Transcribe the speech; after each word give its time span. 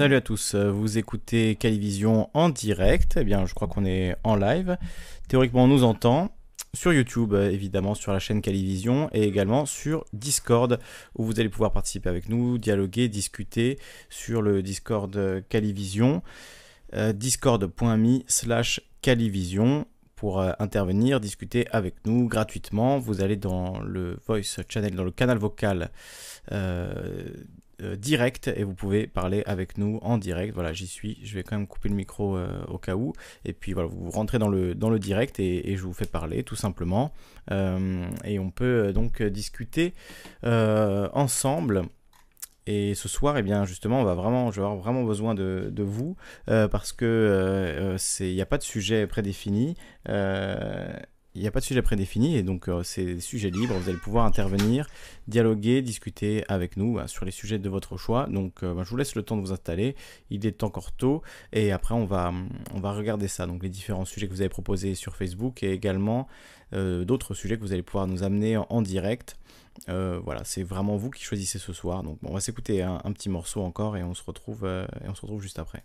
Salut 0.00 0.16
à 0.16 0.22
tous, 0.22 0.54
vous 0.54 0.96
écoutez 0.96 1.56
Calivision 1.56 2.30
en 2.32 2.48
direct, 2.48 3.18
eh 3.20 3.22
bien 3.22 3.44
je 3.44 3.52
crois 3.52 3.68
qu'on 3.68 3.84
est 3.84 4.16
en 4.24 4.34
live. 4.34 4.78
Théoriquement 5.28 5.64
on 5.64 5.68
nous 5.68 5.84
entend 5.84 6.34
sur 6.72 6.94
YouTube 6.94 7.34
évidemment 7.34 7.94
sur 7.94 8.10
la 8.10 8.18
chaîne 8.18 8.40
Calivision 8.40 9.10
et 9.12 9.24
également 9.24 9.66
sur 9.66 10.06
Discord 10.14 10.80
où 11.16 11.24
vous 11.26 11.38
allez 11.38 11.50
pouvoir 11.50 11.72
participer 11.72 12.08
avec 12.08 12.30
nous, 12.30 12.56
dialoguer, 12.56 13.10
discuter 13.10 13.78
sur 14.08 14.40
le 14.40 14.62
Discord 14.62 15.44
Calivision, 15.50 16.22
euh, 16.94 17.12
discord.me 17.12 18.20
slash 18.26 18.80
Calivision 19.02 19.86
pour 20.16 20.40
euh, 20.40 20.52
intervenir, 20.60 21.20
discuter 21.20 21.66
avec 21.72 22.06
nous 22.06 22.26
gratuitement. 22.26 22.98
Vous 22.98 23.20
allez 23.20 23.36
dans 23.36 23.80
le 23.80 24.18
voice 24.26 24.62
channel, 24.66 24.94
dans 24.94 25.04
le 25.04 25.10
canal 25.10 25.36
vocal 25.36 25.90
euh, 26.52 27.34
euh, 27.82 27.96
direct 27.96 28.48
et 28.48 28.64
vous 28.64 28.74
pouvez 28.74 29.06
parler 29.06 29.42
avec 29.46 29.78
nous 29.78 29.98
en 30.02 30.18
direct. 30.18 30.54
Voilà, 30.54 30.72
j'y 30.72 30.86
suis. 30.86 31.18
Je 31.22 31.34
vais 31.34 31.42
quand 31.42 31.56
même 31.56 31.66
couper 31.66 31.88
le 31.88 31.94
micro 31.94 32.36
euh, 32.36 32.62
au 32.68 32.78
cas 32.78 32.94
où. 32.94 33.12
Et 33.44 33.52
puis 33.52 33.72
voilà, 33.72 33.88
vous 33.88 34.10
rentrez 34.10 34.38
dans 34.38 34.48
le, 34.48 34.74
dans 34.74 34.90
le 34.90 34.98
direct 34.98 35.40
et, 35.40 35.76
je 35.76 35.82
vous 35.82 35.92
fais 35.92 36.06
parler 36.06 36.42
tout 36.42 36.56
simplement. 36.56 37.12
Euh, 37.50 38.08
et 38.24 38.38
on 38.38 38.50
peut 38.50 38.92
donc 38.92 39.22
discuter 39.22 39.94
ensemble. 40.42 41.82
Et 42.66 42.94
ce 42.94 43.08
soir, 43.08 43.36
eh 43.38 43.42
bien 43.42 43.64
justement, 43.64 44.00
on 44.00 44.04
va 44.04 44.14
vraiment, 44.14 44.50
je 44.50 44.60
vais 44.60 44.66
avoir 44.66 44.80
vraiment 44.80 45.02
besoin 45.02 45.34
de, 45.34 45.70
de 45.72 45.82
vous 45.82 46.16
parce 46.46 46.92
que 46.92 47.96
il 48.20 48.34
n'y 48.34 48.42
a 48.42 48.46
pas 48.46 48.58
de 48.58 48.62
sujet 48.62 49.06
prédéfini 49.06 49.76
il 51.34 51.42
n'y 51.42 51.46
a 51.46 51.50
pas 51.52 51.60
de 51.60 51.64
sujet 51.64 51.82
prédéfini 51.82 52.36
et 52.36 52.42
donc 52.42 52.68
euh, 52.68 52.82
c'est 52.82 53.20
sujet 53.20 53.50
libre. 53.50 53.74
Vous 53.74 53.88
allez 53.88 53.98
pouvoir 53.98 54.26
intervenir, 54.26 54.88
dialoguer, 55.28 55.80
discuter 55.80 56.44
avec 56.48 56.76
nous 56.76 56.94
bah, 56.94 57.06
sur 57.06 57.24
les 57.24 57.30
sujets 57.30 57.58
de 57.58 57.68
votre 57.68 57.96
choix. 57.96 58.26
Donc 58.26 58.62
euh, 58.62 58.74
bah, 58.74 58.82
je 58.84 58.90
vous 58.90 58.96
laisse 58.96 59.14
le 59.14 59.22
temps 59.22 59.36
de 59.36 59.42
vous 59.42 59.52
installer. 59.52 59.94
Il 60.30 60.44
est 60.44 60.64
encore 60.64 60.92
tôt 60.92 61.22
et 61.52 61.70
après 61.70 61.94
on 61.94 62.04
va, 62.04 62.32
regarder 62.74 63.28
ça. 63.28 63.46
Donc 63.46 63.62
les 63.62 63.68
différents 63.68 64.04
sujets 64.04 64.26
que 64.26 64.32
vous 64.32 64.40
avez 64.40 64.48
proposés 64.48 64.94
sur 64.94 65.14
Facebook 65.14 65.62
et 65.62 65.70
également 65.70 66.26
euh, 66.72 67.04
d'autres 67.04 67.34
sujets 67.34 67.56
que 67.56 67.62
vous 67.62 67.72
allez 67.72 67.82
pouvoir 67.82 68.08
nous 68.08 68.24
amener 68.24 68.56
en, 68.56 68.82
direct. 68.82 69.36
voilà, 69.86 70.42
c'est 70.44 70.64
vraiment 70.64 70.96
vous 70.96 71.10
qui 71.10 71.22
choisissez 71.22 71.60
ce 71.60 71.72
soir. 71.72 72.02
Donc 72.02 72.18
on 72.24 72.34
va 72.34 72.40
s'écouter 72.40 72.82
un, 72.82 73.00
un, 73.04 73.12
petit 73.12 73.28
morceau 73.28 73.62
encore 73.62 73.96
et 73.96 74.02
on 74.02 74.14
se 74.14 74.24
retrouve, 74.24 74.64
et 74.64 75.08
on 75.08 75.14
se 75.14 75.20
retrouve 75.20 75.42
juste 75.42 75.60
après. 75.60 75.84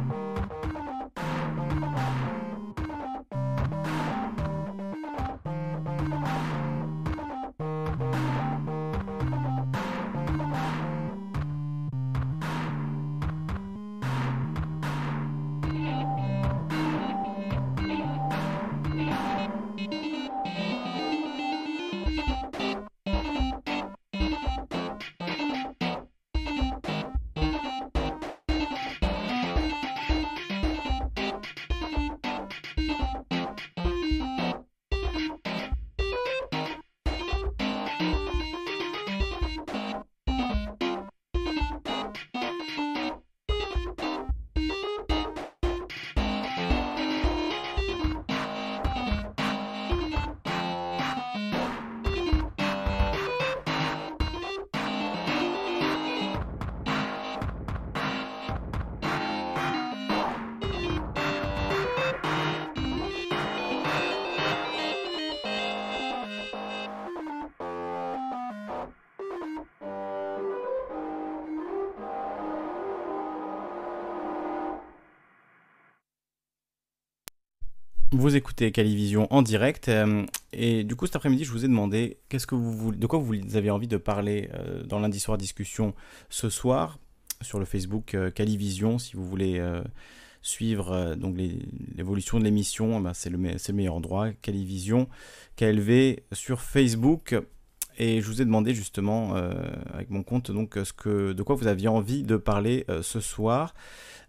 Vous 78.21 78.35
écoutez 78.35 78.71
Calivision 78.71 79.25
en 79.33 79.41
direct 79.41 79.89
euh, 79.89 80.27
et 80.53 80.83
du 80.83 80.95
coup 80.95 81.07
cet 81.07 81.15
après-midi 81.15 81.43
je 81.43 81.51
vous 81.51 81.65
ai 81.65 81.67
demandé 81.67 82.19
qu'est-ce 82.29 82.45
que 82.45 82.53
vous 82.53 82.91
de 82.91 83.07
quoi 83.07 83.17
vous 83.17 83.33
avez 83.55 83.71
envie 83.71 83.87
de 83.87 83.97
parler 83.97 84.47
euh, 84.53 84.83
dans 84.83 84.99
lundi 84.99 85.19
soir 85.19 85.39
discussion 85.39 85.95
ce 86.29 86.47
soir 86.47 86.99
sur 87.41 87.57
le 87.57 87.65
Facebook 87.65 88.13
euh, 88.13 88.29
Calivision 88.29 88.99
si 88.99 89.15
vous 89.15 89.25
voulez 89.25 89.59
suivre 90.43 91.15
l'évolution 91.97 92.37
de 92.37 92.43
l'émission 92.43 92.99
eh 92.99 93.01
ben, 93.01 93.15
c'est 93.15 93.31
le, 93.31 93.39
le, 93.39 93.73
meilleur 93.73 93.95
endroit 93.95 94.31
Calivision 94.33 95.09
KLV 95.55 96.17
sur 96.31 96.61
Facebook 96.61 97.35
et 97.97 98.21
je 98.21 98.27
vous 98.27 98.41
ai 98.41 98.45
demandé 98.45 98.73
justement 98.73 99.35
avec 99.93 100.09
mon 100.09 100.23
compte 100.23 100.51
donc 100.51 100.77
que 100.93 101.33
de 101.33 101.43
quoi 101.43 101.55
vous 101.55 101.67
aviez 101.67 101.87
envie 101.87 102.23
de 102.23 102.37
parler 102.37 102.85
ce 103.01 103.19
soir 103.19 103.73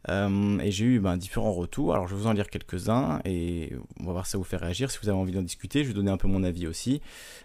euh, 0.08 0.58
et 0.58 0.70
j'ai 0.70 0.84
eu 0.84 1.00
ben, 1.00 1.16
différents 1.16 1.52
retours. 1.52 1.92
Alors 1.94 2.08
je 2.08 2.14
vais 2.14 2.20
vous 2.20 2.26
en 2.26 2.32
lire 2.32 2.48
quelques-uns 2.48 3.20
et 3.24 3.72
on 4.00 4.06
va 4.06 4.12
voir 4.12 4.26
si 4.26 4.32
ça 4.32 4.38
vous 4.38 4.44
fait 4.44 4.56
réagir. 4.56 4.90
Si 4.90 4.98
vous 5.02 5.08
avez 5.08 5.18
envie 5.18 5.32
d'en 5.32 5.42
discuter, 5.42 5.82
je 5.84 5.88
vais 5.88 5.94
donner 5.94 6.10
un 6.10 6.16
peu 6.16 6.28
mon 6.28 6.42
avis 6.44 6.66
aussi. 6.66 7.00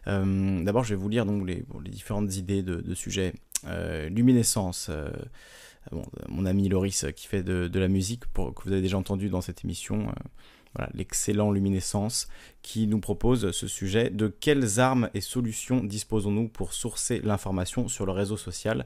Euh, 0.08 0.64
d'abord, 0.64 0.84
je 0.84 0.96
vais 0.96 1.02
vous 1.02 1.10
lire 1.10 1.26
donc 1.26 1.48
les, 1.48 1.64
différentes 1.90 2.36
idées 2.36 2.64
de, 2.64 2.94
sujets. 2.94 3.34
Euh, 3.66 4.10
luminescence. 4.10 4.90
mon 6.30 6.46
ami 6.46 6.70
Loris 6.70 7.06
qui 7.16 7.28
fait 7.28 7.44
de, 7.44 7.80
la 7.80 7.88
musique 7.88 8.24
que 8.34 8.64
vous 8.64 8.72
avez 8.72 8.82
déjà 8.82 8.98
entendu 8.98 9.30
dans 9.30 9.42
cette 9.42 9.64
émission. 9.64 10.08
Voilà, 10.78 10.92
l'excellent 10.94 11.52
Luminescence 11.52 12.28
qui 12.62 12.86
nous 12.86 13.00
propose 13.00 13.52
ce 13.52 13.68
sujet 13.68 14.12
de 14.12 14.28
quelles 14.28 14.80
armes 14.80 15.10
et 15.16 15.22
solutions 15.22 15.84
disposons-nous 15.84 16.50
pour 16.50 16.74
sourcer 16.74 17.20
l'information 17.24 17.88
sur 17.88 18.06
le 18.06 18.12
réseau 18.12 18.38
social 18.38 18.86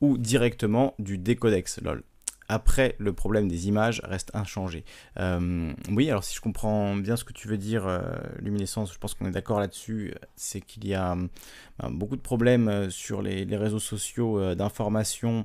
ou 0.00 0.16
directement 0.16 0.94
du 0.98 1.18
décodex 1.18 1.82
lol 1.82 2.02
après 2.50 2.94
le 2.96 3.12
problème 3.12 3.46
des 3.46 3.68
images 3.68 4.00
reste 4.04 4.30
inchangé. 4.34 4.86
oui, 5.18 6.08
alors 6.08 6.24
si 6.24 6.34
je 6.34 6.40
comprends 6.40 6.96
bien 6.96 7.14
ce 7.14 7.24
que 7.24 7.34
tu 7.34 7.46
veux 7.46 7.58
dire, 7.58 8.02
luminescence, 8.38 8.90
je 8.90 8.98
pense 8.98 9.12
qu'on 9.12 9.26
est 9.26 9.32
d'accord 9.32 9.60
là-dessus, 9.60 10.14
c'est 10.34 10.62
qu'il 10.62 10.88
y 10.88 10.94
a 10.94 11.14
ben, 11.14 11.90
beaucoup 11.90 12.16
de 12.16 12.22
problèmes 12.22 12.88
sur 12.88 13.20
les, 13.20 13.44
réseaux 13.54 13.78
sociaux 13.78 14.54
d'information 14.54 15.44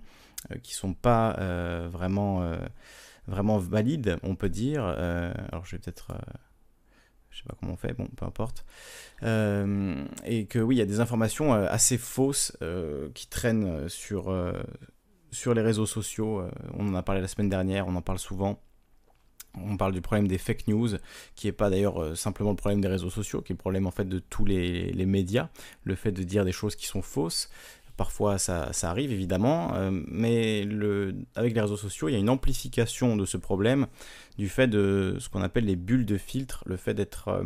qui 0.62 0.76
sont 0.76 0.94
pas 0.94 1.36
vraiment 1.92 2.56
vraiment 3.28 3.58
valide, 3.58 4.18
on 4.24 4.36
peut 4.36 4.50
dire. 4.50 4.84
Euh, 4.86 5.34
alors 5.52 5.66
je 5.66 5.76
vais 5.76 5.80
peut-être 5.80 6.12
euh, 6.12 6.34
je 7.30 7.40
sais 7.40 7.44
pas 7.48 7.56
comment 7.60 7.74
on 7.74 7.78
fait, 7.78 7.94
bon, 7.94 8.08
peu 8.16 8.26
importe. 8.26 8.66
Euh, 9.24 10.06
et 10.24 10.46
que 10.46 10.60
oui, 10.60 10.76
il 10.76 10.80
y 10.80 10.84
a 10.84 10.86
des 10.86 11.00
informations 11.00 11.54
assez 11.54 11.98
fausses 11.98 12.56
qui 13.16 13.28
traînent 13.28 13.90
sur, 13.90 14.32
sur 15.32 15.56
les 15.56 15.62
réseaux 15.62 15.88
sociaux. 15.88 16.48
on 16.76 16.90
en 16.90 16.94
a 16.94 17.02
parlé 17.02 17.22
la 17.22 17.28
semaine 17.28 17.50
dernière, 17.50 17.88
on 17.88 17.96
en 17.96 18.04
parle 18.04 18.20
souvent. 18.20 18.62
On 19.56 19.78
parle 19.78 19.94
du 19.94 20.02
problème 20.02 20.28
des 20.28 20.40
fake 20.40 20.68
news, 20.68 20.90
qui 21.36 21.48
n'est 21.48 21.54
pas 21.54 21.70
d'ailleurs 21.70 22.16
simplement 22.18 22.52
le 22.52 22.56
problème 22.56 22.82
des 22.82 22.88
réseaux 22.88 23.12
sociaux, 23.12 23.42
qui 23.42 23.54
est 23.54 23.56
le 23.56 23.60
problème 23.60 23.88
en 23.88 23.92
fait 23.92 24.06
de 24.06 24.20
tous 24.20 24.46
les, 24.46 24.92
les 24.92 25.06
médias, 25.06 25.50
le 25.84 25.96
fait 25.96 26.12
de 26.12 26.24
dire 26.24 26.46
des 26.46 26.52
choses 26.52 26.76
qui 26.76 26.86
sont 26.86 27.04
fausses, 27.04 27.50
Parfois, 27.96 28.40
ça, 28.40 28.72
arrive 28.84 29.12
évidemment, 29.12 29.76
euh, 29.76 29.92
mais 30.08 30.68
avec 31.36 31.54
les 31.54 31.62
réseaux 31.62 31.78
sociaux, 31.78 32.10
il 32.10 32.14
y 32.14 32.16
a 32.16 32.20
une 32.20 32.30
amplification 32.30 33.16
de 33.16 33.26
ce 33.26 33.38
problème 33.38 33.86
du 34.38 34.50
fait 34.50 34.68
de 34.68 35.18
ce 35.20 35.30
qu'on 35.30 35.44
appelle 35.44 35.66
les 35.66 35.76
bulles 35.76 36.06
de 36.06 36.18
filtre, 36.18 36.64
le 36.66 36.76
fait 36.76 36.96
d'être 36.96 37.28
euh, 37.28 37.44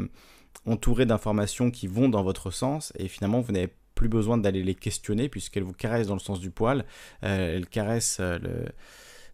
entouré 0.65 1.05
d'informations 1.05 1.69
qui 1.69 1.87
vont 1.87 2.07
dans 2.07 2.23
votre 2.23 2.49
sens 2.51 2.93
et 2.97 3.09
finalement 3.09 3.41
vous 3.41 3.51
n'avez 3.51 3.73
plus 3.93 4.07
besoin 4.07 4.37
d'aller 4.37 4.63
les 4.63 4.75
questionner 4.75 5.27
puisqu'elles 5.27 5.63
vous 5.63 5.73
caressent 5.73 6.07
dans 6.07 6.13
le 6.13 6.21
sens 6.21 6.39
du 6.39 6.49
poil, 6.49 6.85
euh, 7.23 7.57
elles 7.57 7.67
caressent 7.67 8.21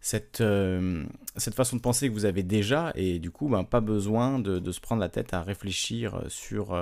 cette, 0.00 0.42
façon 1.54 1.76
de 1.76 1.80
penser 1.80 2.08
que 2.08 2.12
vous 2.12 2.24
avez 2.24 2.42
déjà 2.42 2.90
et 2.96 3.20
du 3.20 3.30
coup, 3.30 3.48
ben, 3.48 3.62
pas 3.62 3.80
besoin 3.80 4.40
de, 4.40 4.72
se 4.72 4.80
prendre 4.80 5.00
la 5.00 5.08
tête 5.08 5.32
à 5.32 5.42
réfléchir 5.42 6.24
sur 6.26 6.74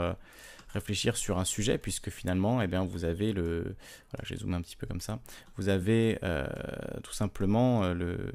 réfléchir 0.72 1.16
sur 1.16 1.38
un 1.38 1.44
sujet, 1.44 1.78
puisque 1.78 2.10
finalement, 2.10 2.62
eh 2.62 2.66
bien, 2.66 2.84
vous 2.84 3.04
avez 3.04 3.32
le... 3.32 3.76
Voilà, 4.10 4.24
j'ai 4.24 4.36
zoomé 4.36 4.56
un 4.56 4.62
petit 4.62 4.76
peu 4.76 4.86
comme 4.86 5.00
ça. 5.00 5.20
Vous 5.56 5.68
avez 5.68 6.18
euh, 6.22 6.46
tout 7.02 7.12
simplement 7.12 7.84
euh, 7.84 7.94
le... 7.94 8.32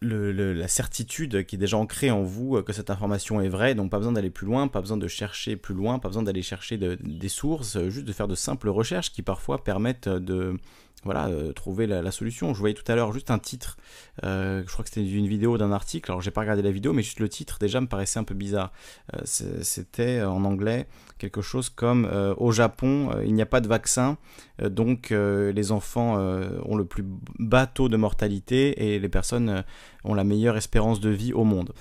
Le, 0.00 0.30
la 0.52 0.68
certitude 0.68 1.44
qui 1.44 1.56
est 1.56 1.58
déjà 1.58 1.76
ancrée 1.76 2.12
en 2.12 2.22
vous 2.22 2.56
euh, 2.56 2.62
que 2.62 2.72
cette 2.72 2.88
information 2.88 3.40
est 3.40 3.48
vraie, 3.48 3.74
donc 3.74 3.90
pas 3.90 3.96
besoin 3.98 4.12
d'aller 4.12 4.30
plus 4.30 4.46
loin, 4.46 4.68
pas 4.68 4.80
besoin 4.80 4.96
de 4.96 5.08
chercher 5.08 5.56
plus 5.56 5.74
loin, 5.74 5.98
pas 5.98 6.06
besoin 6.06 6.22
d'aller 6.22 6.42
chercher 6.42 6.78
des 6.78 7.28
sources, 7.28 7.82
juste 7.88 8.06
de 8.06 8.12
faire 8.12 8.28
de 8.28 8.36
simples 8.36 8.68
recherches 8.68 9.10
qui 9.10 9.22
parfois 9.22 9.64
permettent 9.64 10.08
de, 10.08 10.56
voilà, 11.04 11.28
euh, 11.28 11.52
trouver 11.52 11.86
la, 11.86 12.10
solution. 12.10 12.54
Je 12.54 12.58
voyais 12.58 12.74
tout 12.74 12.90
à 12.90 12.94
l'heure 12.94 13.12
juste 13.12 13.30
un 13.30 13.38
titre, 13.38 13.76
euh, 14.24 14.62
je 14.66 14.72
crois 14.72 14.82
que 14.82 14.90
c'était 14.90 15.06
une 15.06 15.28
vidéo 15.28 15.56
d'un 15.56 15.72
article, 15.72 16.10
alors 16.10 16.20
j'ai 16.20 16.30
pas 16.30 16.40
regardé 16.40 16.62
la 16.62 16.70
vidéo, 16.70 16.92
mais 16.92 17.02
juste 17.02 17.20
le 17.20 17.28
titre 17.28 17.58
déjà 17.60 17.80
me 17.80 17.86
paraissait 17.86 18.18
un 18.18 18.24
peu 18.24 18.34
bizarre. 18.34 18.72
Euh, 19.14 19.20
c'était 19.24 20.22
en 20.22 20.44
anglais 20.44 20.86
quelque 21.18 21.42
chose 21.42 21.68
comme 21.68 22.08
Au 22.36 22.52
Japon, 22.52 23.10
il 23.24 23.34
n'y 23.34 23.42
a 23.42 23.46
pas 23.46 23.60
de 23.60 23.66
vaccin, 23.66 24.18
donc 24.62 25.10
les 25.10 25.72
enfants 25.72 26.16
ont 26.16 26.76
le 26.76 26.84
plus 26.84 27.04
bas 27.40 27.66
taux 27.66 27.88
de 27.88 27.96
mortalité 27.96 28.94
et 28.94 29.00
les 29.00 29.08
personnes 29.08 29.64
ont 30.04 30.14
la 30.14 30.24
meilleure 30.24 30.56
espérance 30.56 31.00
de 31.00 31.10
vie 31.10 31.32
au 31.32 31.44
monde. 31.44 31.72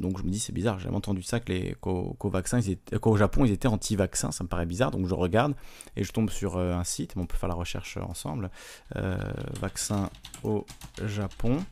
donc 0.00 0.18
je 0.18 0.24
me 0.24 0.30
dis 0.30 0.38
c'est 0.38 0.52
bizarre, 0.52 0.78
j'ai 0.78 0.84
jamais 0.84 0.96
entendu 0.96 1.22
ça 1.22 1.40
que 1.40 1.74
qu'au 1.74 3.16
Japon 3.16 3.44
ils 3.44 3.52
étaient 3.52 3.68
anti-vaccins, 3.68 4.32
ça 4.32 4.44
me 4.44 4.48
paraît 4.48 4.66
bizarre, 4.66 4.90
donc 4.90 5.06
je 5.06 5.14
regarde 5.14 5.54
et 5.96 6.04
je 6.04 6.12
tombe 6.12 6.30
sur 6.30 6.58
un 6.58 6.84
site, 6.84 7.14
on 7.16 7.26
peut 7.26 7.36
faire 7.36 7.48
la 7.48 7.54
recherche 7.54 7.96
ensemble. 7.96 8.50
Euh, 8.96 9.16
vaccin 9.60 10.10
au 10.42 10.64
Japon. 11.04 11.64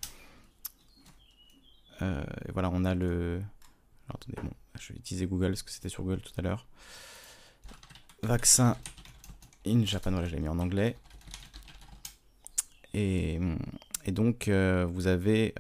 Euh, 2.03 2.25
voilà, 2.53 2.71
on 2.73 2.85
a 2.85 2.95
le. 2.95 3.43
attendez, 4.09 4.37
bon, 4.43 4.51
je 4.79 4.93
vais 4.93 4.99
utiliser 4.99 5.27
Google 5.27 5.49
parce 5.49 5.63
que 5.63 5.71
c'était 5.71 5.89
sur 5.89 6.03
Google 6.03 6.21
tout 6.21 6.33
à 6.37 6.43
l'heure. 6.43 6.67
Vaccin 8.23 8.77
in 9.67 9.85
Japan, 9.85 10.11
voilà, 10.11 10.27
je 10.27 10.35
l'ai 10.35 10.41
mis 10.41 10.49
en 10.49 10.59
anglais. 10.59 10.97
Et, 12.93 13.41
et 14.09 14.13
donc, 14.13 14.49
euh, 14.49 14.87
vous 14.89 15.07
avez 15.07 15.55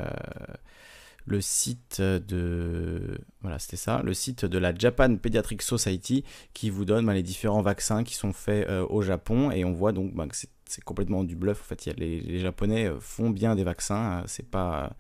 le 1.28 1.40
site 1.40 2.00
de 2.00 3.18
voilà 3.40 3.58
c'était 3.58 3.76
ça 3.76 4.00
le 4.04 4.14
site 4.14 4.44
de 4.44 4.58
la 4.58 4.72
Japan 4.72 5.16
Pediatric 5.16 5.60
Society 5.60 6.22
qui 6.54 6.70
vous 6.70 6.84
donne 6.84 7.04
ben, 7.04 7.14
les 7.14 7.24
différents 7.24 7.62
vaccins 7.62 8.04
qui 8.04 8.14
sont 8.14 8.32
faits 8.32 8.68
au 8.88 9.02
Japon 9.02 9.50
et 9.50 9.64
on 9.64 9.72
voit 9.72 9.90
donc 9.90 10.14
ben, 10.14 10.28
que 10.28 10.36
c'est 10.66 10.84
complètement 10.84 11.24
du 11.24 11.36
bluff. 11.36 11.60
En 11.60 11.64
fait, 11.64 11.86
les, 11.96 12.38
Japonais 12.38 12.86
euh, 12.86 13.00
font 13.00 13.30
bien 13.30 13.54
des 13.54 13.64
vaccins. 13.64 14.20
Euh, 14.20 14.22
c'est 14.26 14.48
pas 14.48 14.94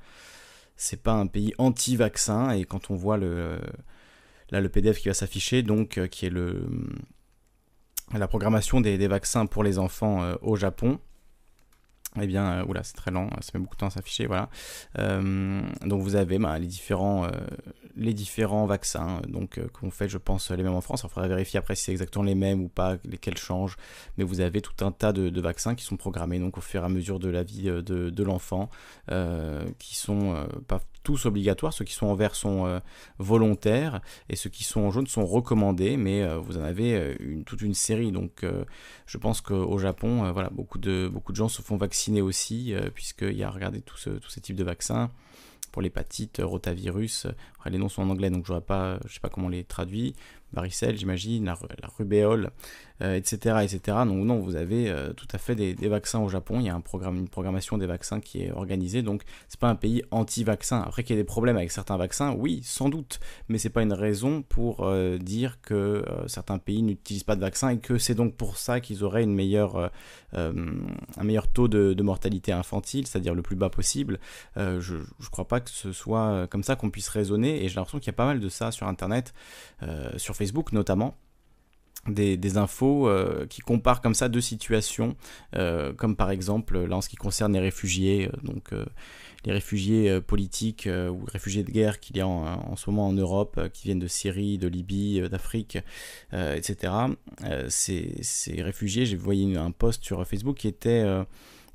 c'est 0.76 1.02
pas 1.02 1.12
un 1.12 1.26
pays 1.26 1.54
anti-vaccin. 1.58 2.50
Et 2.52 2.64
quand 2.64 2.90
on 2.90 2.96
voit 2.96 3.16
le 3.16 3.60
là 4.50 4.60
le 4.60 4.68
PDF 4.68 4.98
qui 4.98 5.08
va 5.08 5.14
s'afficher, 5.14 5.62
donc 5.62 5.98
euh, 5.98 6.06
qui 6.06 6.26
est 6.26 6.30
le 6.30 6.66
la 8.14 8.28
programmation 8.28 8.80
des 8.80 9.08
vaccins 9.08 9.46
pour 9.46 9.64
les 9.64 9.80
enfants 9.80 10.22
au 10.40 10.54
Japon 10.54 11.00
eh 12.20 12.26
bien, 12.26 12.64
oula, 12.64 12.82
c'est 12.82 12.96
très 12.96 13.10
lent, 13.10 13.28
ça 13.40 13.50
met 13.54 13.60
beaucoup 13.60 13.76
de 13.76 13.80
temps 13.80 13.86
à 13.86 13.90
s'afficher, 13.90 14.26
voilà. 14.26 14.48
donc 14.96 16.02
vous 16.02 16.16
avez 16.16 16.38
ben, 16.38 16.58
les, 16.58 16.66
différents, 16.66 17.26
les 17.96 18.14
différents 18.14 18.66
vaccins, 18.66 19.20
donc 19.28 19.60
qu'on 19.72 19.90
fait, 19.90 20.08
je 20.08 20.18
pense, 20.18 20.50
les 20.50 20.62
mêmes 20.62 20.74
en 20.74 20.80
France. 20.80 21.02
Il 21.04 21.10
faudra 21.10 21.28
vérifier 21.28 21.58
après 21.58 21.74
si 21.74 21.84
c'est 21.84 21.92
exactement 21.92 22.24
les 22.24 22.34
mêmes 22.34 22.62
ou 22.62 22.68
pas, 22.68 22.96
lesquels 23.04 23.38
changent. 23.38 23.76
Mais 24.18 24.24
vous 24.24 24.40
avez 24.40 24.60
tout 24.60 24.84
un 24.84 24.92
tas 24.92 25.12
de, 25.12 25.40
vaccins 25.40 25.74
qui 25.74 25.84
sont 25.84 25.96
programmés 25.96 26.38
donc 26.38 26.58
au 26.58 26.60
fur 26.60 26.82
et 26.82 26.84
à 26.84 26.88
mesure 26.88 27.18
de 27.18 27.28
la 27.28 27.42
vie 27.42 27.64
de, 27.64 27.80
de 27.82 28.22
l'enfant, 28.22 28.70
qui 29.78 29.96
sont 29.96 30.46
pas 30.66 30.80
tous 31.06 31.26
obligatoires. 31.26 31.72
Ceux 31.72 31.84
qui 31.84 31.94
sont 31.94 32.08
en 32.08 32.16
vert 32.16 32.34
sont 32.34 32.66
euh, 32.66 32.80
volontaires 33.20 34.00
et 34.28 34.34
ceux 34.34 34.50
qui 34.50 34.64
sont 34.64 34.80
en 34.80 34.90
jaune 34.90 35.06
sont 35.06 35.24
recommandés, 35.24 35.96
mais 35.96 36.24
euh, 36.24 36.38
vous 36.38 36.58
en 36.58 36.62
avez 36.62 36.94
euh, 36.96 37.14
toute 37.46 37.62
une 37.62 37.74
série. 37.74 38.10
Donc 38.10 38.44
je 39.06 39.18
pense 39.18 39.40
qu'au 39.40 39.78
Japon, 39.78 40.32
voilà, 40.32 40.50
beaucoup, 40.50 40.78
de, 40.78 41.12
gens 41.32 41.48
se 41.48 41.62
font 41.62 41.76
vacciner 41.76 42.22
aussi, 42.22 42.74
puisqu'il 42.94 43.36
y 43.36 43.44
a, 43.44 43.50
regardez, 43.50 43.82
tous 43.82 44.10
ces 44.28 44.40
types 44.40 44.56
de 44.56 44.64
vaccins 44.64 45.10
l'hépatite, 45.80 46.40
rotavirus. 46.42 47.26
les 47.66 47.78
noms 47.78 47.88
sont 47.88 48.02
en 48.02 48.10
anglais, 48.10 48.30
donc 48.30 48.46
je 48.46 48.52
ne 48.52 48.58
sais 48.60 49.20
pas 49.20 49.28
comment 49.30 49.46
on 49.46 49.50
les 49.50 49.64
traduit 49.64 50.14
varicelle, 50.52 50.96
j'imagine, 50.96 51.44
la, 51.44 51.56
rubéole, 51.98 52.50
etc., 53.00 53.56
etc. 53.62 53.98
Donc 54.06 54.24
non, 54.24 54.38
vous 54.38 54.56
avez 54.56 54.88
euh, 54.88 55.12
tout 55.12 55.28
à 55.32 55.38
fait 55.38 55.54
des, 55.54 55.74
vaccins 55.88 56.20
au 56.20 56.28
Japon. 56.28 56.60
Il 56.60 56.66
y 56.66 56.70
a 56.70 56.74
une 56.74 57.28
programmation 57.28 57.78
des 57.78 57.86
vaccins 57.86 58.20
qui 58.20 58.42
est 58.42 58.52
organisée. 58.52 59.02
Donc 59.02 59.22
c'est 59.48 59.60
pas 59.60 59.68
un 59.68 59.74
pays 59.74 60.02
anti-vaccin. 60.10 60.82
Après 60.86 61.02
qu'il 61.04 61.16
y 61.16 61.18
ait 61.18 61.22
des 61.22 61.26
problèmes 61.26 61.56
avec 61.56 61.70
certains 61.70 61.96
vaccins, 61.96 62.32
oui, 62.32 62.60
sans 62.64 62.88
doute, 62.88 63.20
mais 63.48 63.58
c'est 63.58 63.70
pas 63.70 63.82
une 63.82 63.92
raison 63.92 64.42
pour 64.42 64.84
euh, 64.84 65.18
dire 65.18 65.60
que 65.60 65.74
euh, 65.74 66.28
certains 66.28 66.58
pays 66.58 66.82
n'utilisent 66.82 67.24
pas 67.24 67.36
de 67.36 67.40
vaccins 67.40 67.70
et 67.70 67.78
que 67.78 67.98
c'est 67.98 68.14
donc 68.14 68.34
pour 68.34 68.56
ça 68.56 68.80
qu'ils 68.80 69.04
auraient 69.04 69.22
une 69.22 69.36
un 70.36 71.24
meilleur 71.24 71.48
taux 71.48 71.68
de, 71.68 72.02
mortalité 72.02 72.52
infantile, 72.52 73.06
c'est-à-dire 73.06 73.34
le 73.34 73.42
plus 73.42 73.56
bas 73.56 73.68
possible. 73.68 74.18
je 74.56 74.94
ne 74.94 75.30
crois 75.30 75.46
pas 75.46 75.60
que 75.60 75.70
ce 75.70 75.92
soit 75.92 76.46
comme 76.48 76.62
ça 76.62 76.76
qu'on 76.76 76.90
puisse 76.90 77.08
raisonner. 77.08 77.64
Et 77.64 77.68
j'ai 77.68 77.76
l'impression 77.76 77.98
qu'il 77.98 78.08
y 78.08 78.10
a 78.10 78.14
pas 78.14 78.26
mal 78.26 78.40
de 78.40 78.48
ça 78.48 78.70
sur 78.72 78.88
Internet, 78.88 79.34
sur 80.16 80.34
Facebook 80.34 80.72
notamment. 80.72 81.14
Des, 82.08 82.56
infos 82.56 83.08
euh, 83.08 83.46
qui 83.46 83.60
comparent 83.60 84.00
comme 84.00 84.14
ça 84.14 84.28
deux 84.28 84.40
situations, 84.40 85.16
euh, 85.56 85.92
comme 85.92 86.16
par 86.16 86.30
exemple 86.30 86.78
là 86.78 86.96
en 86.96 87.00
ce 87.00 87.08
qui 87.08 87.16
concerne 87.16 87.52
les 87.52 87.58
réfugiés, 87.58 88.28
euh, 88.28 88.36
donc 88.44 88.70
les 89.44 89.52
réfugiés 89.52 90.20
politiques 90.20 90.88
ou 90.88 91.24
réfugiés 91.26 91.62
de 91.62 91.70
guerre 91.70 92.00
qu'il 92.00 92.16
y 92.16 92.20
a 92.20 92.26
en, 92.26 92.74
ce 92.74 92.90
moment 92.90 93.06
en 93.06 93.12
Europe, 93.12 93.60
qui 93.72 93.84
viennent 93.84 94.00
de 94.00 94.08
Syrie, 94.08 94.58
de 94.58 94.66
Libye, 94.66 95.22
d'Afrique, 95.30 95.78
etc. 96.32 96.92
Ces, 97.68 98.16
ces, 98.22 98.60
réfugiés, 98.60 99.06
j'ai 99.06 99.16
vu 99.16 99.56
un 99.56 99.70
post 99.70 100.04
sur 100.04 100.26
Facebook 100.26 100.56
qui 100.56 100.66
était 100.66 101.04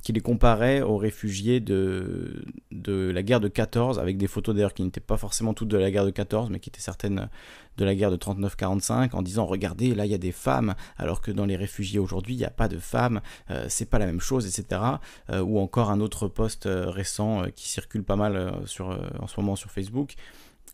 qui 0.01 0.13
les 0.13 0.21
comparait 0.21 0.81
aux 0.81 0.97
réfugiés 0.97 1.59
de, 1.59 2.43
de 2.71 3.11
la 3.11 3.23
guerre 3.23 3.39
de 3.39 3.47
14, 3.47 3.99
avec 3.99 4.17
des 4.17 4.27
photos 4.27 4.55
d'ailleurs 4.55 4.73
qui 4.73 4.83
n'étaient 4.83 4.99
pas 4.99 5.17
forcément 5.17 5.53
toutes 5.53 5.67
de 5.67 5.77
la 5.77 5.91
guerre 5.91 6.05
de 6.05 6.11
14, 6.11 6.49
mais 6.49 6.59
qui 6.59 6.69
étaient 6.69 6.81
certaines 6.81 7.29
de 7.77 7.85
la 7.85 7.95
guerre 7.95 8.11
de 8.11 8.17
39-45, 8.17 9.11
en 9.13 9.21
disant 9.21 9.45
regardez, 9.45 9.95
là 9.95 10.05
il 10.05 10.11
y 10.11 10.15
a 10.15 10.19
des 10.19 10.31
femmes, 10.31 10.75
alors 10.97 11.21
que 11.21 11.31
dans 11.31 11.45
les 11.45 11.55
réfugiés 11.55 11.99
aujourd'hui 11.99 12.35
il 12.35 12.37
n'y 12.37 12.45
a 12.45 12.49
pas 12.49 12.67
de 12.67 12.77
femmes, 12.77 13.21
euh, 13.49 13.65
c'est 13.69 13.89
pas 13.89 13.99
la 13.99 14.05
même 14.05 14.19
chose, 14.19 14.45
etc. 14.47 14.81
Euh, 15.29 15.41
ou 15.41 15.59
encore 15.59 15.89
un 15.89 15.99
autre 15.99 16.27
post 16.27 16.65
euh, 16.65 16.89
récent 16.89 17.43
qui 17.55 17.69
circule 17.69 18.03
pas 18.03 18.15
mal 18.15 18.53
sur, 18.65 18.97
en 19.19 19.27
ce 19.27 19.39
moment 19.39 19.55
sur 19.55 19.71
Facebook, 19.71 20.15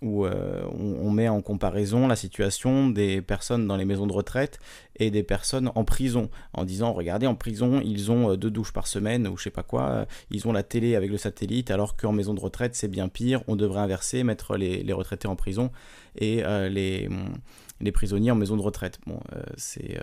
où 0.02 0.26
euh, 0.26 0.62
on, 0.72 1.10
met 1.10 1.28
en 1.28 1.42
comparaison 1.42 2.08
la 2.08 2.16
situation 2.16 2.90
des 2.90 3.22
personnes 3.22 3.68
dans 3.68 3.78
les 3.78 3.86
maisons 3.86 4.06
de 4.06 4.14
retraite 4.14 4.60
et 4.98 5.10
des 5.10 5.24
personnes 5.24 5.72
en 5.74 5.84
prison, 5.86 6.30
en 6.54 6.66
disant 6.66 6.94
regardez 6.94 7.26
en 7.26 7.36
prison 7.36 7.82
ils 7.84 8.12
ont 8.12 8.32
euh, 8.32 8.38
deux 8.38 8.52
douches 8.52 8.74
par 8.74 8.88
semaine 8.88 9.28
ou 9.28 9.38
je 9.38 9.44
sais 9.44 9.50
pas 9.50 9.64
quoi, 9.64 9.90
euh, 9.90 10.06
ils 10.30 10.48
ont 10.48 10.52
la 10.52 10.64
télé 10.64 10.96
avec 10.96 11.10
le 11.10 11.18
satellite 11.18 11.72
alors 11.72 11.98
qu'en 11.98 12.12
maison 12.12 12.34
de 12.36 12.40
retraite 12.40 12.76
c'est 12.76 12.88
bien 12.88 13.08
pire, 13.08 13.42
on 13.48 13.56
devrait 13.56 13.80
inverser, 13.80 14.24
mettre 14.24 14.56
les, 14.56 14.94
retraités 14.94 15.28
en 15.28 15.36
prison 15.36 15.72
et 16.16 16.44
les, 16.70 17.10
les 17.80 17.92
prisonniers 17.92 18.32
en 18.32 18.36
maison 18.36 18.58
de 18.58 18.62
retraite. 18.64 19.00
Bon, 19.06 19.20
c'est 19.56 20.00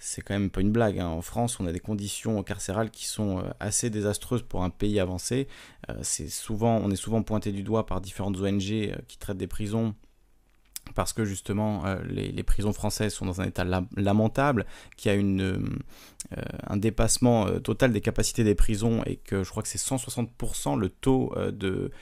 c'est 0.00 0.22
quand 0.22 0.34
même 0.34 0.50
pas 0.50 0.60
une 0.60 0.72
blague. 0.72 0.98
Hein. 0.98 1.06
En 1.06 1.22
France, 1.22 1.60
on 1.60 1.66
a 1.66 1.72
des 1.72 1.80
conditions 1.80 2.42
carcérales 2.42 2.90
qui 2.90 3.06
sont 3.06 3.44
assez 3.60 3.90
désastreuses 3.90 4.42
pour 4.42 4.64
un 4.64 4.70
pays 4.70 4.98
avancé. 4.98 5.46
c'est 6.02 6.28
souvent, 6.28 6.76
on 6.78 6.90
est 6.90 6.96
souvent 6.96 7.22
pointé 7.22 7.52
du 7.52 7.62
doigt 7.62 7.86
par 7.86 8.00
différentes 8.00 8.40
ONG 8.40 8.94
qui 9.06 9.18
traitent 9.18 9.36
des 9.36 9.46
prisons 9.46 9.94
parce 10.94 11.12
que 11.12 11.24
justement 11.24 11.84
les, 12.08 12.42
prisons 12.42 12.72
françaises 12.72 13.12
sont 13.14 13.26
dans 13.26 13.40
un 13.40 13.44
état 13.44 13.64
lamentable, 13.96 14.66
qu'il 14.96 15.12
y 15.12 15.14
a 15.14 15.18
une, 15.18 15.78
un 16.66 16.76
dépassement 16.76 17.46
total 17.60 17.92
des 17.92 18.00
capacités 18.00 18.42
des 18.42 18.54
prisons 18.54 19.02
et 19.04 19.16
que 19.16 19.44
je 19.44 19.50
crois 19.50 19.62
que 19.62 19.68
c'est 19.68 19.78
160% 19.78 20.78
le 20.78 20.88
taux 20.88 21.32
de 21.52 21.92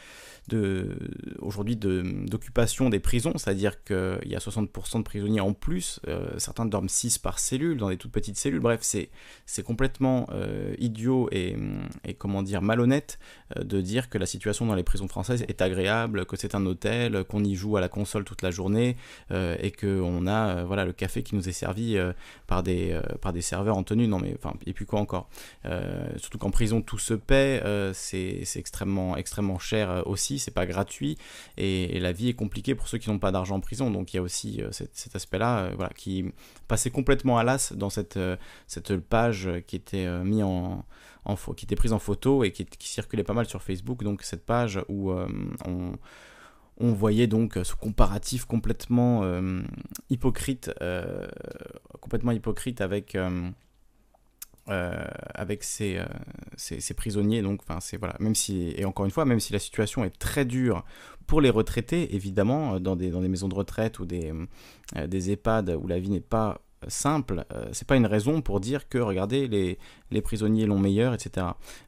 aujourd'hui 1.41 1.77
d'occupation 1.77 2.91
des 2.91 3.01
prisons, 3.01 3.33
c'est-à-dire 3.37 3.83
qu'il 3.85 4.19
y 4.27 4.35
a 4.35 4.39
60% 4.39 4.99
de 4.99 5.03
prisonniers 5.03 5.41
en 5.41 5.53
plus, 5.53 6.01
euh, 6.09 6.29
certains 6.39 6.67
dorment 6.67 6.89
6 6.89 7.19
par 7.19 7.39
cellule, 7.39 7.77
dans 7.77 7.89
des 7.89 7.97
toutes 7.97 8.13
petites 8.13 8.37
cellules, 8.37 8.61
bref, 8.61 8.81
c'est, 8.83 9.11
complètement 9.65 10.29
euh, 10.33 10.75
idiot 10.79 11.29
et, 11.33 11.57
comment 12.19 12.43
dire, 12.43 12.63
malhonnête 12.63 13.19
euh, 13.57 13.65
de 13.65 13.81
dire 13.81 14.09
que 14.09 14.19
la 14.19 14.27
situation 14.27 14.67
dans 14.67 14.75
les 14.75 14.83
prisons 14.83 15.09
françaises 15.09 15.45
est 15.49 15.63
agréable, 15.63 16.27
que 16.27 16.37
c'est 16.37 16.55
un 16.55 16.65
hôtel, 16.67 17.25
qu'on 17.25 17.45
y 17.45 17.55
joue 17.55 17.77
à 17.77 17.81
la 17.81 17.89
console 17.89 18.25
toute 18.25 18.43
la 18.43 18.51
journée 18.51 18.97
et 19.31 19.73
qu'on 19.73 20.27
a 20.27 20.65
voilà, 20.65 20.85
le 20.85 20.93
café 20.93 21.23
qui 21.23 21.35
nous 21.35 21.49
est 21.49 21.53
servi 21.53 21.99
par, 22.47 22.63
des, 22.63 22.99
par 23.21 23.33
des 23.33 23.43
serveurs 23.43 23.77
en 23.77 23.83
tenue, 23.83 24.07
non 24.07 24.19
mais 24.19 24.35
enfin, 24.39 24.55
et 24.67 24.73
puis 24.73 24.87
quoi 24.87 25.01
encore? 25.01 25.29
Surtout 26.17 26.39
qu'en 26.39 26.51
prison 26.51 26.83
tout 26.83 26.99
se 26.99 27.15
paie, 27.15 27.63
c'est 27.93 28.43
extrêmement, 28.57 29.17
extrêmement 29.17 29.59
cher 29.59 30.03
aussi 30.07 30.38
c'est 30.39 30.53
pas 30.53 30.67
gratuit, 30.67 31.19
et, 31.57 31.99
la 32.01 32.13
vie 32.13 32.29
est 32.29 32.35
compliquée 32.35 32.75
pour 32.75 32.89
ceux 32.89 32.99
qui 32.99 33.11
n'ont 33.11 33.19
pas 33.19 33.33
d'argent 33.33 33.57
en 33.57 33.61
prison. 33.61 33.91
Donc 33.91 34.13
il 34.13 34.17
y 34.17 34.21
a 34.21 34.23
aussi 34.23 34.63
euh, 34.63 34.69
cet, 34.73 35.15
aspect-là, 35.15 35.59
euh, 35.59 35.73
voilà, 35.77 35.93
qui 35.95 36.25
passait 36.69 36.91
complètement 36.91 37.39
à 37.39 37.45
l'as 37.45 37.73
dans 37.73 37.91
cette, 37.91 38.17
euh, 38.17 38.37
cette 38.67 38.97
page 38.97 39.51
qui 39.67 39.77
était 39.77 40.09
en, 40.09 40.85
qui 41.57 41.65
était 41.65 41.77
prise 41.77 41.93
en 41.93 41.99
photo 41.99 42.45
et 42.45 42.53
qui, 42.53 42.67
circulait 42.81 43.25
pas 43.25 43.35
mal 43.35 43.47
sur 43.47 43.63
Facebook. 43.63 44.03
Donc 44.03 44.23
cette 44.23 44.47
page 44.47 44.81
où 44.89 45.13
on 46.81 46.93
voyait 46.93 47.27
donc 47.27 47.59
ce 47.63 47.75
comparatif 47.75 48.45
complètement 48.45 49.25
hypocrite, 50.09 50.71
complètement 52.01 52.33
hypocrite 52.33 52.81
avec 52.81 53.17
avec 54.69 55.65
euh, 55.81 56.07
ces, 56.57 56.95
prisonniers. 56.95 57.43
Donc, 57.43 57.63
voilà. 57.99 58.17
Même 58.21 58.35
si 58.35 58.75
et 58.77 58.85
encore 58.85 59.05
une 59.05 59.11
fois, 59.11 59.25
même 59.25 59.41
si 59.41 59.53
la 59.53 59.59
situation 59.59 60.05
est 60.05 60.19
très 60.19 60.45
dure 60.45 60.85
pour 61.27 61.41
les 61.41 61.51
retraités, 61.51 62.15
évidemment, 62.15 62.75
euh, 62.75 62.79
dans 62.79 62.97
des, 62.97 63.11
dans 63.11 63.21
des 63.21 63.29
maisons 63.29 63.49
de 63.49 63.55
retraite 63.55 63.99
ou 63.99 64.07
des, 64.07 64.33
des 65.07 65.31
EHPAD 65.31 65.77
où 65.81 65.87
la 65.87 65.99
vie 65.99 66.11
n'est 66.11 66.21
pas 66.21 66.61
simple, 66.87 67.45
c'est 67.73 67.89
pas 67.89 67.97
une 67.97 68.07
raison 68.07 68.41
pour 68.41 68.61
dire 68.61 68.89
que 68.89 68.99
regardez 68.99 69.49
les, 69.49 69.79
les 70.11 70.23
prisonniers 70.23 70.67
l'ont 70.67 70.79
meilleur, 70.79 71.15
etc. 71.15 71.47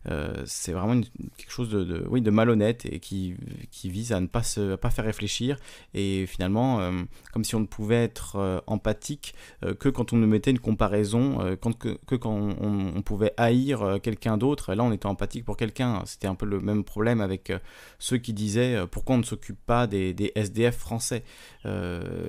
Euh, 0.08 0.42
c'est 0.46 0.72
vraiment 0.72 1.00
quelque 1.36 1.50
chose 1.50 1.70
de, 1.70 2.04
oui, 2.08 2.20
de 2.20 2.30
malhonnête 2.30 2.86
et 2.86 3.00
qui, 3.00 3.34
qui 3.70 3.90
vise 3.90 4.12
à 4.12 4.20
ne 4.20 4.26
pas, 4.26 4.42
se, 4.42 4.76
pas 4.76 4.90
faire 4.90 5.04
réfléchir 5.04 5.56
et 5.94 6.26
finalement, 6.26 6.80
euh, 6.80 7.02
comme 7.32 7.44
si 7.44 7.54
on 7.54 7.60
ne 7.60 7.66
pouvait 7.66 8.04
être 8.04 8.36
euh, 8.36 8.60
empathique 8.66 9.34
que 9.78 9.88
quand 9.88 10.12
on 10.12 10.16
nous 10.16 10.26
mettait 10.26 10.50
une 10.50 10.58
comparaison, 10.58 11.56
quand, 11.60 11.78
que, 11.78 12.16
quand 12.16 12.54
on, 12.60 13.02
pouvait 13.02 13.32
haïr 13.36 13.98
quelqu'un 14.02 14.36
d'autre, 14.36 14.74
là 14.74 14.84
on 14.84 14.92
était 14.92 15.06
empathique 15.06 15.44
pour 15.44 15.56
quelqu'un. 15.56 16.02
C'était 16.06 16.26
un 16.26 16.34
peu 16.34 16.46
le 16.46 16.60
même 16.60 16.84
problème 16.84 17.20
avec 17.20 17.52
ceux 17.98 18.18
qui 18.18 18.32
disaient 18.32 18.86
pourquoi 18.90 19.16
on 19.16 19.18
ne 19.18 19.24
s'occupe 19.24 19.58
pas 19.66 19.86
des, 19.86 20.12
des, 20.14 20.32
SDF 20.34 20.76
français, 20.76 21.24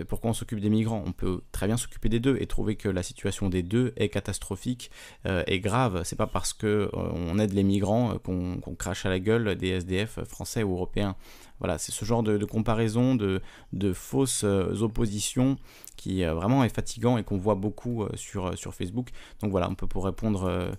pourquoi 0.08 0.32
on 0.32 0.34
s'occupe 0.34 0.60
des 0.60 0.70
migrants. 0.70 1.04
On 1.06 1.12
peut 1.12 1.42
très 1.52 1.68
bien 1.68 1.78
s'occuper 1.78 2.10
des 2.10 2.20
deux 2.20 2.38
et 2.40 2.48
trouver 2.48 2.76
que 2.76 2.90
la 2.90 3.04
situation 3.04 3.50
des 3.50 3.64
deux 3.64 3.94
est 3.98 4.10
catastrophique 4.10 4.92
et 5.26 5.60
grave 5.60 5.81
c'est 6.04 6.16
pas 6.16 6.28
parce 6.28 6.54
que 6.54 6.68
euh, 6.68 6.90
on 6.94 7.40
aide 7.40 7.54
les 7.54 7.64
migrants 7.64 8.14
euh, 8.14 8.18
qu'on 8.18 8.76
crache 8.76 9.06
à 9.06 9.10
la 9.10 9.20
gueule 9.20 9.56
des 9.56 9.70
SDF 9.70 10.20
français 10.26 10.64
ou 10.64 10.74
européens. 10.74 11.16
Voilà, 11.60 11.78
c'est 11.78 11.92
ce 11.92 12.06
genre 12.06 12.24
de, 12.24 12.44
comparaison, 12.46 13.16
de, 13.16 13.42
fausses 13.94 14.44
euh, 14.44 14.82
oppositions 14.82 15.58
qui 15.96 16.24
vraiment 16.24 16.64
est 16.64 16.74
fatigant 16.74 17.18
et 17.18 17.24
qu'on 17.24 17.38
voit 17.38 17.56
beaucoup 17.56 18.08
sur, 18.16 18.56
Facebook. 18.74 19.10
Donc 19.42 19.52
voilà, 19.52 19.68
un 19.68 19.76
peu 19.76 19.86
pour 19.86 20.06
répondre, 20.06 20.72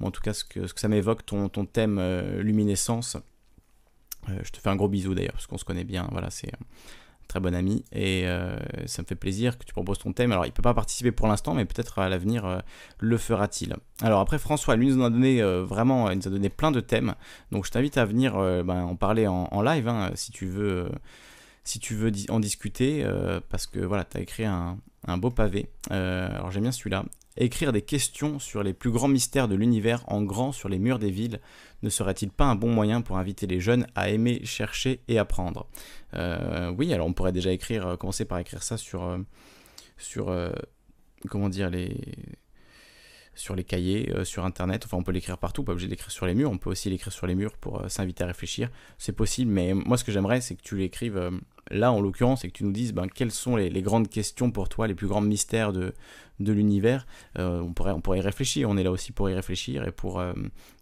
en 0.00 0.10
tout 0.10 0.20
cas, 0.20 0.34
ce 0.34 0.44
que, 0.44 0.66
ça 0.66 0.88
m'évoque, 0.88 1.24
ton 1.24 1.48
thème 1.48 1.98
luminescence. 2.38 3.16
je 4.28 4.50
te 4.50 4.58
fais 4.58 4.68
un 4.68 4.76
gros 4.76 4.88
bisou 4.88 5.14
d'ailleurs, 5.14 5.32
parce 5.32 5.46
qu'on 5.46 5.56
se 5.56 5.64
connaît 5.64 5.84
bien. 5.84 6.06
Voilà, 6.12 6.28
c'est 6.28 6.52
très 7.28 7.40
bon 7.40 7.54
ami, 7.54 7.84
et 7.92 8.26
euh, 8.26 8.56
ça 8.86 9.02
me 9.02 9.06
fait 9.06 9.14
plaisir 9.14 9.58
que 9.58 9.64
tu 9.64 9.72
proposes 9.72 9.98
ton 9.98 10.12
thème. 10.12 10.32
Alors, 10.32 10.46
il 10.46 10.52
peut 10.52 10.62
pas 10.62 10.74
participer 10.74 11.12
pour 11.12 11.26
l'instant, 11.26 11.54
mais 11.54 11.64
peut-être 11.64 11.98
à 11.98 12.08
l'avenir 12.08 12.44
euh, 12.44 12.58
le 12.98 13.16
fera-t-il. 13.18 13.74
Alors 14.02 14.20
après, 14.20 14.38
François, 14.38 14.76
lui 14.76 14.88
nous 14.88 15.04
a 15.04 15.10
donné 15.10 15.42
euh, 15.42 15.64
vraiment, 15.64 16.10
il 16.10 16.18
nous 16.18 16.28
a 16.28 16.30
donné 16.30 16.48
plein 16.48 16.70
de 16.70 16.80
thèmes, 16.80 17.14
donc 17.52 17.66
je 17.66 17.70
t'invite 17.70 17.98
à 17.98 18.04
venir 18.04 18.34
ben, 18.64 18.82
en 18.84 18.96
parler 18.96 19.26
en, 19.26 19.62
live, 19.62 19.88
hein, 19.88 20.10
si 20.14 20.30
tu 20.32 20.46
veux, 20.46 20.90
si 21.64 21.78
tu 21.78 21.94
veux 21.94 22.12
en 22.28 22.40
discuter, 22.40 23.06
parce 23.50 23.66
que 23.66 23.80
voilà, 23.80 24.04
tu 24.04 24.18
as 24.18 24.20
écrit 24.20 24.44
un 24.44 24.78
beau 25.18 25.30
pavé. 25.30 25.68
alors 25.90 26.50
j'aime 26.50 26.62
bien 26.62 26.72
celui-là. 26.72 27.04
Écrire 27.36 27.72
des 27.72 27.82
questions 27.82 28.38
sur 28.38 28.62
les 28.62 28.72
plus 28.72 28.90
grands 28.90 29.08
mystères 29.08 29.48
de 29.48 29.54
l'univers 29.54 30.04
en 30.08 30.22
grand 30.22 30.52
sur 30.52 30.68
les 30.68 30.78
murs 30.78 30.98
des 30.98 31.10
villes. 31.10 31.40
Ne 31.82 31.90
serait-il 31.90 32.30
pas 32.30 32.46
un 32.46 32.54
bon 32.54 32.70
moyen 32.70 33.02
pour 33.02 33.18
inviter 33.18 33.46
les 33.46 33.60
jeunes 33.60 33.86
à 33.94 34.08
aimer, 34.08 34.40
chercher 34.44 35.00
et 35.08 35.18
apprendre? 35.18 35.66
Euh, 36.14 36.70
Oui, 36.70 36.92
alors 36.94 37.06
on 37.06 37.12
pourrait 37.12 37.32
déjà 37.32 37.52
écrire, 37.52 37.86
euh, 37.86 37.96
commencer 37.96 38.24
par 38.24 38.38
écrire 38.38 38.62
ça 38.62 38.76
sur, 38.76 39.04
euh, 39.04 39.18
sur 39.98 40.34
comment 41.28 41.48
dire, 41.48 41.70
les 41.70 41.96
sur 43.36 43.54
les 43.54 43.64
cahiers, 43.64 44.12
sur 44.24 44.44
internet, 44.44 44.84
enfin 44.84 44.96
on 44.96 45.02
peut 45.02 45.12
l'écrire 45.12 45.38
partout, 45.38 45.62
pas 45.62 45.72
obligé 45.72 45.88
d'écrire 45.88 46.10
sur 46.10 46.26
les 46.26 46.34
murs, 46.34 46.50
on 46.50 46.58
peut 46.58 46.70
aussi 46.70 46.90
l'écrire 46.90 47.12
sur 47.12 47.26
les 47.26 47.34
murs 47.34 47.56
pour 47.56 47.88
s'inviter 47.88 48.24
à 48.24 48.26
réfléchir, 48.26 48.70
c'est 48.98 49.12
possible, 49.12 49.52
mais 49.52 49.74
moi 49.74 49.96
ce 49.96 50.04
que 50.04 50.12
j'aimerais 50.12 50.40
c'est 50.40 50.56
que 50.56 50.62
tu 50.62 50.76
l'écrives 50.76 51.30
là 51.70 51.92
en 51.92 52.00
l'occurrence 52.00 52.44
et 52.44 52.48
que 52.48 52.52
tu 52.52 52.64
nous 52.64 52.72
dises 52.72 52.92
ben, 52.92 53.06
quelles 53.08 53.30
sont 53.32 53.56
les, 53.56 53.82
grandes 53.82 54.08
questions 54.08 54.50
pour 54.50 54.68
toi, 54.68 54.86
les 54.86 54.94
plus 54.94 55.06
grands 55.06 55.20
mystères 55.20 55.72
de, 55.72 55.92
l'univers. 56.38 57.06
Euh, 57.38 57.60
on, 57.60 57.72
pourrait, 57.72 57.92
on 57.92 58.00
pourrait 58.00 58.18
y 58.18 58.22
réfléchir, 58.22 58.68
on 58.68 58.76
est 58.76 58.82
là 58.82 58.90
aussi 58.90 59.12
pour 59.12 59.28
y 59.30 59.34
réfléchir 59.34 59.86
et 59.86 59.92
pour 59.92 60.20
euh, 60.20 60.32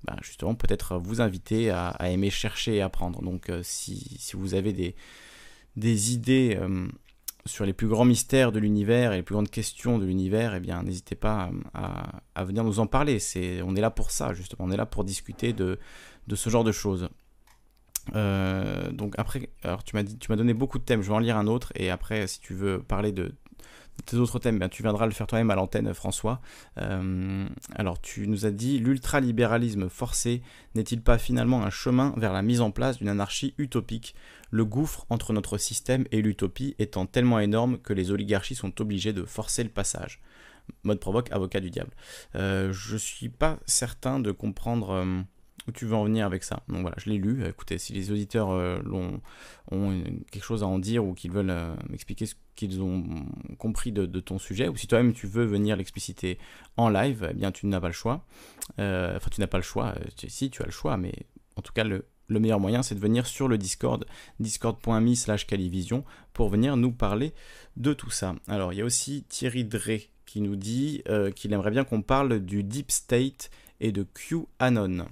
ben, 0.05 0.17
justement 0.23 0.55
peut-être 0.55 0.99
vous 0.99 1.21
inviter 1.21 1.71
à, 1.71 1.97
aimer 2.03 2.31
chercher 2.31 2.77
et 2.77 2.83
apprendre. 2.83 3.23
Donc 3.23 3.51
euh, 3.51 3.61
si, 3.63 4.17
si, 4.19 4.37
vous 4.37 4.55
avez 4.55 4.73
des, 4.73 4.95
des 5.77 6.13
idées 6.13 6.59
sur 7.47 7.67
les 7.67 7.73
plus 7.73 7.89
grands 7.89 8.05
mystères 8.05 8.53
de 8.53 8.59
l'univers 8.59 9.13
et 9.13 9.17
les 9.17 9.23
plus 9.23 9.35
grandes 9.35 9.51
questions 9.51 9.99
de 9.99 10.07
l'univers, 10.07 10.55
eh 10.55 10.61
bien 10.61 10.83
n'hésitez 10.83 11.15
pas 11.15 11.51
à, 11.75 12.23
à, 12.35 12.45
venir 12.45 12.65
nous 12.65 12.81
en 12.81 12.87
parler. 12.87 13.19
C'est, 13.19 13.61
on 13.63 13.77
est 13.77 13.81
là 13.81 13.91
pour 13.91 14.11
ça 14.11 14.33
justement, 14.33 14.67
on 14.67 14.71
est 14.71 14.77
là 14.77 14.87
pour 14.87 15.05
discuter 15.05 15.53
de, 15.53 15.79
de 16.27 16.37
ce 16.37 16.51
genre 16.51 16.65
de 16.65 16.73
choses. 16.73 17.09
Euh, 18.15 18.91
donc 18.91 19.15
après, 19.19 19.49
alors 19.63 19.83
tu 19.83 19.97
m'as 19.97 20.05
tu 20.05 20.31
m'as 20.31 20.37
donné 20.37 20.55
beaucoup 20.55 20.79
de 20.79 20.85
thèmes. 20.85 21.03
Je 21.03 21.09
vais 21.09 21.15
en 21.15 21.19
lire 21.19 21.37
un 21.37 21.47
autre 21.47 21.73
et 21.75 21.91
après, 21.91 22.27
si 22.27 22.41
tu 22.41 22.55
veux 22.55 22.83
parler 22.83 23.13
de, 23.13 23.35
tes 24.07 24.17
autres 24.17 24.39
thèmes, 24.39 24.69
tu 24.71 24.83
viendras 24.83 25.07
le 25.07 25.13
faire 25.13 25.27
toi-même 25.27 25.51
à 25.51 25.55
l'antenne, 25.55 25.93
François. 25.95 26.41
Euh, 26.79 27.47
alors 27.75 28.01
tu 28.01 28.27
nous 28.27 28.47
as 28.47 28.51
dit 28.51 28.79
l'ultralibéralisme 28.79 29.89
forcé 29.89 30.43
n'est-il 30.75 31.01
pas 31.01 31.19
finalement 31.19 31.63
un 31.63 31.71
chemin 31.71 32.13
vers 32.17 32.33
la 32.33 32.43
mise 32.43 32.61
en 32.61 32.71
place 32.71 32.99
d'une 32.99 33.09
anarchie 33.09 33.55
utopique? 33.59 34.15
Le 34.51 34.65
gouffre 34.65 35.07
entre 35.11 35.33
notre 35.33 35.59
système 35.59 36.05
et 36.13 36.23
l'utopie 36.23 36.75
étant 36.79 37.07
tellement 37.07 37.41
énorme 37.41 37.79
que 37.79 37.93
les 37.93 38.11
oligarchies 38.11 38.55
sont 38.55 38.81
obligées 38.81 39.13
de 39.13 39.25
forcer 39.25 39.63
le 39.63 39.71
passage. 39.71 40.21
Mode 40.83 41.01
provoque, 41.01 41.31
avocat 41.33 41.61
du 41.61 41.71
diable. 41.71 41.93
Euh, 42.37 42.73
je 42.73 42.97
suis 42.97 43.29
pas 43.29 43.59
certain 43.67 44.21
de 44.21 44.33
comprendre. 44.33 45.25
Où 45.67 45.73
tu 45.73 45.87
veux 45.87 45.95
en 45.95 46.05
venir 46.05 46.27
avec 46.27 46.45
ça. 46.45 46.63
Donc 46.69 46.83
voilà, 46.83 46.97
je 46.99 47.09
l'ai 47.09 47.17
lu. 47.17 47.45
Écoutez, 47.47 47.79
si 47.79 47.95
les 47.95 48.11
auditeurs 48.11 48.51
euh, 48.51 48.79
ont 49.71 50.03
quelque 50.31 50.45
chose 50.45 50.63
à 50.63 50.67
en 50.67 50.79
dire 50.79 51.05
ou 51.05 51.15
qu'ils 51.15 51.31
veulent 51.31 51.51
euh, 51.51 51.75
m'expliquer 51.89 52.27
ce 52.27 52.35
qu'ils 52.55 52.83
ont 52.83 53.05
compris 53.59 53.91
de, 53.91 54.07
ton 54.21 54.39
sujet, 54.39 54.69
ou 54.69 54.77
si 54.77 54.87
toi-même 54.87 55.15
tu 55.15 55.27
veux 55.27 55.45
venir 55.45 55.77
l'expliciter 55.77 56.39
en 56.77 56.91
live, 56.91 57.29
eh 57.31 57.35
bien 57.35 57.51
tu 57.51 57.67
n'as 57.67 57.81
pas 57.81 57.87
le 57.87 57.95
choix. 57.95 58.27
Euh, 58.79 59.17
enfin, 59.17 59.31
tu 59.33 59.41
n'as 59.41 59.47
pas 59.47 59.57
le 59.57 59.63
choix. 59.63 59.95
si, 60.27 60.51
tu 60.51 60.63
as 60.63 60.67
le 60.67 60.71
choix, 60.71 60.99
mais 60.99 61.15
en 61.57 61.63
tout 61.63 61.73
cas, 61.73 61.85
le, 61.85 62.05
le 62.29 62.41
meilleur 62.41 62.61
moyen, 62.61 62.83
c'est 62.83 62.95
de 62.95 63.01
venir 63.01 63.27
sur 63.27 63.49
le 63.49 63.57
Discord, 63.57 64.05
discord.me 64.41 65.15
slash 65.15 65.47
calivision, 65.47 66.05
pour 66.35 66.51
venir 66.51 66.77
nous 66.77 66.93
parler 66.93 67.33
de 67.77 67.95
tout 67.95 68.11
ça. 68.11 68.35
Alors, 68.49 68.75
il 68.75 68.79
y 68.79 68.83
a 68.83 68.85
aussi 68.85 69.25
Thierry 69.29 69.65
Drey 69.65 70.11
qui 70.27 70.43
nous 70.43 70.57
dit 70.57 71.03
qu'il 71.37 71.53
aimerait 71.53 71.71
bien 71.71 71.85
qu'on 71.85 72.03
parle 72.03 72.41
du 72.41 72.65
Deep 72.65 72.91
State 72.91 73.51
et 73.81 73.93
de 73.93 74.05
QAnon. 74.05 75.07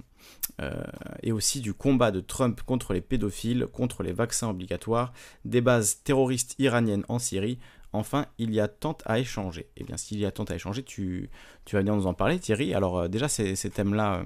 Euh, 0.61 0.83
et 1.23 1.31
aussi 1.31 1.61
du 1.61 1.73
combat 1.73 2.11
de 2.11 2.19
Trump 2.19 2.61
contre 2.61 2.93
les 2.93 3.01
pédophiles, 3.01 3.67
contre 3.71 4.03
les 4.03 4.13
vaccins 4.13 4.49
obligatoires, 4.49 5.13
des 5.45 5.61
bases 5.61 6.01
terroristes 6.03 6.55
iraniennes 6.59 7.05
en 7.07 7.19
Syrie. 7.19 7.59
Enfin, 7.91 8.25
il 8.37 8.53
y 8.53 8.59
a 8.59 8.67
tant 8.67 8.97
à 9.05 9.19
échanger. 9.19 9.67
Eh 9.77 9.83
bien, 9.83 9.97
s'il 9.97 10.19
y 10.19 10.25
a 10.25 10.31
tant 10.31 10.43
à 10.45 10.55
échanger, 10.55 10.83
tu, 10.83 11.29
tu 11.65 11.75
vas 11.75 11.81
venir 11.81 11.95
nous 11.95 12.07
en 12.07 12.13
parler, 12.13 12.39
Thierry. 12.39 12.73
Alors, 12.73 12.99
euh, 12.99 13.07
déjà, 13.07 13.27
ces, 13.27 13.55
thèmes-là 13.55 14.17
euh, 14.17 14.23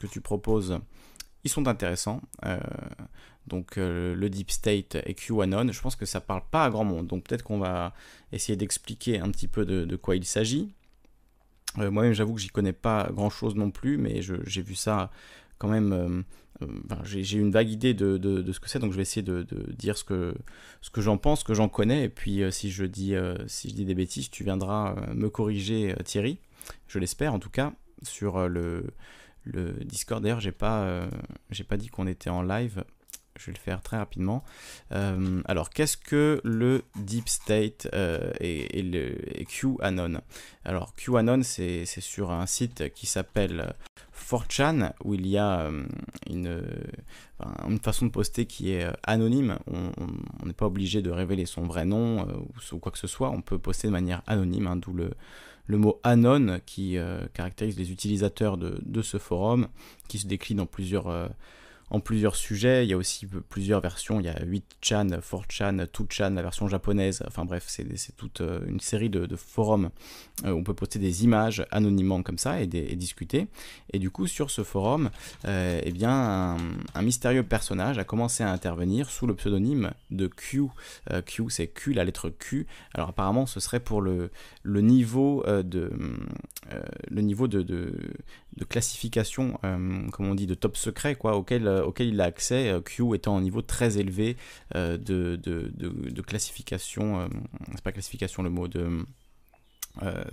que 0.00 0.06
tu 0.06 0.20
proposes, 0.20 0.78
ils 1.44 1.50
sont 1.50 1.66
intéressants. 1.68 2.20
donc, 3.46 3.76
le 3.76 4.28
Deep 4.28 4.50
State 4.50 4.96
et 5.04 5.14
QAnon, 5.14 5.72
je 5.72 5.80
pense 5.80 5.96
que 5.96 6.06
ça 6.06 6.20
parle 6.20 6.42
pas 6.50 6.64
à 6.64 6.70
grand 6.70 6.84
monde. 6.84 7.08
Donc, 7.08 7.24
peut-être 7.24 7.42
qu'on 7.42 7.58
va 7.58 7.94
essayer 8.30 8.56
d'expliquer 8.56 9.18
un 9.18 9.30
petit 9.30 9.48
peu 9.48 9.64
de 9.66 9.96
quoi 9.96 10.14
il 10.16 10.24
s'agit. 10.24 10.72
Moi-même, 11.76 12.12
j'avoue 12.12 12.34
que 12.34 12.40
j'y 12.40 12.48
connais 12.48 12.72
pas 12.72 13.08
grand-chose 13.12 13.54
non 13.54 13.70
plus, 13.70 13.96
mais 13.96 14.20
j'ai 14.22 14.62
vu 14.62 14.74
ça 14.74 15.10
quand 15.58 15.68
même 15.68 16.24
j'ai 17.04 17.38
une 17.38 17.50
vague 17.50 17.70
idée 17.70 17.94
de, 17.94 18.52
ce 18.52 18.60
que 18.60 18.68
c'est, 18.68 18.78
donc 18.78 18.92
je 18.92 18.96
vais 18.96 19.02
essayer 19.02 19.22
de, 19.22 19.46
dire 19.76 19.96
ce 19.96 20.04
que, 20.04 20.34
j'en 20.96 21.16
pense, 21.16 21.40
ce 21.40 21.44
que 21.44 21.54
j'en 21.54 21.68
connais, 21.68 22.04
et 22.04 22.08
puis 22.08 22.42
si, 22.50 22.70
je 22.70 22.84
dis, 22.84 23.14
des 23.14 23.94
bêtises, 23.94 24.30
tu 24.30 24.44
viendras 24.44 24.94
me 25.14 25.28
corriger, 25.28 25.94
Thierry, 26.04 26.38
je 26.88 26.98
l'espère 26.98 27.34
en 27.34 27.38
tout 27.38 27.50
cas, 27.50 27.72
sur 28.02 28.48
le, 28.48 28.84
Discord. 29.84 30.22
D'ailleurs, 30.22 30.40
j'ai 30.40 30.52
pas, 30.52 31.08
pas 31.68 31.76
dit 31.76 31.88
qu'on 31.88 32.06
était 32.06 32.30
en 32.30 32.42
live. 32.42 32.84
Je 33.42 33.46
vais 33.46 33.56
le 33.56 33.58
faire 33.58 33.82
très 33.82 33.96
rapidement. 33.96 34.44
alors, 34.90 35.70
qu'est-ce 35.70 35.96
que 35.96 36.40
le 36.44 36.82
Deep 36.94 37.28
State 37.28 37.88
et, 38.40 38.78
et, 38.78 38.82
le 38.82 39.16
QAnon? 39.46 40.20
Alors, 40.64 40.94
QAnon, 40.94 41.42
c'est 41.42 41.84
sur 41.84 42.30
un 42.30 42.46
site 42.46 42.92
qui 42.94 43.06
s'appelle 43.06 43.74
4chan, 44.16 44.92
où 45.04 45.14
il 45.14 45.26
y 45.26 45.38
a 45.38 45.70
une, 46.30 46.62
une, 47.68 47.78
façon 47.80 48.06
de 48.06 48.12
poster 48.12 48.46
qui 48.46 48.70
est 48.70 48.86
anonyme. 49.02 49.58
On 49.66 50.46
n'est 50.46 50.52
pas 50.52 50.66
obligé 50.66 51.02
de 51.02 51.10
révéler 51.10 51.46
son 51.46 51.62
vrai 51.62 51.84
nom 51.84 52.24
ou, 52.72 52.78
quoi 52.78 52.92
que 52.92 52.98
ce 52.98 53.08
soit. 53.08 53.30
On 53.30 53.42
peut 53.42 53.58
poster 53.58 53.88
de 53.88 53.92
manière 53.92 54.22
anonyme, 54.28 54.68
hein, 54.68 54.76
d'où 54.76 54.92
le, 54.92 55.14
le 55.66 55.78
mot 55.78 55.98
anon 56.04 56.60
qui 56.64 56.96
caractérise 57.34 57.76
les 57.76 57.90
utilisateurs 57.90 58.56
de, 58.56 58.80
de, 58.84 59.02
ce 59.02 59.18
forum, 59.18 59.66
qui 60.06 60.18
se 60.18 60.28
décline 60.28 60.60
en 60.60 60.66
plusieurs 60.66 61.30
en 61.92 62.00
plusieurs 62.00 62.36
sujets. 62.36 62.86
Il 62.86 62.90
y 62.90 62.94
a 62.94 62.96
aussi 62.96 63.26
plusieurs 63.26 63.80
versions. 63.80 64.18
Il 64.18 64.24
y 64.24 64.30
a 64.30 64.44
8chan, 64.44 65.20
4chan, 65.20 65.86
2chan, 65.86 66.34
la 66.34 66.42
version 66.42 66.66
japonaise. 66.66 67.22
Enfin 67.26 67.44
bref, 67.44 67.64
c'est 67.68 68.16
toute 68.16 68.40
euh, 68.40 68.60
une 68.66 68.80
série 68.80 69.10
de, 69.10 69.36
forums 69.36 69.90
où 70.44 70.48
on 70.48 70.64
peut 70.64 70.74
poster 70.74 70.98
des 70.98 71.24
images 71.24 71.66
anonymement 71.70 72.22
comme 72.22 72.38
ça 72.38 72.60
et, 72.62 72.66
discuter. 72.66 73.46
Et 73.92 73.98
du 73.98 74.10
coup, 74.10 74.26
sur 74.26 74.50
ce 74.50 74.64
forum, 74.64 75.10
euh, 75.46 75.80
eh 75.84 75.92
bien, 75.92 76.56
un, 76.94 77.02
mystérieux 77.02 77.42
personnage 77.42 77.98
a 77.98 78.04
commencé 78.04 78.42
à 78.42 78.50
intervenir 78.50 79.10
sous 79.10 79.26
le 79.26 79.34
pseudonyme 79.34 79.92
de 80.10 80.28
Q. 80.28 80.62
Euh, 81.10 81.20
Q, 81.20 81.44
c'est 81.50 81.66
Q, 81.66 81.92
la 81.92 82.04
lettre 82.04 82.30
Q. 82.30 82.66
Alors 82.94 83.10
apparemment, 83.10 83.44
ce 83.44 83.60
serait 83.60 83.80
pour 83.80 84.00
le, 84.00 84.30
le 84.62 84.80
niveau 84.80 85.44
de 85.46 85.92
le 87.10 87.20
niveau 87.20 87.48
de, 87.48 87.94
classification, 88.68 89.58
comme 90.12 90.26
on 90.26 90.34
dit, 90.34 90.46
de 90.46 90.54
top 90.54 90.76
secret, 90.76 91.14
quoi, 91.14 91.36
auquel 91.36 91.68
auquel 91.68 92.08
il 92.08 92.20
a 92.20 92.24
accès, 92.24 92.70
euh, 92.70 92.80
Q 92.80 93.14
étant 93.14 93.36
un 93.36 93.40
niveau 93.40 93.62
très 93.62 93.98
élevé 93.98 94.36
euh, 94.74 94.96
de, 94.96 95.36
de, 95.36 96.22
classification, 96.22 97.20
euh, 97.20 97.26
c'est 97.72 97.82
pas 97.82 97.92
classification 97.92 98.42
le 98.42 98.50
mot, 98.50 98.68
de... 98.68 99.04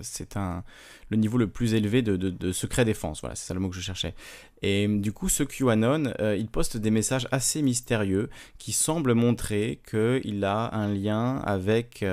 c'est 0.00 0.36
un 0.36 0.64
le 1.10 1.16
niveau 1.16 1.36
le 1.36 1.48
plus 1.48 1.74
élevé 1.74 2.02
de, 2.02 2.52
secret 2.52 2.84
défense. 2.84 3.20
Voilà, 3.20 3.34
c'est 3.34 3.46
ça 3.46 3.54
le 3.54 3.60
mot 3.60 3.68
que 3.68 3.76
je 3.76 3.80
cherchais. 3.80 4.14
Et 4.62 4.86
du 4.88 5.12
coup, 5.12 5.28
ce 5.28 5.42
QAnon, 5.42 6.12
il 6.36 6.48
poste 6.48 6.76
des 6.76 6.90
messages 6.90 7.26
assez 7.32 7.60
mystérieux 7.62 8.30
qui 8.58 8.72
semblent 8.72 9.14
montrer 9.14 9.80
qu'il 9.88 10.44
a 10.44 10.74
un 10.74 10.94
lien 10.94 11.38
avec 11.38 12.04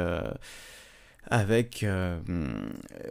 avec 1.29 1.85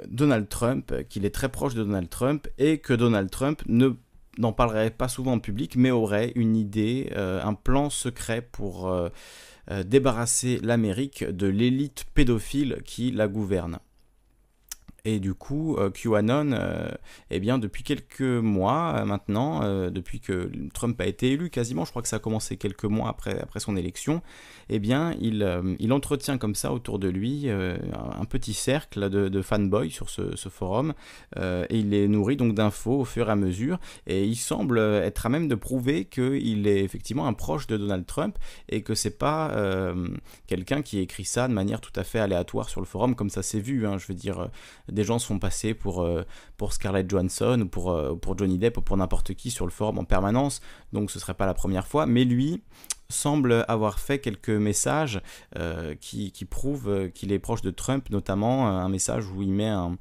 Donald 0.09 0.49
Trump, 0.49 0.93
qu'il 1.09 1.25
est 1.25 1.35
très 1.35 1.49
proche 1.49 1.75
de 1.75 1.85
Donald 1.85 2.09
Trump 2.09 2.49
et 2.59 2.79
que 2.79 2.93
Donald 2.93 3.31
Trump 3.31 3.63
ne 3.67 3.97
n'en 4.39 4.53
parlerait 4.53 4.91
pas 4.91 5.09
souvent 5.09 5.33
en 5.33 5.39
public, 5.39 5.77
mais 5.77 5.91
aurait 5.91 6.33
une 6.35 6.57
idée, 6.57 7.11
euh, 7.17 7.43
un 7.43 7.55
plan 7.55 7.91
secret 7.91 8.43
pour 8.43 8.89
euh, 8.89 9.09
euh, 9.71 9.83
débarrasser 9.83 10.61
l'Amérique 10.63 11.25
de 11.25 11.47
l'élite 11.47 12.05
pédophile 12.15 12.79
qui 12.85 13.11
la 13.11 13.29
gouverne. 13.29 13.79
Et 15.09 15.21
du 15.21 15.35
coup, 15.35 15.77
euh, 15.77 15.89
QAnon, 15.89 16.51
euh, 16.51 16.89
eh 17.31 17.39
bien, 17.39 17.59
depuis 17.59 17.85
quelques 17.85 18.21
mois 18.21 18.97
euh, 18.97 19.05
maintenant, 19.05 19.61
depuis 19.89 20.19
que 20.19 20.51
Trump 20.75 21.01
a 21.01 21.07
été 21.07 21.31
élu 21.31 21.49
quasiment, 21.49 21.85
je 21.85 21.91
crois 21.91 22.03
que 22.03 22.09
ça 22.09 22.17
a 22.17 22.19
commencé 22.19 22.57
quelques 22.57 22.87
mois 22.87 23.09
après, 23.09 23.41
après 23.41 23.61
son 23.61 23.77
élection, 23.77 24.21
eh 24.69 24.81
bien, 24.81 25.15
il, 25.21 25.49
il 25.79 25.93
entretient 25.93 26.39
comme 26.39 26.57
ça 26.57 26.73
autour 26.73 26.99
de 26.99 27.09
lui 27.09 27.49
un 27.49 28.25
petit 28.25 28.53
cercle 28.53 29.09
de, 29.09 29.29
de 29.29 29.43
fanboys 29.43 29.91
sur 29.91 30.11
ce, 30.11 30.49
forum, 30.49 30.93
et 31.37 31.67
il 31.71 31.91
les 31.91 32.09
nourrit 32.09 32.37
donc 32.37 32.55
d'infos 32.55 33.01
au 33.01 33.05
fur 33.05 33.29
et 33.29 33.33
à 33.33 33.37
mesure, 33.37 33.79
et 34.09 34.25
il 34.25 34.35
semble 34.35 34.79
être 34.79 35.27
à 35.27 35.29
même 35.29 35.47
de 35.47 35.55
prouver 35.55 36.07
qu'il 36.07 36.67
est 36.67 36.83
effectivement 36.83 37.29
un 37.29 37.33
proche 37.33 37.69
de 37.69 37.77
Donald 37.77 38.07
Trump, 38.07 38.39
et 38.69 38.83
que 38.83 38.97
c'est 38.97 39.19
pas 39.19 39.55
quelqu'un 40.49 40.83
qui 40.83 40.99
écrit 40.99 41.25
ça 41.25 41.47
de 41.47 41.53
manière 41.53 41.81
tout 41.81 41.93
à 41.95 42.03
fait 42.03 42.19
aléatoire 42.19 42.69
sur 42.69 42.81
le 42.81 42.87
forum, 42.87 43.15
comme 43.15 43.31
ça 43.31 43.43
s'est 43.43 43.61
vu, 43.61 43.87
hein, 43.87 43.99
je 43.99 44.09
veux 44.09 44.15
dire 44.15 44.49
des 44.97 45.05
gens 45.05 45.21
se 45.21 45.27
font 45.27 45.39
passer 45.39 45.75
pour, 45.75 46.03
euh, 46.03 46.25
Scarlett 46.71 47.09
Johansson 47.09 47.61
ou 47.61 47.69
pour, 47.69 47.93
euh, 47.93 48.17
pour 48.17 48.37
Johnny 48.37 48.59
Depp 48.59 48.79
ou 48.79 48.83
pour 48.83 48.97
n'importe 48.97 49.35
qui 49.35 49.53
sur 49.53 49.65
le 49.65 49.71
forum 49.71 49.99
en 49.99 50.05
permanence, 50.05 50.61
donc 50.93 51.13
ce 51.13 51.21
serait 51.21 51.35
pas 51.35 51.47
la 51.47 51.55
première 51.55 51.87
fois, 51.87 52.07
mais 52.07 52.25
lui 52.25 52.63
semble 53.09 53.65
avoir 53.69 54.01
fait 54.01 54.19
quelques 54.19 54.51
messages 54.51 55.21
euh, 55.57 55.95
qui, 55.95 56.33
qui, 56.33 56.45
prouvent 56.45 57.11
qu'il 57.15 57.31
est 57.31 57.39
proche 57.39 57.63
de 57.63 57.71
Trump, 57.71 58.11
notamment 58.11 58.67
un 58.67 58.89
message 58.89 59.27
où 59.31 59.43
il 59.43 59.53
met 59.53 59.69
un, 59.69 59.97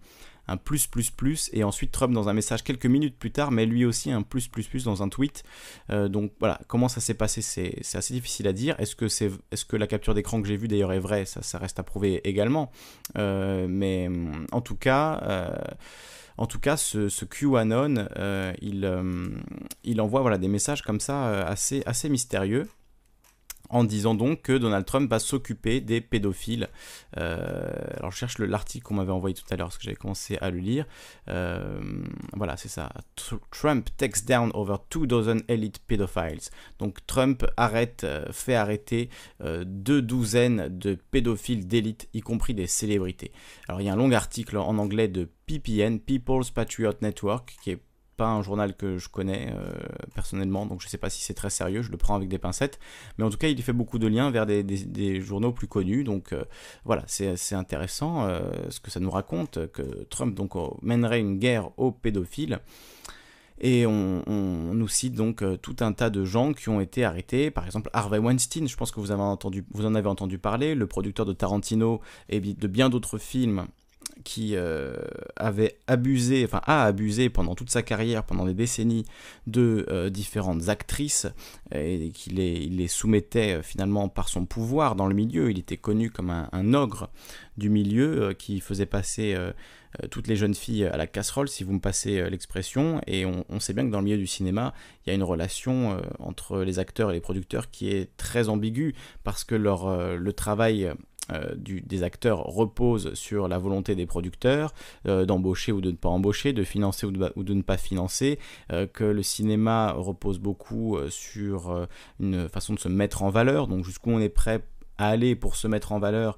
un 0.47 0.57
plus 0.57 0.87
plus 0.87 1.09
plus 1.09 1.49
et 1.53 1.63
ensuite 1.63 1.91
Trump 1.91 2.13
dans 2.13 2.29
un 2.29 2.33
message 2.33 2.63
quelques 2.63 2.85
minutes 2.85 3.17
plus 3.17 3.31
tard 3.31 3.51
mais 3.51 3.65
lui 3.65 3.85
aussi 3.85 4.11
un 4.11 4.21
plus 4.21 4.47
plus 4.47 4.67
plus 4.67 4.83
dans 4.83 5.03
un 5.03 5.09
tweet. 5.09 5.43
Euh, 5.89 6.07
donc 6.07 6.31
voilà 6.39 6.59
comment 6.67 6.87
ça 6.87 7.01
s'est 7.01 7.13
passé 7.13 7.41
c'est 7.41 7.95
assez 7.95 8.13
difficile 8.13 8.47
à 8.47 8.53
dire. 8.53 8.75
Est-ce 8.79 9.65
que 9.65 9.75
la 9.75 9.87
capture 9.87 10.13
d'écran 10.13 10.41
que 10.41 10.47
j'ai 10.47 10.57
vue 10.57 10.67
d'ailleurs 10.67 10.93
est 10.93 10.99
vraie? 10.99 11.25
Ça, 11.25 11.57
reste 11.57 11.79
à 11.79 11.83
prouver 11.83 12.21
également. 12.27 12.71
Euh, 13.17 13.67
mais 13.69 14.09
en 14.51 14.61
tout 14.61 14.75
cas 14.75 15.19
euh, 15.23 15.55
en 16.37 16.47
tout 16.47 16.59
cas, 16.59 16.75
ce, 16.75 17.07
ce 17.07 17.23
QAnon, 17.23 18.09
il, 18.61 20.01
envoie 20.01 20.19
voilà, 20.19 20.37
des 20.37 20.49
messages 20.49 20.81
comme 20.81 20.99
ça 20.99 21.47
assez 21.47 22.09
mystérieux 22.09 22.67
en 23.69 23.83
disant 23.83 24.15
donc 24.15 24.43
que 24.43 24.57
Donald 24.57 24.85
Trump 24.85 25.09
va 25.09 25.19
s'occuper 25.19 25.81
des 25.81 26.01
pédophiles. 26.01 26.69
Euh, 27.17 27.71
alors 27.97 28.11
je 28.11 28.17
cherche 28.17 28.37
l'article 28.39 28.85
qu'on 28.85 28.95
m'avait 28.95 29.11
envoyé 29.11 29.33
tout 29.33 29.45
à 29.49 29.55
l'heure 29.55 29.67
parce 29.67 29.77
que 29.77 29.83
j'avais 29.83 29.95
commencé 29.95 30.37
à 30.41 30.49
le 30.49 30.59
lire. 30.59 30.85
Euh, 31.29 31.79
voilà, 32.33 32.57
c'est 32.57 32.69
ça. 32.69 32.91
Trump 33.51 33.89
takes 33.97 34.25
down 34.25 34.51
over 34.53 34.75
two 34.89 35.05
dozen 35.05 35.41
elite 35.47 35.79
pedophiles. 35.87 36.49
Donc 36.79 37.05
Trump 37.07 37.45
arrête, 37.57 38.03
euh, 38.03 38.25
fait 38.31 38.55
arrêter 38.55 39.09
deux 39.65 40.01
douzaines 40.01 40.67
de 40.69 40.95
pédophiles 41.11 41.67
d'élite, 41.67 42.07
y 42.13 42.21
compris 42.21 42.53
des 42.53 42.67
célébrités. 42.67 43.31
Alors 43.67 43.81
il 43.81 43.85
y 43.85 43.89
a 43.89 43.93
un 43.93 43.97
long 43.97 44.11
article 44.11 44.57
en 44.57 44.77
anglais 44.77 45.07
de 45.07 45.29
PPN, 45.45 45.99
People's 45.99 46.51
Patriot 46.51 46.93
Network, 47.01 47.55
qui 47.61 47.71
est 47.71 47.79
pas 48.15 48.27
un 48.27 48.41
journal 48.41 48.75
que 48.75 48.97
je 48.97 49.09
connais 49.09 49.51
euh, 49.51 49.73
personnellement, 50.13 50.65
donc 50.65 50.81
je 50.81 50.87
ne 50.87 50.89
sais 50.89 50.97
pas 50.97 51.09
si 51.09 51.21
c'est 51.21 51.33
très 51.33 51.49
sérieux, 51.49 51.81
je 51.81 51.91
le 51.91 51.97
prends 51.97 52.15
avec 52.15 52.29
des 52.29 52.37
pincettes, 52.37 52.79
mais 53.17 53.23
en 53.23 53.29
tout 53.29 53.37
cas 53.37 53.47
il 53.47 53.61
fait 53.61 53.73
beaucoup 53.73 53.99
de 53.99 54.07
liens 54.07 54.31
vers 54.31 54.45
des, 54.45 55.21
journaux 55.21 55.51
plus 55.51 55.67
connus, 55.67 56.03
donc 56.03 56.33
euh, 56.33 56.43
voilà, 56.83 57.03
c'est 57.07 57.55
intéressant 57.55 58.25
euh, 58.25 58.51
ce 58.69 58.79
que 58.79 58.91
ça 58.91 58.99
nous 58.99 59.11
raconte, 59.11 59.71
que 59.71 60.03
Trump 60.09 60.35
donc 60.35 60.53
mènerait 60.81 61.19
une 61.19 61.37
guerre 61.37 61.69
aux 61.77 61.91
pédophiles. 61.91 62.59
Et 63.61 63.85
on, 63.85 64.21
nous 64.27 64.87
cite 64.89 65.13
donc 65.13 65.41
tout 65.61 65.77
un 65.79 65.93
tas 65.93 66.09
de 66.09 66.25
gens 66.25 66.51
qui 66.51 66.67
ont 66.67 66.81
été 66.81 67.05
arrêtés. 67.05 67.51
Par 67.51 67.65
exemple, 67.65 67.89
Harvey 67.93 68.17
Weinstein, 68.17 68.67
je 68.67 68.75
pense 68.75 68.91
que 68.91 68.99
vous, 68.99 69.11
avez 69.11 69.21
entendu, 69.21 69.63
vous 69.71 69.85
en 69.85 69.95
avez 69.95 70.09
entendu 70.09 70.37
parler, 70.37 70.75
le 70.75 70.87
producteur 70.87 71.25
de 71.25 71.31
Tarantino 71.31 72.01
et 72.27 72.41
de 72.41 72.67
bien 72.67 72.89
d'autres 72.89 73.17
films 73.17 73.67
qui 74.23 74.55
euh, 74.55 74.95
avait 75.35 75.77
abusé, 75.87 76.45
enfin 76.45 76.61
a 76.65 76.85
abusé 76.85 77.29
pendant 77.29 77.55
toute 77.55 77.69
sa 77.69 77.81
carrière, 77.81 78.23
pendant 78.23 78.45
des 78.45 78.53
décennies, 78.53 79.05
de 79.47 79.85
euh, 79.89 80.09
différentes 80.09 80.69
actrices, 80.69 81.27
et 81.73 82.11
qu'il 82.11 82.35
les, 82.35 82.87
soumettait 82.87 83.57
euh, 83.57 83.61
finalement 83.61 84.09
par 84.09 84.29
son 84.29 84.45
pouvoir 84.45 84.95
dans 84.95 85.07
le 85.07 85.15
milieu. 85.15 85.51
Il 85.51 85.59
était 85.59 85.77
connu 85.77 86.09
comme 86.09 86.29
un, 86.29 86.73
ogre 86.73 87.09
du 87.57 87.69
milieu 87.69 88.33
qui 88.33 88.59
faisait 88.59 88.85
passer 88.85 89.37
toutes 90.11 90.27
les 90.27 90.35
jeunes 90.35 90.55
filles 90.55 90.85
à 90.85 90.97
la 90.97 91.07
casserole, 91.07 91.47
si 91.47 91.63
vous 91.63 91.71
me 91.71 91.79
passez 91.79 92.29
l'expression. 92.29 92.99
Et 93.07 93.25
on, 93.25 93.45
on, 93.47 93.59
sait 93.59 93.73
bien 93.73 93.85
que 93.85 93.91
dans 93.91 93.99
le 93.99 94.05
milieu 94.05 94.17
du 94.17 94.27
cinéma, 94.27 94.73
il 95.05 95.09
y 95.09 95.11
a 95.11 95.15
une 95.15 95.23
relation 95.23 96.01
entre 96.19 96.63
les 96.63 96.79
acteurs 96.79 97.11
et 97.11 97.13
les 97.13 97.21
producteurs 97.21 97.71
qui 97.71 97.89
est 97.89 98.09
très 98.17 98.49
ambiguë 98.49 98.93
parce 99.23 99.45
que 99.45 99.55
leur, 99.55 100.17
le 100.17 100.33
travail 100.33 100.91
euh, 101.31 101.55
des 101.57 102.03
acteurs 102.03 102.39
repose 102.39 103.13
sur 103.15 103.47
la 103.47 103.57
volonté 103.57 103.95
des 103.95 104.05
producteurs 104.05 104.73
euh, 105.07 105.25
d'embaucher 105.25 105.71
ou 105.71 105.81
de 105.81 105.89
ne 105.91 105.95
pas 105.95 106.09
embaucher, 106.09 106.53
de 106.53 106.63
financer 106.63 107.07
ou 107.07 107.11
de, 107.11 107.53
ne 107.53 107.61
pas 107.63 107.77
financer, 107.77 108.37
euh, 108.71 108.85
que 108.85 109.03
le 109.03 109.23
cinéma 109.23 109.91
repose 109.93 110.39
beaucoup 110.39 110.97
sur 111.09 111.87
une 112.19 112.47
façon 112.49 112.73
de 112.73 112.79
se 112.79 112.87
mettre 112.87 113.23
en 113.23 113.29
valeur, 113.29 113.67
donc 113.67 113.83
jusqu'où 113.83 114.11
on 114.11 114.19
est 114.19 114.29
prêt 114.29 114.63
à 114.97 115.09
aller 115.09 115.35
pour 115.35 115.55
se 115.55 115.67
mettre 115.67 115.91
en 115.91 115.99
valeur, 115.99 116.37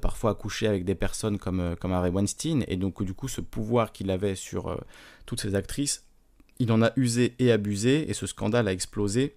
parfois 0.00 0.32
à 0.32 0.34
coucher 0.34 0.66
avec 0.66 0.84
des 0.84 0.94
personnes 0.94 1.38
comme, 1.38 1.74
comme 1.80 1.92
Harvey 1.92 2.10
Weinstein, 2.10 2.64
et 2.68 2.76
donc 2.76 3.02
du 3.02 3.14
coup 3.14 3.28
ce 3.28 3.40
pouvoir 3.40 3.92
qu'il 3.92 4.10
avait 4.10 4.34
sur 4.34 4.78
toutes 5.26 5.40
ces 5.40 5.54
actrices, 5.54 6.06
il 6.58 6.70
en 6.72 6.82
a 6.82 6.92
usé 6.96 7.34
et 7.38 7.50
abusé, 7.52 8.10
et 8.10 8.14
ce 8.14 8.26
scandale 8.26 8.68
a 8.68 8.72
explosé 8.72 9.36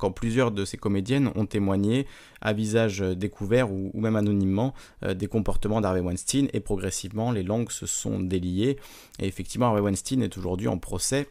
quand 0.00 0.10
plusieurs 0.10 0.50
de 0.50 0.64
ces 0.64 0.76
comédiennes 0.76 1.30
ont 1.36 1.46
témoigné 1.46 2.06
à 2.40 2.52
visage 2.52 3.00
découvert 3.00 3.70
ou, 3.70 3.92
même 3.94 4.16
anonymement 4.16 4.74
des 5.06 5.26
comportements 5.26 5.80
d'Harvey 5.80 6.00
Weinstein 6.00 6.48
et 6.52 6.60
progressivement 6.60 7.32
les 7.32 7.42
langues 7.42 7.70
se 7.70 7.86
sont 7.86 8.18
déliées 8.18 8.78
et 9.18 9.26
effectivement 9.26 9.66
Harvey 9.66 9.82
Weinstein 9.82 10.22
est 10.22 10.38
aujourd'hui 10.38 10.68
en 10.68 10.78
procès 10.78 11.28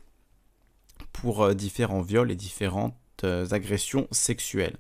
pour 1.12 1.54
différents 1.56 2.02
viols 2.02 2.32
et 2.32 2.36
différentes 2.36 2.96
agressions 3.24 4.08
sexuelles. 4.12 4.78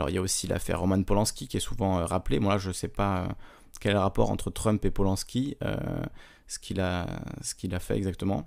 Alors 0.00 0.08
il 0.08 0.14
y 0.14 0.18
a 0.18 0.22
aussi 0.22 0.46
l'affaire 0.46 0.80
Roman 0.80 1.02
Polanski 1.02 1.46
qui 1.46 1.58
est 1.58 1.60
souvent 1.60 1.98
euh, 1.98 2.06
rappelée. 2.06 2.40
Moi 2.40 2.54
là 2.54 2.58
je 2.58 2.68
ne 2.68 2.72
sais 2.72 2.88
pas 2.88 3.24
euh, 3.24 3.28
quel 3.80 3.90
est 3.90 3.94
le 3.94 4.00
rapport 4.00 4.30
entre 4.30 4.50
Trump 4.50 4.82
et 4.86 4.90
Polanski, 4.90 5.58
euh, 5.62 5.76
ce 6.46 6.58
qu'il 6.58 6.80
a, 6.80 7.06
a 7.06 7.78
fait 7.78 7.98
exactement. 7.98 8.46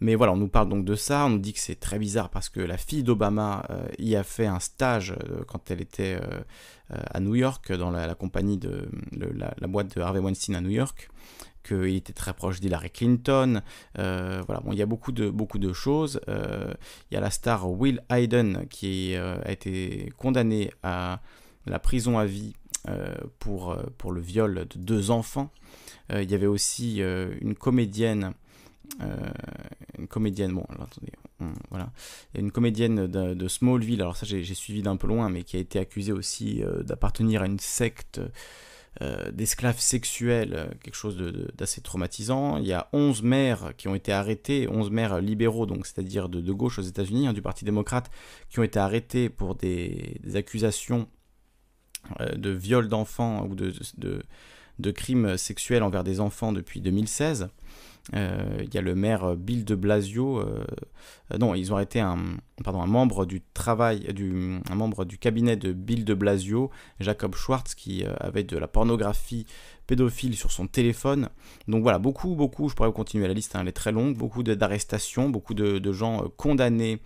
Mais 0.00 0.14
voilà, 0.14 0.32
on 0.32 0.36
nous 0.36 0.48
parle 0.48 0.68
donc 0.68 0.84
de 0.84 0.94
ça, 0.94 1.26
on 1.26 1.30
nous 1.30 1.38
dit 1.38 1.52
que 1.52 1.60
c'est 1.60 1.80
très 1.80 1.98
bizarre 1.98 2.28
parce 2.28 2.48
que 2.48 2.60
la 2.60 2.76
fille 2.76 3.02
d'Obama 3.02 3.66
y 3.98 4.16
a 4.16 4.22
fait 4.22 4.46
un 4.46 4.60
stage 4.60 5.14
quand 5.46 5.70
elle 5.70 5.80
était 5.80 6.18
à 6.90 7.18
New 7.20 7.34
York, 7.34 7.72
dans 7.72 7.90
la, 7.90 8.14
compagnie 8.14 8.58
de 8.58 8.88
la, 9.12 9.66
boîte 9.66 9.96
de 9.96 10.02
Harvey 10.02 10.20
Weinstein 10.20 10.54
à 10.54 10.60
New 10.60 10.70
York 10.70 11.08
qu'il 11.66 11.96
était 11.96 12.12
très 12.12 12.32
proche 12.32 12.60
d'Hillary 12.60 12.90
Clinton. 12.90 13.62
Euh, 13.98 14.42
voilà, 14.46 14.60
bon, 14.60 14.72
il 14.72 14.78
y 14.78 14.82
a 14.82 14.86
beaucoup 14.86 15.12
de, 15.12 15.28
beaucoup 15.28 15.58
de 15.58 15.72
choses. 15.72 16.20
Euh, 16.28 16.72
il 17.10 17.14
y 17.14 17.16
a 17.16 17.20
la 17.20 17.30
star 17.30 17.70
Will 17.70 18.02
Hayden 18.08 18.66
qui 18.70 19.14
euh, 19.14 19.38
a 19.44 19.50
été 19.50 20.12
condamné 20.16 20.70
à 20.82 21.20
la 21.66 21.78
prison 21.78 22.18
à 22.18 22.24
vie 22.24 22.54
pour, 23.40 23.76
pour 23.98 24.12
le 24.12 24.20
viol 24.20 24.64
de 24.70 24.78
deux 24.78 25.10
enfants. 25.10 25.50
il 26.12 26.30
y 26.30 26.34
avait 26.34 26.46
aussi 26.46 27.00
une 27.00 27.56
comédienne. 27.56 28.32
Une 29.98 30.06
comédienne, 30.08 30.52
bon, 30.52 30.66
voilà, 31.70 31.90
une 32.34 32.50
comédienne 32.50 33.06
de, 33.06 33.48
Smallville, 33.48 34.00
alors 34.00 34.16
ça 34.16 34.26
j'ai 34.26 34.42
suivi 34.54 34.82
d'un 34.82 34.96
peu 34.96 35.06
loin, 35.06 35.28
mais 35.28 35.42
qui 35.42 35.56
a 35.56 35.60
été 35.60 35.78
accusée 35.78 36.12
aussi 36.12 36.62
d'appartenir 36.84 37.42
à 37.42 37.46
une 37.46 37.58
secte 37.58 38.20
euh, 39.02 39.30
d'esclaves 39.30 39.78
sexuels, 39.78 40.54
euh, 40.54 40.68
quelque 40.82 40.94
chose 40.94 41.18
d'assez 41.54 41.82
traumatisant. 41.82 42.56
Il 42.56 42.66
y 42.66 42.72
a 42.72 42.88
11 42.94 43.22
maires 43.22 43.74
qui 43.76 43.88
ont 43.88 43.94
été 43.94 44.10
arrêtés, 44.10 44.68
11 44.70 44.90
maires 44.90 45.20
libéraux, 45.20 45.66
donc 45.66 45.86
c'est-à-dire 45.86 46.30
de, 46.30 46.52
gauche 46.52 46.78
aux 46.78 46.82
États-Unis, 46.82 47.26
hein, 47.26 47.34
du 47.34 47.42
Parti 47.42 47.66
démocrate, 47.66 48.10
qui 48.48 48.58
ont 48.58 48.62
été 48.62 48.78
arrêtés 48.78 49.28
pour 49.28 49.54
des, 49.54 50.18
accusations 50.34 51.08
euh, 52.20 52.36
de 52.36 52.48
viol 52.48 52.88
d'enfants 52.88 53.46
ou 53.46 53.54
de, 53.54 54.92
crimes 54.92 55.36
sexuels 55.36 55.82
envers 55.82 56.02
des 56.02 56.18
enfants 56.18 56.52
depuis 56.52 56.80
2016. 56.80 57.50
Euh, 58.14 58.58
il 58.62 58.72
y 58.72 58.78
a 58.78 58.82
le 58.82 58.94
maire 58.94 59.24
euh, 59.24 59.36
Bill 59.36 59.64
de 59.64 59.74
Blasio. 59.74 60.38
Euh, 60.38 60.64
non, 61.38 61.54
ils 61.54 61.72
ont 61.72 61.76
arrêté 61.76 62.00
un, 62.00 62.18
pardon, 62.62 62.80
un 62.80 62.86
membre 62.86 63.26
du 63.26 63.42
travail, 63.52 64.12
du, 64.14 64.60
un 64.70 64.74
membre 64.74 65.04
du 65.04 65.18
cabinet 65.18 65.56
de 65.56 65.72
Bill 65.72 66.04
de 66.04 66.14
Blasio, 66.14 66.70
Jacob 67.00 67.34
Schwartz, 67.34 67.74
qui 67.74 68.04
avait 68.20 68.44
de 68.44 68.56
la 68.56 68.68
pornographie 68.68 69.46
pédophile 69.88 70.36
sur 70.36 70.52
son 70.52 70.68
téléphone. 70.68 71.30
Donc 71.66 71.82
voilà, 71.82 71.98
beaucoup, 71.98 72.36
beaucoup, 72.36 72.68
je 72.68 72.74
pourrais 72.74 72.92
continuer 72.92 73.26
la 73.26 73.34
liste, 73.34 73.56
hein, 73.56 73.60
elle 73.62 73.68
est 73.68 73.72
très 73.72 73.92
longue, 73.92 74.16
beaucoup 74.16 74.42
d'arrestations, 74.42 75.28
beaucoup 75.28 75.54
de, 75.54 75.92
gens 75.92 76.28
condamnés 76.36 77.00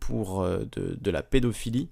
pour 0.00 0.44
de, 0.44 1.10
la 1.10 1.22
pédophilie. 1.22 1.90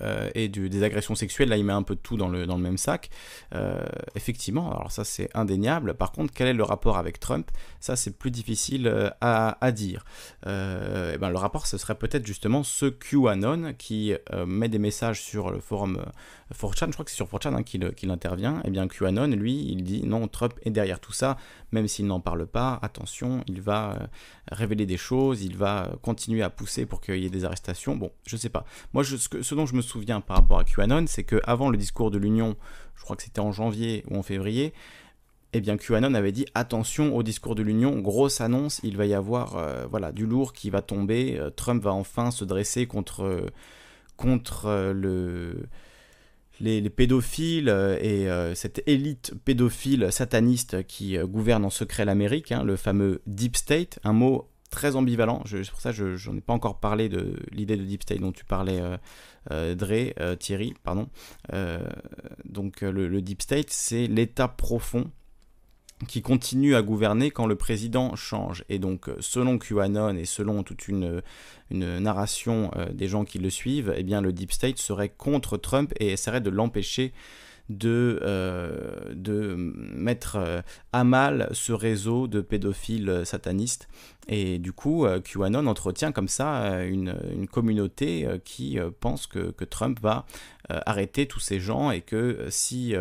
Euh, 0.00 0.30
et 0.34 0.48
des 0.48 0.82
agressions 0.82 1.14
sexuelles, 1.14 1.48
là 1.48 1.56
il 1.56 1.64
met 1.64 1.72
un 1.72 1.82
peu 1.82 1.94
de 1.94 2.00
tout 2.00 2.16
dans 2.16 2.28
le, 2.28 2.46
dans 2.46 2.56
le 2.56 2.62
même 2.62 2.78
sac. 2.78 3.10
Euh, 3.54 3.84
effectivement, 4.14 4.70
alors 4.72 4.92
ça 4.92 5.04
c'est 5.04 5.28
indéniable. 5.34 5.94
Par 5.94 6.12
contre, 6.12 6.32
quel 6.34 6.48
est 6.48 6.52
le 6.52 6.62
rapport 6.62 6.98
avec 6.98 7.18
Trump? 7.18 7.50
Ça 7.80 7.96
c'est 7.96 8.16
plus 8.16 8.30
difficile 8.30 8.86
euh, 8.86 9.10
à, 9.20 9.58
à 9.64 9.72
dire. 9.72 10.04
eh 10.46 11.18
ben, 11.18 11.30
le 11.30 11.36
rapport 11.36 11.66
ce 11.66 11.78
serait 11.78 11.96
peut-être 11.96 12.26
justement 12.26 12.62
ce 12.62 12.86
QAnon 12.86 13.74
qui 13.76 14.14
met 14.46 14.68
des 14.68 14.78
messages 14.78 15.20
sur 15.20 15.50
le 15.50 15.60
forum 15.60 16.04
4chan, 16.54 16.86
je 16.86 16.92
crois 16.92 17.04
que 17.04 17.10
c'est 17.10 17.16
sur 17.16 17.26
4chan 17.26 17.54
hein, 17.54 17.62
qu'il 17.62 18.10
intervient. 18.10 18.58
Et 18.58 18.68
eh 18.68 18.70
bien 18.70 18.88
QAnon, 18.88 19.28
lui, 19.28 19.66
il 19.70 19.82
dit 19.82 20.02
non, 20.04 20.28
Trump 20.28 20.54
est 20.62 20.70
derrière 20.70 21.00
tout 21.00 21.12
ça, 21.12 21.36
même 21.72 21.88
s'il 21.88 22.06
n'en 22.06 22.20
parle 22.20 22.46
pas, 22.46 22.78
attention, 22.82 23.42
il 23.46 23.60
va 23.60 24.08
révéler 24.50 24.86
des 24.86 24.96
choses, 24.96 25.42
il 25.42 25.56
va 25.56 25.92
continuer 26.02 26.42
à 26.42 26.50
pousser 26.50 26.86
pour 26.86 27.00
qu'il 27.00 27.18
y 27.18 27.26
ait 27.26 27.30
des 27.30 27.44
arrestations. 27.44 27.96
Bon, 27.96 28.10
je 28.26 28.36
sais 28.36 28.48
pas. 28.48 28.64
Moi, 28.92 29.04
ce, 29.04 29.54
dont 29.54 29.66
je 29.66 29.74
me 29.74 29.82
souviens 29.82 30.20
par 30.20 30.38
rapport 30.38 30.58
à 30.58 30.64
QAnon, 30.64 31.06
c'est 31.06 31.24
qu'avant 31.24 31.70
le 31.70 31.76
discours 31.76 32.10
de 32.10 32.18
l'Union, 32.18 32.56
je 32.96 33.04
crois 33.04 33.16
que 33.16 33.22
c'était 33.22 33.40
en 33.40 33.52
janvier 33.52 34.04
ou 34.10 34.16
en 34.16 34.22
février, 34.22 34.72
eh 35.52 35.60
bien 35.60 35.76
QAnon 35.76 36.14
avait 36.14 36.32
dit 36.32 36.46
attention 36.54 37.16
au 37.16 37.22
discours 37.22 37.54
de 37.54 37.62
l'Union, 37.62 37.98
grosse 38.00 38.40
annonce, 38.40 38.80
il 38.82 38.96
va 38.96 39.06
y 39.06 39.14
avoir 39.14 39.56
euh, 39.56 39.86
voilà 39.86 40.12
du 40.12 40.26
lourd 40.26 40.52
qui 40.52 40.68
va 40.68 40.82
tomber, 40.82 41.38
euh, 41.38 41.50
Trump 41.50 41.82
va 41.82 41.92
enfin 41.92 42.30
se 42.30 42.44
dresser 42.44 42.86
contre 42.86 43.46
contre 44.16 44.66
euh, 44.66 44.92
le 44.92 45.68
les, 46.60 46.90
pédophiles 46.90 47.68
et 48.00 48.28
cette 48.54 48.82
élite 48.86 49.34
pédophile 49.44 50.10
sataniste 50.10 50.86
qui 50.86 51.16
gouverne 51.18 51.64
en 51.64 51.70
secret 51.70 52.04
l'Amérique, 52.04 52.52
hein, 52.52 52.64
le 52.64 52.76
fameux 52.76 53.22
Deep 53.26 53.56
State, 53.56 53.98
un 54.04 54.12
mot 54.12 54.48
très 54.70 54.96
ambivalent. 54.96 55.42
C'est 55.46 55.70
pour 55.70 55.80
ça 55.80 55.92
que 55.92 56.16
je 56.16 56.30
n'en 56.30 56.36
ai 56.36 56.40
pas 56.40 56.52
encore 56.52 56.80
parlé 56.80 57.08
de 57.08 57.36
l'idée 57.50 57.76
de 57.76 57.84
Deep 57.84 58.02
State 58.02 58.20
dont 58.20 58.32
tu 58.32 58.44
parlais, 58.44 58.80
euh, 58.80 58.96
euh, 59.50 59.74
Dre, 59.74 60.12
euh, 60.20 60.36
Thierry. 60.36 60.74
Pardon. 60.82 61.08
donc 62.44 62.82
le, 62.82 63.20
Deep 63.22 63.42
State, 63.42 63.70
c'est 63.70 64.06
l'état 64.06 64.48
profond 64.48 65.10
qui 66.06 66.22
continue 66.22 66.76
à 66.76 66.82
gouverner 66.82 67.30
quand 67.30 67.46
le 67.46 67.56
président 67.56 68.14
change. 68.14 68.64
Et 68.68 68.78
donc, 68.78 69.10
selon 69.20 69.58
QAnon 69.58 70.16
et 70.16 70.24
selon 70.24 70.62
toute 70.62 70.86
une, 70.86 71.22
une 71.70 71.98
narration 71.98 72.70
des 72.92 73.08
gens 73.08 73.24
qui 73.24 73.38
le 73.38 73.50
suivent, 73.50 73.92
eh 73.96 74.04
bien, 74.04 74.20
le 74.20 74.32
Deep 74.32 74.52
State 74.52 74.78
serait 74.78 75.08
contre 75.08 75.56
Trump 75.56 75.92
et 75.98 76.12
essaierait 76.12 76.40
de 76.40 76.50
l'empêcher 76.50 77.12
de, 77.68 78.18
euh, 78.22 79.12
de 79.12 79.54
mettre 79.56 80.36
euh, 80.36 80.60
à 80.92 81.04
mal 81.04 81.48
ce 81.52 81.72
réseau 81.72 82.26
de 82.26 82.40
pédophiles 82.40 83.22
satanistes. 83.24 83.88
Et 84.28 84.58
du 84.58 84.72
coup, 84.72 85.06
euh, 85.06 85.20
QAnon 85.20 85.66
entretient 85.66 86.12
comme 86.12 86.28
ça 86.28 86.82
une, 86.84 87.14
communauté 87.50 88.26
qui 88.44 88.78
pense 89.00 89.26
que, 89.26 89.52
Trump 89.64 89.98
va 90.00 90.26
arrêter 90.68 91.26
tous 91.26 91.40
ces 91.40 91.60
gens 91.60 91.90
et 91.90 92.00
que 92.00 92.46
si 92.50 92.94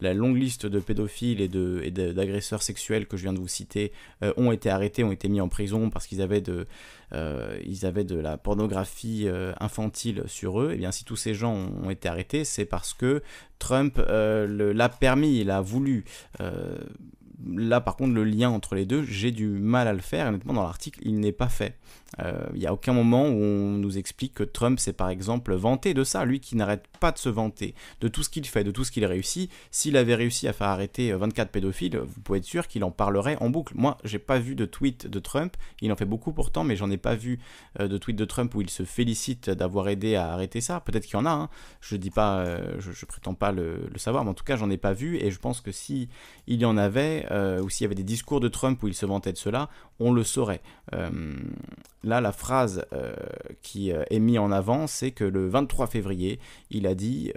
la 0.00 0.14
longue 0.14 0.36
liste 0.36 0.66
de 0.66 0.78
pédophiles 0.78 1.40
et 1.40 1.48
d'agresseurs 1.48 2.62
sexuels 2.62 3.06
que 3.06 3.16
je 3.16 3.22
viens 3.22 3.32
de 3.32 3.38
vous 3.38 3.48
citer 3.48 3.92
ont 4.36 4.52
été 4.52 4.70
arrêtés, 4.70 5.04
ont 5.04 5.12
été 5.12 5.28
mis 5.28 5.40
en 5.40 5.48
prison 5.48 5.90
parce 5.90 6.06
qu'ils 6.06 6.22
avaient 6.22 6.40
de 6.40 6.66
euh, 7.14 7.58
avaient 7.82 8.04
de 8.04 8.18
la 8.18 8.36
pornographie 8.36 9.24
euh, 9.26 9.52
infantile 9.60 10.24
sur 10.26 10.60
eux, 10.60 10.72
et 10.72 10.74
eh 10.74 10.78
bien 10.78 10.92
si 10.92 11.04
tous 11.04 11.16
ces 11.16 11.34
gens 11.34 11.54
ont, 11.54 11.90
été 11.90 12.08
arrêtés, 12.08 12.44
c'est 12.44 12.66
parce 12.66 12.92
que 12.92 13.22
Trump 13.58 13.98
euh, 13.98 14.72
l'a 14.74 14.88
permis, 14.88 15.40
il 15.40 15.50
a 15.50 15.60
voulu 15.60 16.04
là, 17.46 17.80
par 17.80 17.96
contre, 17.96 18.14
le 18.14 18.24
lien 18.24 18.50
entre 18.50 18.74
les 18.74 18.84
deux, 18.84 19.04
j'ai 19.04 19.30
du 19.30 19.46
mal 19.46 19.88
à 19.88 19.92
le 19.92 20.00
faire. 20.00 20.26
Honnêtement, 20.26 20.54
dans 20.54 20.64
l'article, 20.64 21.00
il 21.02 21.20
n'est 21.20 21.32
pas 21.32 21.48
fait. 21.48 21.76
Euh, 22.20 22.46
il 22.54 22.60
n'y 22.60 22.66
a 22.66 22.72
aucun 22.72 22.92
moment 22.92 23.28
où 23.28 23.42
on 23.42 23.76
nous 23.76 23.98
explique 23.98 24.34
que 24.34 24.42
Trump 24.42 24.80
s'est 24.80 24.92
par 24.92 25.10
exemple 25.10 25.54
vanté 25.54 25.94
de 25.94 26.04
ça, 26.04 26.24
lui 26.24 26.40
qui 26.40 26.56
n'arrête 26.56 26.86
pas 27.00 27.12
de 27.12 27.18
se 27.18 27.28
vanter 27.28 27.74
de 28.00 28.08
tout 28.08 28.22
ce 28.22 28.30
qu'il 28.30 28.46
fait, 28.46 28.64
de 28.64 28.70
tout 28.70 28.84
ce 28.84 28.90
qu'il 28.90 29.04
réussit. 29.04 29.50
S'il 29.70 29.96
avait 29.96 30.14
réussi 30.14 30.48
à 30.48 30.52
faire 30.52 30.68
arrêter 30.68 31.12
24 31.12 31.50
pédophiles, 31.50 31.98
vous 31.98 32.20
pouvez 32.20 32.38
être 32.38 32.44
sûr 32.44 32.66
qu'il 32.66 32.84
en 32.84 32.90
parlerait 32.90 33.36
en 33.40 33.50
boucle. 33.50 33.74
Moi, 33.76 33.98
j'ai 34.04 34.18
pas 34.18 34.38
vu 34.38 34.54
de 34.54 34.64
tweet 34.64 35.06
de 35.06 35.18
Trump, 35.18 35.56
il 35.80 35.92
en 35.92 35.96
fait 35.96 36.04
beaucoup 36.04 36.32
pourtant, 36.32 36.64
mais 36.64 36.76
j'en 36.76 36.90
ai 36.90 36.96
pas 36.96 37.14
vu 37.14 37.38
euh, 37.80 37.88
de 37.88 37.98
tweet 37.98 38.16
de 38.16 38.24
Trump 38.24 38.54
où 38.54 38.60
il 38.60 38.70
se 38.70 38.84
félicite 38.84 39.50
d'avoir 39.50 39.88
aidé 39.88 40.14
à 40.14 40.32
arrêter 40.32 40.60
ça. 40.60 40.80
Peut-être 40.80 41.04
qu'il 41.04 41.14
y 41.14 41.16
en 41.16 41.26
a, 41.26 41.30
hein. 41.30 41.50
je 41.80 41.96
dis 41.96 42.10
pas, 42.10 42.38
euh, 42.40 42.80
je, 42.80 43.06
prétends 43.06 43.34
pas 43.34 43.52
le, 43.52 43.90
savoir, 43.96 44.24
mais 44.24 44.30
en 44.30 44.34
tout 44.34 44.44
cas, 44.44 44.56
j'en 44.56 44.70
ai 44.70 44.76
pas 44.76 44.92
vu 44.92 45.16
et 45.16 45.30
je 45.30 45.38
pense 45.38 45.60
que 45.60 45.72
si 45.72 46.08
il 46.46 46.60
y 46.60 46.64
en 46.64 46.76
avait, 46.76 47.26
euh, 47.30 47.60
ou 47.62 47.68
s'il 47.68 47.84
y 47.84 47.86
avait 47.86 47.94
des 47.94 48.04
discours 48.04 48.40
de 48.40 48.48
Trump 48.48 48.82
où 48.82 48.88
il 48.88 48.94
se 48.94 49.06
vantait 49.06 49.32
de 49.32 49.38
cela, 49.38 49.68
on 50.00 50.12
le 50.12 50.24
saurait. 50.24 50.62
Euh, 52.04 52.08
là, 52.08 52.20
la 52.20 52.32
phrase 52.32 52.84
euh, 52.92 53.14
qui 53.62 53.90
est 53.90 54.18
mise 54.18 54.38
en 54.38 54.50
avant, 54.50 54.86
c'est 54.86 55.10
que 55.10 55.24
le 55.24 55.48
23 55.48 55.86
février, 55.86 56.38
il 56.70 56.86
a 56.86 56.94
dit 56.94 57.32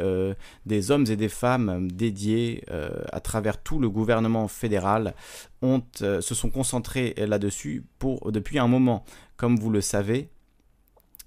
des 0.65 0.91
hommes 0.91 1.05
et 1.09 1.15
des 1.15 1.29
femmes 1.29 1.89
dédiés 1.91 2.63
à 3.11 3.19
travers 3.19 3.61
tout 3.61 3.79
le 3.79 3.89
gouvernement 3.89 4.47
fédéral 4.47 5.13
se 5.61 6.21
sont 6.21 6.49
concentrés 6.49 7.13
là-dessus 7.17 7.85
depuis 8.25 8.59
un 8.59 8.67
moment. 8.67 9.03
Comme 9.37 9.57
vous 9.57 9.69
le 9.69 9.81
savez, 9.81 10.29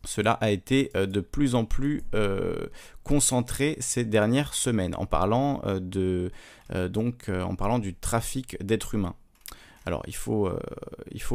cela 0.05 0.33
a 0.33 0.51
été 0.51 0.91
euh, 0.97 1.07
de 1.07 1.21
plus 1.21 1.55
en 1.55 1.65
plus 1.65 2.03
euh, 2.15 2.67
concentré 3.03 3.77
ces 3.81 4.05
dernières 4.05 4.55
semaines 4.55 4.95
en 4.97 5.07
parlant, 5.07 5.63
euh, 5.65 5.81
de, 5.81 6.31
donc, 6.89 7.29
en 7.29 7.55
parlant 7.57 7.79
du 7.79 7.95
trafic 7.95 8.63
d'êtres 8.65 8.95
humains. 8.95 9.15
Alors 9.87 10.03
il 10.07 10.15
faut 10.15 10.49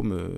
me, 0.04 0.32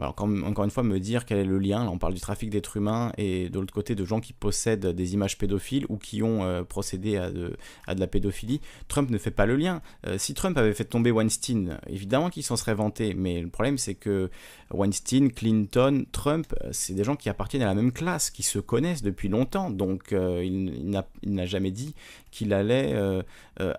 encore, 0.00 0.28
encore, 0.44 0.64
une 0.64 0.70
fois, 0.70 0.82
me 0.82 0.98
dire 0.98 1.24
quel 1.24 1.38
est 1.38 1.44
le 1.44 1.58
lien. 1.58 1.84
Là, 1.84 1.90
on 1.90 1.98
parle 1.98 2.14
du 2.14 2.20
trafic 2.20 2.50
d'êtres 2.50 2.76
humains 2.76 3.12
et 3.16 3.48
de 3.48 3.60
l'autre 3.60 3.72
côté 3.72 3.94
de 3.94 4.04
gens 4.04 4.20
qui 4.20 4.32
possèdent 4.32 4.86
des 4.86 5.14
images 5.14 5.38
pédophiles 5.38 5.86
ou 5.88 5.98
qui 5.98 6.22
ont 6.22 6.42
euh, 6.42 6.64
procédé 6.64 7.16
à 7.16 7.30
de, 7.30 7.56
à 7.86 7.94
de, 7.94 8.00
la 8.00 8.08
pédophilie. 8.08 8.60
Trump 8.88 9.10
ne 9.10 9.18
fait 9.18 9.30
pas 9.30 9.46
le 9.46 9.54
lien. 9.56 9.82
Euh, 10.06 10.18
si 10.18 10.34
Trump 10.34 10.58
avait 10.58 10.74
fait 10.74 10.84
tomber 10.84 11.12
Weinstein, 11.12 11.78
évidemment 11.86 12.28
qu'il 12.28 12.42
s'en 12.42 12.56
serait 12.56 12.74
vanté. 12.74 13.14
Mais 13.14 13.40
le 13.40 13.48
problème, 13.48 13.78
c'est 13.78 13.94
que 13.94 14.30
Weinstein, 14.72 15.30
Clinton, 15.30 16.06
Trump, 16.10 16.52
euh, 16.64 16.70
c'est 16.72 16.94
des 16.94 17.04
gens 17.04 17.14
qui 17.14 17.28
appartiennent 17.28 17.62
à 17.62 17.66
la 17.66 17.74
même 17.74 17.92
classe, 17.92 18.30
qui 18.30 18.42
se 18.42 18.58
connaissent 18.58 19.02
depuis 19.02 19.28
longtemps. 19.28 19.70
Donc, 19.70 20.08
il, 20.10 20.92
il 21.22 21.34
n'a 21.34 21.46
jamais 21.46 21.70
dit 21.70 21.94
qu'il 22.30 22.52
allait 22.52 22.94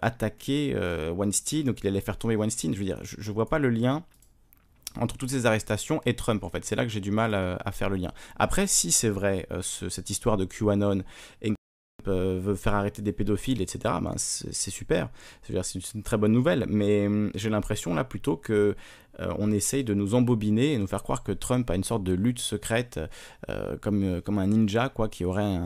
attaquer 0.01 0.75
Weinstein 1.15 1.69
ou 1.69 1.73
qu'il 1.73 1.87
allait 1.87 2.01
faire 2.01 2.17
tomber 2.17 2.35
Weinstein. 2.35 2.73
Je 2.73 2.79
veux 2.79 2.85
dire, 2.85 2.99
je 3.03 3.29
ne 3.29 3.33
vois 3.33 3.49
pas 3.49 3.59
le 3.59 3.69
lien 3.69 4.03
entre 4.99 5.17
toutes 5.17 5.29
ces 5.29 5.45
arrestations 5.45 6.01
et 6.05 6.15
Trump 6.15 6.43
en 6.43 6.49
fait. 6.49 6.65
C'est 6.65 6.75
là 6.75 6.83
que 6.83 6.91
j'ai 6.91 7.01
du 7.01 7.11
mal 7.11 7.33
euh, 7.33 7.55
à, 7.63 7.71
faire 7.71 7.89
le 7.89 7.97
lien. 7.97 8.11
Après, 8.37 8.67
si 8.67 8.91
c'est 8.91 9.09
vrai, 9.09 9.47
euh, 9.51 9.61
cette 9.61 10.09
histoire 10.09 10.37
de 10.37 10.45
QAnon 10.45 11.03
et 11.41 11.53
euh, 12.07 12.39
veut 12.41 12.55
faire 12.55 12.75
arrêter 12.75 13.01
des 13.01 13.11
pédophiles, 13.11 13.61
etc., 13.61 13.95
ben 14.01 14.13
c'est 14.17 14.69
super. 14.71 15.09
C'est 15.41 15.93
une 15.95 16.03
très 16.03 16.17
bonne 16.17 16.33
nouvelle. 16.33 16.65
Mais 16.67 17.07
hum, 17.07 17.31
j'ai 17.35 17.49
l'impression 17.49 17.93
là 17.93 18.03
plutôt 18.03 18.37
que 18.37 18.75
on 19.19 19.51
essaye 19.51 19.83
de 19.83 19.93
nous 19.93 20.15
embobiner 20.15 20.73
et 20.73 20.77
nous 20.77 20.87
faire 20.87 21.03
croire 21.03 21.23
que 21.23 21.31
Trump 21.31 21.69
a 21.69 21.75
une 21.75 21.83
sorte 21.83 22.03
de 22.03 22.13
lutte 22.13 22.39
secrète, 22.39 22.99
euh, 23.49 23.77
comme, 23.77 24.03
euh, 24.03 24.21
comme 24.21 24.39
un 24.39 24.47
ninja, 24.47 24.89
quoi, 24.89 25.09
qui 25.09 25.25
aurait 25.25 25.59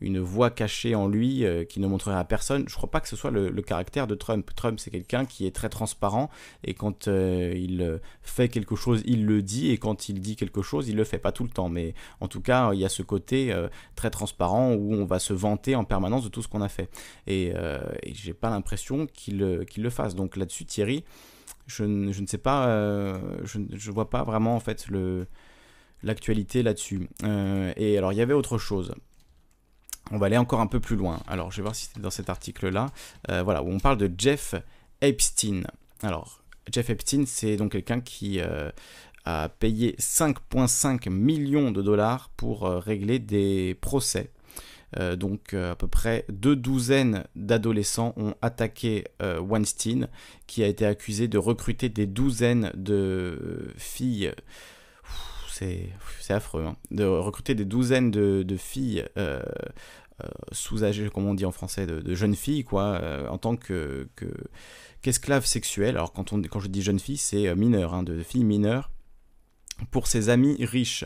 une 0.00 0.18
voix 0.20 0.50
cachée 0.50 0.94
en 0.94 1.08
lui, 1.08 1.44
qui 1.68 1.80
ne 1.80 1.86
montrerait 1.86 2.16
à 2.16 2.24
personne. 2.24 2.64
Je 2.68 2.74
ne 2.74 2.76
crois 2.76 2.90
pas 2.90 3.00
que 3.00 3.08
ce 3.08 3.16
soit 3.16 3.30
le, 3.30 3.50
caractère 3.62 4.06
de 4.06 4.14
Trump. 4.14 4.50
Trump, 4.54 4.80
c'est 4.80 4.90
quelqu'un 4.90 5.24
qui 5.24 5.46
est 5.46 5.54
très 5.54 5.68
transparent, 5.68 6.30
et 6.64 6.74
quand 6.74 7.06
il 7.06 8.00
fait 8.22 8.48
quelque 8.48 8.76
chose, 8.76 9.02
il 9.06 9.26
le 9.26 9.42
dit, 9.42 9.70
et 9.70 9.78
quand 9.78 10.08
il 10.08 10.20
dit 10.20 10.36
quelque 10.36 10.62
chose, 10.62 10.88
il 10.88 10.96
le 10.96 11.04
fait. 11.04 11.18
Pas 11.18 11.32
tout 11.32 11.44
le 11.44 11.50
temps, 11.50 11.68
mais 11.68 11.94
en 12.20 12.28
tout 12.28 12.40
cas, 12.40 12.72
il 12.72 12.80
y 12.80 12.84
a 12.84 12.88
ce 12.88 13.02
côté 13.02 13.54
très 13.94 14.10
transparent 14.10 14.72
où 14.74 14.94
on 14.94 15.04
va 15.04 15.18
se 15.18 15.32
vanter 15.32 15.76
en 15.76 15.84
permanence 15.84 16.24
de 16.24 16.28
tout 16.28 16.42
ce 16.42 16.48
qu'on 16.48 16.62
a 16.62 16.68
fait. 16.68 16.90
Et, 17.26 17.52
et 18.02 18.14
j'ai 18.14 18.34
pas 18.34 18.50
l'impression 18.50 19.06
qu'il 19.06 19.38
le 19.38 19.90
fasse. 19.90 20.14
Donc 20.14 20.36
là-dessus, 20.36 20.64
Thierry, 20.64 21.04
je, 21.76 21.84
ne 21.84 22.26
sais 22.26 22.38
pas, 22.38 22.66
euh, 22.66 23.38
je 23.44 23.58
ne 23.58 23.92
vois 23.92 24.10
pas 24.10 24.24
vraiment 24.24 24.56
en 24.56 24.60
fait 24.60 24.86
l'actualité 26.02 26.62
là-dessus. 26.62 27.08
Euh, 27.24 27.72
et 27.76 27.98
alors 27.98 28.12
il 28.12 28.16
y 28.16 28.22
avait 28.22 28.34
autre 28.34 28.58
chose. 28.58 28.94
On 30.10 30.18
va 30.18 30.26
aller 30.26 30.38
encore 30.38 30.60
un 30.60 30.66
peu 30.66 30.80
plus 30.80 30.96
loin. 30.96 31.20
Alors 31.26 31.50
je 31.50 31.58
vais 31.58 31.62
voir 31.62 31.74
si 31.74 31.86
c'était 31.86 32.00
dans 32.00 32.10
cet 32.10 32.28
article-là. 32.28 32.90
Euh, 33.30 33.42
voilà, 33.42 33.62
où 33.62 33.70
on 33.70 33.78
parle 33.78 33.98
de 33.98 34.10
Jeff 34.16 34.54
Epstein. 35.00 35.62
Alors 36.02 36.42
Jeff 36.70 36.90
Epstein, 36.90 37.24
c'est 37.26 37.56
donc 37.56 37.72
quelqu'un 37.72 38.00
qui 38.00 38.40
a 39.24 39.48
payé 39.48 39.94
5,5 39.98 41.08
millions 41.10 41.70
de 41.70 41.80
dollars 41.80 42.30
pour 42.36 42.62
régler 42.68 43.18
des 43.18 43.76
procès 43.80 44.30
euh, 44.98 45.16
donc 45.16 45.54
euh, 45.54 45.72
à 45.72 45.74
peu 45.74 45.88
près 45.88 46.24
deux 46.28 46.56
douzaines 46.56 47.24
d'adolescents 47.34 48.12
ont 48.16 48.34
attaqué 48.42 49.04
euh, 49.22 49.40
Weinstein, 49.40 50.08
qui 50.46 50.62
a 50.62 50.66
été 50.66 50.84
accusé 50.84 51.28
de 51.28 51.38
recruter 51.38 51.88
des 51.88 52.06
douzaines 52.06 52.70
de 52.74 53.72
filles. 53.76 54.32
C'est 55.54 56.34
affreux, 56.34 56.64
hein, 56.64 56.76
de 56.90 57.04
recruter 57.04 57.54
des 57.54 57.64
douzaines 57.64 58.10
de, 58.10 58.56
filles 58.56 59.04
sous-âgées, 60.50 61.08
comme 61.08 61.26
on 61.26 61.34
dit 61.34 61.44
en 61.44 61.52
français, 61.52 61.86
de, 61.86 62.14
jeunes 62.14 62.34
filles, 62.34 62.64
quoi, 62.64 63.00
en 63.30 63.38
tant 63.38 63.54
que, 63.56 64.08
qu'esclaves 65.02 65.44
sexuelles. 65.44 65.96
Alors 65.96 66.12
quand, 66.12 66.32
on, 66.32 66.42
quand 66.42 66.58
je 66.58 66.66
dis 66.66 66.82
jeunes 66.82 66.98
filles, 66.98 67.18
c'est 67.18 67.54
mineurs, 67.54 67.94
hein, 67.94 68.02
de 68.02 68.22
filles 68.24 68.44
mineures, 68.44 68.90
pour 69.92 70.08
ses 70.08 70.30
amis 70.30 70.56
riches. 70.64 71.04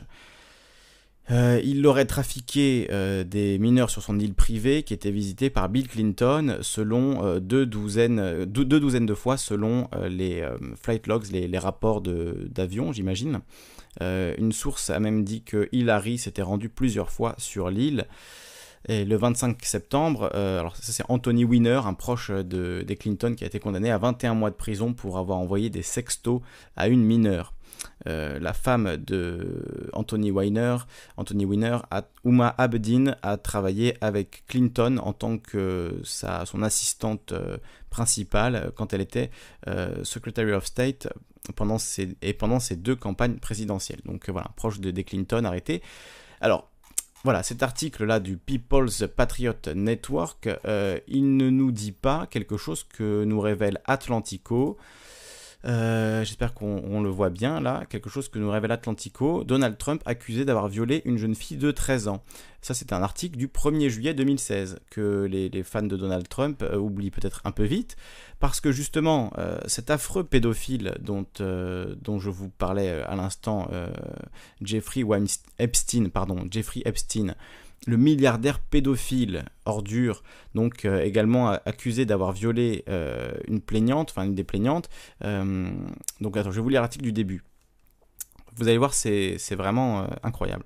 Euh, 1.31 1.61
il 1.65 1.85
aurait 1.87 2.05
trafiqué 2.05 2.87
euh, 2.93 3.25
des 3.25 3.59
mineurs 3.59 3.91
sur 3.91 4.01
son 4.03 4.19
île 4.19 4.35
privée 4.35 4.85
qui 4.85 4.95
était 4.95 5.11
visitée 5.11 5.51
par 5.51 5.69
Bill 5.69 5.89
Clinton 5.89 6.59
selon 6.61 7.25
euh, 7.25 7.41
deux, 7.41 7.67
douzaines, 7.67 8.47
de 8.47 9.15
fois 9.15 9.37
selon 9.37 9.89
les 10.09 10.47
flight 10.81 11.07
logs, 11.07 11.27
les, 11.31 11.59
rapports 11.59 12.01
d'avion, 12.01 12.93
j'imagine. 12.93 13.41
une 14.01 14.53
source 14.53 14.91
a 14.91 15.01
même 15.01 15.25
dit 15.25 15.43
que 15.43 15.69
Hillary 15.73 16.19
s'était 16.19 16.43
rendue 16.43 16.69
plusieurs 16.69 17.11
fois 17.11 17.35
sur 17.39 17.71
l'île. 17.71 18.07
Et 18.89 19.05
le 19.05 19.17
25 19.17 19.65
septembre, 19.65 20.31
alors 20.35 20.77
ça 20.77 20.93
c'est 20.93 21.05
Anthony 21.09 21.45
Weiner, 21.45 21.81
un 21.85 21.95
proche 21.95 22.31
de, 22.31 22.85
des 22.87 22.97
Clinton, 22.97 23.35
qui 23.37 23.43
a 23.43 23.47
été 23.49 23.59
condamné 23.59 23.91
à 23.91 23.99
21 23.99 24.35
mois 24.35 24.51
de 24.51 24.55
prison 24.55 24.93
pour 24.93 25.19
avoir 25.19 25.39
envoyé 25.39 25.71
des 25.71 25.83
sextos 25.83 26.41
à 26.77 26.89
une 26.89 27.03
mineure. 27.03 27.56
Euh, 28.07 28.39
la 28.39 28.53
femme 28.53 28.97
de 28.97 29.91
Anthony 29.93 30.31
Weiner, 30.31 30.77
Anthony 31.17 31.45
Weiner, 31.45 31.79
Uma 32.25 32.55
Abedin, 32.59 33.17
a 33.23 33.37
travaillé 33.37 33.97
avec 34.01 34.45
Clinton 34.47 34.99
en 35.03 35.13
tant 35.13 35.39
que 35.39 36.01
sa, 36.05 36.47
son 36.47 36.63
assistante 36.63 37.33
euh, 37.33 37.59
principale 37.91 38.71
quand 38.77 38.93
elle 38.93 39.01
était 39.01 39.31
euh, 39.67 40.05
Secretary 40.05 40.53
of 40.53 40.67
State 40.67 41.09
pendant 41.57 41.79
ses, 41.79 42.17
et 42.23 42.33
pendant 42.33 42.61
ses 42.61 42.77
deux 42.77 42.97
campagnes 42.97 43.39
présidentielles. 43.39 44.01
Donc 44.05 44.29
voilà, 44.31 44.51
proche 44.57 44.81
de, 44.81 45.03
Clinton 45.03 45.45
arrêté. 45.45 45.83
Alors, 46.41 46.69
voilà, 47.25 47.43
cet 47.43 47.63
article-là 47.63 48.21
du 48.21 48.37
People's 48.37 49.05
Patriot 49.17 49.55
Network, 49.75 50.49
il 51.09 51.37
ne 51.37 51.51
nous 51.51 51.73
dit 51.73 51.91
pas 51.91 52.27
quelque 52.29 52.57
chose 52.57 52.85
que 52.85 53.25
nous 53.25 53.41
révèle 53.41 53.81
Atlantico. 53.85 54.77
Euh, 55.65 56.25
j'espère 56.25 56.55
qu'on 56.55 57.01
le 57.01 57.09
voit 57.09 57.31
bien 57.31 57.61
là. 57.61 57.85
Quelque 57.89 58.11
chose 58.11 58.29
que 58.29 58.39
nous 58.39 58.51
révèle 58.51 58.73
Atlantico. 58.73 59.45
Donald 59.45 59.79
Trump 59.79 60.03
accusé 60.07 60.45
d'avoir 60.45 60.69
violé 60.69 61.03
une 61.05 61.19
jeune 61.19 61.35
fille 61.35 61.57
de 61.57 61.71
13 61.71 62.09
ans. 62.09 62.23
Ça, 62.61 62.75
c'est 62.75 62.93
un 62.93 63.03
article 63.03 63.37
du 63.37 63.49
1er 63.49 63.89
juillet 63.89 64.15
2016 64.15 64.81
que 64.91 65.25
les, 65.25 65.63
fans 65.63 65.83
de 65.83 65.97
Donald 65.97 66.29
Trump 66.29 66.63
euh, 66.63 66.77
oublient 66.77 67.11
peut-être 67.11 67.41
un 67.45 67.53
peu 67.53 67.65
vite. 67.65 67.97
Parce 68.39 68.61
que 68.61 68.73
justement, 68.73 69.33
euh, 69.39 69.59
cet 69.67 69.91
affreux 69.91 70.25
pédophile 70.25 70.95
dont, 71.01 71.27
dont 71.39 72.19
je 72.19 72.31
vous 72.31 72.51
parlais 72.51 73.03
à 73.03 73.17
l'instant, 73.17 73.69
Jeffrey 74.61 75.05
Epstein, 75.59 76.09
pardon, 76.11 76.45
Jeffrey 76.51 76.83
Epstein, 76.85 77.35
le 77.87 77.97
milliardaire 77.97 78.59
pédophile 78.59 79.45
ordure, 79.65 80.23
donc 80.55 80.85
euh, 80.85 81.03
également 81.03 81.51
accusé 81.51 82.05
d'avoir 82.05 82.33
violé 82.33 82.85
euh, 82.89 83.33
une 83.47 83.61
plaignante, 83.61 84.11
enfin 84.11 84.25
une 84.25 84.35
des 84.35 84.45
plaignantes. 84.45 84.89
Euh, 85.25 85.71
donc 86.21 86.37
attends, 86.37 86.51
je 86.51 86.57
vais 86.57 86.63
vous 86.63 86.69
lire 86.69 86.81
l'article 86.81 87.05
du 87.05 87.13
début. 87.13 87.43
Vous 88.57 88.69
allez 88.69 88.79
voir, 88.79 88.95
c'est 88.95 89.37
vraiment 89.55 90.07
incroyable. 90.23 90.65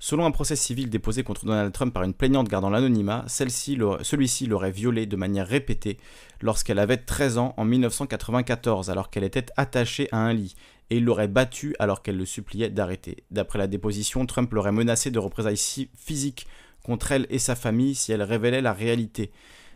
Selon 0.00 0.26
un 0.26 0.30
procès 0.30 0.56
civil 0.56 0.90
déposé 0.90 1.22
contre 1.24 1.44
Donald 1.44 1.72
Trump 1.72 1.94
par 1.94 2.02
une 2.02 2.14
plaignante 2.14 2.48
gardant 2.48 2.70
l'anonymat, 2.70 3.24
celui-ci 3.28 4.46
l'aurait 4.46 4.70
violée 4.72 5.06
de 5.06 5.16
manière 5.16 5.46
répétée 5.46 5.98
lorsqu'elle 6.40 6.78
avait 6.80 6.96
13 6.96 7.38
ans 7.38 7.54
en 7.56 7.64
1994, 7.64 8.90
alors 8.90 9.10
qu'elle 9.10 9.24
était 9.24 9.46
attachée 9.56 10.08
à 10.10 10.18
un 10.18 10.32
lit, 10.32 10.56
et 10.90 10.98
il 10.98 11.04
l'aurait 11.04 11.28
battue 11.28 11.74
alors 11.78 12.02
qu'elle 12.02 12.16
le 12.16 12.24
suppliait 12.24 12.70
d'arrêter. 12.70 13.24
D'après 13.30 13.58
la 13.58 13.66
déposition, 13.66 14.24
Trump 14.26 14.52
l'aurait 14.52 14.72
menacée 14.72 15.10
de 15.10 15.18
représailles 15.18 15.88
physiques 15.94 16.46
contre 16.82 17.12
elle 17.12 17.26
et 17.30 17.38
sa 17.38 17.54
famille 17.54 17.94
si 17.94 18.12
elle 18.12 18.22
révélait 18.22 18.62
la 18.62 18.72
réalité. 18.72 19.30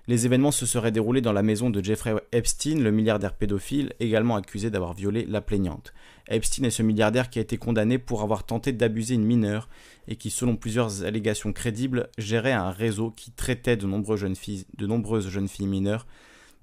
Les 0.09 0.27
événements 0.27 0.51
se 0.51 0.67
seraient 0.67 0.91
déroulés 0.91 1.21
dans 1.21 1.33
la 1.33 1.45
maison 1.45 1.71
de 1.71 1.83
Jeffrey 1.83 2.13
Epstein, 2.33 2.81
le 2.81 2.91
milliardaire 2.91 3.37
pédophile, 3.37 3.93
également 4.01 4.35
accusé 4.35 4.69
d'avoir 4.69 4.95
violé 4.95 5.25
la 5.27 5.41
plaignante. 5.41 5.93
Epstein 6.29 6.65
est 6.65 6.71
ce 6.71 6.83
milliardaire 6.83 7.31
qui 7.31 7.39
a 7.39 7.43
été 7.43 7.57
condamné 7.57 7.99
pour 7.99 8.23
avoir 8.23 8.45
tenté 8.45 8.73
d'abuser 8.73 9.15
une 9.15 9.25
mineure 9.25 9.69
et 10.09 10.17
qui, 10.17 10.31
selon 10.31 10.57
plusieurs 10.57 11.05
allégations 11.05 11.53
crédibles, 11.53 12.09
gérait 12.19 12.53
un 12.53 12.71
réseau 12.71 13.13
qui 13.13 13.31
traitait 13.31 13.77
de 13.77 13.87
nombreuses 13.87 15.29
jeunes 15.29 15.49
filles, 15.49 15.67
mineures, 15.67 16.07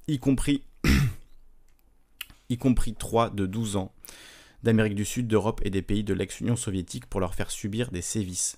y 0.10 0.20
compris, 0.20 0.64
y 2.50 2.58
compris 2.58 2.94
trois 2.94 3.30
de 3.30 3.46
12 3.46 3.78
ans, 3.78 3.94
d'Amérique 4.64 4.96
du 4.96 5.06
Sud, 5.06 5.28
d'Europe 5.28 5.62
et 5.64 5.70
des 5.70 5.82
pays 5.82 6.04
de 6.04 6.14
l'ex-Union 6.14 6.56
soviétique 6.56 7.06
pour 7.06 7.20
leur 7.20 7.36
faire 7.36 7.52
subir 7.52 7.92
des 7.92 8.02
sévices. 8.02 8.58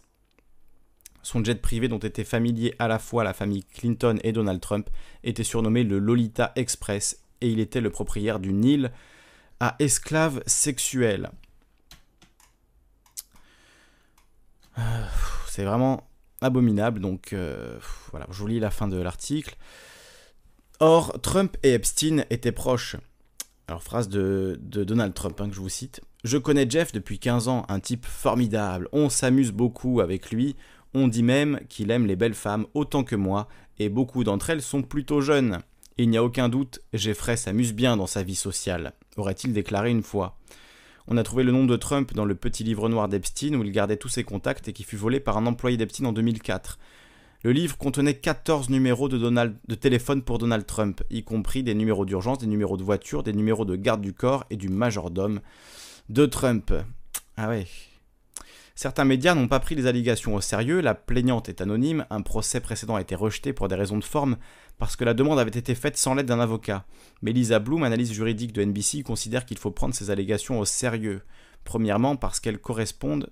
Son 1.24 1.44
jet 1.44 1.62
privé, 1.62 1.88
dont 1.88 2.00
était 2.00 2.24
familier 2.24 2.74
à 2.80 2.88
la 2.88 2.98
fois 2.98 3.24
la 3.24 3.34
famille 3.34 3.64
Clinton 3.64 4.18
et 4.24 4.32
Donald 4.32 4.60
Trump, 4.60 4.90
était 5.24 5.44
surnommé 5.44 5.84
le 5.84 6.00
Lolita 6.00 6.52
Express 6.56 7.24
et 7.42 7.50
il 7.50 7.60
était 7.60 7.82
le 7.82 7.90
propriétaire 7.90 8.40
d'une 8.40 8.66
île 8.66 8.92
à 9.60 9.76
esclaves 9.80 10.42
sexuels. 10.48 11.30
Euh, 14.80 15.06
c'est 15.48 15.64
vraiment 15.64 16.08
abominable, 16.42 17.00
donc 17.00 17.34
euh, 17.34 17.78
voilà, 18.10 18.26
je 18.32 18.40
vous 18.40 18.48
lis 18.48 18.60
la 18.60 18.72
fin 18.72 18.88
de 18.88 18.98
l'article. 18.98 19.56
Or, 20.80 21.22
Trump 21.22 21.58
et 21.62 21.74
Epstein 21.74 22.26
étaient 22.32 22.52
proches. 22.52 22.96
Alors, 23.72 23.84
phrase 23.84 24.10
de, 24.10 24.60
Donald 24.62 25.14
Trump 25.14 25.40
hein, 25.40 25.48
que 25.48 25.56
je 25.56 25.62
vous 25.62 25.70
cite. 25.70 26.02
Je 26.26 26.38
connais 26.38 26.70
Jeff 26.70 26.92
depuis 26.92 27.20
15 27.20 27.48
ans, 27.48 27.66
un 27.70 27.80
type 27.80 28.06
formidable. 28.06 28.90
On 28.92 29.08
s'amuse 29.08 29.54
beaucoup 29.54 30.02
avec 30.02 30.30
lui. 30.30 30.58
On 30.94 31.08
dit 31.08 31.24
même 31.24 31.58
qu'il 31.70 31.90
aime 31.90 32.06
les 32.06 32.18
belles 32.18 32.34
femmes 32.34 32.66
autant 32.74 33.06
que 33.06 33.16
moi, 33.16 33.48
et 33.80 33.88
beaucoup 33.88 34.26
d'entre 34.26 34.50
elles 34.50 34.62
sont 34.62 34.82
plutôt 34.82 35.22
jeunes. 35.22 35.60
Il 35.98 36.10
n'y 36.10 36.18
a 36.18 36.24
aucun 36.26 36.50
doute, 36.50 36.82
Jeffrey 36.92 37.38
s'amuse 37.38 37.72
bien 37.72 37.96
dans 37.96 38.08
sa 38.08 38.24
vie 38.24 38.36
sociale, 38.36 38.92
aurait-il 39.16 39.54
déclaré 39.54 39.90
une 39.90 40.04
fois. 40.04 40.38
On 41.08 41.16
a 41.16 41.24
trouvé 41.24 41.44
le 41.44 41.54
nom 41.54 41.64
de 41.64 41.78
Trump 41.78 42.14
dans 42.14 42.26
le 42.26 42.36
petit 42.36 42.66
livre 42.66 42.90
noir 42.90 43.08
d'Epstein 43.08 43.56
où 43.56 43.64
il 43.64 43.72
gardait 43.72 43.96
tous 43.96 44.10
ses 44.10 44.26
contacts 44.26 44.68
et 44.68 44.74
qui 44.74 44.84
fut 44.84 44.98
volé 44.98 45.22
par 45.22 45.38
un 45.38 45.46
employé 45.46 45.78
d'Epstein 45.78 46.08
en 46.08 46.12
2004. 46.12 46.78
Le 47.44 47.52
livre 47.52 47.76
contenait 47.76 48.14
14 48.14 48.70
numéros 48.70 49.10
de, 49.10 49.76
téléphone 49.76 50.22
pour 50.22 50.38
Donald 50.38 50.64
Trump, 50.68 51.02
y 51.10 51.24
compris 51.24 51.64
des 51.64 51.74
numéros 51.74 52.06
d'urgence, 52.06 52.38
des 52.38 52.46
numéros 52.46 52.78
de 52.78 52.84
voiture, 52.84 53.24
des 53.24 53.34
numéros 53.34 53.66
de 53.66 53.76
garde 53.76 54.02
du 54.02 54.14
corps 54.14 54.46
et 54.52 54.58
du 54.58 54.70
majordome 54.70 55.42
de 56.10 56.28
Trump. 56.28 56.72
Ah 57.38 57.50
ouais. 57.50 57.66
Certains 58.76 59.06
médias 59.06 59.34
n'ont 59.34 59.48
pas 59.48 59.60
pris 59.60 59.74
les 59.74 59.88
allégations 59.88 60.36
au 60.36 60.42
sérieux, 60.42 60.82
la 60.82 60.94
plaignante 60.94 61.50
est 61.50 61.62
anonyme, 61.62 62.06
un 62.12 62.22
procès 62.22 62.60
précédent 62.60 62.96
a 62.96 63.02
été 63.02 63.16
rejeté 63.16 63.54
pour 63.54 63.68
des 63.68 63.76
raisons 63.76 63.98
de 63.98 64.04
forme 64.04 64.38
parce 64.78 64.96
que 64.96 65.04
la 65.04 65.16
demande 65.16 65.40
avait 65.40 65.50
été 65.50 65.74
faite 65.74 65.98
sans 65.98 66.14
l'aide 66.14 66.28
d'un 66.28 66.40
avocat. 66.40 66.86
Mais 67.24 67.32
Lisa 67.32 67.58
Bloom, 67.58 67.84
analyse 67.84 68.12
juridique 68.14 68.54
de 68.54 68.64
NBC, 68.64 69.02
considère 69.02 69.46
qu'il 69.46 69.58
faut 69.58 69.72
prendre 69.72 69.96
ces 69.96 70.12
allégations 70.12 70.60
au 70.60 70.66
sérieux. 70.66 71.24
Premièrement 71.64 72.16
parce 72.16 72.40
qu'elles 72.40 72.60
correspondent 72.60 73.32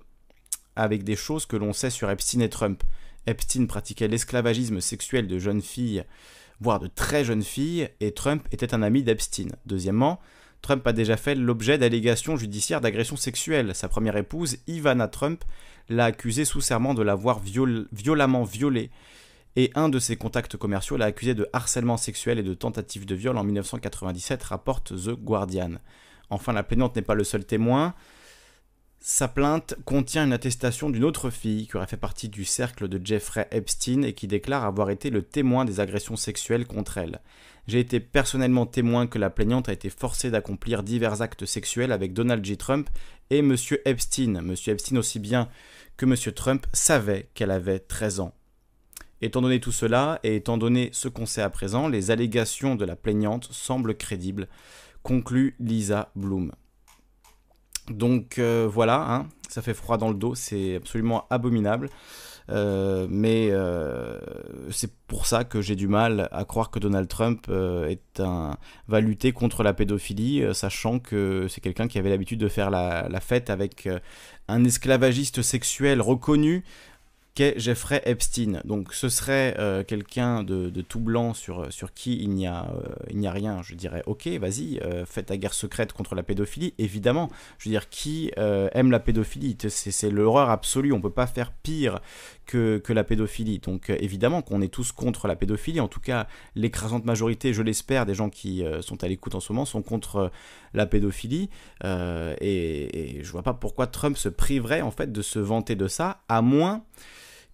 avec 0.74 1.04
des 1.04 1.16
choses 1.16 1.46
que 1.46 1.56
l'on 1.56 1.72
sait 1.72 1.90
sur 1.90 2.10
Epstein 2.10 2.40
et 2.40 2.48
Trump. 2.48 2.82
Epstein 3.26 3.66
pratiquait 3.66 4.08
l'esclavagisme 4.08 4.80
sexuel 4.80 5.26
de 5.26 5.38
jeunes 5.38 5.62
filles, 5.62 6.04
voire 6.60 6.80
de 6.80 6.86
très 6.88 7.24
jeunes 7.24 7.42
filles, 7.42 7.88
et 8.00 8.12
Trump 8.12 8.46
était 8.52 8.74
un 8.74 8.82
ami 8.82 9.02
d'Epstein. 9.02 9.48
Deuxièmement, 9.66 10.20
Trump 10.62 10.86
a 10.86 10.92
déjà 10.92 11.16
fait 11.16 11.34
l'objet 11.34 11.78
d'allégations 11.78 12.36
judiciaires 12.36 12.80
d'agression 12.80 13.16
sexuelle. 13.16 13.74
Sa 13.74 13.88
première 13.88 14.16
épouse, 14.16 14.58
Ivana 14.66 15.08
Trump, 15.08 15.44
l'a 15.88 16.06
accusé 16.06 16.44
sous 16.44 16.60
serment 16.60 16.94
de 16.94 17.02
l'avoir 17.02 17.40
violemment 17.40 18.44
violée. 18.44 18.90
Et 19.56 19.70
un 19.74 19.88
de 19.88 19.98
ses 19.98 20.16
contacts 20.16 20.56
commerciaux 20.56 20.96
l'a 20.96 21.06
accusé 21.06 21.34
de 21.34 21.48
harcèlement 21.52 21.96
sexuel 21.96 22.38
et 22.38 22.42
de 22.42 22.54
tentative 22.54 23.04
de 23.04 23.14
viol 23.14 23.36
en 23.36 23.42
1997, 23.42 24.42
rapporte 24.44 24.94
The 24.94 25.10
Guardian. 25.10 25.72
Enfin, 26.28 26.52
la 26.52 26.62
plaignante 26.62 26.94
n'est 26.94 27.02
pas 27.02 27.14
le 27.14 27.24
seul 27.24 27.44
témoin. 27.44 27.94
Sa 29.02 29.28
plainte 29.28 29.76
contient 29.86 30.26
une 30.26 30.34
attestation 30.34 30.90
d'une 30.90 31.04
autre 31.04 31.30
fille 31.30 31.66
qui 31.66 31.78
aurait 31.78 31.86
fait 31.86 31.96
partie 31.96 32.28
du 32.28 32.44
cercle 32.44 32.86
de 32.86 33.00
Jeffrey 33.02 33.48
Epstein 33.50 34.02
et 34.02 34.12
qui 34.12 34.26
déclare 34.26 34.66
avoir 34.66 34.90
été 34.90 35.08
le 35.08 35.22
témoin 35.22 35.64
des 35.64 35.80
agressions 35.80 36.16
sexuelles 36.16 36.66
contre 36.66 36.98
elle. 36.98 37.22
J'ai 37.66 37.80
été 37.80 37.98
personnellement 37.98 38.66
témoin 38.66 39.06
que 39.06 39.18
la 39.18 39.30
plaignante 39.30 39.70
a 39.70 39.72
été 39.72 39.88
forcée 39.88 40.30
d'accomplir 40.30 40.82
divers 40.82 41.22
actes 41.22 41.46
sexuels 41.46 41.92
avec 41.92 42.12
Donald 42.12 42.44
J. 42.44 42.58
Trump 42.58 42.90
et 43.30 43.38
M. 43.38 43.56
Epstein. 43.86 44.34
M. 44.34 44.54
Epstein 44.66 44.98
aussi 44.98 45.18
bien 45.18 45.48
que 45.96 46.04
M. 46.04 46.14
Trump 46.34 46.66
savait 46.74 47.30
qu'elle 47.32 47.52
avait 47.52 47.78
13 47.78 48.20
ans. 48.20 48.34
Étant 49.22 49.40
donné 49.40 49.60
tout 49.60 49.72
cela, 49.72 50.20
et 50.24 50.36
étant 50.36 50.58
donné 50.58 50.90
ce 50.92 51.08
qu'on 51.08 51.26
sait 51.26 51.42
à 51.42 51.48
présent, 51.48 51.88
les 51.88 52.10
allégations 52.10 52.74
de 52.74 52.84
la 52.84 52.96
plaignante 52.96 53.48
semblent 53.50 53.96
crédibles, 53.96 54.48
conclut 55.02 55.56
Lisa 55.58 56.10
Bloom. 56.16 56.52
Donc 57.90 58.38
euh, 58.38 58.68
voilà, 58.70 59.12
hein, 59.12 59.28
ça 59.48 59.62
fait 59.62 59.74
froid 59.74 59.98
dans 59.98 60.08
le 60.08 60.14
dos, 60.14 60.34
c'est 60.34 60.76
absolument 60.76 61.26
abominable. 61.30 61.90
Euh, 62.48 63.06
mais 63.08 63.48
euh, 63.50 64.18
c'est 64.70 64.92
pour 65.06 65.26
ça 65.26 65.44
que 65.44 65.60
j'ai 65.60 65.76
du 65.76 65.86
mal 65.86 66.28
à 66.32 66.44
croire 66.44 66.70
que 66.70 66.80
Donald 66.80 67.06
Trump 67.06 67.48
va 67.48 69.00
lutter 69.00 69.32
contre 69.32 69.62
la 69.62 69.72
pédophilie, 69.72 70.44
sachant 70.52 70.98
que 70.98 71.46
c'est 71.48 71.60
quelqu'un 71.60 71.86
qui 71.86 71.98
avait 71.98 72.10
l'habitude 72.10 72.40
de 72.40 72.48
faire 72.48 72.70
la 72.70 73.20
fête 73.20 73.50
avec 73.50 73.88
un 74.48 74.64
esclavagiste 74.64 75.42
sexuel 75.42 76.00
reconnu 76.00 76.64
qu'est 77.34 77.58
Jeffrey 77.58 78.02
Epstein. 78.04 78.60
Donc 78.64 78.92
ce 78.92 79.08
serait 79.08 79.54
euh, 79.58 79.84
quelqu'un 79.84 80.42
de, 80.42 80.68
tout 80.80 81.00
blanc 81.00 81.34
sur, 81.34 81.72
sur 81.72 81.92
qui 81.92 82.16
il 82.22 82.30
n'y 82.30 82.46
a, 82.46 82.72
euh, 82.74 82.94
il 83.10 83.18
n'y 83.18 83.26
a 83.26 83.32
rien. 83.32 83.62
Je 83.62 83.74
dirais 83.74 84.02
ok, 84.06 84.26
vas-y, 84.40 84.80
euh, 84.80 85.04
fais 85.06 85.22
ta 85.22 85.36
guerre 85.36 85.54
secrète 85.54 85.92
contre 85.92 86.14
la 86.14 86.22
pédophilie. 86.22 86.74
Évidemment, 86.78 87.30
je 87.58 87.68
veux 87.68 87.72
dire, 87.72 87.88
qui 87.88 88.32
aime 88.36 88.90
la 88.90 89.00
pédophilie? 89.00 89.56
C'est 89.68 90.10
l'horreur 90.10 90.50
absolue. 90.50 90.92
On 90.92 91.00
peut 91.00 91.10
pas 91.10 91.26
faire 91.26 91.52
pire 91.52 92.00
que, 92.50 92.92
la 92.92 93.04
pédophilie. 93.04 93.58
Donc 93.58 93.90
évidemment 93.90 94.42
qu'on 94.42 94.60
est 94.60 94.72
tous 94.72 94.92
contre 94.92 95.28
la 95.28 95.36
pédophilie. 95.36 95.80
En 95.80 95.88
tout 95.88 96.00
cas, 96.00 96.26
l'écrasante 96.54 97.04
majorité, 97.04 97.54
je 97.54 97.62
l'espère, 97.62 98.06
des 98.06 98.14
gens 98.14 98.30
qui 98.30 98.64
sont 98.80 99.02
à 99.04 99.08
l'écoute 99.08 99.34
en 99.34 99.40
ce 99.40 99.52
moment 99.52 99.64
sont 99.64 99.82
contre 99.82 100.30
la 100.74 100.86
pédophilie. 100.86 101.50
et, 101.84 103.18
et 103.18 103.24
je 103.24 103.30
vois 103.30 103.42
pas 103.42 103.54
pourquoi 103.54 103.86
Trump 103.86 104.16
se 104.16 104.28
priverait 104.28 104.80
en 104.80 104.90
fait 104.90 105.12
de 105.12 105.22
se 105.22 105.38
vanter 105.38 105.76
de 105.76 105.88
ça, 105.88 106.22
à 106.28 106.42
moins 106.42 106.84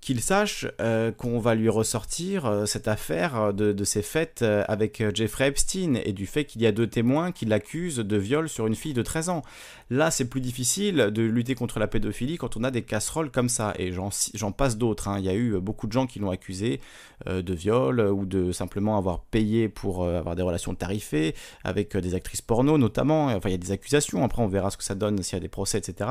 qu'il 0.07 0.21
sache 0.21 0.69
euh, 0.81 1.11
qu'on 1.11 1.41
va 1.41 1.57
lui 1.57 1.69
ressortir 1.69 2.47
euh, 2.47 2.65
cette 2.65 2.87
affaire 2.87 3.37
euh, 3.37 3.53
de, 3.53 3.83
ses 3.83 4.03
fêtes 4.03 4.45
avec 4.69 5.03
Jeffrey 5.15 5.49
Epstein 5.49 5.97
et 5.97 6.13
du 6.13 6.27
fait 6.27 6.45
qu'il 6.45 6.63
y 6.63 6.67
a 6.67 6.71
deux 6.71 6.87
témoins 6.87 7.33
qui 7.33 7.45
l'accusent 7.45 7.97
de 7.97 8.17
viol 8.17 8.49
sur 8.49 8.69
une 8.69 8.77
fille 8.77 8.95
de 8.95 9.03
13 9.03 9.31
ans. 9.31 9.43
Là, 9.91 10.13
c'est 10.13 10.27
plus 10.27 10.41
difficile 10.41 10.97
de 10.97 11.23
lutter 11.23 11.57
contre 11.57 11.81
la 11.81 11.89
pédophilie 11.89 12.37
quand 12.37 12.57
on 12.57 12.63
a 12.63 12.71
des 12.71 12.83
casseroles 12.83 13.31
comme 13.31 13.49
ça. 13.49 13.75
Et 13.79 13.93
j'en 13.93 14.53
passe 14.53 14.77
d'autres. 14.77 15.09
Hein. 15.09 15.19
Il 15.19 15.25
y 15.25 15.29
a 15.29 15.35
eu 15.35 15.61
beaucoup 15.61 15.87
de 15.87 15.93
gens 15.93 16.07
qui 16.07 16.19
l'ont 16.19 16.31
accusé 16.31 16.81
de 17.25 17.55
viol 17.55 18.01
ou 18.01 18.27
de 18.27 18.51
simplement 18.51 18.99
avoir 18.99 19.21
payé 19.21 19.69
pour 19.69 20.05
avoir 20.05 20.35
des 20.35 20.43
relations 20.43 20.75
tarifées 20.75 21.37
avec 21.63 21.97
des 21.97 22.15
actrices 22.15 22.43
porno 22.43 22.79
notamment. 22.79 23.27
Enfin, 23.27 23.49
il 23.49 23.53
y 23.53 23.55
a 23.55 23.59
des 23.59 23.71
accusations. 23.71 24.25
Après, 24.25 24.43
on 24.43 24.49
verra 24.49 24.71
ce 24.71 24.77
que 24.77 24.83
ça 24.83 24.97
donne 24.97 25.23
s'il 25.23 25.37
y 25.37 25.37
a 25.37 25.41
des 25.41 25.49
procès, 25.49 25.79
etc. 25.79 26.11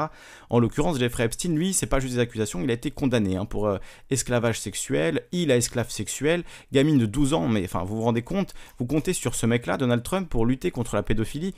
En 0.50 0.60
l'occurrence, 0.60 0.98
Jeffrey 0.98 1.26
Epstein, 1.26 1.54
lui, 1.54 1.74
c'est 1.74 1.86
pas 1.86 2.00
juste 2.00 2.14
des 2.14 2.22
accusations. 2.22 2.62
Il 2.62 2.70
a 2.70 2.74
été 2.74 2.92
condamné 2.92 3.36
hein, 3.36 3.44
pour 3.44 3.68
esclavage 4.10 4.60
sexuel, 4.60 5.24
il 5.32 5.52
a 5.52 5.58
esclave 5.58 5.90
sexuel, 5.90 6.44
gamine 6.72 6.98
de 6.98 7.06
12 7.06 7.34
ans, 7.34 7.48
mais 7.48 7.64
enfin, 7.64 7.84
vous 7.84 7.98
vous 7.98 8.04
rendez 8.04 8.22
compte, 8.22 8.54
vous 8.80 8.86
comptez 8.86 9.14
sur 9.14 9.36
ce 9.36 9.46
mec-là, 9.46 9.78
Donald 9.78 10.04
Trump, 10.04 10.30
pour 10.30 10.46
lutter 10.46 10.72
contre 10.72 10.96
la 10.96 11.04
pédophilie. 11.04 11.54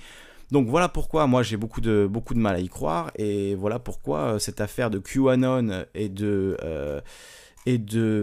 Donc 0.52 0.68
voilà 0.68 0.88
pourquoi 0.88 1.28
moi 1.28 1.44
j'ai 1.44 1.58
beaucoup 1.58 1.82
de, 1.82 2.10
mal 2.36 2.56
à 2.56 2.60
y 2.60 2.70
croire, 2.70 3.12
et 3.16 3.56
voilà 3.56 3.80
pourquoi 3.80 4.20
euh, 4.20 4.40
cette 4.40 4.62
affaire 4.62 4.90
de 4.90 5.00
QAnon 5.00 5.86
et 5.94 6.10
de... 6.10 6.58
Euh, 6.64 7.02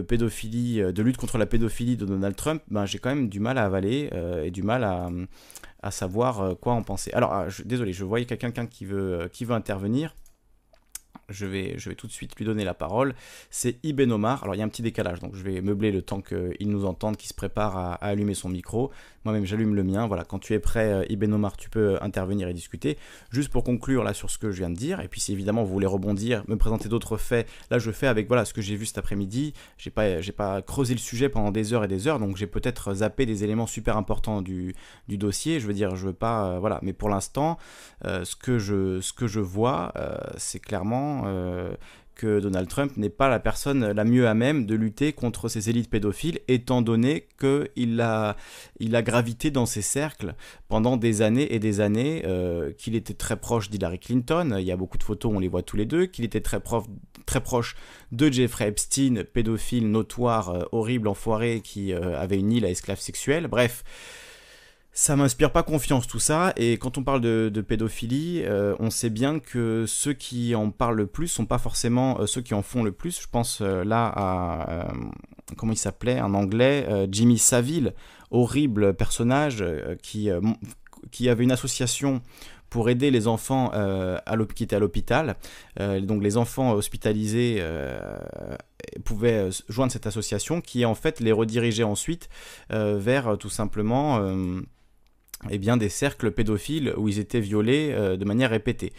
pédophilie, 0.07 0.81
euh, 0.81 0.91
de 0.91 1.03
lutte 1.03 1.17
contre 1.17 1.37
la 1.37 1.45
pédophilie 1.45 1.97
de 1.97 2.05
Donald 2.05 2.35
Trump, 2.35 2.63
ben, 2.67 2.87
j'ai 2.87 2.97
quand 2.97 3.09
même 3.09 3.29
du 3.29 3.39
mal 3.39 3.59
à 3.59 3.65
avaler 3.65 4.09
et 4.43 4.49
du 4.49 4.63
mal 4.63 4.83
à, 4.83 5.07
à 5.83 5.91
savoir 5.91 6.57
quoi 6.57 6.73
en 6.73 6.81
penser. 6.81 7.11
Alors, 7.13 7.31
ah, 7.31 7.45
désolé, 7.63 7.93
je 7.93 8.03
voyais 8.03 8.25
quelqu'un 8.25 8.65
qui 8.65 8.85
veut, 8.85 9.29
qui 9.31 9.45
veut 9.45 9.53
intervenir 9.53 10.15
je 11.29 11.45
vais, 11.45 11.75
tout 11.97 12.07
de 12.07 12.11
suite 12.11 12.35
lui 12.37 12.45
donner 12.45 12.63
la 12.63 12.73
parole. 12.73 13.15
C'est 13.49 13.77
Ibn 13.83 14.11
Omar. 14.11 14.43
Alors 14.43 14.55
il 14.55 14.59
y 14.59 14.61
a 14.61 14.65
un 14.65 14.69
petit 14.69 14.81
décalage, 14.81 15.19
donc 15.19 15.35
je 15.35 15.43
vais 15.43 15.61
meubler 15.61 15.91
le 15.91 16.01
temps 16.01 16.21
qu'il 16.21 16.69
nous 16.69 16.85
entende, 16.85 17.17
qu'il 17.17 17.29
se 17.29 17.33
prépare 17.33 17.77
à, 17.77 17.93
allumer 17.95 18.33
son 18.33 18.49
micro. 18.49 18.91
Moi-même 19.25 19.45
j'allume 19.45 19.75
le 19.75 19.83
mien. 19.83 20.07
Voilà, 20.07 20.23
quand 20.23 20.39
tu 20.39 20.53
es 20.53 20.59
prêt, 20.59 20.91
euh, 20.91 21.05
Ibn 21.09 21.33
Omar, 21.33 21.57
tu 21.57 21.69
peux 21.69 21.97
intervenir 22.01 22.47
et 22.47 22.53
discuter. 22.53 22.97
Juste 23.31 23.49
pour 23.49 23.63
conclure 23.63 24.03
là 24.03 24.13
sur 24.13 24.29
ce 24.29 24.37
que 24.37 24.51
je 24.51 24.57
viens 24.57 24.69
de 24.69 24.75
dire, 24.75 25.01
et 25.01 25.07
puis 25.07 25.19
si 25.19 25.33
évidemment 25.33 25.63
vous 25.63 25.73
voulez 25.73 25.87
rebondir, 25.87 26.43
me 26.47 26.55
présenter 26.55 26.89
d'autres 26.89 27.17
faits, 27.17 27.47
là 27.71 27.79
je 27.79 27.91
fais 27.91 28.07
avec 28.07 28.27
voilà 28.27 28.45
ce 28.45 28.53
que 28.53 28.61
j'ai 28.61 28.75
vu 28.75 28.85
cet 28.85 28.97
après-midi. 28.97 29.53
J'ai 29.77 29.89
pas, 29.89 30.21
j'ai 30.21 30.31
pas 30.31 30.61
creusé 30.61 30.93
le 30.93 30.99
sujet 30.99 31.27
pendant 31.27 31.51
des 31.51 31.73
heures 31.73 31.83
et 31.83 31.87
des 31.87 32.07
heures, 32.07 32.19
donc 32.19 32.37
j'ai 32.37 32.47
peut-être 32.47 32.93
zappé 32.93 33.25
des 33.25 33.43
éléments 33.43 33.67
super 33.67 33.97
importants 33.97 34.41
du, 34.41 34.75
du 35.07 35.17
dossier. 35.17 35.59
Je 35.59 35.67
veux 35.67 35.73
dire, 35.73 35.95
je 35.95 36.07
veux 36.07 36.13
pas, 36.13 36.51
euh, 36.51 36.59
voilà. 36.59 36.79
Mais 36.81 36.93
pour 36.93 37.09
l'instant, 37.09 37.57
euh, 38.05 38.23
ce 38.23 38.35
que 38.35 38.59
je, 38.59 39.01
ce 39.01 39.13
que 39.13 39.27
je 39.27 39.39
vois, 39.39 39.93
c'est 40.37 40.59
clairement 40.59 41.23
euh, 41.25 41.75
que 42.15 42.39
Donald 42.39 42.67
Trump 42.67 42.97
n'est 42.97 43.09
pas 43.09 43.29
la 43.29 43.39
personne 43.39 43.91
la 43.91 44.03
mieux 44.03 44.27
à 44.27 44.33
même 44.33 44.65
de 44.65 44.75
lutter 44.75 45.13
contre 45.13 45.49
ces 45.49 45.69
élites 45.69 45.89
pédophiles, 45.89 46.39
étant 46.47 46.81
donné 46.81 47.27
qu'il 47.39 48.01
a, 48.01 48.35
gravité 48.79 49.51
dans 49.51 49.65
ces 49.65 49.81
cercles 49.81 50.35
pendant 50.67 50.97
des 50.97 51.21
années 51.21 51.53
et 51.53 51.59
des 51.59 51.81
années, 51.81 52.23
euh, 52.25 52.71
qu'il 52.71 52.95
était 52.95 53.13
très 53.13 53.35
proche 53.35 53.69
d'Hillary 53.69 53.99
Clinton, 53.99 54.55
il 54.57 54.65
y 54.65 54.71
a 54.71 54.77
beaucoup 54.77 54.97
de 54.97 55.03
photos, 55.03 55.31
on 55.35 55.39
les 55.39 55.47
voit 55.47 55.63
tous 55.63 55.77
les 55.77 55.85
deux, 55.85 56.05
qu'il 56.05 56.25
était 56.25 56.41
très, 56.41 56.59
proche 56.59 57.75
de 58.11 58.31
Jeffrey 58.31 58.67
Epstein, 58.67 59.23
pédophile 59.31 59.91
notoire, 59.91 60.49
euh, 60.49 60.63
horrible, 60.71 61.07
enfoiré, 61.07 61.61
qui 61.61 61.93
avait 61.93 62.39
une 62.39 62.51
île 62.51 62.65
à 62.65 62.69
esclaves 62.69 62.99
sexuels, 62.99 63.47
bref 63.47 63.83
ça 64.97 65.17
m'inspire 65.17 65.51
pas 65.51 65.61
confiance 65.61 66.07
tout 66.07 66.19
ça, 66.19 66.53
et 66.55 66.77
quand 66.77 66.97
on 66.97 67.03
parle 67.03 67.19
de, 67.19 67.61
pédophilie, 67.61 68.43
euh, 68.45 68.75
on 68.79 68.89
sait 68.89 69.09
bien 69.09 69.39
que 69.39 69.83
ceux 69.85 70.13
qui 70.13 70.55
en 70.55 70.71
parlent 70.71 70.95
le 70.95 71.05
plus 71.05 71.27
sont 71.27 71.45
pas 71.45 71.57
forcément 71.57 72.21
euh, 72.21 72.27
ceux 72.27 72.41
qui 72.41 72.53
en 72.53 72.61
font 72.61 72.81
le 72.81 72.93
plus. 72.93 73.21
Je 73.21 73.27
pense 73.27 73.59
euh, 73.59 73.83
là 73.83 74.09
à, 74.15 74.87
comment 75.57 75.73
il 75.73 75.77
s'appelait, 75.77 76.21
en 76.21 76.33
anglais, 76.33 76.87
Jimmy 77.11 77.37
Savile, 77.37 77.93
horrible 78.31 78.93
personnage 78.93 79.63
qui, 80.01 80.29
qui 81.11 81.29
avait 81.29 81.43
une 81.43 81.51
association 81.51 82.21
pour 82.69 82.89
aider 82.89 83.11
les 83.11 83.27
enfants 83.27 83.71
à 83.71 84.37
qui 84.55 84.63
étaient 84.63 84.75
à 84.75 84.79
l'hôpital. 84.79 85.35
donc 85.77 86.23
les 86.23 86.35
enfants 86.35 86.71
hospitalisés 86.71 87.63
pouvaient 89.03 89.49
joindre 89.69 89.91
cette 89.91 90.07
association 90.07 90.61
qui 90.61 90.83
en 90.83 90.95
fait 90.95 91.19
les 91.19 91.31
redirigeait 91.31 91.83
ensuite 91.83 92.27
vers 92.71 93.37
tout 93.37 93.51
simplement 93.51 94.19
eh 95.49 95.57
bien, 95.57 95.77
des 95.77 95.89
cercles 95.89 96.31
pédophiles 96.31 96.93
où 96.97 97.07
ils 97.07 97.19
étaient 97.19 97.39
violés 97.39 97.91
euh, 97.93 98.17
de 98.17 98.25
manière 98.25 98.49
répétée. 98.49 98.93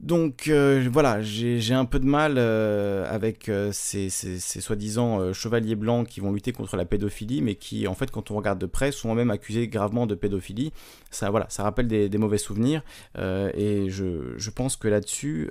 Donc 0.00 0.48
euh, 0.48 0.86
voilà, 0.92 1.22
j'ai 1.22 1.72
un 1.72 1.84
peu 1.86 1.98
de 1.98 2.04
mal 2.04 2.34
euh, 2.36 3.06
avec 3.08 3.50
ces, 3.72 4.10
soi-disant 4.10 5.32
chevaliers 5.32 5.76
blancs 5.76 6.06
qui 6.06 6.20
vont 6.20 6.32
lutter 6.32 6.52
contre 6.52 6.76
la 6.76 6.84
pédophilie, 6.84 7.40
mais 7.40 7.54
qui 7.54 7.86
en 7.86 7.94
fait 7.94 8.10
quand 8.10 8.30
on 8.30 8.36
regarde 8.36 8.58
de 8.58 8.66
près 8.66 8.92
sont 8.92 9.14
même 9.14 9.30
accusés 9.30 9.66
gravement 9.68 10.06
de 10.06 10.14
pédophilie. 10.14 10.72
Ça 11.10 11.30
voilà, 11.30 11.46
ça 11.48 11.62
rappelle 11.62 11.86
des, 11.86 12.18
mauvais 12.18 12.38
souvenirs 12.38 12.82
et 13.16 13.86
je, 13.88 14.34
je, 14.36 14.50
pense 14.50 14.76
que 14.76 14.88
là-dessus, 14.88 15.50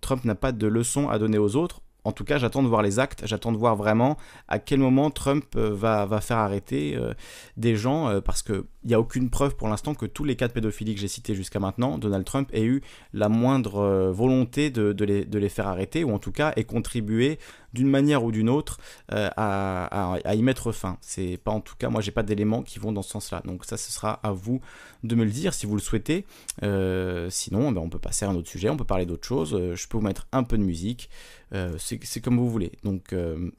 Trump 0.00 0.24
n'a 0.24 0.36
pas 0.36 0.52
de 0.52 0.66
leçon 0.66 1.10
à 1.10 1.18
donner 1.18 1.38
aux 1.38 1.56
autres 1.56 1.82
en 2.04 2.12
tout 2.12 2.24
cas, 2.24 2.38
j'attends 2.38 2.62
de 2.62 2.68
voir 2.68 2.82
les 2.82 2.98
actes, 2.98 3.22
j'attends 3.26 3.52
de 3.52 3.56
voir 3.56 3.76
vraiment 3.76 4.16
à 4.48 4.58
quel 4.58 4.80
moment 4.80 5.10
Trump 5.10 5.44
euh, 5.56 5.74
va, 5.74 6.20
faire 6.20 6.38
arrêter 6.38 6.96
euh, 6.96 7.12
des 7.56 7.76
gens, 7.76 8.08
euh, 8.08 8.20
parce 8.20 8.42
qu'il 8.42 8.62
n'y 8.84 8.94
a 8.94 9.00
aucune 9.00 9.28
preuve 9.30 9.56
pour 9.56 9.68
l'instant 9.68 9.94
que 9.94 10.06
tous 10.06 10.24
les 10.24 10.36
cas 10.36 10.48
de 10.48 10.52
pédophilie 10.52 10.94
que 10.94 11.00
j'ai 11.00 11.08
cités 11.08 11.34
jusqu'à 11.34 11.60
maintenant, 11.60 11.98
Donald 11.98 12.24
Trump 12.24 12.48
ait 12.52 12.64
eu 12.64 12.82
la 13.12 13.28
moindre 13.28 14.10
volonté 14.10 14.70
de, 14.70 15.04
les, 15.04 15.48
faire 15.48 15.68
arrêter, 15.68 16.04
ou 16.04 16.12
en 16.12 16.18
tout 16.18 16.32
cas 16.32 16.52
ait 16.56 16.64
contribué 16.64 17.38
d'une 17.72 17.88
manière 17.88 18.24
ou 18.24 18.32
d'une 18.32 18.48
autre 18.48 18.78
à, 19.08 20.18
y 20.34 20.42
mettre 20.42 20.72
fin. 20.72 20.96
C'est 21.00 21.36
pas 21.36 21.52
en 21.52 21.60
tout 21.60 21.74
cas, 21.78 21.88
moi 21.88 22.00
j'ai 22.00 22.10
pas 22.10 22.22
d'éléments 22.22 22.62
qui 22.62 22.78
vont 22.78 22.92
dans 22.92 23.02
ce 23.02 23.10
sens-là. 23.10 23.42
Donc 23.44 23.64
ça, 23.64 23.76
ce 23.76 23.92
sera 23.92 24.14
à 24.22 24.32
vous 24.32 24.60
de 25.04 25.14
me 25.14 25.24
le 25.24 25.30
dire 25.30 25.54
si 25.54 25.66
vous 25.66 25.74
le 25.74 25.82
souhaitez. 25.82 26.24
sinon, 26.60 27.72
ben, 27.72 27.78
on 27.78 27.88
peut 27.88 27.98
passer 27.98 28.24
à 28.24 28.30
un 28.30 28.34
autre 28.34 28.48
sujet, 28.48 28.70
on 28.70 28.76
peut 28.76 28.84
parler 28.84 29.06
d'autre 29.06 29.26
chose. 29.26 29.50
je 29.50 29.88
peux 29.88 29.98
vous 29.98 30.04
mettre 30.04 30.26
un 30.32 30.42
peu 30.42 30.56
de 30.56 30.64
musique. 30.64 31.10
Euh, 31.54 31.76
c'est 31.78 32.20
comme 32.20 32.38
vous 32.38 32.50
voulez. 32.50 32.72
Donc, 32.84 33.12
euh, 33.12 33.50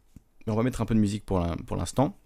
on 0.48 0.56
va 0.56 0.64
mettre 0.64 0.82
un 0.82 0.86
peu 0.86 0.96
de 0.96 1.00
musique 1.00 1.26
pour 1.26 1.40
l'instant. 1.76 2.18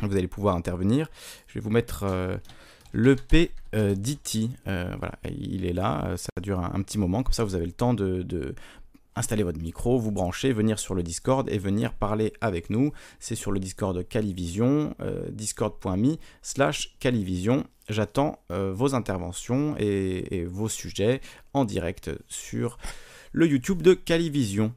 Vous 0.00 0.16
allez 0.16 0.28
pouvoir 0.28 0.56
intervenir. 0.56 1.08
Je 1.46 1.54
vais 1.54 1.60
vous 1.60 1.70
mettre 1.70 2.04
euh, 2.04 2.36
le 2.92 3.16
P 3.16 3.52
voilà, 3.72 5.12
il 5.24 5.66
est 5.66 5.72
là. 5.72 6.14
Ça 6.16 6.30
dure 6.40 6.60
un, 6.60 6.82
petit 6.82 6.98
moment. 6.98 7.22
Comme 7.22 7.34
ça, 7.34 7.44
vous 7.44 7.54
avez 7.54 7.66
le 7.66 7.72
temps 7.72 7.92
de, 7.92 8.54
installer 9.14 9.42
votre 9.42 9.60
micro, 9.60 9.98
vous 9.98 10.12
brancher, 10.12 10.52
venir 10.52 10.78
sur 10.78 10.94
le 10.94 11.02
Discord 11.02 11.48
et 11.50 11.58
venir 11.58 11.92
parler 11.92 12.32
avec 12.40 12.70
nous. 12.70 12.92
C'est 13.18 13.34
sur 13.34 13.52
le 13.52 13.60
Discord 13.60 14.06
Calivision, 14.08 14.94
discord.me 15.30 16.16
slash 16.40 16.96
Calivision. 16.98 17.64
J'attends 17.90 18.38
vos 18.48 18.94
interventions 18.94 19.76
et, 19.78 20.46
vos 20.46 20.70
sujets 20.70 21.20
en 21.52 21.66
direct 21.66 22.10
sur 22.28 22.78
le 23.36 23.46
YouTube 23.46 23.82
de 23.82 23.92
Calivision. 23.92 24.72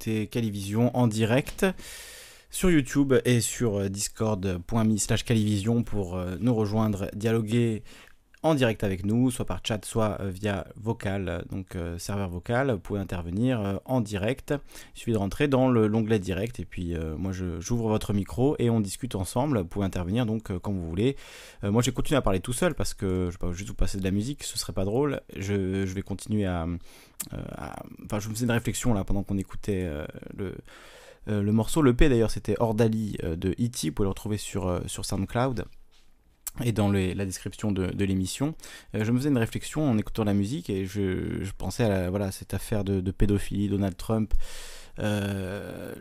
Vous 0.00 0.10
écoutez 0.10 0.26
Calivision 0.28 0.96
en 0.96 1.06
direct 1.06 1.66
sur 2.50 2.70
YouTube 2.70 3.14
et 3.24 3.40
sur 3.40 3.90
discord.me 3.90 4.96
slash 4.96 5.24
Calivision 5.24 5.82
pour 5.82 6.18
nous 6.40 6.54
rejoindre, 6.54 7.10
dialoguer 7.14 7.82
en 8.42 8.54
direct 8.54 8.84
avec 8.84 9.04
nous, 9.04 9.30
soit 9.30 9.44
par 9.44 9.60
chat, 9.62 9.84
soit 9.84 10.18
euh, 10.20 10.30
via 10.30 10.66
vocal, 10.76 11.44
donc 11.50 11.76
euh, 11.76 11.98
serveur 11.98 12.30
vocal. 12.30 12.70
Vous 12.70 12.78
pouvez 12.78 13.00
intervenir 13.00 13.60
euh, 13.60 13.76
en 13.84 14.00
direct. 14.00 14.54
Il 14.94 14.98
suffit 14.98 15.12
de 15.12 15.18
rentrer 15.18 15.46
dans 15.46 15.70
l'onglet 15.70 16.18
direct 16.18 16.58
et 16.60 16.64
puis 16.64 16.94
moi 17.18 17.32
j'ouvre 17.32 17.88
votre 17.88 18.12
micro 18.12 18.56
et 18.58 18.70
on 18.70 18.80
discute 18.80 19.14
ensemble. 19.14 19.58
Vous 19.58 19.66
pouvez 19.66 19.84
intervenir 19.84 20.26
donc 20.26 20.56
quand 20.58 20.72
vous 20.72 20.88
voulez. 20.88 21.16
moi 21.62 21.82
j'ai 21.82 21.92
continué 21.92 22.16
à 22.16 22.22
parler 22.22 22.40
tout 22.40 22.52
seul 22.52 22.74
parce 22.74 22.94
que 22.94 23.26
je 23.26 23.32
vais 23.32 23.38
pas 23.38 23.52
juste 23.52 23.68
vous 23.68 23.74
passer 23.74 23.98
de 23.98 24.04
la 24.04 24.10
musique, 24.10 24.42
ce 24.42 24.58
serait 24.58 24.72
pas 24.72 24.84
drôle. 24.84 25.20
Je, 25.36 25.84
vais 25.84 26.02
continuer 26.02 26.46
à, 26.46 26.66
Enfin, 28.04 28.18
je 28.18 28.28
me 28.28 28.34
faisais 28.34 28.46
une 28.46 28.52
réflexion 28.52 28.94
là 28.94 29.04
pendant 29.04 29.22
qu'on 29.22 29.38
écoutait 29.38 29.88
le. 30.36 30.54
le 31.26 31.52
morceau, 31.52 31.82
le 31.82 31.94
P 31.94 32.08
d'ailleurs, 32.08 32.30
c'était 32.30 32.56
Ordali 32.58 33.16
de 33.22 33.50
E.T. 33.50 33.88
Vous 33.88 33.94
pouvez 33.94 34.06
le 34.06 34.10
retrouver 34.10 34.38
sur, 34.38 34.80
sur 34.86 35.04
SoundCloud 35.04 35.66
et 36.64 36.72
dans 36.72 36.90
la 36.90 37.24
description 37.24 37.72
de, 37.72 38.04
l'émission, 38.04 38.54
euh, 38.94 39.04
je 39.04 39.12
me 39.12 39.18
faisais 39.18 39.30
une 39.30 39.38
réflexion 39.38 39.88
en 39.88 39.96
écoutant 39.98 40.24
la 40.24 40.34
musique 40.34 40.68
et 40.68 40.84
je, 40.84 41.50
pensais 41.56 41.84
à 41.84 42.30
cette 42.32 42.54
affaire 42.54 42.84
de, 42.84 43.10
pédophilie, 43.10 43.68
Donald 43.68 43.96
Trump, 43.96 44.34
euh, 44.98 45.94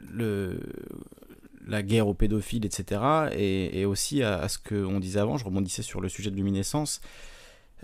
la 1.68 1.84
guerre 1.84 2.08
aux 2.08 2.14
pédophiles, 2.14 2.66
etc. 2.66 3.02
Et, 3.38 3.86
aussi 3.86 4.24
à, 4.24 4.47
ce 4.47 4.58
qu'on 4.58 5.00
disait 5.00 5.20
avant, 5.20 5.38
je 5.38 5.45
rebondissais 5.45 5.84
sur 5.84 6.02
le 6.02 6.10
sujet 6.10 6.32
de 6.32 6.36
luminescence. 6.36 7.02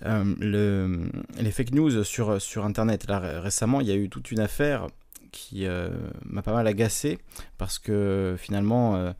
Euh, 0.05 0.35
le, 0.39 1.09
les 1.39 1.51
fake 1.51 1.71
news 1.71 2.03
sur, 2.03 2.65
Internet. 2.65 3.05
Récemment, 3.07 3.79
il 3.79 3.87
y 3.87 3.91
a 3.91 3.95
eu 3.95 4.09
toute 4.09 4.31
une 4.31 4.39
affaire 4.39 4.87
qui 5.31 5.65
m'a 6.25 6.41
pas 6.41 6.53
mal 6.53 6.65
agacé 6.65 7.19
parce 7.57 7.77
que 7.77 8.35
finalement 8.39 9.13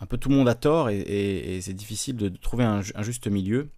un 0.00 0.06
peu 0.06 0.16
tout 0.16 0.28
le 0.28 0.36
monde 0.36 0.48
a 0.48 0.54
tort 0.54 0.88
et, 0.90 1.60
c'est 1.62 1.74
difficile 1.74 2.16
de, 2.16 2.28
trouver 2.28 2.64
un, 2.64 2.82
juste 2.82 3.26
milieu. 3.26 3.68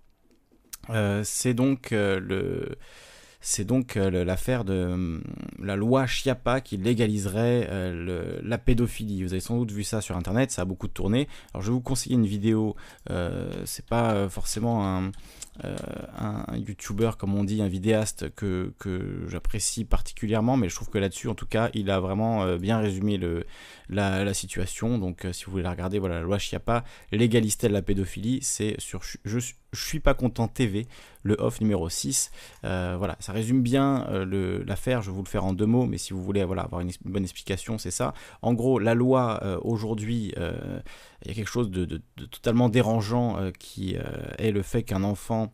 Euh, 0.90 1.22
c'est 1.24 1.54
donc 1.54 1.92
euh, 1.92 2.20
euh, 3.96 4.24
l'affaire 4.24 4.64
de 4.64 5.20
la 5.58 5.76
loi 5.76 6.06
Chiappa 6.06 6.60
qui 6.60 6.76
légaliserait 6.76 7.68
la 8.42 8.58
pédophilie. 8.58 9.24
Vous 9.24 9.32
avez 9.32 9.40
sans 9.40 9.58
doute 9.58 9.72
vu 9.72 9.84
ça 9.84 10.00
sur 10.00 10.16
internet, 10.16 10.50
ça 10.50 10.62
a 10.62 10.64
beaucoup 10.64 10.88
tourné. 10.88 11.28
Alors 11.52 11.62
je 11.62 11.68
vais 11.68 11.74
vous 11.74 11.80
conseiller 11.80 12.14
une 12.14 12.26
vidéo, 12.26 12.76
c'est 13.64 13.86
pas 13.86 14.28
forcément 14.28 14.86
un, 14.86 15.12
un, 15.64 16.56
YouTuber, 16.56 17.12
comme 17.18 17.34
on 17.34 17.44
dit, 17.44 17.62
un 17.62 17.68
vidéaste 17.68 18.32
que, 18.34 18.72
j'apprécie 19.28 19.84
particulièrement, 19.84 20.56
mais 20.56 20.68
je 20.68 20.76
trouve 20.76 20.90
que 20.90 20.98
là-dessus, 20.98 21.28
en 21.28 21.34
tout 21.34 21.46
cas, 21.46 21.70
il 21.74 21.90
a 21.90 21.98
vraiment 21.98 22.56
bien 22.56 22.78
résumé 22.78 23.18
le, 23.18 23.44
la, 23.94 24.34
situation. 24.34 24.98
Donc, 24.98 25.24
euh, 25.24 25.32
si 25.32 25.44
vous 25.44 25.52
voulez 25.52 25.62
la 25.62 25.70
regarder, 25.70 25.98
voilà, 25.98 26.16
la 26.16 26.20
loi 26.22 26.38
Chiappa 26.38 26.84
légaliste 27.10 27.66
de 27.66 27.72
la 27.72 27.82
pédophilie, 27.82 28.40
c'est 28.42 28.74
sur 28.78 29.02
je, 29.24 29.38
suis 29.74 30.00
pas 30.00 30.14
content 30.14 30.48
TV, 30.48 30.86
le 31.22 31.34
off 31.38 31.60
numéro 31.60 31.88
6. 31.88 32.30
voilà, 32.62 33.16
ça 33.20 33.32
résume 33.32 33.62
bien 33.62 34.06
l'affaire. 34.66 35.00
Je 35.00 35.10
vais 35.10 35.16
vous 35.16 35.22
le 35.22 35.28
faire 35.28 35.44
en 35.44 35.54
deux 35.54 35.66
mots, 35.66 35.86
mais 35.86 35.96
si 35.96 36.12
vous 36.12 36.22
voulez 36.22 36.44
voilà, 36.44 36.62
avoir 36.62 36.82
une, 36.82 36.90
bonne 37.06 37.22
explication, 37.22 37.78
c'est 37.78 37.90
ça. 37.90 38.12
En 38.42 38.52
gros, 38.52 38.78
la 38.78 38.94
loi 38.94 39.58
aujourd'hui, 39.64 40.34
il 40.36 41.28
y 41.28 41.30
a 41.30 41.34
quelque 41.34 41.48
chose 41.48 41.70
de, 41.70 42.02
totalement 42.30 42.68
dérangeant 42.68 43.50
qui 43.58 43.96
est 44.38 44.50
le 44.50 44.62
fait 44.62 44.82
qu'un 44.82 45.04
enfant 45.04 45.52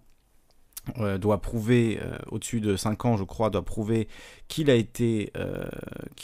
euh, 0.98 1.18
doit 1.18 1.40
prouver, 1.40 2.00
euh, 2.02 2.16
au-dessus 2.30 2.60
de 2.60 2.76
5 2.76 3.04
ans 3.04 3.16
je 3.16 3.24
crois, 3.24 3.50
doit 3.50 3.64
prouver 3.64 4.08
qu'il 4.48 4.70
a 4.70 4.74
été, 4.74 5.30
euh, 5.36 5.64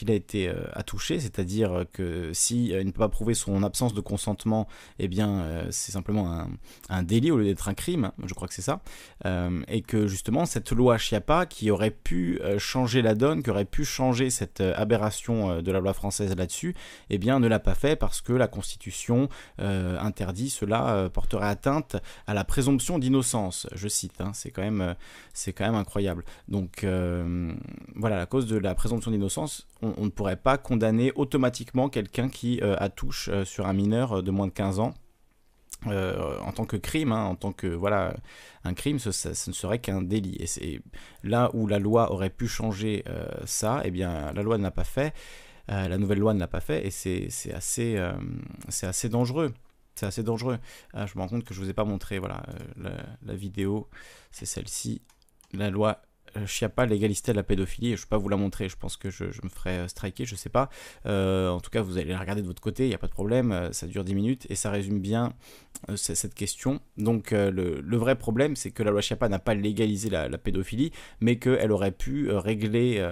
a 0.09 0.13
été 0.13 0.53
attouché, 0.73 1.21
c'est-à-dire 1.21 1.85
que 1.93 2.31
si 2.33 2.67
il 2.69 2.87
ne 2.87 2.91
peut 2.91 2.99
pas 2.99 3.09
prouver 3.09 3.35
son 3.35 3.63
absence 3.63 3.95
de 3.95 4.01
consentement, 4.01 4.67
eh 4.99 5.09
bien 5.09 5.67
c'est 5.71 5.93
simplement 5.93 6.47
un, 6.91 7.03
délit 7.03 7.31
au 7.31 7.39
lieu 7.39 7.45
d'être 7.45 7.69
un 7.69 7.75
crime, 7.75 8.13
je 8.27 8.35
crois 8.35 8.49
que 8.49 8.55
c'est 8.55 8.63
ça, 8.63 8.81
et 9.69 9.81
que 9.81 10.07
justement 10.07 10.45
cette 10.45 10.73
loi 10.73 10.99
Chiappa 10.99 11.47
qui 11.47 11.71
aurait 11.71 11.91
pu 11.91 12.39
changer 12.59 13.01
la 13.01 13.15
donne, 13.15 13.43
qui 13.43 13.49
aurait 13.49 13.65
pu 13.65 13.85
changer 13.85 14.29
cette 14.29 14.61
aberration 14.61 15.63
de 15.63 15.73
la 15.73 15.81
loi 15.81 15.95
française 15.95 16.37
là-dessus, 16.37 16.75
eh 17.09 17.17
bien 17.17 17.41
ne 17.41 17.49
l'a 17.49 17.61
pas 17.61 17.75
fait 17.75 17.97
parce 17.97 18.21
que 18.21 18.35
la 18.35 18.49
Constitution 18.49 19.31
interdit 19.59 20.51
cela 20.51 21.09
porterait 21.11 21.49
atteinte 21.49 21.97
à 22.27 22.35
la 22.35 22.45
présomption 22.45 22.99
d'innocence, 22.99 23.67
je 23.75 23.89
cite, 23.89 24.21
hein, 24.21 24.33
c'est 24.35 24.51
quand 24.51 24.63
même, 24.63 24.81
euh, 24.81 24.95
c'est 25.33 25.53
quand 25.53 25.65
même 25.65 25.75
incroyable. 25.75 26.25
Donc 26.49 26.85
euh, 26.85 27.53
à 28.21 28.27
cause 28.27 28.47
de 28.47 28.57
la 28.57 28.75
présomption 28.75 29.11
d'innocence, 29.11 29.67
on, 29.83 30.05
ne 30.05 30.11
pourrait 30.11 30.37
pas 30.37 30.59
condamner 30.59 31.13
automatiquement 31.15 31.89
quelqu'un 31.89 32.29
qui 32.29 32.61
euh, 32.63 32.77
a 32.79 32.89
touche 32.89 33.31
sur 33.45 33.67
un 33.67 33.73
mineur 33.73 34.23
de 34.23 34.31
moins 34.31 34.47
de 34.47 34.53
15 34.53 34.81
ans. 34.81 34.95
en 35.87 36.53
tant 36.53 36.65
que 36.65 36.77
crime, 36.77 37.13
hein, 37.13 37.25
en 37.25 37.35
tant 37.35 37.53
que 37.53 37.67
voilà 37.67 38.15
un 38.65 38.75
crime, 38.75 38.99
ce, 38.99 39.09
ne 39.29 39.55
serait 39.55 39.79
qu'un 39.79 40.03
délit. 40.03 40.37
Et 40.41 40.47
c'est 40.47 40.81
là 41.23 41.51
où 41.55 41.67
la 41.67 41.79
loi 41.79 42.13
aurait 42.13 42.31
pu 42.31 42.49
changer 42.49 43.05
ça, 43.45 43.83
eh 43.85 43.91
bien 43.91 44.33
la 44.33 44.43
loi 44.43 44.57
ne 44.59 44.63
l'a 44.63 44.71
pas 44.71 44.85
fait, 44.85 45.13
la 45.69 45.99
nouvelle 45.99 46.19
loi 46.19 46.33
ne 46.33 46.41
l'a 46.41 46.49
pas 46.49 46.61
fait, 46.61 46.87
et 46.87 46.91
c'est 46.91 47.53
assez 47.53 48.03
c'est 48.69 48.87
assez 48.87 49.09
dangereux 49.09 49.53
c'est 49.95 50.07
assez 50.07 50.23
dangereux. 50.23 50.59
Ah, 50.93 51.07
je 51.07 51.15
me 51.17 51.21
rends 51.21 51.29
compte 51.29 51.45
que 51.45 51.55
je 51.55 51.61
vous 51.61 51.71
ai 51.71 51.75
pas 51.75 51.85
montré 51.85 52.19
voilà, 52.19 52.43
euh, 52.85 52.97
la, 53.23 53.35
vidéo, 53.35 53.89
c'est 54.31 54.47
celle-ci. 54.47 55.03
La 55.53 55.71
loi 55.71 56.03
euh, 56.37 56.47
Chiappa 56.47 56.87
légalistait 56.87 57.33
la 57.33 57.43
pédophilie. 57.43 57.89
Je 57.89 57.93
ne 57.93 57.99
vais 57.99 58.09
pas 58.09 58.19
vous 58.19 58.29
la 58.29 58.37
montrer, 58.37 58.69
je 58.69 58.77
pense 58.77 58.97
que 58.97 59.11
je, 59.11 59.25
me 59.25 59.49
ferai 59.49 59.79
euh, 59.79 59.89
striker, 59.89 60.25
je 60.25 60.35
sais 60.35 60.49
pas. 60.49 60.69
en 61.05 61.61
tout 61.61 61.71
cas, 61.71 61.83
vous 61.83 61.99
allez 61.99 62.11
la 62.11 62.19
regarder 62.19 62.43
de 62.43 62.47
votre 62.47 62.63
côté, 62.63 62.85
il 62.85 62.89
n'y 62.89 62.95
a 62.95 62.99
pas 62.99 63.09
de 63.09 63.13
problème, 63.13 63.71
ça 63.73 63.87
dure 63.87 64.05
10 64.05 64.15
minutes 64.15 64.47
et 64.51 64.55
ça 64.55 64.71
résume 64.71 65.01
bien 65.01 65.35
euh, 65.91 65.97
cette 65.97 66.35
question. 66.35 66.81
Donc 66.97 67.33
euh, 67.33 67.51
le, 67.51 67.97
vrai 67.97 68.17
problème, 68.17 68.57
c'est 68.57 68.71
que 68.71 68.83
la 68.83 68.91
loi 68.91 69.01
Chiappa 69.01 69.29
n'a 69.29 69.39
pas 69.39 69.55
légalisé 69.55 70.09
la, 70.09 70.29
pédophilie, 70.39 70.93
mais 71.21 71.37
qu'elle 71.37 71.73
aurait 71.73 71.91
pu 71.91 72.31
euh, 72.31 72.39
régler 72.39 73.07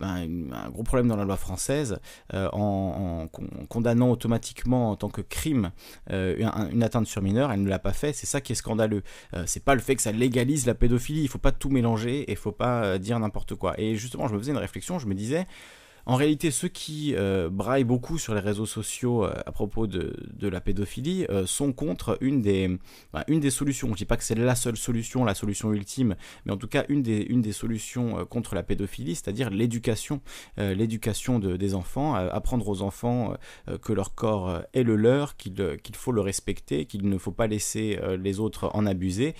ben, 0.00 0.52
un 0.52 0.70
gros 0.70 0.82
problème 0.82 1.08
dans 1.08 1.16
la 1.16 1.24
loi 1.24 1.36
française 1.36 1.98
en, 2.32 3.28
condamnant 3.68 4.10
automatiquement 4.10 4.90
en 4.90 4.96
tant 4.96 5.08
que 5.08 5.20
crime 5.20 5.70
une, 6.10 6.82
atteinte 6.82 7.06
sur 7.06 7.22
mineur. 7.22 7.52
Elle 7.52 7.62
ne 7.62 7.68
l'a 7.68 7.78
pas 7.78 7.92
fait. 7.92 8.12
C'est 8.12 8.26
ça 8.26 8.40
qui 8.40 8.52
est 8.52 8.56
scandaleux. 8.56 9.02
c'est 9.46 9.64
pas 9.64 9.74
le 9.74 9.80
fait 9.80 9.96
que 9.96 10.02
ça 10.02 10.12
légalise 10.12 10.66
la 10.66 10.74
pédophilie. 10.74 11.22
Il 11.22 11.28
faut 11.28 11.38
pas 11.38 11.52
tout 11.52 11.70
mélanger 11.70 12.20
et 12.22 12.32
il 12.32 12.36
faut 12.36 12.52
pas 12.52 12.65
dire 12.98 13.18
n'importe 13.18 13.54
quoi. 13.54 13.78
Et 13.80 13.96
justement, 13.96 14.28
je 14.28 14.34
me 14.34 14.38
faisais 14.38 14.52
une 14.52 14.58
réflexion. 14.58 14.98
Je 14.98 15.06
me 15.06 15.14
disais 15.14 15.46
en 16.08 16.14
réalité, 16.14 16.52
ceux 16.52 16.68
qui 16.68 17.14
euh, 17.16 17.48
braillent 17.50 17.84
beaucoup 17.84 18.16
sur 18.16 18.32
les 18.32 18.40
réseaux 18.40 18.64
sociaux 18.64 19.24
euh, 19.24 19.32
à 19.44 19.50
propos 19.50 19.88
de, 19.88 20.14
la 20.40 20.60
pédophilie 20.60 21.26
euh, 21.30 21.46
sont 21.46 21.72
contre 21.72 22.16
une 22.20 22.42
des, 22.42 22.78
une 23.26 23.40
des 23.40 23.50
solutions. 23.50 23.88
Je 23.88 23.92
ne 23.92 23.96
dis 23.96 24.04
pas 24.04 24.16
que 24.16 24.22
c'est 24.22 24.36
la 24.36 24.54
seule 24.54 24.76
solution, 24.76 25.24
la 25.24 25.34
solution 25.34 25.72
ultime, 25.72 26.14
mais 26.44 26.52
en 26.52 26.56
tout 26.56 26.68
cas 26.68 26.84
une 26.88 27.02
des, 27.02 27.26
une 27.28 27.42
des 27.42 27.50
solutions 27.50 28.24
contre 28.26 28.54
la 28.54 28.62
pédophilie, 28.62 29.16
c'est-à-dire 29.16 29.50
l'éducation, 29.50 30.20
l'éducation 30.56 31.40
des 31.40 31.74
enfants, 31.74 32.14
apprendre 32.14 32.68
aux 32.68 32.82
enfants 32.82 33.34
que 33.82 33.92
leur 33.92 34.14
corps 34.14 34.62
est 34.72 34.84
le 34.84 34.94
leur, 34.94 35.36
qu'il 35.36 35.56
faut 35.94 36.12
le 36.12 36.20
respecter, 36.20 36.86
qu'il 36.86 37.08
ne 37.08 37.18
faut 37.18 37.32
pas 37.32 37.48
laisser 37.48 37.98
les 38.18 38.38
autres 38.38 38.70
en 38.74 38.86
abuser. 38.86 39.34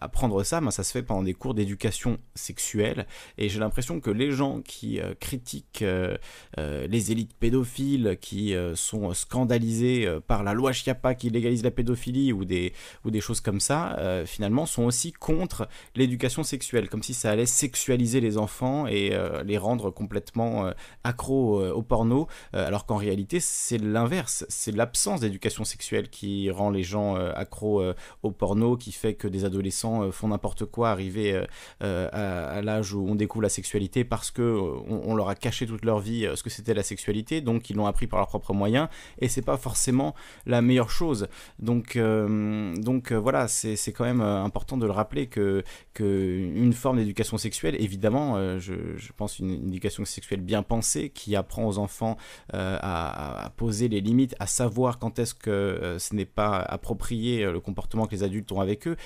apprendre 0.00 0.44
ça, 0.44 0.60
ben, 0.60 0.70
ça 0.70 0.84
se 0.84 0.92
fait 0.92 1.02
pendant 1.02 1.22
des 1.22 1.34
cours 1.34 1.54
d'éducation 1.54 2.18
sexuelle, 2.34 3.06
et 3.38 3.48
j'ai 3.48 3.58
l'impression 3.58 4.00
que 4.00 4.10
les 4.10 4.30
gens 4.30 4.60
qui 4.60 5.00
critiquent 5.20 5.84
euh, 5.96 6.16
euh, 6.58 6.86
les 6.86 7.12
élites 7.12 7.34
pédophiles 7.34 8.16
qui 8.20 8.54
euh, 8.54 8.74
sont 8.74 9.12
scandalisées 9.14 10.08
par 10.26 10.42
la 10.42 10.54
loi 10.54 10.72
Chiappa 10.72 11.14
qui 11.14 11.30
légalise 11.30 11.62
la 11.64 11.70
pédophilie 11.70 12.32
ou 12.32 12.44
des, 12.44 12.72
ou 13.04 13.10
des 13.10 13.20
choses 13.20 13.40
comme 13.40 13.60
ça, 13.60 13.96
finalement 14.24 14.66
sont 14.66 14.84
aussi 14.84 15.12
contre 15.12 15.68
l'éducation 15.94 16.42
sexuelle, 16.42 16.88
comme 16.88 17.02
si 17.02 17.14
ça 17.14 17.30
allait 17.30 17.46
sexualiser 17.46 18.20
les 18.20 18.38
enfants 18.38 18.86
et 18.86 19.16
les 19.44 19.58
rendre 19.58 19.90
complètement 19.90 20.70
accros 21.04 21.64
au 21.70 21.82
porno, 21.82 22.26
alors 22.52 22.86
qu'en 22.86 22.96
réalité 22.96 23.40
c'est 23.40 23.78
l'inverse, 23.78 24.44
c'est 24.48 24.74
l'absence 24.74 25.20
d'éducation 25.20 25.64
sexuelle 25.64 26.08
qui 26.08 26.50
rend 26.50 26.70
les 26.70 26.82
gens 26.82 27.16
accros 27.16 27.82
au 28.22 28.30
porno, 28.30 28.76
qui 28.76 28.92
fait 28.92 29.14
que 29.14 29.28
des 29.28 29.44
adolescents 29.44 30.10
font 30.10 30.28
n'importe 30.28 30.64
quoi 30.64 30.90
arriver 30.90 31.44
à, 31.80 32.60
l'âge 32.62 32.92
où 32.92 33.06
on 33.08 33.14
découvre 33.14 33.42
la 33.42 33.48
sexualité 33.48 34.04
parce 34.04 34.30
que 34.30 34.42
on 34.88 35.14
leur 35.14 35.28
a 35.28 35.34
caché 35.34 35.66
toute 35.66 35.84
leur 35.86 36.00
vie 36.00 36.26
euh, 36.26 36.36
ce 36.36 36.42
que 36.42 36.50
c'était 36.50 36.74
la 36.74 36.82
sexualité, 36.82 37.40
donc 37.40 37.70
ils 37.70 37.76
l'ont 37.76 37.86
appris 37.86 38.06
par 38.06 38.18
leurs 38.18 38.28
propres 38.28 38.52
moyens, 38.52 38.88
et 39.18 39.28
c'est 39.28 39.42
pas 39.42 39.56
forcément 39.56 40.14
la 40.44 40.60
meilleure 40.60 40.90
chose. 40.90 41.28
Donc, 41.58 41.96
euh, 41.96 42.74
donc 42.76 43.12
euh, 43.12 43.16
voilà, 43.16 43.48
c'est 43.48 43.92
quand 43.92 44.04
même 44.04 44.20
important 44.20 44.76
de 44.76 44.84
le 44.84 44.92
rappeler 44.92 45.28
que, 45.28 45.64
que 45.94 46.04
une 46.04 46.72
forme 46.72 46.98
d'éducation 46.98 47.38
sexuelle, 47.38 47.76
évidemment, 47.80 48.58
je, 48.58 48.74
je, 48.96 49.12
pense 49.12 49.38
une, 49.38 49.68
éducation 49.68 50.04
sexuelle 50.04 50.40
bien 50.40 50.62
pensée 50.62 51.10
qui 51.10 51.36
apprend 51.36 51.66
aux 51.66 51.78
enfants 51.78 52.16
à, 52.52 53.52
poser 53.56 53.88
les 53.88 54.00
limites, 54.00 54.34
à 54.40 54.46
savoir 54.46 54.98
quand 54.98 55.18
est-ce 55.18 55.34
que 55.34 55.96
ce 55.98 56.14
n'est 56.14 56.24
pas 56.26 56.56
approprié 56.56 57.44
le 57.44 57.60
comportement 57.60 58.06
que 58.06 58.12
les 58.12 58.22
adultes 58.22 58.50
ont 58.52 58.60
avec 58.60 58.88
eux, 58.88 58.96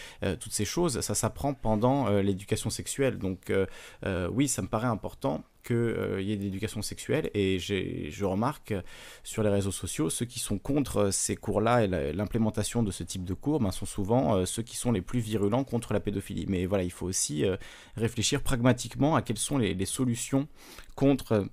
toutes 0.41 0.53
ces 0.53 0.65
choses, 0.65 1.01
ça 1.01 1.15
s'apprend 1.15 1.53
pendant 1.53 2.09
l'éducation 2.09 2.71
sexuelle. 2.71 3.19
Donc 3.19 3.53
oui, 4.33 4.49
ça 4.49 4.63
me 4.63 4.69
paraît 4.69 4.89
important 4.89 5.45
qu'il 5.63 5.77
euh, 5.77 6.23
y 6.23 6.33
ait 6.33 6.37
de 6.37 6.43
l'éducation 6.43 6.83
sexuelle 6.83 7.31
et 7.35 7.59
je 7.59 8.25
remarque 8.25 8.75
sur 9.23 9.43
les 9.43 9.51
réseaux 9.51 9.73
sociaux, 9.73 10.11
ceux 10.11 10.27
qui 10.27 10.39
sont 10.39 10.59
contre 10.59 11.11
ces 11.11 11.37
cours-là 11.37 11.85
et 11.85 12.13
l'implémentation 12.13 12.83
de 12.83 12.91
ce 12.91 13.03
type 13.03 13.25
de 13.25 13.35
cours 13.35 13.61
ben, 13.61 13.71
sont 13.71 13.87
souvent 13.87 14.37
euh, 14.37 14.47
ceux 14.47 14.63
qui 14.63 14.77
sont 14.77 14.93
les 14.93 15.03
plus 15.03 15.21
virulents 15.21 15.65
contre 15.65 15.93
la 15.93 16.01
pédophilie. 16.01 16.47
Mais 16.49 16.67
voilà, 16.67 16.85
il 16.85 16.93
faut 16.93 17.07
aussi 17.07 17.45
euh, 17.45 17.57
réfléchir 17.97 18.43
pragmatiquement 18.43 19.17
à 19.17 19.23
quelles 19.23 19.39
sont 19.39 19.59
les 19.59 19.85
solutions 19.87 20.49
contre 20.95 21.47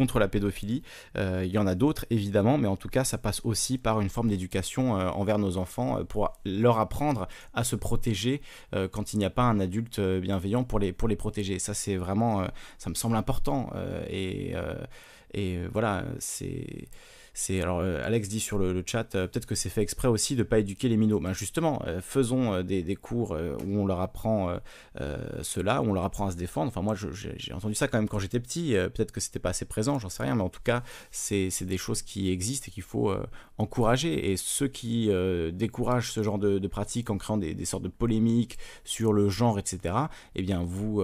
contre 0.00 0.18
la 0.18 0.28
pédophilie. 0.28 0.82
Euh, 1.18 1.42
il 1.44 1.50
y 1.50 1.58
en 1.58 1.66
a 1.66 1.74
d'autres, 1.74 2.06
évidemment, 2.08 2.56
mais 2.56 2.68
en 2.68 2.76
tout 2.76 2.88
cas, 2.88 3.04
ça 3.04 3.18
passe 3.18 3.42
aussi 3.44 3.76
par 3.76 4.00
une 4.00 4.08
forme 4.08 4.28
d'éducation 4.28 4.98
euh, 4.98 5.10
envers 5.10 5.38
nos 5.38 5.58
enfants 5.58 5.98
euh, 5.98 6.04
pour 6.04 6.32
leur 6.46 6.78
apprendre 6.78 7.28
à 7.52 7.64
se 7.64 7.76
protéger 7.76 8.40
quand 8.92 9.12
il 9.12 9.18
n'y 9.18 9.26
a 9.26 9.30
pas 9.30 9.42
un 9.42 9.60
adulte 9.60 10.00
bienveillant 10.00 10.64
pour 10.64 10.78
les, 10.78 10.94
pour 10.94 11.06
les 11.06 11.16
protéger. 11.16 11.58
Ça, 11.58 11.74
c'est 11.74 11.96
vraiment, 11.96 12.46
ça 12.78 12.88
me 12.88 12.94
semble 12.94 13.16
important. 13.16 13.70
et, 14.08 14.54
et 15.34 15.58
voilà, 15.72 16.04
c'est 16.18 16.88
alors 17.48 17.80
euh, 17.80 18.02
Alex 18.04 18.28
dit 18.28 18.40
sur 18.40 18.58
le, 18.58 18.82
chat 18.86 19.14
euh, 19.14 19.26
peut-être 19.26 19.46
que 19.46 19.54
c'est 19.54 19.70
fait 19.70 19.82
exprès 19.82 20.08
aussi 20.08 20.36
de 20.36 20.42
pas 20.42 20.58
éduquer 20.58 20.88
les 20.88 20.96
minots. 20.96 21.20
Ben 21.20 21.32
justement, 21.32 21.82
euh, 21.86 22.00
faisons 22.00 22.62
des, 22.62 22.96
cours 22.96 23.30
où 23.30 23.78
on 23.78 23.86
leur 23.86 24.00
apprend 24.00 24.58
cela, 25.42 25.80
où 25.80 25.86
on 25.86 25.92
leur 25.92 26.04
apprend 26.04 26.26
à 26.26 26.30
se 26.32 26.36
défendre. 26.36 26.68
Enfin 26.68 26.82
moi 26.82 26.94
j'ai 26.94 27.52
entendu 27.52 27.74
ça 27.74 27.88
quand 27.88 27.98
même 27.98 28.08
quand 28.08 28.18
j'étais 28.18 28.40
petit. 28.40 28.72
peut-être 28.72 29.12
que 29.12 29.20
c'était 29.20 29.38
pas 29.38 29.50
assez 29.50 29.64
présent, 29.64 29.98
j'en 29.98 30.08
sais 30.08 30.22
rien, 30.22 30.34
mais 30.34 30.42
en 30.42 30.48
tout 30.48 30.60
cas 30.62 30.82
c'est 31.10 31.62
des 31.62 31.78
choses 31.78 32.02
qui 32.02 32.30
existent 32.30 32.66
et 32.68 32.70
qu'il 32.70 32.82
faut 32.82 33.14
encourager. 33.58 34.30
Et 34.30 34.36
ceux 34.36 34.68
qui 34.68 35.10
découragent 35.52 36.12
ce 36.12 36.22
genre 36.22 36.38
de, 36.38 36.58
de 36.58 36.68
pratiques 36.68 37.10
en 37.10 37.16
créant 37.16 37.38
des, 37.38 37.64
sortes 37.64 37.84
de 37.84 37.88
polémiques 37.88 38.58
sur 38.84 39.12
le 39.12 39.28
genre, 39.28 39.58
etc. 39.58 39.94
Eh 40.34 40.42
bien 40.42 40.62
vous 40.62 41.02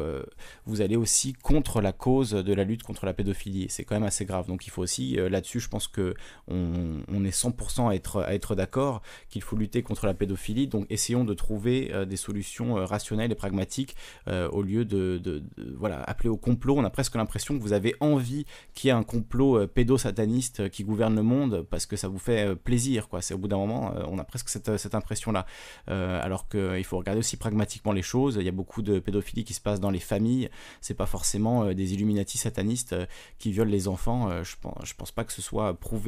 vous 0.67 0.81
allez 0.81 0.97
aussi 0.97 1.33
contre 1.33 1.81
la 1.81 1.93
cause 1.93 2.33
de 2.33 2.53
la 2.53 2.65
lutte 2.65 2.83
contre 2.83 3.07
la 3.07 3.15
pédophilie. 3.15 3.67
C'est 3.71 3.85
quand 3.85 3.95
même 3.95 4.05
assez 4.05 4.25
grave. 4.25 4.49
Donc 4.49 4.67
il 4.67 4.71
faut 4.71 4.83
aussi 4.83 5.17
là-dessus, 5.17 5.61
je 5.61 5.69
pense 5.69 5.89
que 5.89 6.15
on, 6.49 7.25
est 7.25 7.35
100% 7.35 7.91
à 7.91 8.35
être, 8.35 8.55
d'accord 8.55 9.03
qu'il 9.29 9.43
faut 9.43 9.57
lutter 9.57 9.83
contre 9.83 10.07
la 10.07 10.15
pédophilie. 10.15 10.69
Donc 10.69 10.87
essayons 10.91 11.25
de 11.25 11.35
trouver 11.35 11.93
euh, 11.93 12.05
des 12.05 12.17
solutions 12.17 12.79
euh, 12.79 12.85
rationnelles 12.85 13.33
et 13.33 13.35
pragmatiques 13.35 13.97
euh, 14.29 14.49
au 14.51 14.63
lieu 14.63 14.85
de, 14.85 15.43
voilà, 15.77 16.03
appeler 16.03 16.29
au 16.29 16.37
complot. 16.37 16.77
On 16.79 16.85
a 16.85 16.91
presque 16.91 17.17
l'impression 17.17 17.57
que 17.57 17.63
vous 17.63 17.73
avez 17.73 17.95
envie 18.01 18.47
qu'il 18.75 18.89
y 18.89 18.91
ait 18.91 18.97
un 18.97 19.03
complot 19.03 19.67
pédosataniste 19.67 20.69
qui 20.71 20.85
gouverne 20.85 21.17
le 21.17 21.23
monde 21.23 21.67
parce 21.69 21.87
que 21.87 21.97
ça 21.97 22.09
vous 22.09 22.19
fait 22.19 22.55
plaisir. 22.55 23.09
Quoi. 23.09 23.21
Au 23.33 23.39
bout 23.39 23.49
d'un 23.49 23.57
moment, 23.57 23.95
on 24.09 24.19
a 24.19 24.25
presque 24.25 24.49
cette, 24.49 24.77
cette 24.77 24.95
impression-là. 24.95 25.47
alors 25.87 26.49
qu'il 26.49 26.85
faut 26.85 26.99
regarder 26.99 27.19
aussi 27.19 27.37
pragmatiquement 27.37 27.93
les 27.93 28.03
choses. 28.03 28.37
Il 28.39 28.45
y 28.45 28.49
a 28.49 28.53
beaucoup 28.53 28.83
de 28.83 28.99
pédophilie 28.99 29.45
qui 29.45 29.55
se 29.55 29.61
passe 29.61 29.81
dans 29.81 29.91
les 29.91 29.99
familles. 29.99 30.49
C'est 30.81 30.95
pas 30.95 31.07
forcément 31.07 31.73
des 31.73 31.95
Illuminati 31.95 32.39
satanistes 32.39 32.95
qui 33.39 33.53
violent 33.53 33.71
les 33.71 33.89
enfants. 33.89 34.43
je 34.43 34.55
pense, 34.61 34.85
je 34.85 34.95
pense 34.95 35.13
pas 35.13 35.25
que 35.25 35.33
ce 35.33 35.43
soit 35.43 35.75
prouvé 35.75 36.06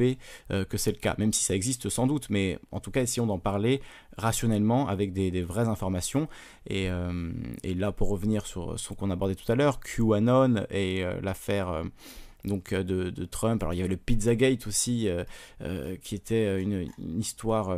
euh, 0.51 0.65
que 0.65 0.77
c'est 0.77 0.91
le 0.91 0.97
cas, 0.97 1.15
même 1.17 1.33
si 1.33 1.43
ça 1.43 1.55
existe 1.55 1.89
sans 1.89 2.07
doute, 2.07 2.29
mais 2.29 2.59
en 2.71 2.79
tout 2.79 2.91
cas 2.91 3.01
essayons 3.01 3.25
d'en 3.25 3.39
parler 3.39 3.81
rationnellement 4.17 4.87
avec 4.87 5.13
des, 5.13 5.41
vraies 5.41 5.67
informations. 5.67 6.27
Euh, 6.71 7.31
et, 7.63 7.73
là, 7.73 7.91
pour 7.91 8.09
revenir 8.09 8.45
sur 8.45 8.79
ce 8.79 8.93
qu'on 8.93 9.11
abordait 9.11 9.35
tout 9.35 9.49
à 9.51 9.55
l'heure, 9.55 9.79
QAnon 9.79 10.65
et 10.69 11.03
euh, 11.03 11.19
l'affaire 11.21 11.83
donc 12.45 12.73
de, 12.73 13.25
Trump. 13.25 13.61
Alors 13.61 13.73
il 13.73 13.77
y 13.77 13.79
avait 13.81 13.89
le 13.89 13.97
Pizzagate 13.97 14.65
aussi, 14.65 15.09
qui 16.01 16.15
était 16.15 16.61
une, 16.61 16.89
histoire 17.19 17.77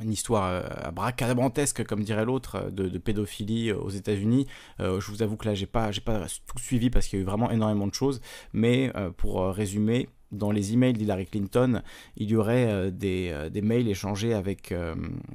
une 0.00 0.12
histoire 0.12 0.64
abracadabrantesque, 0.86 1.84
comme 1.84 2.04
dirait 2.04 2.24
l'autre, 2.24 2.70
de, 2.70 2.96
pédophilie 2.98 3.72
aux 3.72 3.90
États-Unis. 3.90 4.46
je 4.78 5.10
vous 5.10 5.22
avoue 5.22 5.36
que 5.36 5.46
là, 5.46 5.54
j'ai 5.54 5.66
pas, 5.66 5.90
j'ai 5.90 6.00
pas 6.00 6.26
tout 6.46 6.58
suivi 6.58 6.90
parce 6.90 7.08
qu'il 7.08 7.18
y 7.18 7.22
a 7.22 7.24
eu 7.24 7.26
vraiment 7.26 7.50
énormément 7.50 7.88
de 7.88 7.94
choses. 7.94 8.20
Mais 8.52 8.92
pour 9.16 9.44
résumer, 9.48 10.08
dans 10.32 10.50
les 10.50 10.72
emails 10.72 10.92
d'Hillary 10.92 11.26
Clinton, 11.26 11.82
il 12.16 12.30
y 12.30 12.36
aurait 12.36 12.66
euh, 12.68 12.90
euh, 13.02 13.48
des, 13.50 13.62
mails 13.62 13.88
échangés 13.88 14.34
avec 14.34 14.72
euh, 14.72 14.94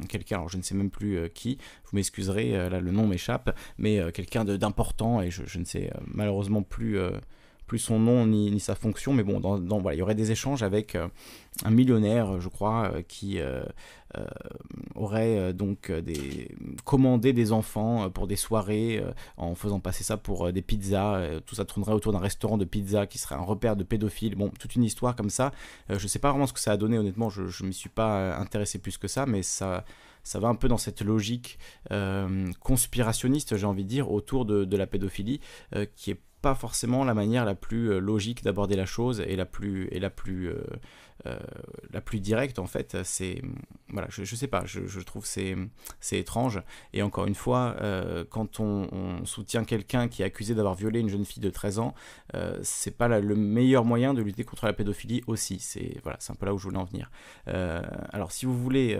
quelqu'un, 0.10 0.38
alors 0.38 0.50
je 0.50 0.58
ne 0.58 0.62
sais 0.62 0.76
même 0.76 0.89
plus 0.89 1.30
qui, 1.34 1.58
vous 1.86 1.96
m'excuserez, 1.96 2.70
là 2.70 2.80
le 2.80 2.91
nom 2.91 3.08
m'échappe, 3.08 3.58
mais 3.78 4.12
quelqu'un 4.12 4.46
d'important, 4.46 5.22
et 5.22 5.32
je, 5.32 5.60
ne 5.60 5.66
sais 5.66 5.91
malheureusement 6.08 6.64
plus, 6.64 6.98
plus 7.68 7.80
son 7.80 7.99
nom 7.99 8.26
ni, 8.28 8.59
sa 8.59 8.76
fonction, 8.76 9.13
mais 9.13 9.24
bon, 9.24 9.39
dans, 9.39 9.80
voilà, 9.80 9.95
il 9.95 9.99
y 9.99 10.01
aurait 10.01 10.16
des 10.16 10.32
échanges 10.32 10.63
avec 10.63 10.95
un 11.63 11.72
millionnaire, 11.72 12.39
je 12.39 12.49
crois, 12.49 12.91
qui 13.07 13.39
euh, 14.18 14.24
aurait 14.95 15.38
euh, 15.38 15.53
donc 15.53 15.89
euh, 15.89 16.01
des, 16.01 16.49
commandé 16.84 17.34
des 17.34 17.51
enfants 17.51 18.09
pour 18.09 18.28
des 18.28 18.36
soirées 18.36 19.03
en 19.38 19.55
faisant 19.55 19.80
passer 19.80 20.03
ça 20.03 20.18
pour 20.18 20.51
des 20.53 20.61
pizzas. 20.61 21.39
tout 21.45 21.55
ça 21.55 21.66
tournerait 21.66 21.93
autour 21.93 22.13
d'un 22.13 22.20
restaurant 22.20 22.57
de 22.57 22.66
pizza 22.66 23.07
qui 23.07 23.18
serait 23.18 23.36
un 23.36 23.43
repère 23.43 23.76
de 23.76 23.84
pédophiles. 23.84 24.36
Bon, 24.36 24.49
toute 24.59 24.76
une 24.76 24.84
histoire 24.84 25.16
comme 25.16 25.30
ça. 25.30 25.51
je 25.89 26.07
sais 26.07 26.20
pas 26.20 26.30
vraiment 26.30 26.47
ce 26.47 26.53
que 26.53 26.59
ça 26.59 26.72
a 26.72 26.78
donné, 26.78 26.97
honnêtement, 26.97 27.30
je 27.30 27.41
ne 27.41 27.68
m'y 27.68 27.74
suis 27.74 27.89
pas 27.89 28.38
intéressé 28.38 28.80
plus 28.80 28.97
que 28.97 29.07
ça, 29.07 29.26
mais 29.26 29.41
ça 29.43 29.84
va 30.34 30.47
un 30.47 30.55
peu 30.55 30.68
dans 30.68 30.78
cette 30.78 31.01
logique 31.01 31.59
conspirationniste, 32.59 33.57
j'ai 33.57 33.66
envie 33.66 33.84
de 33.84 33.89
dire, 33.89 34.11
autour 34.11 34.45
de, 34.45 34.66
de 34.66 34.78
la 34.78 34.88
pédophilie, 34.88 35.39
qui 35.95 36.11
est 36.11 36.20
pas 36.46 36.54
forcément 36.54 37.04
la 37.04 37.16
manière 37.16 37.43
la 37.43 37.56
plus 37.56 38.00
logique 38.00 38.43
d'aborder 38.43 38.76
la 38.76 38.86
chose 38.86 39.20
et 39.26 39.36
la 39.36 39.48
plus 39.48 39.88
et 39.89 40.00
la 40.00 40.12
plus 40.12 40.54
euh, 41.26 41.39
la 41.91 42.02
plus 42.02 42.20
directe 42.20 42.60
en 42.60 42.68
fait. 42.68 42.98
C'est 43.04 43.41
voilà 43.89 44.08
je, 44.12 44.36
sais 44.36 44.46
pas 44.46 44.64
je, 44.66 45.00
trouve 45.00 45.26
c'est 45.26 45.56
c'est 46.00 46.20
étrange. 46.20 46.62
Et 46.93 47.02
encore 47.02 47.26
une 47.26 47.34
fois 47.34 47.76
euh, 47.82 48.26
quand 48.30 48.60
on, 48.60 49.26
soutient 49.26 49.64
quelqu'un 49.64 50.08
qui 50.08 50.22
est 50.22 50.26
accusé 50.26 50.54
d'avoir 50.54 50.76
violé 50.76 51.00
une 51.00 51.10
jeune 51.10 51.26
fille 51.26 51.41
de 51.41 51.50
13 51.50 51.80
ans 51.80 51.96
euh, 52.36 52.60
c'est 52.62 52.96
pas 52.96 53.08
le 53.08 53.36
meilleur 53.36 53.86
moyen 53.86 54.14
de 54.14 54.22
lutter 54.22 54.43
contre 54.43 54.68
la 54.68 54.74
pédophilie 54.74 55.24
aussi. 55.26 55.58
C'est 55.58 56.00
voilà 56.04 56.18
c'est 56.20 56.32
un 56.32 56.36
peu 56.36 56.46
là 56.46 56.54
où 56.54 56.60
je 56.60 56.66
voulais 56.66 56.78
en 56.78 56.86
venir. 56.86 57.10
Alors 57.48 58.32
si 58.32 58.46
vous 58.46 58.56
voulez 58.56 58.96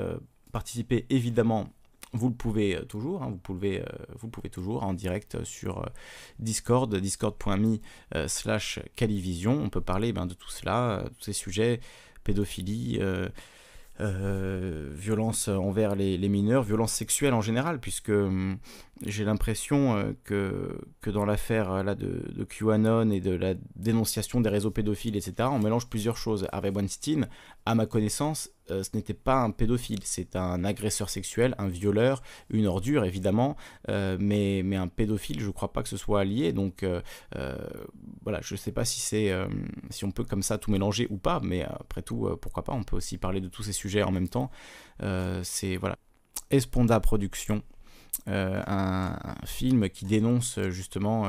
participer 0.52 1.06
évidemment 1.12 1.70
vous 2.16 2.30
le 2.30 2.36
pouvez 2.36 2.80
toujours, 2.88 3.24
hein, 3.24 3.30
vous, 3.30 3.38
pouvez, 3.38 3.84
vous 4.20 4.28
pouvez 4.28 4.50
toujours 4.50 4.84
en 4.84 4.94
direct 4.94 5.44
sur 5.44 5.86
Discord, 6.40 6.96
discord.me 6.96 7.78
slash 8.28 8.80
Calivision. 8.96 9.62
On 9.62 9.70
peut 9.70 9.82
parler 9.82 10.14
ben, 10.14 10.26
de 10.26 10.34
tout 10.34 10.50
cela, 10.50 11.04
tous 11.18 11.26
ces 11.26 11.34
sujets, 11.34 11.80
pédophilie, 12.26 12.98
euh, 13.00 13.30
euh, 14.02 14.92
violence 14.94 15.48
envers 15.48 15.96
les, 15.96 16.18
mineurs, 16.28 16.64
violence 16.64 16.92
sexuelle 16.92 17.34
en 17.34 17.42
général, 17.42 17.80
puisque 17.80 18.10
hum, 18.10 18.58
j'ai 19.04 19.26
l'impression 19.26 19.98
euh, 19.98 20.14
que, 20.24 20.78
que 21.02 21.10
dans 21.10 21.26
l'affaire 21.26 21.84
là 21.84 21.96
de, 21.96 22.44
QAnon 22.46 23.10
et 23.12 23.20
de 23.20 23.32
la 23.32 23.54
dénonciation 23.76 24.42
des 24.42 24.50
réseaux 24.50 24.72
pédophiles, 24.72 25.16
etc., 25.16 25.50
on 25.52 25.60
mélange 25.60 25.88
plusieurs 25.88 26.18
choses. 26.18 26.48
Harvey 26.52 26.70
Weinstein, 26.70 27.28
à 27.66 27.76
ma 27.76 27.86
connaissance, 27.86 28.50
euh, 28.72 28.84
ce 28.84 28.90
n'était 28.94 29.14
pas 29.14 29.36
un 29.36 29.52
pédophile, 29.52 30.00
c'est 30.04 30.36
un 30.36 30.64
agresseur 30.64 31.10
sexuel, 31.10 31.56
un 31.58 31.68
violeur, 31.68 32.22
une 32.50 32.68
ordure 32.68 33.06
évidemment, 33.06 33.56
euh, 33.90 34.18
mais, 34.20 34.62
mais 34.64 34.76
un 34.76 34.88
pédophile, 34.88 35.40
je 35.40 35.48
ne 35.48 35.52
crois 35.52 35.72
pas 35.72 35.84
que 35.84 35.90
ce 35.90 35.98
soit 35.98 36.24
lié. 36.24 36.52
Donc 36.54 36.84
euh, 36.84 37.02
voilà, 38.24 38.40
je 38.42 38.54
ne 38.54 38.58
sais 38.58 38.72
pas 38.72 38.86
si, 38.86 39.00
c'est, 39.00 39.32
si 39.90 40.06
on 40.06 40.12
peut 40.12 40.24
comme 40.24 40.44
ça 40.44 40.58
tout 40.58 40.72
mélanger 40.72 41.08
ou 41.10 41.18
pas, 41.18 41.40
mais 41.44 41.64
après 41.64 42.02
tout, 42.02 42.30
pourquoi 42.42 42.64
pas, 42.64 42.74
on 42.74 42.84
peut 42.84 42.96
aussi 42.96 43.18
parler 43.18 43.42
de 43.42 43.48
tous 43.48 43.64
ces 43.64 43.74
sujets 43.74 44.04
en 44.04 44.12
même 44.12 44.30
temps. 44.30 44.50
c'est 45.44 45.78
voilà. 45.78 45.98
Esponda 46.52 47.00
Production, 48.26 48.64
un, 48.68 49.36
film 49.46 49.90
qui 49.90 50.06
dénonce 50.06 50.60
justement 50.70 51.26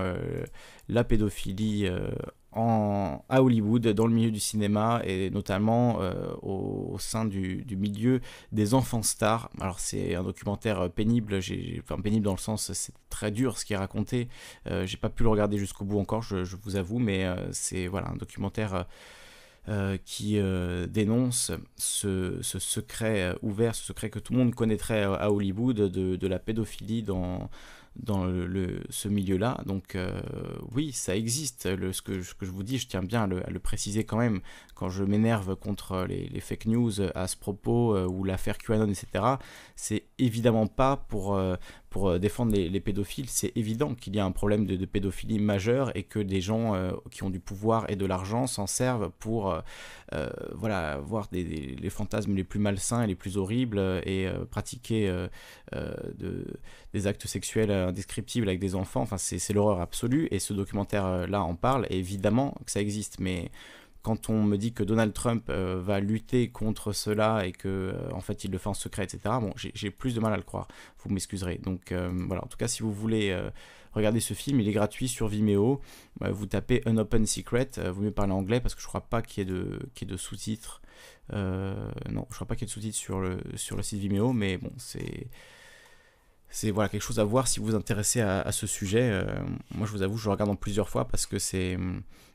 la 0.88 1.04
pédophilie 1.04 1.88
à 2.56 3.42
Hollywood, 3.42 3.86
dans 3.88 4.06
le 4.06 4.14
milieu 4.14 4.30
du 4.30 4.40
cinéma 4.40 5.02
et 5.04 5.30
notamment 5.30 6.00
euh, 6.00 6.32
au, 6.42 6.96
sein 6.98 7.24
du, 7.24 7.64
milieu 7.70 8.20
des 8.52 8.74
enfants 8.74 9.02
stars. 9.02 9.50
Alors 9.60 9.78
c'est 9.78 10.14
un 10.14 10.22
documentaire 10.22 10.90
pénible, 10.90 11.38
enfin 11.82 12.00
pénible 12.00 12.24
dans 12.24 12.32
le 12.32 12.38
sens 12.38 12.72
c'est 12.72 12.94
très 13.10 13.30
dur 13.30 13.58
ce 13.58 13.64
qui 13.64 13.74
est 13.74 13.76
raconté. 13.76 14.28
Euh, 14.66 14.86
j'ai 14.86 14.96
pas 14.96 15.10
pu 15.10 15.22
le 15.22 15.28
regarder 15.28 15.58
jusqu'au 15.58 15.84
bout 15.84 15.98
encore, 15.98 16.22
je, 16.22 16.56
vous 16.62 16.76
avoue, 16.76 16.98
mais 16.98 17.24
euh, 17.24 17.36
c'est 17.52 17.86
voilà 17.86 18.10
un 18.10 18.16
documentaire. 18.16 18.86
Qui 20.04 20.38
dénonce 20.88 21.52
ce, 21.76 22.38
secret 22.42 23.34
ouvert, 23.42 23.74
ce 23.74 23.84
secret 23.84 24.10
que 24.10 24.18
tout 24.18 24.32
le 24.32 24.38
monde 24.38 24.54
connaîtrait 24.54 25.02
à 25.02 25.30
Hollywood 25.30 25.76
de, 25.76 26.26
la 26.26 26.38
pédophilie 26.38 27.02
dans, 27.02 27.48
ce 28.04 29.08
milieu-là. 29.08 29.60
Donc 29.66 29.96
euh, 29.96 30.20
oui, 30.74 30.92
ça 30.92 31.16
existe. 31.16 31.62
Ce, 31.92 32.02
que, 32.02 32.20
je 32.20 32.50
vous 32.50 32.62
dis, 32.62 32.78
je 32.78 32.86
tiens 32.86 33.02
bien 33.02 33.24
à 33.24 33.26
le, 33.50 33.58
préciser 33.58 34.04
quand 34.04 34.18
même. 34.18 34.40
quand 34.74 34.88
je 34.88 35.02
m'énerve 35.02 35.56
contre 35.56 36.06
les, 36.06 36.40
fake 36.40 36.66
news 36.66 36.92
à 37.14 37.26
ce 37.26 37.36
propos 37.36 37.98
ou 38.06 38.24
l'affaire 38.24 38.58
QAnon, 38.58 38.88
etc., 38.88 39.24
c'est 39.74 40.04
évidemment 40.18 40.66
pas 40.66 40.96
pour, 40.96 41.40
pour 41.96 42.10
euh, 42.10 42.18
défendre 42.18 42.52
les, 42.52 42.80
pédophiles, 42.80 43.30
c'est 43.30 43.56
évident 43.56 43.94
qu'il 43.94 44.14
y 44.14 44.18
a 44.18 44.24
un 44.26 44.30
problème 44.30 44.66
de, 44.66 44.84
pédophilie 44.84 45.38
majeur 45.38 45.96
et 45.96 46.02
que 46.02 46.18
des 46.18 46.42
gens 46.42 46.74
euh, 46.74 46.92
qui 47.10 47.22
ont 47.22 47.30
du 47.30 47.40
pouvoir 47.40 47.90
et 47.90 47.96
de 47.96 48.04
l'argent 48.04 48.46
s'en 48.46 48.66
servent 48.66 49.10
pour 49.18 49.50
euh, 49.50 50.28
voilà, 50.54 50.98
voir 50.98 51.28
des, 51.32 51.42
les 51.42 51.88
fantasmes 51.88 52.34
les 52.34 52.44
plus 52.44 52.60
malsains 52.60 53.02
et 53.02 53.06
les 53.06 53.14
plus 53.14 53.38
horribles 53.38 53.78
et 54.04 54.28
pratiquer 54.50 55.08
de, 55.72 56.44
des 56.92 57.06
actes 57.06 57.26
sexuels 57.26 57.70
indescriptibles 57.70 58.48
avec 58.48 58.60
des 58.60 58.74
enfants. 58.74 59.00
Enfin, 59.00 59.16
c'est 59.16 59.52
l'horreur 59.54 59.80
absolue 59.80 60.28
et 60.30 60.38
ce 60.38 60.52
documentaire-là 60.52 61.42
en 61.42 61.54
parle. 61.54 61.86
Évidemment 61.88 62.54
que 62.66 62.70
ça 62.70 62.80
existe, 62.80 63.20
mais 63.20 63.50
quand 64.06 64.30
on 64.30 64.44
me 64.44 64.56
dit 64.56 64.72
que 64.72 64.84
Donald 64.84 65.12
Trump 65.12 65.48
euh, 65.48 65.82
va 65.84 65.98
lutter 65.98 66.48
contre 66.48 66.92
cela 66.92 67.44
et 67.44 67.50
que 67.50 67.66
euh, 67.66 68.08
en 68.12 68.20
fait 68.20 68.44
il 68.44 68.52
le 68.52 68.58
fait 68.58 68.68
en 68.68 68.74
secret, 68.74 69.02
etc. 69.02 69.18
Bon, 69.40 69.52
j'ai 69.56 69.90
plus 69.90 70.14
de 70.14 70.20
mal 70.20 70.32
à 70.32 70.36
le 70.36 70.44
croire. 70.44 70.68
Vous 71.00 71.10
m'excuserez. 71.10 71.58
Donc 71.58 71.90
euh, 71.90 72.08
voilà. 72.28 72.44
En 72.44 72.46
tout 72.46 72.56
cas, 72.56 72.68
si 72.68 72.84
vous 72.84 72.92
voulez 72.92 73.36
regarder 73.94 74.20
ce 74.20 74.32
film, 74.32 74.60
il 74.60 74.68
est 74.68 74.72
gratuit 74.72 75.08
sur 75.08 75.26
Vimeo. 75.26 75.80
vous 76.20 76.46
tapez 76.46 76.82
Un 76.86 76.98
Open 76.98 77.26
Secret. 77.26 77.68
vous 77.92 78.02
mieux 78.02 78.12
parler 78.12 78.32
anglais 78.32 78.60
parce 78.60 78.76
que 78.76 78.80
je 78.80 78.86
crois 78.86 79.00
pas 79.00 79.22
qu'il 79.22 79.42
y 79.42 79.50
ait 79.50 80.06
de, 80.06 80.16
sous-titres. 80.16 80.82
non, 81.32 82.26
je 82.30 82.34
crois 82.36 82.46
pas 82.46 82.54
qu'il 82.54 82.62
y 82.62 82.66
ait 82.66 82.72
de 82.72 82.72
sous-titres 82.72 82.96
sur 83.56 83.76
le 83.76 83.82
site 83.82 83.98
Vimeo, 83.98 84.32
mais 84.32 84.56
bon, 84.56 84.70
c'est 84.76 85.26
c'est 86.50 86.70
voilà 86.70 86.88
quelque 86.88 87.02
chose 87.02 87.18
à 87.18 87.24
voir 87.24 87.48
si 87.48 87.60
vous 87.60 87.66
vous 87.66 87.74
intéressez 87.74 88.20
à, 88.20 88.50
ce 88.52 88.66
sujet. 88.66 89.24
moi, 89.74 89.86
je 89.86 89.92
vous 89.92 90.02
avoue, 90.02 90.16
je 90.16 90.26
le 90.26 90.32
regarde 90.32 90.50
en 90.50 90.56
plusieurs 90.56 90.88
fois 90.88 91.06
parce 91.06 91.26
que 91.26 91.38
c'est 91.38 91.76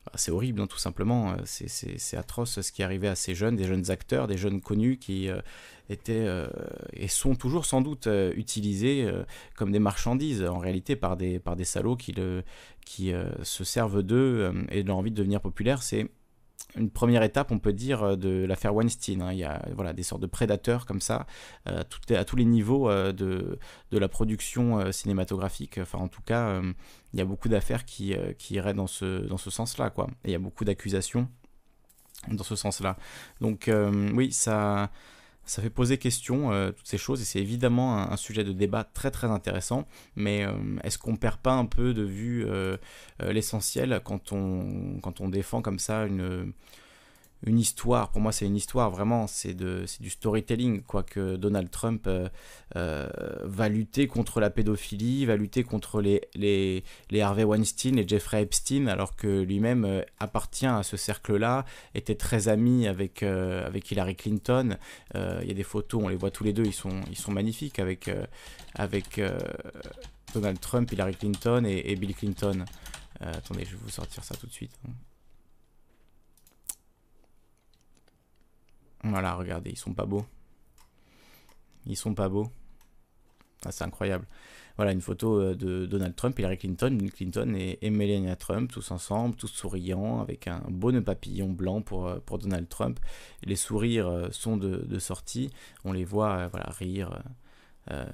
bah, 0.05 0.13
c'est 0.15 0.31
horrible, 0.31 0.61
hein, 0.61 0.67
tout 0.67 0.79
simplement. 0.79 1.31
Euh, 1.31 1.35
c'est 1.45 2.17
atroce 2.17 2.61
ce 2.61 2.71
qui 2.71 2.81
arrivait 2.81 3.07
à 3.07 3.15
ces 3.15 3.35
jeunes, 3.35 3.55
des 3.55 3.65
jeunes 3.65 3.91
acteurs, 3.91 4.27
des 4.27 4.37
jeunes 4.37 4.59
connus 4.59 4.97
qui 4.97 5.29
euh, 5.29 5.41
étaient 5.89 6.25
euh, 6.25 6.47
et 6.93 7.07
sont 7.07 7.35
toujours 7.35 7.65
sans 7.65 7.81
doute 7.81 8.07
utilisés 8.35 9.07
comme 9.55 9.71
des 9.71 9.79
marchandises, 9.79 10.43
en 10.43 10.57
réalité, 10.57 10.95
par 10.95 11.17
des, 11.17 11.39
par 11.39 11.55
des 11.55 11.65
salauds 11.65 11.95
qui, 11.95 12.13
le, 12.13 12.43
qui 12.85 13.13
se 13.43 13.63
servent 13.63 14.01
d'eux 14.01 14.51
et 14.69 14.83
de 14.83 14.87
leur 14.87 14.97
envie 14.97 15.11
de 15.11 15.15
devenir 15.15 15.41
populaire. 15.41 15.83
C'est 15.83 16.09
une 16.75 16.89
première 16.89 17.23
étape, 17.23 17.51
on 17.51 17.59
peut 17.59 17.73
dire, 17.73 18.03
euh, 18.03 18.15
de 18.15 18.45
l'affaire 18.45 18.73
Weinstein. 18.73 19.21
Hein. 19.21 19.33
Il 19.33 19.39
y 19.39 19.43
a 19.43 19.65
voilà, 19.75 19.93
des 19.93 20.03
sortes 20.03 20.21
de 20.21 20.27
prédateurs 20.27 20.85
comme 20.85 21.01
ça, 21.01 21.25
euh, 21.67 21.83
à 22.09 22.25
tous 22.25 22.35
les 22.35 22.45
niveaux 22.45 22.89
euh, 22.89 23.11
de, 23.11 23.59
de, 23.91 23.97
la 23.97 24.07
production 24.07 24.91
cinématographique. 24.91 25.77
Enfin, 25.77 25.99
en 25.99 26.07
tout 26.07 26.21
cas, 26.21 26.61
il 27.13 27.19
y 27.19 27.21
a 27.21 27.25
beaucoup 27.25 27.49
d'affaires 27.49 27.85
qui, 27.85 28.15
qui 28.37 28.55
iraient 28.55 28.73
dans 28.73 28.87
ce, 28.87 29.25
dans 29.27 29.37
ce 29.37 29.49
sens-là. 29.49 29.89
Quoi. 29.89 30.07
Et 30.23 30.29
il 30.29 30.31
y 30.31 30.35
a 30.35 30.39
beaucoup 30.39 30.65
d'accusations 30.65 31.27
dans 32.27 32.43
ce 32.43 32.55
sens-là. 32.55 32.97
Donc, 33.41 33.69
oui, 34.13 34.31
ça 34.31 34.91
ça 35.51 35.61
fait 35.61 35.69
poser 35.69 35.97
question, 35.97 36.53
euh, 36.53 36.71
toutes 36.71 36.87
ces 36.87 36.97
choses, 36.97 37.21
et 37.21 37.25
c'est 37.25 37.39
évidemment 37.39 37.97
un, 37.97 38.15
sujet 38.15 38.45
de 38.45 38.53
débat 38.53 38.85
très 38.85 39.11
très 39.11 39.27
intéressant, 39.27 39.85
mais 40.15 40.45
euh, 40.45 40.53
est-ce 40.85 40.97
qu'on 40.97 41.17
perd 41.17 41.41
pas 41.41 41.51
un 41.51 41.65
peu 41.65 41.93
de 41.93 42.03
vue 42.03 42.45
euh, 42.47 42.77
l'essentiel 43.19 43.99
quand 44.05 44.31
on, 44.31 44.97
quand 45.01 45.19
on 45.19 45.27
défend 45.27 45.61
comme 45.61 45.77
ça 45.77 46.05
une, 46.05 46.53
une 47.43 47.59
histoire. 47.59 48.11
Pour 48.11 48.21
moi, 48.21 48.31
c'est 48.31 48.45
une 48.45 48.55
histoire 48.55 48.91
vraiment. 48.91 49.27
C'est 49.27 49.55
du 49.55 50.09
storytelling. 50.09 50.83
Quoique 50.83 51.35
Donald 51.37 51.69
Trump 51.71 52.05
euh, 52.07 52.29
euh, 52.75 53.09
va 53.43 53.69
lutter 53.69 54.07
contre 54.07 54.39
la 54.39 54.49
pédophilie, 54.49 55.25
va 55.25 55.35
lutter 55.35 55.63
contre 55.63 56.01
les, 56.01 56.21
les, 56.35 56.83
les 57.09 57.21
Harvey 57.21 57.43
Weinstein 57.43 57.97
et 57.97 58.07
Jeffrey 58.07 58.43
Epstein, 58.43 58.87
alors 58.87 59.15
que 59.15 59.41
lui-même 59.41 59.85
euh, 59.85 60.01
appartient 60.19 60.67
à 60.67 60.83
ce 60.83 60.97
cercle-là, 60.97 61.65
était 61.95 62.15
très 62.15 62.47
ami 62.47 62.87
avec, 62.87 63.23
avec 63.23 63.89
Hillary 63.91 64.15
Clinton. 64.15 64.77
Il 65.15 65.47
y 65.47 65.51
a 65.51 65.53
des 65.53 65.63
photos, 65.63 66.03
on 66.03 66.07
les 66.07 66.15
voit 66.15 66.31
tous 66.31 66.43
les 66.43 66.53
deux, 66.53 66.65
ils 66.65 66.73
sont, 66.73 67.01
ils 67.09 67.17
sont 67.17 67.31
magnifiques 67.31 67.79
avec, 67.79 68.09
avec 68.75 69.21
Donald 70.33 70.59
Trump, 70.59 70.91
Hillary 70.91 71.15
Clinton 71.15 71.63
et, 71.65 71.91
et 71.91 71.95
Bill 71.95 72.15
Clinton. 72.15 72.65
attendez, 73.19 73.65
je 73.65 73.71
vais 73.71 73.81
vous 73.83 73.89
sortir 73.89 74.23
ça 74.23 74.35
tout 74.35 74.47
de 74.47 74.53
suite. 74.53 74.73
Voilà, 79.03 79.35
regardez, 79.35 79.71
ils 79.71 79.77
sont 79.77 79.93
pas 79.93 80.05
beaux. 80.05 80.25
Ils 81.85 81.97
sont 81.97 82.13
pas 82.13 82.29
beaux. 82.29 82.49
Ah, 83.65 83.71
c'est 83.71 83.83
incroyable. 83.83 84.25
Voilà 84.77 84.93
une 84.93 85.01
photo 85.01 85.39
euh, 85.39 85.55
de 85.55 85.85
Donald 85.85 86.15
Trump, 86.15 86.37
Hillary 86.39 86.57
Clinton, 86.57 86.97
Clinton 87.13 87.55
et, 87.55 87.89
Melania 87.89 88.35
Trump, 88.35 88.71
tous 88.71 88.91
ensemble, 88.91 89.35
tous 89.35 89.47
souriants, 89.47 90.21
avec 90.21 90.47
un 90.47 90.63
beau 90.69 90.91
papillon 91.01 91.49
blanc 91.49 91.81
pour, 91.81 92.07
euh, 92.07 92.19
pour 92.25 92.39
Donald 92.39 92.67
Trump. 92.69 92.99
Les 93.43 93.55
sourires 93.55 94.07
euh, 94.07 94.27
sont 94.31 94.57
de, 94.57 94.99
sortie. 94.99 95.51
On 95.83 95.91
les 95.91 96.05
voit 96.05 96.49
rire 96.53 97.21
euh, 97.89 98.05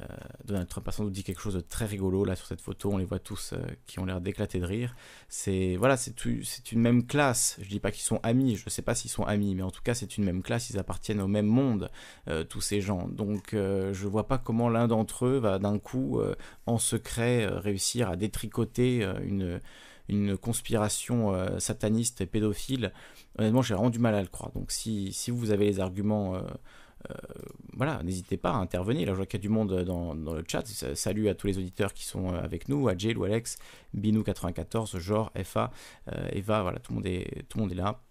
Donald 0.45 0.67
Trump 0.67 0.87
a 0.87 0.91
dit 1.09 1.23
quelque 1.23 1.41
chose 1.41 1.55
de 1.55 1.59
très 1.59 1.85
rigolo 1.85 2.23
là 2.23 2.35
sur 2.35 2.47
cette 2.47 2.61
photo. 2.61 2.91
On 2.93 2.97
les 2.97 3.05
voit 3.05 3.19
tous 3.19 3.53
euh, 3.53 3.57
qui 3.85 3.99
ont 3.99 4.05
l'air 4.05 4.21
d'éclater 4.21 4.59
de 4.59 4.65
rire. 4.65 4.95
C'est 5.27 5.75
voilà, 5.75 5.97
c'est 5.97 6.71
une 6.71 6.79
même 6.79 7.05
classe. 7.05 7.57
Je 7.61 7.67
dis 7.67 7.79
pas 7.79 7.91
qu'ils 7.91 8.03
sont 8.03 8.19
amis. 8.23 8.55
Je 8.55 8.69
sais 8.69 8.81
pas 8.81 8.95
s'ils 8.95 9.11
sont 9.11 9.23
amis, 9.23 9.55
mais 9.55 9.63
en 9.63 9.71
tout 9.71 9.81
cas 9.81 9.93
c'est 9.93 10.17
une 10.17 10.23
même 10.23 10.41
classe. 10.41 10.69
Ils 10.69 10.79
appartiennent 10.79 11.21
au 11.21 11.27
même 11.27 11.47
monde, 11.47 11.89
euh, 12.27 12.43
tous 12.43 12.61
ces 12.61 12.81
gens. 12.81 13.07
Donc 13.07 13.49
je 13.53 14.07
vois 14.07 14.27
pas 14.27 14.37
comment 14.37 14.69
l'un 14.69 14.87
d'entre 14.87 15.25
eux 15.25 15.37
va 15.39 15.59
d'un 15.59 15.79
coup 15.79 16.21
en 16.65 16.77
secret 16.77 17.47
réussir 17.47 18.09
à 18.09 18.15
détricoter 18.15 19.03
une 19.23 19.59
une 20.09 20.37
conspiration 20.37 21.33
sataniste 21.59 22.21
et 22.21 22.25
pédophile. 22.25 22.93
Honnêtement, 23.37 23.61
j'ai 23.61 23.75
vraiment 23.75 23.89
du 23.89 23.99
mal 23.99 24.15
à 24.15 24.21
le 24.21 24.27
croire. 24.27 24.51
Donc 24.53 24.71
si, 24.71 25.13
si 25.13 25.31
vous 25.31 25.51
avez 25.51 25.65
les 25.65 25.79
arguments 25.79 26.35
euh, 26.35 26.41
voilà, 27.77 28.01
n'hésitez 28.03 28.37
pas 28.37 28.51
à 28.51 28.55
intervenir. 28.55 29.05
Là, 29.05 29.13
je 29.13 29.17
vois 29.17 29.25
qu'il 29.27 29.39
y 29.39 29.41
a 29.41 29.47
du 29.47 29.49
monde 29.49 29.83
dans, 29.83 30.13
le 30.13 30.43
chat. 30.47 30.65
Salut 30.95 31.29
à 31.29 31.35
tous 31.35 31.47
les 31.47 31.57
auditeurs 31.57 31.93
qui 31.93 32.03
sont 32.03 32.33
euh, 32.33 32.41
avec 32.41 32.69
nous, 32.69 32.89
à 32.89 32.93
ou 33.15 33.23
Alex, 33.23 33.57
Binou94, 33.95 34.97
Genre, 34.97 35.31
FA, 35.43 35.71
euh, 36.11 36.27
Eva, 36.31 36.63
voilà, 36.63 36.79
tout 36.79 36.91
le 36.91 36.95
monde 36.95 37.05
est, 37.05 37.45
tout 37.47 37.59
le 37.59 37.63
monde 37.63 37.71
est 37.71 37.75
là. 37.75 38.01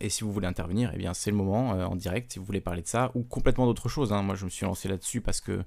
Et 0.00 0.08
si 0.08 0.24
vous 0.24 0.32
voulez 0.32 0.46
intervenir, 0.46 0.90
eh 0.94 0.96
bien 0.96 1.12
c'est 1.12 1.30
le 1.30 1.36
moment 1.36 1.72
en 1.72 1.94
direct 1.94 2.32
si 2.32 2.38
vous 2.38 2.46
voulez 2.46 2.62
parler 2.62 2.80
de 2.80 2.86
ça 2.86 3.10
ou 3.14 3.22
complètement 3.22 3.66
d'autre 3.66 3.90
chose. 3.90 4.14
Hein. 4.14 4.22
Moi 4.22 4.34
je 4.34 4.46
me 4.46 4.50
suis 4.50 4.64
lancé 4.64 4.88
là-dessus 4.88 5.20
parce 5.20 5.42
que 5.42 5.62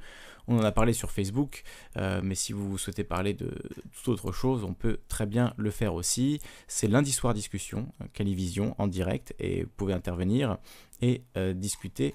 on 0.48 0.58
en 0.58 0.64
a 0.64 0.72
parlé 0.72 0.94
sur 0.94 1.12
Facebook, 1.12 1.62
mais 1.96 2.34
si 2.34 2.52
vous 2.52 2.80
souhaitez 2.80 3.04
parler 3.04 3.36
de 3.36 3.54
toute 3.94 4.08
autre 4.08 4.32
chose, 4.32 4.64
on 4.64 4.74
peut 4.74 5.02
très 5.08 5.28
bien 5.28 5.54
le 5.58 5.70
faire 5.70 5.94
aussi. 5.94 6.40
C'est 6.68 6.88
lundi 6.88 7.12
soir 7.12 7.36
discussion, 7.36 7.94
Calivision 8.14 8.74
en 8.80 8.88
direct 8.88 9.36
et 9.38 9.66
vous 9.66 9.72
pouvez 9.78 9.94
intervenir 9.94 10.58
et 11.02 11.24
euh, 11.36 11.54
discuter 11.54 12.14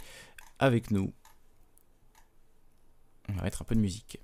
avec 0.59 0.91
nous. 0.91 1.13
On 3.29 3.35
va 3.35 3.43
mettre 3.43 3.63
un 3.63 3.65
peu 3.65 3.75
de 3.75 3.81
musique. 3.81 4.19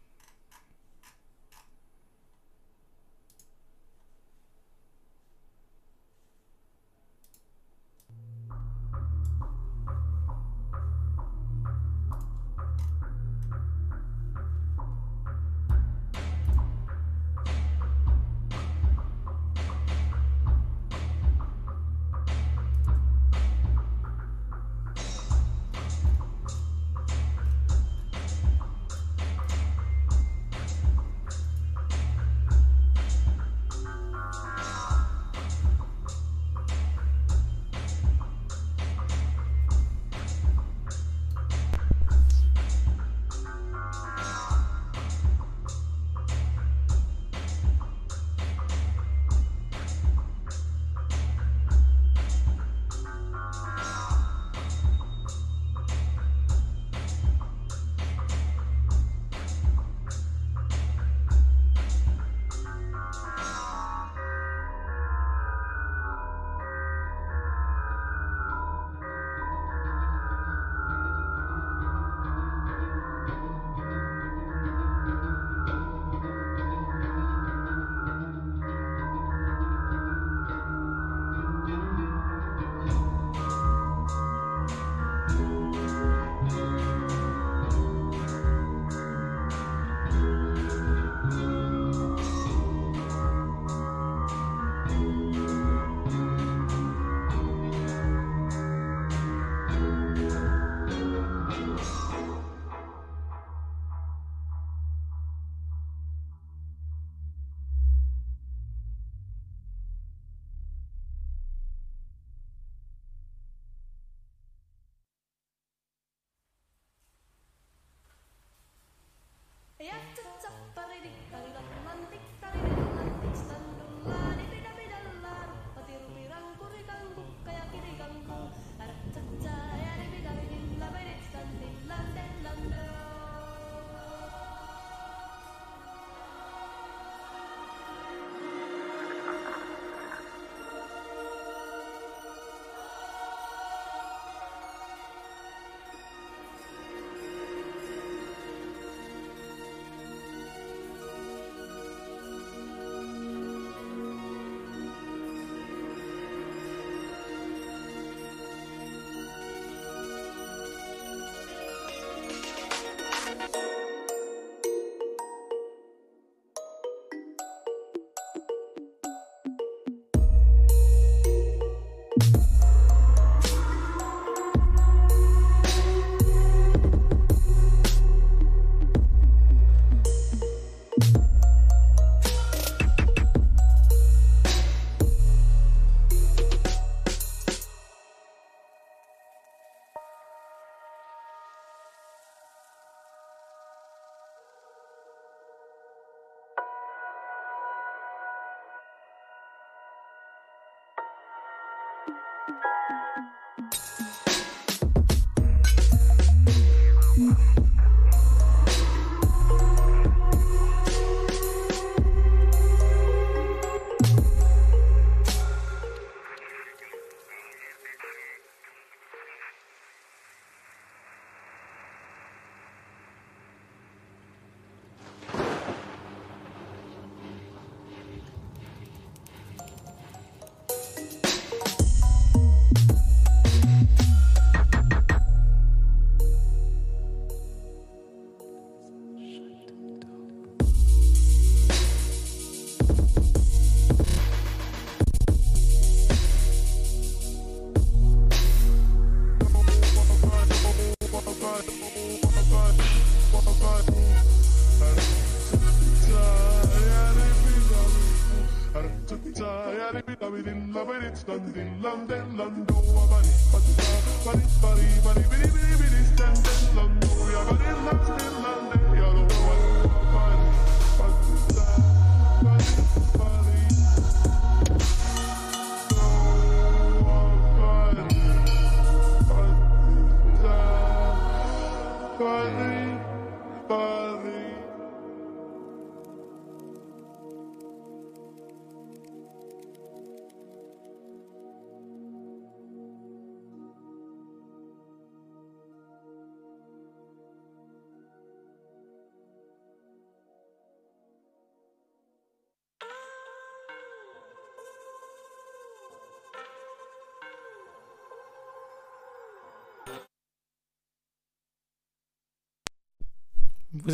London. 261.89 262.28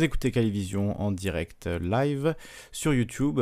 Écoutez 0.01 0.29
Calivision 0.31 0.99
en 1.01 1.11
direct 1.11 1.67
euh, 1.67 1.79
live 1.79 2.35
sur 2.73 2.93
YouTube. 2.93 3.39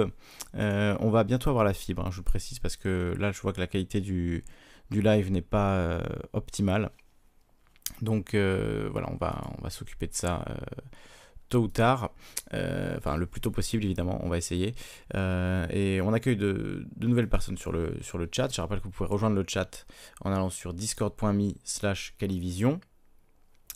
Euh, 0.55 0.95
on 0.99 1.09
va 1.09 1.23
bientôt 1.23 1.49
avoir 1.49 1.65
la 1.65 1.73
fibre, 1.73 2.05
hein, 2.05 2.11
je 2.11 2.21
précise, 2.21 2.59
parce 2.59 2.75
que 2.75 3.15
là 3.17 3.31
je 3.31 3.41
vois 3.41 3.53
que 3.53 3.59
la 3.59 3.65
qualité 3.65 4.01
du, 4.01 4.43
live 4.91 5.31
n'est 5.31 5.41
pas 5.41 5.75
euh, 5.77 6.01
optimale. 6.33 6.91
Donc 8.01 8.35
voilà, 8.35 9.09
on 9.11 9.17
va, 9.17 9.69
s'occuper 9.69 10.07
de 10.07 10.13
ça 10.13 10.45
tôt 11.49 11.61
ou 11.61 11.67
tard. 11.67 12.11
enfin, 12.51 13.17
le 13.17 13.25
plus 13.25 13.41
tôt 13.41 13.51
possible, 13.51 13.85
évidemment, 13.85 14.19
on 14.23 14.29
va 14.29 14.37
essayer. 14.37 14.75
et 15.13 16.01
on 16.01 16.13
accueille 16.13 16.35
de, 16.35 16.85
nouvelles 16.99 17.29
personnes 17.29 17.57
sur 17.57 17.71
le, 17.71 17.97
sur 18.01 18.17
le 18.17 18.27
chat. 18.31 18.53
Je 18.53 18.61
rappelle 18.61 18.79
que 18.79 18.85
vous 18.85 18.91
pouvez 18.91 19.09
rejoindre 19.09 19.35
le 19.35 19.45
chat 19.47 19.85
en 20.21 20.31
allant 20.31 20.49
sur 20.49 20.73
discord.me 20.73 21.53
slash 21.63 22.15
Calivision 22.17 22.79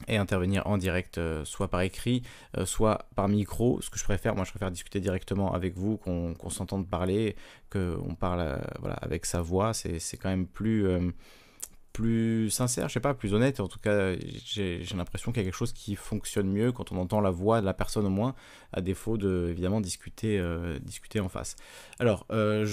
et 0.08 0.18
intervenir 0.18 0.66
en 0.68 0.78
direct, 0.78 1.18
euh, 1.18 1.44
soit 1.46 1.70
par 1.70 1.82
écrit, 1.82 2.22
euh, 2.58 2.66
soit 2.66 3.08
par 3.16 3.28
micro. 3.28 3.82
Ce 3.82 3.90
que 3.90 3.98
je 3.98 4.04
préfère, 4.04 4.36
moi 4.36 4.46
je 4.46 4.52
préfère 4.52 4.72
discuter 4.72 5.00
directement 5.00 5.54
avec 5.54 5.76
vous, 5.76 5.98
qu'on 5.98 6.50
s'entende 6.50 6.88
parler, 6.88 7.36
qu'on 7.72 8.16
parle 8.20 8.42
euh, 8.42 8.58
voilà, 8.80 8.96
avec 8.96 9.26
sa 9.26 9.42
voix. 9.42 9.74
C'est 9.74 10.18
quand 10.18 10.30
même 10.30 10.48
plus 10.48 10.86
plus 11.98 12.52
sincère, 12.52 12.90
je 12.90 12.94
sais 12.94 13.00
pas, 13.00 13.16
plus 13.16 13.34
honnête. 13.34 13.60
En 13.60 13.68
tout 13.68 13.80
cas, 13.80 14.14
j'ai 14.46 14.86
l'impression 14.96 15.32
qu'il 15.32 15.42
y 15.42 15.44
a 15.44 15.46
quelque 15.46 15.58
chose 15.58 15.74
qui 15.74 15.96
fonctionne 15.96 16.48
mieux 16.48 16.72
quand 16.72 16.92
on 16.92 16.98
entend 16.98 17.22
la 17.22 17.32
voix 17.32 17.60
de 17.60 17.66
la 17.66 17.74
personne 17.74 18.06
au 18.06 18.12
moins, 18.12 18.36
à 18.72 18.82
défaut 18.82 19.18
de 19.18 19.48
évidemment 19.50 19.82
discuter, 19.82 20.38
euh, 20.38 20.78
discuter 20.78 21.20
en 21.20 21.28
face. 21.28 21.56
Alors, 21.98 22.28
euh, 22.32 22.68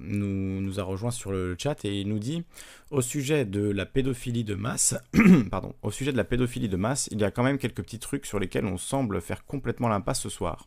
nous, 0.00 0.60
nous 0.60 0.80
a 0.80 0.82
rejoint 0.82 1.12
sur 1.12 1.30
le 1.30 1.54
chat 1.56 1.84
et 1.84 2.00
il 2.00 2.08
nous 2.08 2.18
dit 2.18 2.42
au 2.90 3.00
sujet 3.00 3.44
de 3.44 3.70
la 3.70 3.86
pédophilie 3.86 4.42
de 4.42 4.56
masse, 4.56 4.96
pardon, 5.52 5.76
au 5.82 5.92
sujet 5.92 6.10
de 6.10 6.16
la 6.16 6.24
pédophilie 6.24 6.68
de 6.68 6.76
masse, 6.76 7.08
il 7.12 7.20
y 7.20 7.24
a 7.24 7.30
quand 7.30 7.44
même 7.44 7.58
quelques 7.58 7.84
petits 7.84 8.00
trucs 8.00 8.26
sur 8.26 8.40
lesquels 8.40 8.66
on 8.66 8.76
semble 8.76 9.20
faire 9.20 9.46
complètement 9.46 9.86
l'impasse 9.86 10.20
ce 10.20 10.28
soir. 10.28 10.66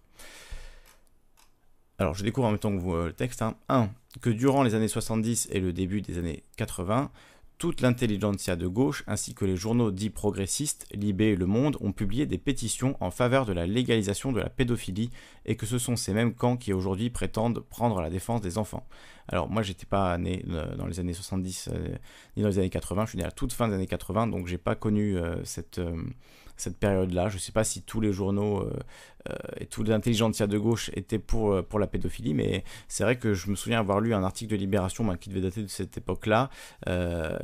Alors, 2.00 2.14
je 2.14 2.24
découvre 2.24 2.48
en 2.48 2.52
même 2.52 2.60
temps 2.60 2.72
que 2.72 2.80
vous 2.80 2.94
euh, 2.94 3.08
le 3.08 3.14
texte. 3.14 3.42
1. 3.42 3.56
Hein. 3.68 3.90
Que 4.22 4.30
durant 4.30 4.64
les 4.64 4.76
années 4.76 4.88
70 4.88 5.50
et 5.52 5.60
le 5.60 5.74
début 5.74 6.02
des 6.02 6.18
années 6.20 6.44
80, 6.56 7.12
toute 7.58 7.82
l'intelligentsia 7.82 8.56
de 8.56 8.68
gauche 8.68 9.04
ainsi 9.08 9.34
que 9.34 9.46
les 9.46 9.56
journaux 9.56 9.92
dits 9.92 10.10
progressistes, 10.10 10.88
Libé 10.94 11.26
et 11.26 11.36
Le 11.36 11.46
Monde, 11.46 11.78
ont 11.82 11.92
publié 11.92 12.26
des 12.26 12.38
pétitions 12.38 12.96
en 13.00 13.12
faveur 13.12 13.46
de 13.46 13.54
la 13.54 13.66
légalisation 13.66 14.32
de 14.32 14.40
la 14.40 14.50
pédophilie 14.50 15.10
et 15.46 15.56
que 15.56 15.66
ce 15.66 15.80
sont 15.80 15.96
ces 15.96 16.14
mêmes 16.14 16.34
camps 16.34 16.58
qui 16.58 16.74
aujourd'hui 16.74 17.10
prétendent 17.10 17.60
prendre 17.60 18.02
la 18.02 18.10
défense 18.10 18.42
des 18.42 18.58
enfants. 18.58 18.86
Alors 19.28 19.50
moi 19.50 19.64
j'étais 19.64 19.86
pas 19.86 20.18
né 20.18 20.46
euh, 20.50 20.76
dans 20.76 20.86
les 20.86 21.00
années 21.00 21.14
70 21.14 21.70
euh, 21.72 21.88
ni 22.36 22.44
dans 22.44 22.50
les 22.50 22.60
années 22.60 22.70
80, 22.70 23.06
je 23.06 23.10
suis 23.10 23.18
né 23.18 23.26
à 23.26 23.32
toute 23.32 23.54
fin 23.54 23.68
des 23.68 23.74
années 23.76 23.88
80 23.88 24.28
donc 24.28 24.48
j'ai 24.48 24.58
pas 24.58 24.76
connu 24.76 25.18
euh, 25.18 25.44
cette 25.44 25.82
cette 26.58 26.78
période-là. 26.78 27.30
Je 27.30 27.36
ne 27.36 27.40
sais 27.40 27.52
pas 27.52 27.64
si 27.64 27.82
tous 27.84 28.02
les 28.02 28.12
journaux 28.12 28.62
euh, 28.62 28.74
euh, 29.30 29.36
et 29.60 29.66
toute 29.66 29.88
l'intelligentsia 29.88 30.48
de 30.48 30.58
gauche 30.58 30.90
étaient 30.96 31.20
pour, 31.20 31.54
euh, 31.54 31.62
pour 31.62 31.80
la 31.80 31.88
pédophilie, 31.88 32.34
mais 32.34 32.64
c'est 32.88 33.04
vrai 33.04 33.18
que 33.18 33.34
je 33.34 33.50
me 33.50 33.56
souviens 33.56 33.80
avoir 33.80 34.00
lu 34.02 34.14
un 34.14 34.24
article 34.24 34.52
de 34.52 34.58
Libération 34.58 35.06
ben, 35.06 35.18
qui 35.18 35.30
devait 35.30 35.42
dater 35.42 35.62
de 35.62 35.68
cette 35.68 35.98
époque-là, 35.98 36.50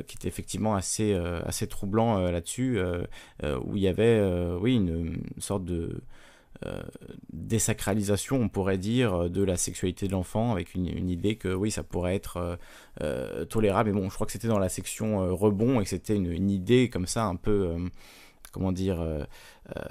qui 0.06 0.16
était 0.16 0.28
effectivement 0.28 0.74
assez, 0.74 1.14
assez 1.44 1.66
troublant 1.66 2.18
là-dessus, 2.18 2.78
où 3.42 3.76
il 3.76 3.82
y 3.82 3.88
avait 3.88 4.20
oui, 4.60 4.74
une, 4.76 5.22
sorte 5.38 5.64
de... 5.64 6.00
désacralisation, 7.32 8.40
on 8.40 8.48
pourrait 8.48 8.78
dire, 8.78 9.30
de 9.30 9.42
la 9.42 9.56
sexualité 9.56 10.06
de 10.06 10.12
l'enfant, 10.12 10.52
avec 10.52 10.74
une, 10.74 11.08
idée 11.08 11.36
que 11.36 11.52
oui, 11.54 11.70
ça 11.70 11.82
pourrait 11.82 12.16
être 12.16 12.58
tolérable. 13.48 13.92
Mais 13.92 14.00
bon, 14.00 14.08
je 14.08 14.14
crois 14.14 14.26
que 14.26 14.32
c'était 14.32 14.48
dans 14.48 14.58
la 14.58 14.68
section 14.68 15.34
rebond 15.34 15.80
et 15.80 15.84
que 15.84 15.90
c'était 15.90 16.16
une, 16.16 16.50
idée 16.50 16.88
comme 16.88 17.06
ça 17.06 17.24
un 17.26 17.36
peu 17.36 17.76
comment 18.54 18.70
dire, 18.70 19.00
euh, 19.00 19.24
euh, 19.76 19.82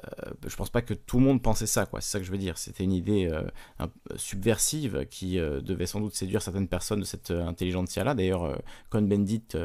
je 0.47 0.55
pense 0.55 0.69
pas 0.69 0.81
que 0.81 0.93
tout 0.93 1.19
le 1.19 1.25
monde 1.25 1.41
pensait 1.41 1.67
ça, 1.67 1.85
quoi. 1.85 1.99
C'est 1.99 2.11
ça 2.11 2.19
que 2.19 2.25
je 2.25 2.31
veux 2.31 2.37
dire. 2.37 2.57
C'était 2.57 2.85
une 2.85 2.93
idée 2.93 3.29
euh, 3.29 3.87
subversive 4.15 5.05
qui 5.09 5.35
devait 5.35 5.85
sans 5.85 5.99
doute 5.99 6.15
séduire 6.15 6.41
certaines 6.41 6.69
personnes 6.69 7.01
de 7.01 7.05
cette 7.05 7.31
intelligentsia-là. 7.31 8.15
D'ailleurs, 8.15 8.57
Cohn-Bendit 8.89 9.57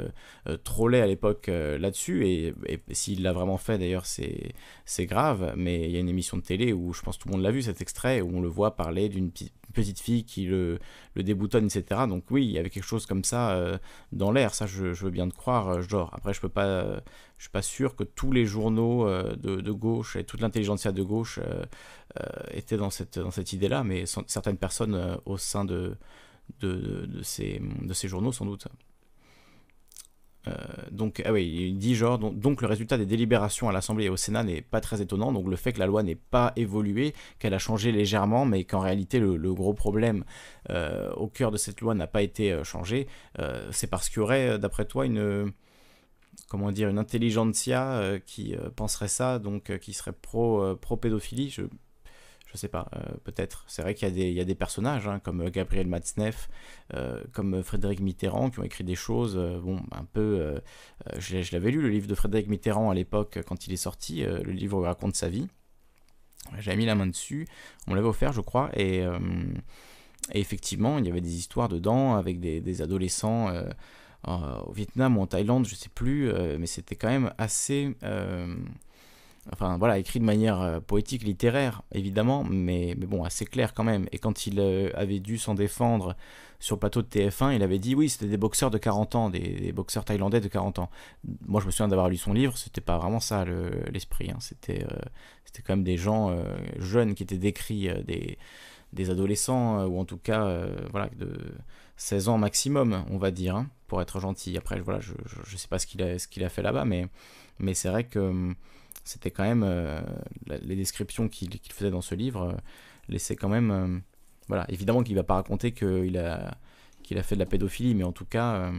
trollait 0.64 1.00
à 1.00 1.06
l'époque 1.06 1.46
là-dessus, 1.46 2.26
et, 2.26 2.54
s'il 2.90 3.22
l'a 3.22 3.32
vraiment 3.32 3.58
fait, 3.58 3.78
d'ailleurs, 3.78 4.04
c'est 4.04 5.06
grave. 5.06 5.54
Mais 5.56 5.84
il 5.84 5.92
y 5.92 5.96
a 5.96 6.00
une 6.00 6.08
émission 6.08 6.36
de 6.36 6.42
télé 6.42 6.72
où 6.72 6.92
je 6.92 7.02
pense 7.02 7.18
tout 7.18 7.28
le 7.28 7.34
monde 7.34 7.42
l'a 7.42 7.52
vu 7.52 7.62
cet 7.62 7.80
extrait, 7.80 8.20
où 8.20 8.36
on 8.36 8.40
le 8.40 8.48
voit 8.48 8.74
parler 8.74 9.08
d'une 9.08 9.30
fille 9.74 10.24
qui 10.24 10.46
le, 10.46 10.78
déboutonne, 11.16 11.66
etc. 11.66 12.02
Donc 12.08 12.24
oui, 12.30 12.44
il 12.44 12.50
y 12.52 12.58
avait 12.58 12.70
quelque 12.70 12.84
chose 12.84 13.06
comme 13.06 13.24
ça 13.24 13.78
dans 14.12 14.32
l'air. 14.32 14.54
Ça, 14.54 14.66
je, 14.66 14.86
veux 14.86 15.10
bien 15.10 15.28
te 15.28 15.34
croire, 15.34 15.82
genre. 15.82 16.10
Après, 16.14 16.32
je 16.34 16.40
peux 16.40 16.48
pas 16.48 17.00
je 17.38 17.44
suis 17.44 17.50
pas 17.50 17.62
sûr 17.62 17.94
que 17.94 18.02
tous 18.02 18.32
les 18.32 18.44
journaux 18.44 19.06
euh, 19.06 19.34
de, 19.36 19.72
gauche 19.72 20.16
et 20.16 20.24
toute 20.24 20.40
l'intelligentsia 20.40 20.90
de 20.90 21.02
gauche 21.02 21.38
euh, 21.38 21.64
euh, 22.20 22.26
étaient 22.50 22.76
dans 22.76 22.90
cette, 22.90 23.18
dans 23.18 23.30
cette 23.30 23.52
idée-là, 23.52 23.84
mais 23.84 24.04
certaines 24.26 24.58
personnes 24.58 25.18
au 25.24 25.38
sein 25.38 25.64
de, 25.64 25.96
de, 26.60 27.22
ces, 27.22 27.62
de 27.82 27.94
ces 27.94 28.08
journaux 28.08 28.32
sans 28.32 28.44
doute. 28.44 28.66
Donc, 30.90 31.20
ah 31.26 31.32
oui, 31.32 31.44
il 31.46 31.76
dit 31.76 31.94
genre, 31.94 32.18
donc, 32.18 32.62
le 32.62 32.68
résultat 32.68 32.96
des 32.96 33.04
délibérations 33.04 33.68
à 33.68 33.72
l'Assemblée 33.72 34.06
et 34.06 34.08
au 34.08 34.16
Sénat 34.16 34.44
n'est 34.44 34.62
pas 34.62 34.80
très 34.80 35.02
étonnant. 35.02 35.30
Donc 35.30 35.46
le 35.46 35.56
fait 35.56 35.74
que 35.74 35.78
la 35.78 35.86
loi 35.86 36.02
n'ait 36.02 36.14
pas 36.14 36.54
évolué, 36.56 37.12
qu'elle 37.38 37.52
a 37.52 37.58
changé 37.58 37.92
légèrement, 37.92 38.46
mais 38.46 38.64
qu'en 38.64 38.80
réalité 38.80 39.20
le, 39.20 39.52
gros 39.52 39.74
problème 39.74 40.24
au 40.70 41.28
cœur 41.28 41.50
de 41.50 41.58
cette 41.58 41.82
loi 41.82 41.94
n'a 41.94 42.06
pas 42.06 42.22
été 42.22 42.64
changé, 42.64 43.08
c'est 43.72 43.88
parce 43.88 44.08
qu'il 44.08 44.20
y 44.20 44.22
aurait, 44.22 44.58
d'après 44.58 44.86
toi, 44.86 45.04
une 45.04 45.52
comment 46.48 46.72
dire, 46.72 46.88
une 46.88 46.98
intelligentsia 46.98 47.92
euh, 47.92 48.18
qui 48.18 48.54
euh, 48.54 48.70
penserait 48.74 49.08
ça, 49.08 49.38
donc 49.38 49.70
euh, 49.70 49.78
qui 49.78 49.92
serait 49.92 50.12
pro, 50.12 50.76
pro 50.76 50.96
pédophilie. 50.96 51.54
Je, 52.52 52.56
sais 52.56 52.68
pas, 52.68 52.88
peut-être. 53.24 53.64
C'est 53.68 53.82
vrai 53.82 53.94
qu'il 53.94 54.18
y, 54.18 54.40
a 54.40 54.44
des 54.44 54.54
personnages 54.54 55.06
hein, 55.06 55.20
comme 55.20 55.48
Gabriel 55.50 55.86
Matzneff, 55.86 56.48
comme 57.32 57.62
Frédéric 57.62 58.00
Mitterrand 58.00 58.50
qui 58.50 58.60
ont 58.60 58.64
écrit 58.64 58.84
des 58.84 58.94
choses, 58.94 59.36
bon, 59.36 59.80
un 59.92 60.04
peu. 60.04 60.60
je, 61.18 61.52
l'avais 61.52 61.70
lu 61.70 61.80
le 61.80 61.88
livre 61.88 62.06
de 62.06 62.14
Frédéric 62.14 62.48
Mitterrand 62.48 62.90
à 62.90 62.94
l'époque 62.94 63.40
quand 63.46 63.66
il 63.66 63.72
est 63.72 63.76
sorti, 63.76 64.22
le 64.22 64.50
livre 64.50 64.78
où 64.78 64.82
il 64.82 64.86
raconte 64.86 65.14
sa 65.14 65.28
vie. 65.28 65.46
J'avais 66.58 66.78
mis 66.78 66.86
la 66.86 66.94
main 66.94 67.06
dessus, 67.06 67.46
on 67.86 67.94
l'avait 67.94 68.08
offert, 68.08 68.32
je 68.32 68.40
crois, 68.40 68.70
et, 68.74 69.04
effectivement, 70.32 70.98
il 70.98 71.06
y 71.06 71.10
avait 71.10 71.20
des 71.20 71.36
histoires 71.36 71.68
dedans 71.68 72.16
avec 72.16 72.40
des, 72.40 72.82
adolescents 72.82 73.52
au 74.26 74.72
Vietnam 74.72 75.18
ou 75.18 75.22
en 75.22 75.26
Thaïlande, 75.26 75.66
je 75.66 75.74
sais 75.74 75.90
plus, 75.90 76.32
mais 76.58 76.66
c'était 76.66 76.96
quand 76.96 77.08
même 77.08 77.32
assez 77.38 77.94
enfin 79.52 79.78
voilà, 79.78 79.98
écrit 79.98 80.20
de 80.20 80.24
manière 80.24 80.60
euh, 80.60 80.80
poétique, 80.80 81.22
littéraire, 81.22 81.82
évidemment, 81.92 82.44
mais, 82.44 82.94
mais 82.98 83.06
bon, 83.06 83.24
assez 83.24 83.44
clair 83.44 83.74
quand 83.74 83.84
même. 83.84 84.06
Et 84.12 84.18
quand 84.18 84.46
il 84.46 84.60
euh, 84.60 84.90
avait 84.94 85.20
dû 85.20 85.38
s'en 85.38 85.54
défendre 85.54 86.16
sur 86.60 86.76
le 86.76 86.80
plateau 86.80 87.02
de 87.02 87.08
TF1, 87.08 87.54
il 87.54 87.62
avait 87.62 87.78
dit 87.78 87.94
oui, 87.94 88.08
c'était 88.08 88.26
des 88.26 88.36
boxeurs 88.36 88.70
de 88.70 88.78
40 88.78 89.14
ans, 89.14 89.30
des, 89.30 89.72
boxeurs 89.72 90.04
thaïlandais 90.04 90.40
de 90.40 90.48
40 90.48 90.80
ans. 90.80 90.90
Moi, 91.46 91.60
je 91.60 91.66
me 91.66 91.70
souviens 91.70 91.88
d'avoir 91.88 92.08
lu 92.08 92.16
son 92.16 92.32
livre, 92.32 92.56
c'était 92.58 92.80
pas 92.80 92.98
vraiment 92.98 93.20
ça 93.20 93.44
l'esprit. 93.92 94.30
Hein. 94.30 94.38
C'était 94.40 94.84
euh, 94.84 94.98
quand 95.64 95.74
même 95.74 95.84
des 95.84 95.96
gens 95.96 96.36
jeunes 96.78 97.14
qui 97.14 97.24
étaient 97.24 97.38
décrits, 97.38 97.88
des, 98.04 98.38
des 98.92 99.10
adolescents, 99.10 99.84
ou 99.86 99.98
en 99.98 100.04
tout 100.04 100.18
cas, 100.18 100.68
voilà, 100.90 101.08
de 101.16 101.32
16 101.96 102.28
ans 102.28 102.38
maximum, 102.38 103.04
on 103.10 103.18
va 103.18 103.30
dire, 103.32 103.56
hein, 103.56 103.66
pour 103.88 104.00
être 104.00 104.20
gentil. 104.20 104.56
Après, 104.56 104.80
voilà, 104.80 105.00
je, 105.00 105.14
je, 105.46 105.56
sais 105.56 105.68
pas 105.68 105.78
ce 105.78 105.86
qu'il 105.86 106.00
a, 106.02 106.18
ce 106.18 106.44
a 106.44 106.48
fait 106.48 106.62
là-bas, 106.62 106.84
mais, 106.84 107.08
mais 107.58 107.74
c'est 107.74 107.88
vrai 107.88 108.04
que 108.04 108.20
hum, 108.20 108.54
c'était 109.08 109.30
quand 109.30 109.42
même 109.42 109.62
euh, 109.64 110.02
les 110.46 110.76
descriptions 110.76 111.28
qu'il 111.28 111.58
faisait 111.72 111.90
dans 111.90 112.02
ce 112.02 112.14
livre 112.14 112.42
euh, 112.42 112.56
laissaient 113.08 113.36
quand 113.36 113.48
même 113.48 113.70
euh, 113.70 113.98
voilà. 114.48 114.66
Évidemment 114.68 115.02
qu'il 115.02 115.16
va 115.16 115.22
pas 115.24 115.36
raconter 115.36 115.72
qu'il 115.72 116.18
a 116.18 116.58
qu'il 117.02 117.16
a 117.16 117.22
fait 117.22 117.34
de 117.34 117.40
la 117.40 117.46
pédophilie 117.46 117.94
mais 117.94 118.04
en 118.04 118.12
tout 118.12 118.26
cas 118.26 118.70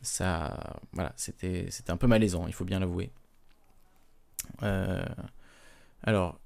ça 0.00 0.76
voilà 0.92 1.12
c'était 1.16 1.66
c'était 1.70 1.92
un 1.92 1.96
peu 1.96 2.08
malaisant 2.08 2.48
il 2.48 2.52
faut 2.52 2.64
bien 2.64 2.80
l'avouer. 2.80 3.12
Alors 6.02 6.40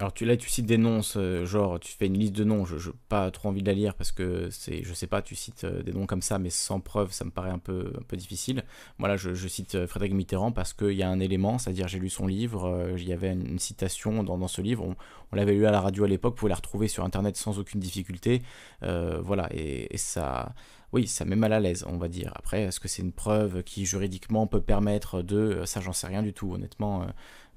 alors 0.00 0.12
là, 0.20 0.36
tu 0.36 0.48
cites 0.48 0.66
des 0.66 0.78
noms, 0.78 1.00
genre 1.42 1.80
tu 1.80 1.92
fais 1.92 2.06
une 2.06 2.16
liste 2.16 2.34
de 2.34 2.44
noms, 2.44 2.64
je 2.64 2.76
n'ai 2.76 2.94
pas 3.08 3.32
trop 3.32 3.48
envie 3.48 3.62
de 3.62 3.66
la 3.66 3.72
lire 3.74 3.94
parce 3.96 4.12
que 4.12 4.48
c'est, 4.48 4.84
je 4.84 4.94
sais 4.94 5.08
pas, 5.08 5.22
tu 5.22 5.34
cites 5.34 5.64
euh, 5.64 5.82
des 5.82 5.92
noms 5.92 6.06
comme 6.06 6.22
ça, 6.22 6.38
mais 6.38 6.50
sans 6.50 6.78
preuve, 6.78 7.10
ça 7.10 7.24
me 7.24 7.30
paraît 7.30 7.50
un 7.50 7.58
peu, 7.58 7.92
difficile. 8.12 8.62
Voilà, 9.00 9.16
je, 9.16 9.34
cite 9.48 9.74
euh, 9.74 9.88
Frédéric 9.88 10.14
Mitterrand 10.14 10.52
parce 10.52 10.72
qu'il 10.72 10.92
y 10.92 11.02
a 11.02 11.08
un 11.08 11.18
élément, 11.18 11.58
c'est-à-dire 11.58 11.88
j'ai 11.88 11.98
lu 11.98 12.10
son 12.10 12.28
livre, 12.28 12.66
euh, 12.66 12.94
il 12.96 13.08
y 13.08 13.12
avait 13.12 13.32
une, 13.32 13.58
citation 13.58 14.22
dans, 14.22 14.38
dans, 14.38 14.46
ce 14.46 14.62
livre, 14.62 14.84
on, 15.32 15.36
l'avait 15.36 15.54
lu 15.54 15.66
à 15.66 15.72
la 15.72 15.80
radio 15.80 16.04
à 16.04 16.08
l'époque, 16.08 16.34
vous 16.34 16.40
pouvez 16.40 16.50
la 16.50 16.56
retrouver 16.56 16.86
sur 16.86 17.04
Internet 17.04 17.36
sans 17.36 17.58
aucune 17.58 17.80
difficulté. 17.80 18.42
voilà, 18.80 19.48
et, 19.52 19.92
et 19.92 19.98
ça 19.98 20.54
oui, 20.92 21.06
ça 21.06 21.26
met 21.26 21.36
mal 21.36 21.52
à 21.52 21.60
l'aise, 21.60 21.84
on 21.86 21.98
va 21.98 22.08
dire. 22.08 22.32
Après, 22.34 22.62
est-ce 22.62 22.80
que 22.80 22.88
c'est 22.88 23.02
une 23.02 23.12
preuve 23.12 23.62
qui 23.62 23.84
juridiquement 23.84 24.46
peut 24.46 24.62
permettre 24.62 25.20
de... 25.20 25.62
Ça, 25.66 25.82
j'en 25.82 25.92
sais 25.92 26.06
rien 26.06 26.22
du 26.22 26.32
tout, 26.32 26.54
honnêtement. 26.54 27.06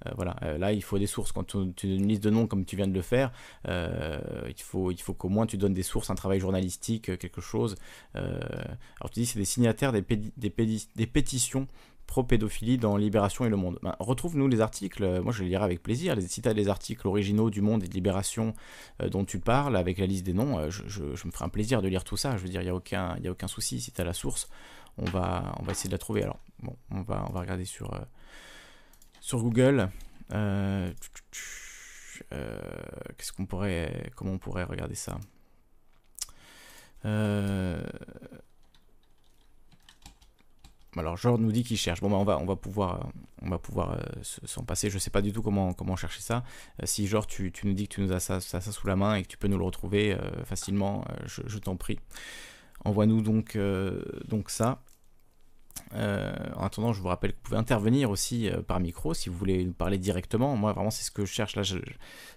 Euh, 0.07 0.11
voilà, 0.15 0.35
euh, 0.43 0.57
là 0.57 0.71
il 0.71 0.83
faut 0.83 0.97
des 0.97 1.07
sources. 1.07 1.31
Quand 1.31 1.43
tu, 1.43 1.57
donnes 1.57 1.73
une 1.83 2.07
liste 2.07 2.23
de 2.23 2.29
noms 2.29 2.47
comme 2.47 2.65
tu 2.65 2.75
viens 2.75 2.87
de 2.87 2.93
le 2.93 3.01
faire, 3.01 3.31
euh, 3.67 4.19
il 4.47 4.61
faut, 4.61 5.13
qu'au 5.13 5.29
moins 5.29 5.45
tu 5.45 5.57
donnes 5.57 5.73
des 5.73 5.83
sources, 5.83 6.09
un 6.09 6.15
travail 6.15 6.39
journalistique, 6.39 7.17
quelque 7.17 7.41
chose. 7.41 7.75
alors 8.13 9.09
tu 9.11 9.19
dis 9.19 9.25
c'est 9.25 9.39
des 9.39 9.45
signataires 9.45 9.91
des, 9.91 10.01
des, 10.01 11.07
pétitions 11.07 11.67
pro-pédophilie 12.07 12.77
dans 12.77 12.97
Libération 12.97 13.45
et 13.45 13.49
Le 13.49 13.55
Monde. 13.55 13.79
Ben, 13.81 13.95
Retrouve-nous 13.99 14.47
les 14.47 14.61
articles, 14.61 15.21
moi 15.21 15.31
je 15.31 15.43
les 15.43 15.49
lirai 15.49 15.63
avec 15.63 15.81
plaisir, 15.81 16.15
si 16.19 16.41
tu 16.41 16.49
as 16.49 16.53
les 16.53 16.67
articles 16.67 17.07
originaux 17.07 17.49
du 17.49 17.61
Monde 17.61 17.83
et 17.83 17.87
de 17.87 17.93
Libération 17.93 18.53
dont 19.11 19.23
tu 19.23 19.39
parles, 19.39 19.75
avec 19.75 19.97
la 19.97 20.05
liste 20.05 20.25
des 20.25 20.33
noms, 20.33 20.69
je, 20.69 21.03
me 21.03 21.31
ferai 21.31 21.45
un 21.45 21.49
plaisir 21.49 21.81
de 21.81 21.87
lire 21.87 22.03
tout 22.03 22.17
ça, 22.17 22.37
je 22.37 22.43
veux 22.43 22.49
dire, 22.49 22.61
il 22.61 22.65
n'y 22.65 22.71
a, 22.71 22.75
aucun, 22.75 23.17
a 23.23 23.29
aucun 23.29 23.47
souci, 23.47 23.79
si 23.79 23.91
tu 23.91 24.01
as 24.01 24.03
la 24.03 24.13
source, 24.13 24.49
on 24.97 25.05
va, 25.05 25.55
on 25.59 25.63
va 25.63 25.71
essayer 25.71 25.89
de 25.89 25.93
la 25.93 25.99
trouver. 25.99 26.23
Alors, 26.23 26.39
bon, 26.61 26.75
on 26.91 27.01
va 27.01 27.23
regarder 27.33 27.65
sur 27.65 27.93
sur 29.31 29.41
Google. 29.43 29.89
Euh, 30.33 30.91
euh, 32.33 32.59
qu'est-ce 33.17 33.31
qu'on 33.31 33.45
pourrait, 33.45 34.11
comment 34.17 34.33
on 34.33 34.37
pourrait 34.37 34.65
regarder 34.65 34.95
ça? 34.95 35.17
Euh, 37.05 37.81
alors 40.97 41.15
Georges 41.15 41.39
nous 41.39 41.53
dit 41.53 41.63
qu'il 41.63 41.77
cherche. 41.77 42.01
Bon 42.01 42.09
bah 42.09 42.17
on 42.17 42.25
va 42.25 42.37
on 42.39 42.45
va 42.45 42.57
pouvoir 42.57 43.09
on 43.41 43.49
va 43.49 43.57
pouvoir 43.57 43.97
s'en 44.21 44.63
passer. 44.65 44.89
Je 44.89 44.99
sais 44.99 45.09
pas 45.09 45.21
du 45.21 45.31
tout 45.31 45.41
comment 45.41 45.71
comment 45.71 45.95
chercher 45.95 46.19
ça. 46.19 46.43
si 46.83 47.09
tu, 47.29 47.53
tu, 47.53 47.67
nous 47.67 47.73
dis 47.73 47.87
que 47.87 47.95
tu 47.95 48.01
nous 48.01 48.11
as 48.11 48.19
ça, 48.19 48.41
ça, 48.41 48.59
sous 48.59 48.85
la 48.85 48.97
main 48.97 49.15
et 49.15 49.23
que 49.23 49.29
tu 49.29 49.37
peux 49.37 49.47
nous 49.47 49.57
le 49.57 49.63
retrouver 49.63 50.17
facilement, 50.43 51.05
je, 51.25 51.41
je 51.45 51.57
t'en 51.57 51.77
prie. 51.77 51.99
Envoie-nous 52.83 53.21
donc 53.21 53.57
donc 54.27 54.49
ça. 54.49 54.81
Euh, 55.93 56.31
en 56.55 56.65
attendant, 56.65 56.93
je 56.93 57.01
vous 57.01 57.07
rappelle 57.07 57.31
que 57.31 57.37
vous 57.37 57.43
pouvez 57.43 57.57
intervenir 57.57 58.09
aussi 58.09 58.49
euh, 58.49 58.61
par 58.61 58.79
micro 58.79 59.13
si 59.13 59.29
vous 59.29 59.35
voulez 59.35 59.65
nous 59.65 59.73
parler 59.73 59.97
directement. 59.97 60.55
Moi, 60.55 60.73
vraiment, 60.73 60.91
c'est 60.91 61.03
ce 61.03 61.11
que 61.11 61.25
je 61.25 61.31
cherche 61.31 61.55
là. 61.55 61.63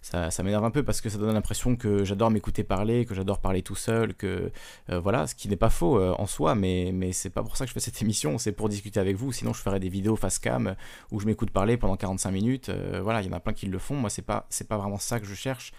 ça, 0.02 0.42
m'énerve 0.42 0.64
un 0.64 0.70
peu 0.70 0.82
parce 0.82 1.00
que 1.00 1.08
ça 1.08 1.18
donne 1.18 1.34
l'impression 1.34 1.76
que 1.76 2.04
j'adore 2.04 2.30
m'écouter 2.30 2.64
parler, 2.64 3.06
que 3.06 3.14
j'adore 3.14 3.40
parler 3.40 3.62
tout 3.62 3.76
seul, 3.76 4.14
que 4.14 4.50
euh, 4.90 5.00
voilà, 5.00 5.26
ce 5.26 5.34
qui 5.34 5.48
n'est 5.48 5.56
pas 5.56 5.70
faux 5.70 6.00
en 6.00 6.26
soi, 6.26 6.54
mais, 6.54 6.90
mais 6.92 7.12
c'est 7.12 7.30
pas 7.30 7.42
pour 7.42 7.56
ça 7.56 7.64
que 7.64 7.68
je 7.68 7.74
fais 7.74 7.80
cette 7.80 8.00
émission, 8.02 8.38
c'est 8.38 8.52
pour 8.52 8.68
discuter 8.68 9.00
avec 9.00 9.16
vous. 9.16 9.32
Sinon, 9.32 9.52
je 9.52 9.60
ferais 9.60 9.80
des 9.80 9.88
vidéos 9.88 10.16
face 10.16 10.38
cam 10.38 10.74
où 11.10 11.20
je 11.20 11.26
m'écoute 11.26 11.50
parler 11.50 11.76
pendant 11.76 11.96
45 11.96 12.30
minutes. 12.30 12.70
voilà, 13.02 13.22
il 13.22 13.26
y 13.26 13.30
en 13.30 13.36
a 13.36 13.40
plein 13.40 13.52
qui 13.52 13.66
le 13.66 13.78
font. 13.78 13.96
Moi, 13.96 14.10
c'est 14.10 14.22
pas, 14.22 14.46
c'est 14.50 14.68
pas 14.68 14.76
vraiment 14.76 14.98
ça 14.98 15.20
que 15.20 15.26
je 15.26 15.34
cherche. 15.34 15.72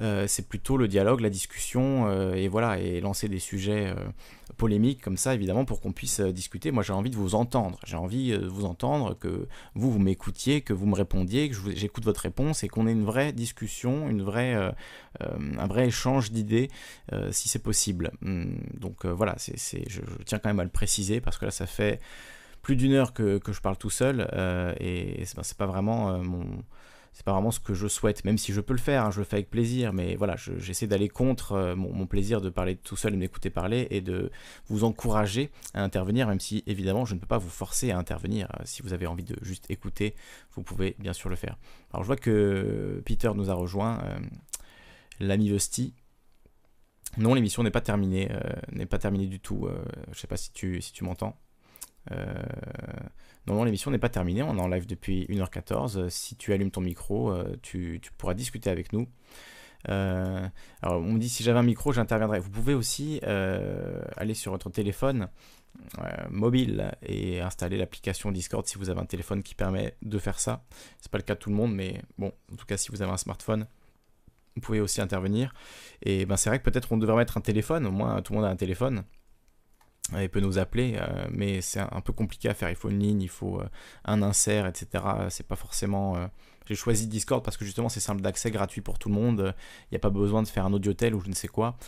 Euh, 0.00 0.26
c'est 0.28 0.48
plutôt 0.48 0.76
le 0.76 0.86
dialogue, 0.86 1.20
la 1.20 1.30
discussion, 1.30 2.06
euh, 2.06 2.34
et 2.34 2.48
voilà, 2.48 2.78
et 2.78 3.00
lancer 3.00 3.28
des 3.28 3.40
sujets 3.40 3.88
euh, 3.88 3.94
polémiques 4.56 5.02
comme 5.02 5.16
ça, 5.16 5.34
évidemment, 5.34 5.64
pour 5.64 5.80
qu'on 5.80 5.92
puisse 5.92 6.20
discuter. 6.20 6.70
Moi, 6.70 6.82
j'ai 6.82 6.92
envie 6.92 7.10
de 7.10 7.16
vous 7.16 7.34
entendre. 7.34 7.80
J'ai 7.84 7.96
envie 7.96 8.30
de 8.30 8.46
vous 8.46 8.64
entendre, 8.64 9.14
que 9.18 9.48
vous, 9.74 9.90
vous 9.90 9.98
m'écoutiez, 9.98 10.60
que 10.60 10.72
vous 10.72 10.86
me 10.86 10.94
répondiez, 10.94 11.50
que 11.50 11.56
j'écoute 11.74 12.04
votre 12.04 12.20
réponse, 12.20 12.62
et 12.62 12.68
qu'on 12.68 12.86
ait 12.86 12.92
une 12.92 13.04
vraie 13.04 13.32
discussion, 13.32 14.08
une 14.08 14.22
vraie, 14.22 14.54
un 15.20 15.66
vrai 15.66 15.86
échange 15.86 16.30
d'idées, 16.30 16.70
si 17.30 17.48
c'est 17.48 17.62
possible. 17.62 18.12
Hum, 18.24 18.58
donc 18.78 19.04
voilà, 19.06 19.36
je, 19.38 20.00
tiens 20.24 20.38
quand 20.38 20.48
même 20.48 20.60
à 20.60 20.64
le 20.64 20.70
préciser, 20.70 21.20
parce 21.20 21.38
que 21.38 21.44
là, 21.44 21.50
ça 21.50 21.66
fait 21.66 22.00
plus 22.62 22.76
d'une 22.76 22.92
heure 22.92 23.12
que, 23.12 23.40
je 23.46 23.60
parle 23.60 23.76
tout 23.76 23.90
seul, 23.90 24.28
et 24.80 25.24
c'est, 25.24 25.42
c'est 25.42 25.56
pas 25.56 25.66
vraiment 25.66 26.18
mon 26.18 26.44
c'est 27.18 27.24
pas 27.24 27.32
vraiment 27.32 27.50
ce 27.50 27.58
que 27.58 27.74
je 27.74 27.88
souhaite, 27.88 28.24
même 28.24 28.38
si 28.38 28.52
je 28.52 28.60
peux 28.60 28.74
le 28.74 28.78
faire, 28.78 29.04
hein, 29.04 29.10
je 29.10 29.18
le 29.18 29.24
fais 29.24 29.34
avec 29.34 29.50
plaisir, 29.50 29.92
mais 29.92 30.14
voilà, 30.14 30.36
j'essaie 30.36 30.86
d'aller 30.86 31.08
contre 31.08 31.50
euh, 31.50 31.74
mon, 31.74 32.06
plaisir 32.06 32.40
de 32.40 32.48
parler 32.48 32.76
tout 32.76 32.94
seul 32.94 33.12
et 33.12 33.16
de 33.16 33.20
m'écouter 33.20 33.50
parler 33.50 33.88
et 33.90 34.00
de 34.00 34.30
vous 34.68 34.84
encourager 34.84 35.50
à 35.74 35.82
intervenir, 35.82 36.28
même 36.28 36.38
si 36.38 36.62
évidemment 36.68 37.04
je 37.04 37.16
ne 37.16 37.18
peux 37.18 37.26
pas 37.26 37.38
vous 37.38 37.48
forcer 37.48 37.90
à 37.90 37.98
intervenir. 37.98 38.46
Euh, 38.54 38.62
si 38.64 38.82
vous 38.82 38.92
avez 38.92 39.08
envie 39.08 39.24
de 39.24 39.34
juste 39.42 39.68
écouter, 39.68 40.14
vous 40.52 40.62
pouvez 40.62 40.94
bien 41.00 41.12
sûr 41.12 41.28
le 41.28 41.34
faire. 41.34 41.56
Alors 41.92 42.04
je 42.04 42.06
vois 42.06 42.14
que 42.14 43.02
Peter 43.04 43.32
nous 43.34 43.50
a 43.50 43.54
rejoint, 43.54 44.00
euh, 44.04 44.20
l'ami 45.18 45.48
Lusty. 45.48 45.94
Non, 47.16 47.34
l'émission 47.34 47.64
n'est 47.64 47.72
pas 47.72 47.80
terminée, 47.80 48.30
n'est 48.70 48.86
pas 48.86 48.98
terminée 48.98 49.26
du 49.26 49.40
tout. 49.40 49.66
je 50.12 50.18
sais 50.20 50.28
pas 50.28 50.36
si 50.36 50.52
tu, 50.52 50.80
si 50.80 50.92
tu 50.92 51.02
m'entends. 51.02 51.36
Non, 53.48 53.64
l'émission 53.64 53.90
n'est 53.90 53.98
pas 53.98 54.10
terminée, 54.10 54.42
on 54.42 54.58
est 54.58 54.60
en 54.60 54.68
live 54.68 54.86
depuis 54.86 55.24
1h14. 55.30 56.10
Si 56.10 56.36
tu 56.36 56.52
allumes 56.52 56.70
ton 56.70 56.82
micro, 56.82 57.32
euh, 57.32 57.56
tu, 57.62 57.98
pourras 58.18 58.34
discuter 58.34 58.68
avec 58.68 58.92
nous. 58.92 59.08
Euh, 59.88 60.46
alors, 60.82 60.98
on 60.98 61.12
me 61.12 61.18
dit 61.18 61.30
si 61.30 61.42
j'avais 61.42 61.58
un 61.58 61.62
micro, 61.62 61.90
j'interviendrais. 61.92 62.40
Vous 62.40 62.50
pouvez 62.50 62.74
aussi 62.74 63.20
euh, 63.22 64.02
aller 64.18 64.34
sur 64.34 64.52
votre 64.52 64.68
téléphone 64.70 65.28
mobile 66.28 66.92
et 67.02 67.40
installer 67.40 67.78
l'application 67.78 68.32
Discord 68.32 68.66
si 68.66 68.76
vous 68.78 68.90
avez 68.90 69.00
un 69.00 69.06
téléphone 69.06 69.42
qui 69.42 69.54
permet 69.54 69.96
de 70.02 70.18
faire 70.18 70.40
ça. 70.40 70.64
C'est 71.00 71.10
pas 71.10 71.18
le 71.18 71.24
cas 71.24 71.34
de 71.34 71.38
tout 71.38 71.50
le 71.50 71.56
monde, 71.56 71.74
mais 71.74 72.02
bon, 72.18 72.32
en 72.52 72.56
tout 72.56 72.66
cas, 72.66 72.76
si 72.76 72.90
vous 72.90 73.00
avez 73.00 73.12
un 73.12 73.16
smartphone, 73.16 73.66
vous 74.56 74.60
pouvez 74.60 74.80
aussi 74.80 75.00
intervenir. 75.00 75.54
Et 76.02 76.26
ben, 76.26 76.36
c'est 76.36 76.50
vrai 76.50 76.58
que 76.58 76.64
peut-être 76.64 76.92
on 76.92 76.98
devrait 76.98 77.16
mettre 77.16 77.38
un 77.38 77.42
téléphone, 77.42 77.86
au 77.86 77.92
moins 77.92 78.20
tout 78.20 78.34
le 78.34 78.40
monde 78.40 78.46
a 78.46 78.50
un 78.50 78.56
téléphone 78.56 79.04
il 80.16 80.28
peut 80.28 80.40
nous 80.40 80.58
appeler, 80.58 80.96
euh, 80.98 81.26
mais 81.30 81.60
c'est 81.60 81.80
un 81.80 82.00
peu 82.00 82.12
compliqué 82.12 82.48
à 82.48 82.54
faire. 82.54 82.70
Il 82.70 82.76
faut 82.76 82.88
une 82.88 83.00
ligne, 83.00 83.22
il 83.22 83.28
faut 83.28 83.60
euh, 83.60 83.68
un 84.04 84.22
insert, 84.22 84.66
etc. 84.66 85.04
C'est 85.28 85.46
pas 85.46 85.56
forcément. 85.56 86.16
Euh, 86.16 86.26
j'ai 86.66 86.74
choisi 86.74 87.06
Discord 87.06 87.42
parce 87.42 87.56
que 87.56 87.64
justement 87.64 87.88
c'est 87.88 88.00
simple 88.00 88.20
d'accès, 88.20 88.50
gratuit 88.50 88.82
pour 88.82 88.98
tout 88.98 89.08
le 89.08 89.14
monde. 89.14 89.54
Il 89.84 89.92
n'y 89.92 89.96
a 89.96 90.00
pas 90.00 90.10
besoin 90.10 90.42
de 90.42 90.48
faire 90.48 90.66
un 90.66 90.72
audiotel 90.74 91.14
ou 91.14 91.20
je 91.20 91.28
ne 91.28 91.34
sais 91.34 91.48
quoi. 91.48 91.78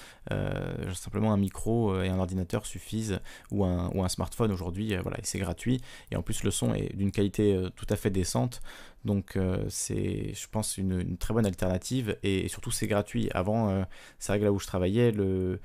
simplement 0.95 1.35
un 1.35 1.37
micro 1.37 2.01
et 2.01 2.09
un 2.09 2.19
ordinateur 2.19 2.65
suffisent 2.65 3.21
ou 3.51 3.67
un, 3.67 3.91
ou 3.91 4.03
un 4.03 4.09
smartphone 4.09 4.51
aujourd'hui. 4.51 4.97
voilà, 4.97 5.19
et 5.19 5.25
c'est 5.25 5.39
gratuit. 5.39 5.83
Et 6.11 6.17
en 6.17 6.23
plus 6.23 6.43
le 6.45 6.51
son 6.51 6.73
est 6.73 6.97
d'une 6.97 7.11
qualité 7.11 7.63
tout 7.77 7.85
à 7.91 7.97
fait 7.97 8.09
décente. 8.09 8.63
Donc 9.05 9.39
c'est, 9.69 10.33
je 10.33 10.49
pense, 10.49 10.79
une, 10.79 11.19
très 11.19 11.35
bonne 11.35 11.45
alternative 11.45 12.17
et, 12.23 12.49
surtout 12.49 12.71
c'est 12.71 12.87
gratuit. 12.87 13.29
Avant, 13.35 13.85
c'est 14.19 14.33
vrai 14.33 14.39
que 14.39 14.45
là 14.45 14.53
où 14.53 14.59
je 14.59 14.67
travaillais, 14.67 15.13
le 15.13 15.61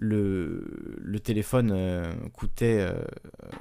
le, 0.00 1.18
téléphone 1.22 1.70
euh, 1.72 2.10
coûtait 2.32 2.78
euh, 2.80 2.94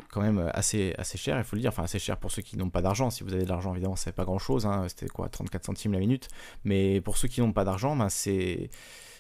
quand 0.10 0.22
même 0.22 0.50
assez, 0.54 0.96
assez 0.98 1.18
cher, 1.18 1.38
il 1.38 1.44
faut 1.44 1.56
le 1.56 1.62
dire. 1.62 1.70
Enfin, 1.70 1.84
assez 1.84 2.00
cher 2.00 2.18
pour 2.18 2.32
ceux 2.32 2.42
qui 2.42 2.58
n'ont 2.58 2.70
pas 2.70 2.82
d'argent. 2.82 3.10
Si 3.10 3.24
vous 3.24 3.34
avez 3.34 3.44
de 3.44 3.50
l'argent, 3.50 3.74
évidemment, 3.74 3.98
c'est 3.98 4.14
pas 4.14 4.24
grand 4.24 4.40
chose. 4.40 4.66
Hein. 4.66 4.86
C'était 4.88 5.08
quoi, 5.08 5.28
34 5.28 5.66
centimes 5.66 5.94
la 5.94 6.00
minute. 6.00 6.30
Mais 6.64 7.02
pour 7.02 7.18
ceux 7.18 7.28
qui 7.28 7.42
n'ont 7.42 7.52
pas 7.52 7.66
d'argent, 7.66 7.96
ben, 7.96 8.10
c'est 8.10 8.70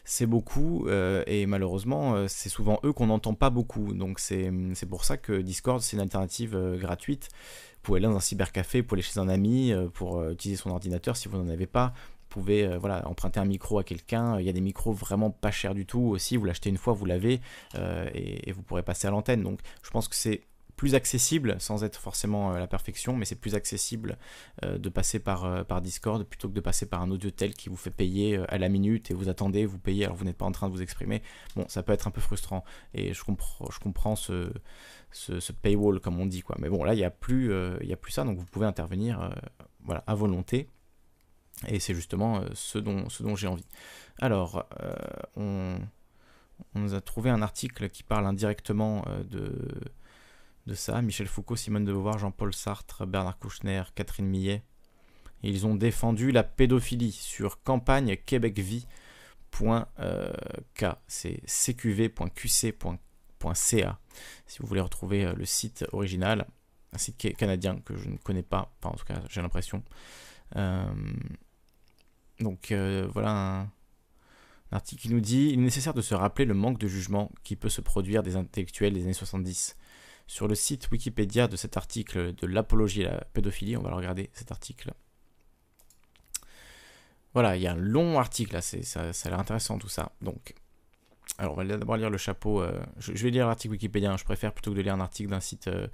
c'est 0.05 0.25
beaucoup 0.25 0.87
euh, 0.87 1.23
et 1.27 1.45
malheureusement 1.45 2.27
c'est 2.27 2.49
souvent 2.49 2.79
eux 2.83 2.93
qu'on 2.93 3.07
n'entend 3.07 3.35
pas 3.35 3.51
beaucoup 3.51 3.93
donc 3.93 4.19
c'est 4.19 4.49
pour 4.89 5.03
ça 5.03 5.17
que 5.17 5.39
Discord 5.39 5.81
c'est 5.81 5.97
une 5.97 6.01
alternative 6.01 6.57
gratuite 6.79 7.27
vous 7.75 7.81
pouvez 7.83 7.97
aller 7.97 8.07
dans 8.07 8.15
un 8.15 8.21
cybercafé, 8.21 8.81
vous 8.81 8.87
pouvez 8.87 9.01
aller 9.01 9.07
chez 9.07 9.19
un 9.19 9.29
ami 9.29 9.71
pour 9.93 10.27
utiliser 10.29 10.59
son 10.59 10.71
ordinateur 10.71 11.15
si 11.15 11.27
vous 11.27 11.37
n'en 11.37 11.49
avez 11.49 11.67
pas 11.67 11.93
pouvez 12.30 12.65
euh, 12.65 12.77
voilà, 12.77 13.06
emprunter 13.07 13.39
un 13.39 13.45
micro 13.45 13.80
à 13.80 13.84
quelqu'un. 13.84 14.39
Il 14.39 14.45
y 14.45 14.49
a 14.49 14.53
des 14.53 14.61
micros 14.61 14.93
vraiment 14.93 15.31
pas 15.31 15.51
chers 15.51 15.73
du 15.73 15.85
tout 15.85 15.99
aussi. 15.99 16.38
Vous 16.38 16.45
l'achetez 16.45 16.69
une 16.69 16.77
fois, 16.77 16.93
vous 16.93 17.06
l'avez 17.06 17.41
euh, 17.76 18.10
et, 18.14 18.51
vous 18.51 18.61
pourrez 18.61 18.84
passer 18.84 19.07
à 19.07 19.11
l'antenne. 19.11 19.43
Donc 19.43 19.60
je 19.84 19.89
pense 19.89 20.07
que 20.07 20.15
c'est 20.15 20.43
plus 20.76 20.95
accessible, 20.95 21.57
sans 21.60 21.84
être 21.84 21.99
forcément 21.99 22.53
euh, 22.53 22.60
la 22.60 22.68
perfection, 22.68 23.14
mais 23.14 23.26
c'est 23.26 23.35
plus 23.35 23.53
accessible 23.53 24.18
de 24.64 24.89
passer 24.89 25.19
par, 25.19 25.65
par 25.65 25.81
Discord 25.81 26.23
plutôt 26.23 26.47
que 26.47 26.53
de 26.53 26.61
passer 26.61 26.85
par 26.85 27.01
un 27.01 27.11
audio 27.11 27.31
tel 27.31 27.53
qui 27.53 27.68
vous 27.68 27.76
fait 27.76 27.91
payer 27.91 28.38
à 28.47 28.57
la 28.57 28.69
minute 28.69 29.11
et 29.11 29.14
vous 29.14 29.27
attendez, 29.27 29.65
vous 29.65 29.80
payez 29.80 30.06
alors 30.06 30.15
vous 30.15 30.23
n'êtes 30.23 30.38
pas 30.38 30.45
en 30.45 30.51
train 30.51 30.68
de 30.68 30.73
vous 30.73 30.81
exprimer. 30.81 31.22
Bon, 31.56 31.65
ça 31.68 31.84
peut 31.84 31.91
être 31.91 32.07
un 32.07 32.11
peu 32.11 32.22
frustrant 32.22 32.64
et 32.93 33.14
je 33.14 33.23
comprends, 33.23 33.69
je 33.72 33.80
comprends 33.80 34.15
ce, 34.15 34.51
ce, 35.11 35.51
paywall 35.51 35.99
comme 35.99 36.19
on 36.19 36.26
dit 36.26 36.41
quoi. 36.41 36.56
Mais 36.60 36.69
bon, 36.69 36.84
là 36.84 36.93
il 36.93 36.97
n'y 36.97 37.03
a, 37.03 37.11
plus, 37.11 37.51
il 37.81 37.91
a 37.91 37.97
plus 37.97 38.11
ça, 38.11 38.23
donc 38.23 38.38
vous 38.38 38.45
pouvez 38.45 38.65
intervenir 38.65 39.31
voilà, 39.84 40.03
à 40.07 40.15
volonté. 40.15 40.69
Et 41.68 41.80
c'est 41.80 41.94
justement 41.94 42.40
euh, 42.40 42.48
ce 42.53 42.77
dont, 42.77 43.10
ce 43.10 43.23
dont 43.23 43.36
j'ai 43.36 43.48
envie. 43.48 43.65
Alors, 44.19 44.65
euh, 44.81 44.94
on, 45.36 45.80
nous 46.76 46.94
a 46.94 47.02
trouvé 47.02 47.30
un 47.30 47.41
article 47.41 47.90
qui 47.90 48.03
parle 48.03 48.26
indirectement 48.26 49.03
euh, 49.07 49.23
de, 49.23 49.69
de 50.68 50.73
ça. 50.73 51.02
Michel 51.02 51.27
Foucault, 51.27 51.56
Simone 51.56 51.86
de 51.86 51.91
Beauvoir, 51.91 52.18
Jean-Paul 52.18 52.53
Sartre, 52.53 53.06
Bernard 53.06 53.40
Kouchner, 53.40 53.84
Catherine 53.95 54.27
Millet. 54.27 54.64
ils 55.44 55.65
ont 55.65 55.76
défendu 55.76 56.31
la 56.31 56.44
pédophilie 56.44 57.11
sur 57.11 57.61
campagne 57.64 58.18
C'est 61.07 61.41
cqv.qc.ca. 61.45 62.80
Si 64.48 64.60
vous 64.60 64.68
voulez 64.68 64.81
retrouver 64.81 65.34
le 65.34 65.45
site 65.45 65.86
original, 65.91 66.48
un 66.94 66.98
site 66.98 67.36
canadien 67.36 67.80
que 67.80 67.98
je 67.98 68.10
ne 68.10 68.18
connais 68.18 68.44
pas, 68.44 68.73
en 68.84 68.94
tout 68.94 69.06
cas 69.06 69.22
j'ai 69.30 69.41
l'impression. 69.41 69.84
Donc 72.40 72.72
euh, 72.72 73.07
voilà 73.14 73.32
un, 73.32 73.72
article 74.72 75.02
qui 75.02 75.10
nous 75.10 75.20
dit 75.20 75.49
Il 75.49 75.60
est 75.60 75.64
nécessaire 75.64 75.94
de 75.94 76.02
se 76.02 76.16
rappeler 76.16 76.45
le 76.45 76.53
manque 76.53 76.80
de 76.80 76.88
jugement 76.88 77.32
qui 77.44 77.56
peut 77.56 77.70
se 77.70 77.82
produire 77.82 78.24
des 78.24 78.36
intellectuels 78.36 78.94
des 78.94 79.03
années 79.03 79.14
70. 79.14 79.78
Sur 80.28 80.48
le 80.48 80.56
site 80.56 80.90
Wikipédia 80.91 81.48
de 81.48 81.56
cet 81.56 81.76
article 81.76 82.36
de 82.36 82.48
l'apologie 82.48 83.06
à 83.06 83.16
la 83.16 83.26
pédophilie, 83.34 83.78
on 83.78 83.82
va 83.82 83.90
le 83.90 83.95
regarder 83.95 84.30
cet 84.34 84.52
article. 84.52 84.94
Voilà, 87.34 87.56
il 87.56 87.61
y 87.61 87.68
a 87.68 87.74
un 87.74 87.78
long 87.78 88.20
article 88.20 88.53
là, 88.53 88.61
ça, 88.61 89.14
ça 89.14 89.28
a 89.28 89.30
l'air 89.30 89.40
intéressant 89.40 89.78
tout 89.80 89.90
ça. 89.90 90.11
Donc, 90.22 90.53
alors, 91.38 91.53
on 91.53 91.56
va 91.56 91.64
d'abord 91.64 91.98
lire 91.98 92.10
le 92.10 92.18
chapeau. 92.18 92.61
Euh, 92.61 92.80
je, 92.98 93.11
vais 93.11 93.30
lire 93.30 93.48
l'article 93.48 93.74
Wikipédia, 93.74 94.11
hein, 94.11 94.18
je 94.18 94.24
préfère 94.24 94.52
plutôt 94.52 94.72
que 94.72 94.78
de 94.78 94.82
lire 94.82 94.94
un 94.94 94.99
article 94.99 95.30
d'un 95.30 95.40
site. 95.40 95.68
Euh, 95.68 95.88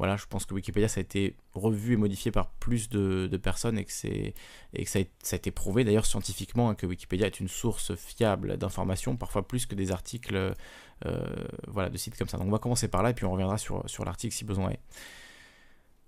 voilà, 0.00 0.16
je 0.16 0.24
pense 0.24 0.46
que 0.46 0.54
Wikipédia, 0.54 0.88
ça 0.88 1.00
a 1.00 1.02
été 1.02 1.36
revu 1.52 1.92
et 1.92 1.96
modifié 1.98 2.30
par 2.30 2.48
plus 2.52 2.88
de, 2.88 3.28
personnes 3.36 3.76
et 3.76 3.84
que, 3.84 3.90
que 3.92 4.88
ça, 4.88 4.98
a, 4.98 5.36
été 5.36 5.50
prouvé 5.50 5.84
d'ailleurs 5.84 6.06
scientifiquement 6.06 6.70
hein, 6.70 6.74
que 6.74 6.86
Wikipédia 6.86 7.26
est 7.26 7.38
une 7.38 7.48
source 7.48 7.94
fiable 7.96 8.56
d'informations, 8.56 9.18
parfois 9.18 9.46
plus 9.46 9.66
que 9.66 9.74
des 9.74 9.92
articles 9.92 10.54
euh, 11.04 11.34
voilà, 11.68 11.90
de 11.90 11.98
sites 11.98 12.16
comme 12.16 12.28
ça. 12.28 12.38
Donc, 12.38 12.46
on 12.46 12.50
va 12.50 12.58
commencer 12.58 12.88
par 12.88 13.02
là 13.02 13.10
et 13.10 13.12
puis 13.12 13.26
on 13.26 13.32
reviendra 13.32 13.58
sur, 13.58 13.82
sur 13.90 14.06
l'article 14.06 14.34
si 14.34 14.46
besoin 14.46 14.70
est. 14.70 14.80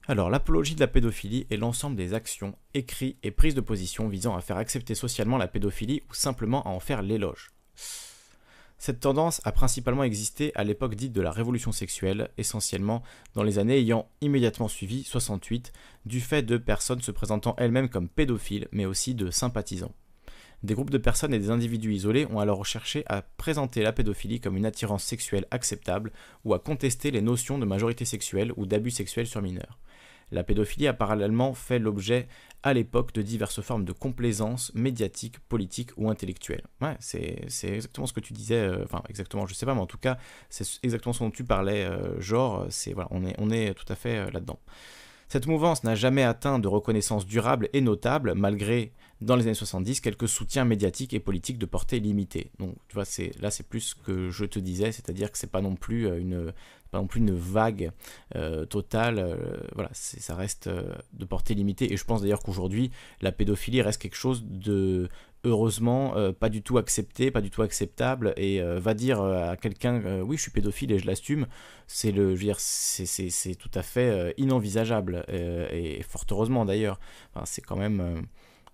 Alors, 0.08 0.30
l'apologie 0.30 0.74
de 0.74 0.80
la 0.80 0.88
pédophilie 0.88 1.46
est 1.50 1.58
l'ensemble 1.58 1.94
des 1.94 2.14
actions, 2.14 2.56
écrits 2.72 3.18
et 3.22 3.30
prises 3.30 3.54
de 3.54 3.60
position 3.60 4.08
visant 4.08 4.34
à 4.34 4.40
faire 4.40 4.56
accepter 4.56 4.94
socialement 4.94 5.36
la 5.36 5.48
pédophilie 5.48 6.02
ou 6.08 6.14
simplement 6.14 6.62
à 6.62 6.70
en 6.70 6.80
faire 6.80 7.02
l'éloge. 7.02 7.50
Cette 8.84 8.98
tendance 8.98 9.40
a 9.44 9.52
principalement 9.52 10.02
existé 10.02 10.50
à 10.56 10.64
l'époque 10.64 10.96
dite 10.96 11.12
de 11.12 11.20
la 11.20 11.30
révolution 11.30 11.70
sexuelle, 11.70 12.30
essentiellement 12.36 13.04
dans 13.32 13.44
les 13.44 13.60
années 13.60 13.78
ayant 13.78 14.08
immédiatement 14.20 14.66
suivi 14.66 15.04
68, 15.04 15.72
du 16.04 16.20
fait 16.20 16.42
de 16.42 16.56
personnes 16.56 17.00
se 17.00 17.12
présentant 17.12 17.54
elles-mêmes 17.58 17.88
comme 17.88 18.08
pédophiles, 18.08 18.66
mais 18.72 18.84
aussi 18.84 19.14
de 19.14 19.30
sympathisants. 19.30 19.94
Des 20.64 20.74
groupes 20.74 20.90
de 20.90 20.98
personnes 20.98 21.32
et 21.32 21.38
des 21.38 21.50
individus 21.50 21.94
isolés 21.94 22.26
ont 22.26 22.40
alors 22.40 22.66
cherché 22.66 23.04
à 23.06 23.22
présenter 23.22 23.82
la 23.82 23.92
pédophilie 23.92 24.40
comme 24.40 24.56
une 24.56 24.66
attirance 24.66 25.04
sexuelle 25.04 25.46
acceptable 25.52 26.10
ou 26.44 26.52
à 26.52 26.58
contester 26.58 27.12
les 27.12 27.22
notions 27.22 27.58
de 27.58 27.64
majorité 27.64 28.04
sexuelle 28.04 28.52
ou 28.56 28.66
d'abus 28.66 28.90
sexuels 28.90 29.28
sur 29.28 29.42
mineurs. 29.42 29.78
La 30.32 30.44
pédophilie 30.44 30.88
a 30.88 30.94
parallèlement 30.94 31.52
fait 31.52 31.78
l'objet 31.78 32.26
à 32.62 32.72
l'époque 32.72 33.12
de 33.12 33.22
diverses 33.22 33.60
formes 33.60 33.84
de 33.84 33.92
complaisance 33.92 34.72
médiatique, 34.74 35.38
politique 35.40 35.90
ou 35.96 36.08
intellectuelle. 36.08 36.62
Ouais, 36.80 36.96
c'est 37.00 37.44
exactement 37.64 38.06
ce 38.06 38.12
que 38.12 38.20
tu 38.20 38.32
disais, 38.32 38.56
euh, 38.56 38.84
enfin 38.84 39.02
exactement, 39.08 39.46
je 39.46 39.54
sais 39.54 39.66
pas, 39.66 39.74
mais 39.74 39.80
en 39.80 39.86
tout 39.86 39.98
cas, 39.98 40.16
c'est 40.48 40.66
exactement 40.82 41.12
ce 41.12 41.20
dont 41.20 41.30
tu 41.30 41.44
parlais, 41.44 41.84
euh, 41.84 42.20
genre, 42.20 42.66
c'est 42.70 42.94
voilà, 42.94 43.08
on 43.10 43.50
est, 43.50 43.74
tout 43.74 43.90
à 43.92 43.94
fait 43.94 44.18
euh, 44.18 44.30
là-dedans. 44.30 44.58
Cette 45.28 45.46
mouvance 45.46 45.82
n'a 45.82 45.94
jamais 45.94 46.22
atteint 46.22 46.58
de 46.58 46.68
reconnaissance 46.68 47.26
durable 47.26 47.68
et 47.72 47.80
notable, 47.80 48.34
malgré, 48.34 48.92
dans 49.20 49.34
les 49.34 49.44
années 49.44 49.54
70, 49.54 50.00
quelques 50.00 50.28
soutiens 50.28 50.64
médiatiques 50.64 51.14
et 51.14 51.20
politiques 51.20 51.58
de 51.58 51.64
portée 51.64 52.00
limitée. 52.00 52.50
Donc, 52.58 52.74
tu 52.88 52.94
vois, 52.94 53.04
là, 53.40 53.50
c'est 53.50 53.66
plus 53.66 53.80
ce 53.80 53.94
que 53.94 54.28
je 54.28 54.44
te 54.44 54.58
disais, 54.58 54.92
c'est-à-dire 54.92 55.32
que 55.32 55.38
c'est 55.38 55.50
pas 55.50 55.62
non 55.62 55.74
plus 55.74 56.06
une, 56.18 56.52
pas 56.92 56.98
non 56.98 57.06
plus 57.06 57.20
une 57.20 57.34
vague 57.34 57.90
euh, 58.36 58.64
totale. 58.66 59.18
Euh, 59.18 59.56
voilà, 59.74 59.90
ça 59.94 60.36
reste 60.36 60.68
euh, 60.68 60.94
de 61.14 61.24
portée 61.24 61.54
limitée. 61.54 61.92
Et 61.92 61.96
je 61.96 62.04
pense 62.04 62.20
d'ailleurs 62.20 62.40
qu'aujourd'hui, 62.40 62.92
la 63.22 63.32
pédophilie 63.32 63.82
reste 63.82 64.00
quelque 64.00 64.16
chose 64.16 64.44
de 64.44 65.08
heureusement 65.44 66.14
pas 66.38 66.48
du 66.48 66.62
tout 66.62 66.78
accepté, 66.78 67.32
pas 67.32 67.40
du 67.40 67.50
tout 67.50 67.62
acceptable. 67.62 68.32
Et 68.36 68.60
va 68.62 68.94
dire 68.94 69.20
à 69.20 69.56
quelqu'un, 69.56 70.20
oui, 70.20 70.36
je 70.36 70.42
suis 70.42 70.52
pédophile 70.52 70.92
et 70.92 71.00
je 71.00 71.06
l'assume, 71.08 71.48
c'est 71.88 72.12
le, 72.12 72.36
je 72.36 72.40
veux 72.40 72.46
dire, 72.46 72.60
c'est 72.60 73.54
tout 73.56 73.70
à 73.74 73.82
fait 73.82 74.34
inenvisageable. 74.36 75.24
et 75.28 76.00
fort 76.04 76.24
heureusement 76.30 76.64
d'ailleurs. 76.64 77.00
c'est 77.44 77.62
quand 77.62 77.74
même, 77.74 78.24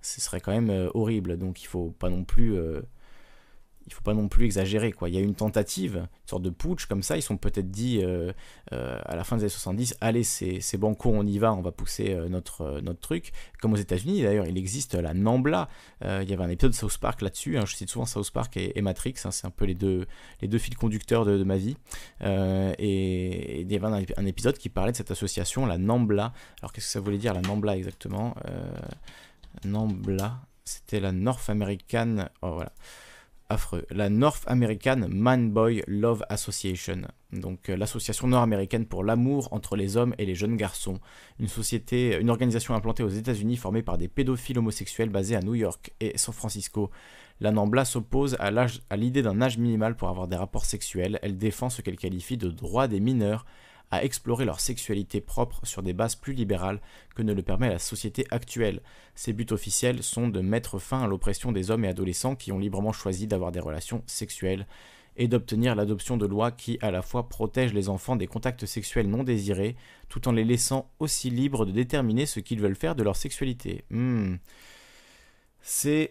ce 0.03 0.21
serait 0.21 0.43
quand 0.43 0.53
même 0.53 0.91
horrible. 0.93 1.39
Donc 1.39 1.63
il 1.63 1.67
faut 1.67 1.95
pas 1.99 2.11
non 2.11 2.25
plus 2.25 2.59
il 3.89 3.95
faut 3.95 4.03
pas 4.03 4.13
non 4.13 4.29
plus 4.29 4.45
exagérer. 4.45 4.93
Quoi. 4.93 5.09
Il 5.09 5.15
y 5.15 5.19
a 5.19 5.21
une 5.21 5.35
tentative, 5.35 5.97
une 5.97 6.29
sorte 6.29 6.43
de 6.43 6.51
putsch 6.51 6.85
comme 6.87 7.03
ça. 7.03 7.17
Ils 7.17 7.23
sont 7.23 7.39
peut-être 7.39 7.71
dit 7.71 8.01
euh, 8.03 8.33
euh, 8.73 9.01
à 9.07 9.17
la 9.17 9.25
fin 9.25 9.37
des 9.37 9.45
années 9.45 9.49
70 9.49 9.97
Allez, 10.03 10.25
c'est 10.25 10.77
banco, 10.77 11.11
on 11.11 11.27
y 11.27 11.39
va, 11.39 11.55
on 11.55 11.63
va 11.63 11.73
pousser 11.73 12.13
euh, 12.13 12.29
notre, 12.29 12.81
notre 12.83 13.01
truc. 13.01 13.33
Comme 13.63 13.73
aux 13.73 13.77
États-Unis, 13.77 14.23
d'ailleurs, 14.23 14.47
il 14.47 14.59
existe 14.59 14.95
la 14.95 15.15
Nambla. 15.15 15.71
il 16.03 16.29
y 16.29 16.35
avait 16.35 16.45
un 16.45 16.51
épisode 16.51 16.73
de 16.73 16.77
South 16.77 16.99
Park 16.99 17.23
là-dessus. 17.23 17.57
Hein. 17.57 17.65
je 17.65 17.75
cite 17.75 17.89
souvent 17.89 18.05
South 18.05 18.31
Park 18.31 18.59
et, 18.59 18.83
Matrix. 18.83 19.15
Hein. 19.25 19.31
c'est 19.31 19.47
un 19.47 19.51
peu 19.51 19.65
les 19.65 19.75
deux, 19.75 20.07
les 20.43 20.49
deux 20.49 20.59
fils 20.59 20.75
conducteurs 20.75 21.25
de, 21.25 21.43
ma 21.43 21.57
vie. 21.57 21.77
Et, 22.21 23.63
il 23.63 23.73
y 23.73 23.77
avait 23.77 23.87
un, 24.17 24.27
épisode 24.27 24.59
qui 24.59 24.69
parlait 24.69 24.93
de 24.93 24.97
cette 24.99 25.11
association, 25.11 25.65
la 25.65 25.79
Nambla. 25.79 26.35
Alors, 26.61 26.75
qu'est-ce 26.75 26.87
que 26.87 26.93
ça 26.93 27.01
voulait 27.01 27.17
dire, 27.17 27.33
la 27.33 27.41
Nambla 27.41 27.75
exactement? 27.75 28.35
Nambla, 29.65 30.41
c'était 30.67 31.01
la 31.01 31.13
North 31.13 31.49
American. 31.49 32.29
Oh, 32.43 32.53
voilà 32.53 32.73
La 33.89 34.11
North 34.11 34.43
American 34.47 35.07
Man 35.09 35.51
Boy 35.51 35.83
Love 35.87 36.23
Association, 36.29 37.09
donc 37.33 37.71
euh, 37.71 37.79
l'association 37.79 38.29
nord-américaine 38.29 38.85
pour 38.85 39.05
l'amour 39.05 39.49
entre 39.53 39.75
les 39.75 39.97
hommes 39.97 40.15
et 40.19 40.27
les 40.27 40.35
jeunes 40.35 40.59
garçons, 40.59 41.01
une 41.41 41.49
société, 41.49 42.19
une 42.21 42.29
organisation 42.29 42.75
implantée 42.75 43.03
aux 43.03 43.09
États-Unis 43.09 43.57
formée 43.57 43.81
par 43.81 43.97
des 43.97 44.07
pédophiles 44.07 44.59
homosexuels 44.59 45.09
basés 45.09 45.35
à 45.35 45.41
New 45.41 45.55
York 45.55 45.95
et 45.99 46.19
San 46.19 46.35
Francisco. 46.35 46.91
La 47.41 47.51
NAMBLA 47.51 47.87
s'oppose 47.87 48.37
à 48.39 48.97
l'idée 48.99 49.23
d'un 49.23 49.41
âge 49.41 49.57
minimal 49.57 49.97
pour 49.97 50.11
avoir 50.11 50.29
des 50.29 50.37
rapports 50.37 50.67
sexuels. 50.67 51.19
Elle 51.23 51.39
défend 51.39 51.71
ce 51.71 51.81
qu'elle 51.81 51.97
qualifie 51.97 52.37
de 52.37 52.51
droit 52.51 52.87
des 52.87 53.01
mineurs 53.01 53.47
à 53.91 54.05
explorer 54.05 54.45
leur 54.45 54.61
sexualité 54.61 55.21
propre 55.21 55.65
sur 55.65 55.83
des 55.83 55.93
bases 55.93 56.15
plus 56.15 56.35
libérales 56.35 56.81
que 57.15 57.23
ne 57.23 57.33
le 57.33 57.43
permet 57.43 57.69
la 57.69 57.79
société 57.79 58.27
actuelle. 58.31 58.81
Ses 59.15 59.33
buts 59.33 59.47
officiels 59.51 60.03
sont 60.03 60.29
de 60.29 60.41
mettre 60.41 60.79
fin 60.79 61.03
à 61.03 61.07
l'oppression 61.07 61.53
des 61.53 61.71
hommes 61.71 61.85
et 61.85 61.89
adolescents 61.89 62.37
qui 62.37 62.53
ont 62.53 62.59
librement 62.59 62.93
choisi 62.93 63.27
d'avoir 63.27 63.53
des 63.53 63.61
relations 63.61 64.03
sexuelles 64.07 64.67
et 65.17 65.27
d'obtenir 65.27 65.75
l'adoption 65.75 66.17
de 66.17 66.27
lois 66.27 66.53
qui 66.53 66.79
à 66.81 66.91
la 66.91 67.03
fois 67.03 67.29
protègent 67.29 67.75
les 67.75 67.89
enfants 67.89 68.17
des 68.17 68.29
contacts 68.29 68.67
sexuels 68.67 69.09
non 69.09 69.25
désirés 69.25 69.77
tout 70.09 70.29
en 70.29 70.33
les 70.33 70.45
laissant 70.45 70.91
aussi 71.01 71.29
libres 71.29 71.67
de 71.67 71.73
déterminer 71.73 72.25
ce 72.25 72.41
qu'ils 72.41 72.61
veulent 72.61 72.77
faire 72.77 72.95
de 72.95 73.03
leur 73.03 73.17
sexualité. 73.17 73.85
Hmm. 73.91 74.37
C'est 75.61 76.11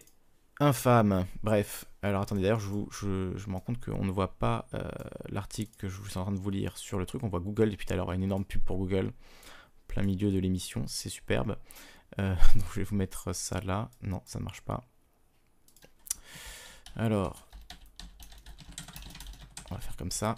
infâme. 0.60 1.26
Bref, 1.42 1.84
alors 2.02 2.22
attendez, 2.22 2.42
d'ailleurs, 2.42 2.60
je, 2.60 2.76
me 2.76 3.52
rends 3.52 3.60
compte 3.60 3.84
qu'on 3.84 4.04
ne 4.04 4.10
voit 4.10 4.38
pas 4.38 4.66
euh, 4.74 4.82
l'article 5.28 5.72
que 5.76 5.88
je 5.88 6.02
suis 6.02 6.18
en 6.18 6.24
train 6.24 6.32
de 6.32 6.38
vous 6.38 6.50
lire 6.50 6.76
sur 6.76 6.98
le 6.98 7.06
truc. 7.06 7.22
On 7.22 7.28
voit 7.28 7.40
Google 7.40 7.70
depuis 7.70 7.86
tout 7.86 7.92
à 7.92 7.96
l'heure, 7.96 8.12
une 8.12 8.22
énorme 8.22 8.44
pub 8.44 8.62
pour 8.62 8.76
Google, 8.76 9.12
plein 9.86 10.02
milieu 10.02 10.30
de 10.30 10.38
l'émission, 10.38 10.84
c'est 10.86 11.08
superbe. 11.08 11.56
Euh, 12.18 12.34
donc 12.54 12.64
je 12.72 12.80
vais 12.80 12.84
vous 12.84 12.96
mettre 12.96 13.32
ça 13.32 13.60
là. 13.60 13.90
Non, 14.02 14.22
ça 14.24 14.38
ne 14.38 14.44
marche 14.44 14.62
pas. 14.62 14.84
Alors, 16.96 17.48
On 19.70 19.74
va 19.74 19.80
faire 19.80 19.96
comme 19.96 20.10
ça. 20.10 20.34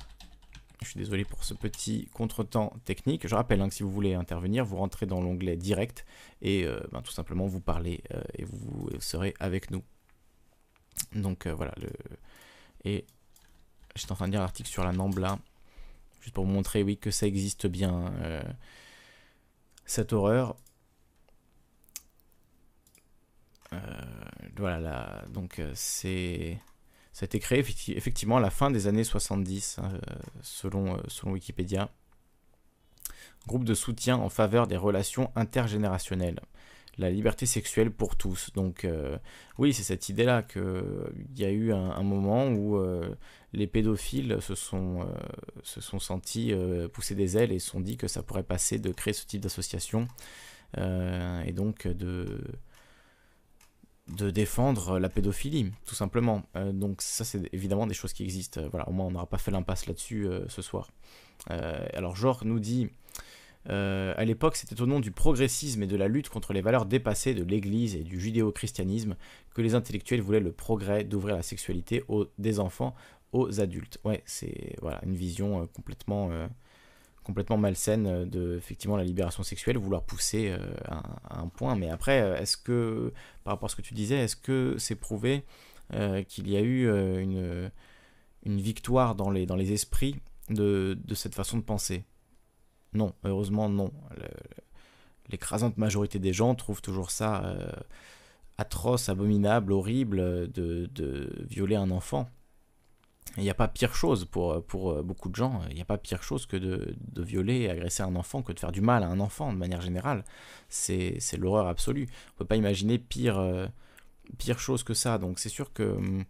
Je 0.83 0.89
suis 0.89 0.99
désolé 0.99 1.25
pour 1.25 1.45
ce 1.45 1.53
petit 1.53 2.09
contretemps 2.15 2.73
technique. 2.87 3.29
Je 3.29 3.35
rappelle 3.35 3.61
hein, 3.61 3.69
que 3.69 3.75
si 3.75 3.83
vous 3.83 3.91
voulez 3.91 4.15
intervenir, 4.15 4.65
vous 4.65 4.77
rentrez 4.77 5.05
dans 5.05 5.21
l'onglet 5.21 5.57
direct 5.57 6.07
et 6.41 6.65
euh, 6.65 6.81
ben, 6.91 7.03
tout 7.03 7.13
simplement 7.13 7.47
vous 7.47 7.61
parlez 7.61 8.03
et 8.35 8.45
vous 8.45 8.89
serez 8.99 9.35
avec 9.41 9.71
nous. 9.71 9.83
Donc 11.15 11.47
euh, 11.47 11.55
voilà. 11.55 11.73
Le... 11.81 11.91
Et 12.85 13.05
j'étais 13.95 14.13
en 14.13 14.15
train 14.17 14.27
de 14.27 14.33
lire 14.33 14.41
l'article 14.41 14.69
sur 14.69 14.85
la 14.85 14.93
Nambla, 14.93 15.39
juste 16.21 16.35
pour 16.35 16.45
vous 16.45 16.53
montrer 16.53 16.83
oui, 16.83 16.97
que 16.97 17.11
ça 17.11 17.27
existe 17.27 17.67
bien, 17.67 18.13
cette 19.85 20.13
horreur. 20.13 20.57
voilà, 24.57 25.25
donc 25.31 25.63
c'est 25.75 26.59
ça 27.21 27.25
a 27.25 27.27
été 27.27 27.39
créé 27.39 27.59
effectivement 27.59 28.39
à 28.39 28.41
la 28.41 28.49
fin 28.49 28.71
des 28.71 28.87
années 28.87 29.05
70, 29.05 29.79
hein, 29.79 29.93
selon, 30.43 30.97
euh, 30.97 31.01
selon 31.09 31.33
Wikipédia. 31.33 31.91
Groupe 33.47 33.65
de 33.65 33.75
soutien 33.75 34.17
en 34.17 34.29
faveur 34.29 34.67
des 34.67 34.79
relations 34.79 35.31
intergénérationnelles. 35.37 36.41
La 37.01 37.11
liberté 37.11 37.47
sexuelle 37.47 37.91
pour 37.91 38.17
tous. 38.17 38.53
Donc 38.53 38.85
euh, 38.85 39.17
oui, 39.59 39.73
c'est 39.73 39.83
cette 39.83 40.09
idée-là 40.09 40.43
qu'il 40.43 40.63
y 41.37 41.45
a 41.45 41.51
eu 41.51 41.73
un, 41.73 42.03
moment 42.03 42.49
où 42.49 42.77
euh, 42.77 43.15
les 43.53 43.67
pédophiles 43.67 44.37
se 44.41 44.55
sont, 44.55 45.07
sont 45.63 45.99
sentis 45.99 46.53
pousser 46.93 47.15
des 47.15 47.39
ailes 47.39 47.53
et 47.53 47.59
se 47.59 47.71
sont 47.71 47.81
dit 47.81 47.97
que 47.97 48.07
ça 48.07 48.23
pourrait 48.23 48.43
passer 48.43 48.79
de 48.79 48.93
créer 48.93 49.15
ce 49.15 49.27
type 49.27 49.41
d'association. 49.41 50.09
et 50.77 51.53
donc 51.53 51.87
de 54.17 54.31
défendre 54.31 54.99
la 54.99 55.09
pédophilie, 55.09 55.73
tout 55.87 55.95
simplement. 55.95 56.43
Euh, 56.57 56.73
donc 56.73 57.03
ça, 57.03 57.25
c'est 57.25 57.43
évidemment 57.53 57.87
des 57.87 57.95
choses 57.95 58.13
qui 58.13 58.23
existent. 58.23 58.61
Euh, 58.61 58.69
voilà, 58.69 58.89
au 58.89 58.93
moins, 58.93 59.07
on 59.07 59.11
n'aura 59.11 59.27
pas 59.27 59.39
fait 59.39 59.51
l'impasse 59.51 59.87
là-dessus 59.87 60.27
euh, 60.27 60.47
ce 60.49 60.63
soir. 60.63 60.91
alors, 61.49 62.17
Georges 62.17 62.45
nous 62.45 62.61
dit, 62.61 62.91
à 63.69 64.25
l'époque, 64.25 64.57
c'était 64.57 64.81
au 64.81 64.87
nom 64.87 65.01
du 65.01 65.11
progressisme 65.11 65.83
et 65.83 65.87
de 65.87 65.97
la 65.97 66.09
lutte 66.09 66.29
contre 66.29 66.53
les 66.53 66.61
valeurs 66.61 66.87
dépassées 66.87 67.35
de 67.35 67.45
l'Église 67.45 67.95
et 67.95 68.03
du 68.03 68.21
judéo-christianisme 68.21 69.17
que 69.55 69.63
les 69.63 69.75
intellectuels 69.75 70.23
voulaient 70.23 70.41
le 70.41 70.53
progrès 70.53 71.05
d'ouvrir 71.05 71.37
la 71.37 71.43
sexualité 71.43 72.03
aux, 72.09 72.27
des 72.39 72.59
enfants 72.59 72.95
aux 73.33 73.61
adultes. 73.61 73.99
Ouais, 74.05 74.23
c'est 74.25 74.77
voilà 74.81 75.01
une 75.05 75.15
vision 75.15 75.69
complètement 75.75 76.31
complètement 77.31 77.59
malsaine 77.59 78.07
euh, 78.07 78.25
de 78.25 78.57
effectivement 78.57 78.97
la 78.97 79.05
libération 79.05 79.43
sexuelle, 79.43 79.79
vouloir 79.79 80.03
pousser 80.03 80.51
euh, 80.51 80.59
à, 80.87 81.41
un 81.41 81.49
point. 81.49 81.77
Mais 81.77 81.89
après, 81.89 82.21
euh, 82.21 82.37
est-ce 82.37 82.57
que, 82.57 83.13
par 83.45 83.55
rapport 83.55 83.67
à 83.67 83.69
ce 83.71 83.77
que 83.77 83.83
tu 83.83 83.95
disais, 83.95 84.17
est-ce 84.17 84.37
que 84.37 84.77
c'est 84.79 84.97
prouvé 84.97 85.45
qu'il 86.29 86.49
y 86.49 86.57
a 86.57 86.61
eu 86.61 86.87
une, 87.21 87.69
une 88.45 88.61
victoire 88.61 89.17
dans 89.17 89.29
les, 89.29 89.45
dans 89.45 89.57
les 89.57 89.73
esprits 89.73 90.15
de, 90.49 90.97
de 91.05 91.15
cette 91.17 91.35
façon 91.35 91.57
de 91.57 91.65
penser? 91.65 92.05
Non, 92.93 93.13
heureusement 93.25 93.69
non. 93.69 93.93
L'écrasante 95.29 95.79
majorité 95.79 96.19
des 96.19 96.33
gens 96.33 96.55
trouvent 96.55 96.83
toujours 96.83 97.11
ça 97.11 97.57
atroce, 98.61 99.09
abominable, 99.09 99.73
horrible 99.73 100.51
de, 100.53 100.89
de 100.93 101.47
violer 101.49 101.77
un 101.77 101.91
enfant. 101.91 102.29
Il 103.37 103.45
n'y 103.45 103.51
a 103.51 103.55
pas 103.55 103.69
pire 103.69 103.95
chose 103.95 104.25
pour, 104.25 104.63
pour 104.65 104.91
euh, 104.91 105.03
beaucoup 105.03 105.29
de 105.29 105.37
gens, 105.37 105.63
il 105.69 105.77
n'y 105.77 105.81
a 105.81 105.85
pas 105.85 105.99
pire 105.99 106.23
chose 106.23 106.47
que 106.47 106.57
de, 106.57 106.97
de, 107.13 107.23
violer 107.23 107.61
et 107.61 107.71
agresser 107.71 108.03
un 108.03 108.17
enfant, 108.17 108.43
que 108.43 108.53
de 108.53 108.59
faire 108.59 108.73
du 108.73 108.81
mal 108.81 109.05
à 109.05 109.07
un 109.07 109.21
enfant 109.21 109.53
de 109.53 109.59
manière 109.59 109.81
générale. 109.81 110.25
C'est 110.69 111.21
l'horreur 111.39 111.69
absolue. 111.69 112.09
On 112.11 112.33
ne 112.35 112.39
peut 112.39 112.45
pas 112.45 112.57
imaginer 112.57 112.99
pire, 112.99 113.39
euh, 113.39 113.67
pire 114.39 114.59
chose 114.59 114.83
que 114.83 114.95
ça. 114.95 115.19
Donc 115.19 115.39
c'est 115.39 115.49
sûr 115.49 115.73
que 115.73 115.85
hum, 115.85 116.25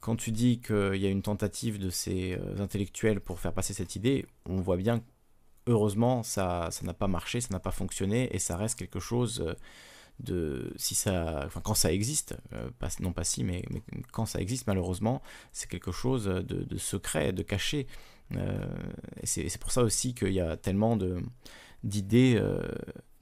quand 0.00 0.16
tu 0.16 0.32
dis 0.32 0.60
qu'il 0.60 0.96
y 0.96 1.06
a 1.06 1.10
une 1.10 1.22
tentative 1.22 1.78
de 1.78 1.90
ces 1.90 2.34
euh, 2.34 2.60
intellectuels 2.60 3.20
pour 3.20 3.38
faire 3.38 3.52
passer 3.52 3.72
cette 3.72 3.94
idée, 3.94 4.26
on 4.44 4.60
voit 4.60 4.76
bien 4.76 5.02
heureusement 5.66 6.22
ça 6.22 6.70
n'a 6.82 6.94
pas 6.94 7.08
marché, 7.08 7.40
ça 7.40 7.48
n'a 7.50 7.60
pas 7.60 7.70
fonctionné 7.70 8.34
et 8.34 8.38
ça 8.38 8.56
reste 8.56 8.78
quelque 8.78 9.00
chose 9.00 9.56
de 10.20 10.72
si 10.76 10.94
ça, 10.94 11.42
enfin 11.44 11.60
quand 11.62 11.74
ça 11.74 11.92
existe, 11.92 12.36
euh, 12.52 12.70
pas, 12.78 12.88
non 13.00 13.12
pas 13.12 13.24
si, 13.24 13.44
mais, 13.44 13.64
quand 14.12 14.26
ça 14.26 14.40
existe 14.40 14.66
malheureusement, 14.66 15.22
c'est 15.52 15.68
quelque 15.68 15.92
chose 15.92 16.24
de, 16.24 16.78
secret, 16.78 17.32
de 17.32 17.42
caché. 17.42 17.86
Euh, 18.34 18.66
et 19.22 19.26
c'est 19.26 19.60
pour 19.60 19.70
ça 19.70 19.82
aussi 19.82 20.14
qu'il 20.14 20.32
y 20.32 20.40
a 20.40 20.56
tellement 20.56 20.98
d'idées 21.84 22.36
euh, 22.38 22.66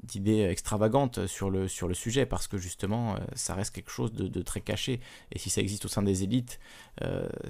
d'idées 0.05 0.43
extravagantes 0.43 1.27
sur 1.27 1.51
le, 1.51 1.69
sur 1.69 1.89
le 1.89 1.95
sujet, 1.95 2.27
parce 2.27 2.49
que 2.49 2.59
justement, 2.59 3.17
ça 3.35 3.55
reste 3.55 3.75
quelque 3.75 3.91
chose 3.91 4.13
de, 4.13 4.43
très 4.43 4.61
caché. 4.61 5.01
Et 5.33 5.39
si 5.39 5.51
ça 5.51 5.61
existe 5.61 5.85
au 5.85 5.89
sein 5.89 6.03
des 6.03 6.23
élites, 6.23 6.61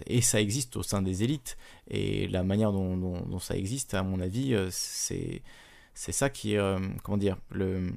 et 0.07 0.21
ça 0.21 0.41
existe 0.41 0.77
au 0.77 0.83
sein 0.83 1.03
des 1.03 1.23
élites, 1.23 1.57
et 1.89 2.29
la 2.29 2.45
manière 2.45 2.73
dont, 2.73 3.39
ça 3.39 3.57
existe, 3.57 3.95
à 3.95 4.03
mon 4.03 4.21
avis, 4.21 4.57
c'est 4.71 5.43
ça 5.95 6.31
qui, 6.31 6.57
comment 7.03 7.19
dire, 7.19 7.37
le, 7.51 7.91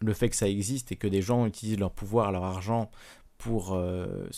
le 0.00 0.12
fait 0.12 0.28
que 0.28 0.36
ça 0.36 0.48
existe 0.48 0.92
et 0.92 0.96
que 0.96 1.08
des 1.08 1.22
gens 1.22 1.46
utilisent 1.46 1.78
leur 1.78 1.92
pouvoir, 1.92 2.32
leur 2.32 2.44
argent 2.44 2.90
pour, 3.36 3.74
euh, 3.74 4.28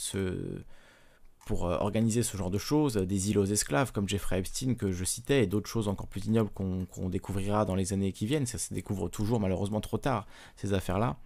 pour 1.50 1.66
euh, 1.66 1.78
organiser 1.78 2.22
ce 2.22 2.36
genre 2.36 2.52
de 2.52 2.58
choses, 2.58 2.94
des 2.94 3.30
îles 3.30 3.38
aux 3.38 3.44
esclaves 3.44 3.90
comme 3.90 4.08
Jeffrey 4.08 4.38
Epstein 4.38 4.76
que 4.76 4.92
je 4.92 5.04
citais 5.04 5.42
et 5.42 5.46
d'autres 5.48 5.68
choses 5.68 5.88
encore 5.88 6.06
plus 6.06 6.24
ignobles 6.26 6.50
qu'on 6.50 7.08
découvrira 7.08 7.64
dans 7.64 7.74
les 7.74 7.92
années 7.92 8.12
qui 8.12 8.24
viennent. 8.24 8.46
Ça 8.46 8.56
se 8.56 8.72
découvre 8.72 9.08
toujours 9.08 9.40
malheureusement 9.40 9.80
trop 9.80 9.98
tard, 9.98 10.28
ces 10.54 10.74
affaires-là. 10.74 11.16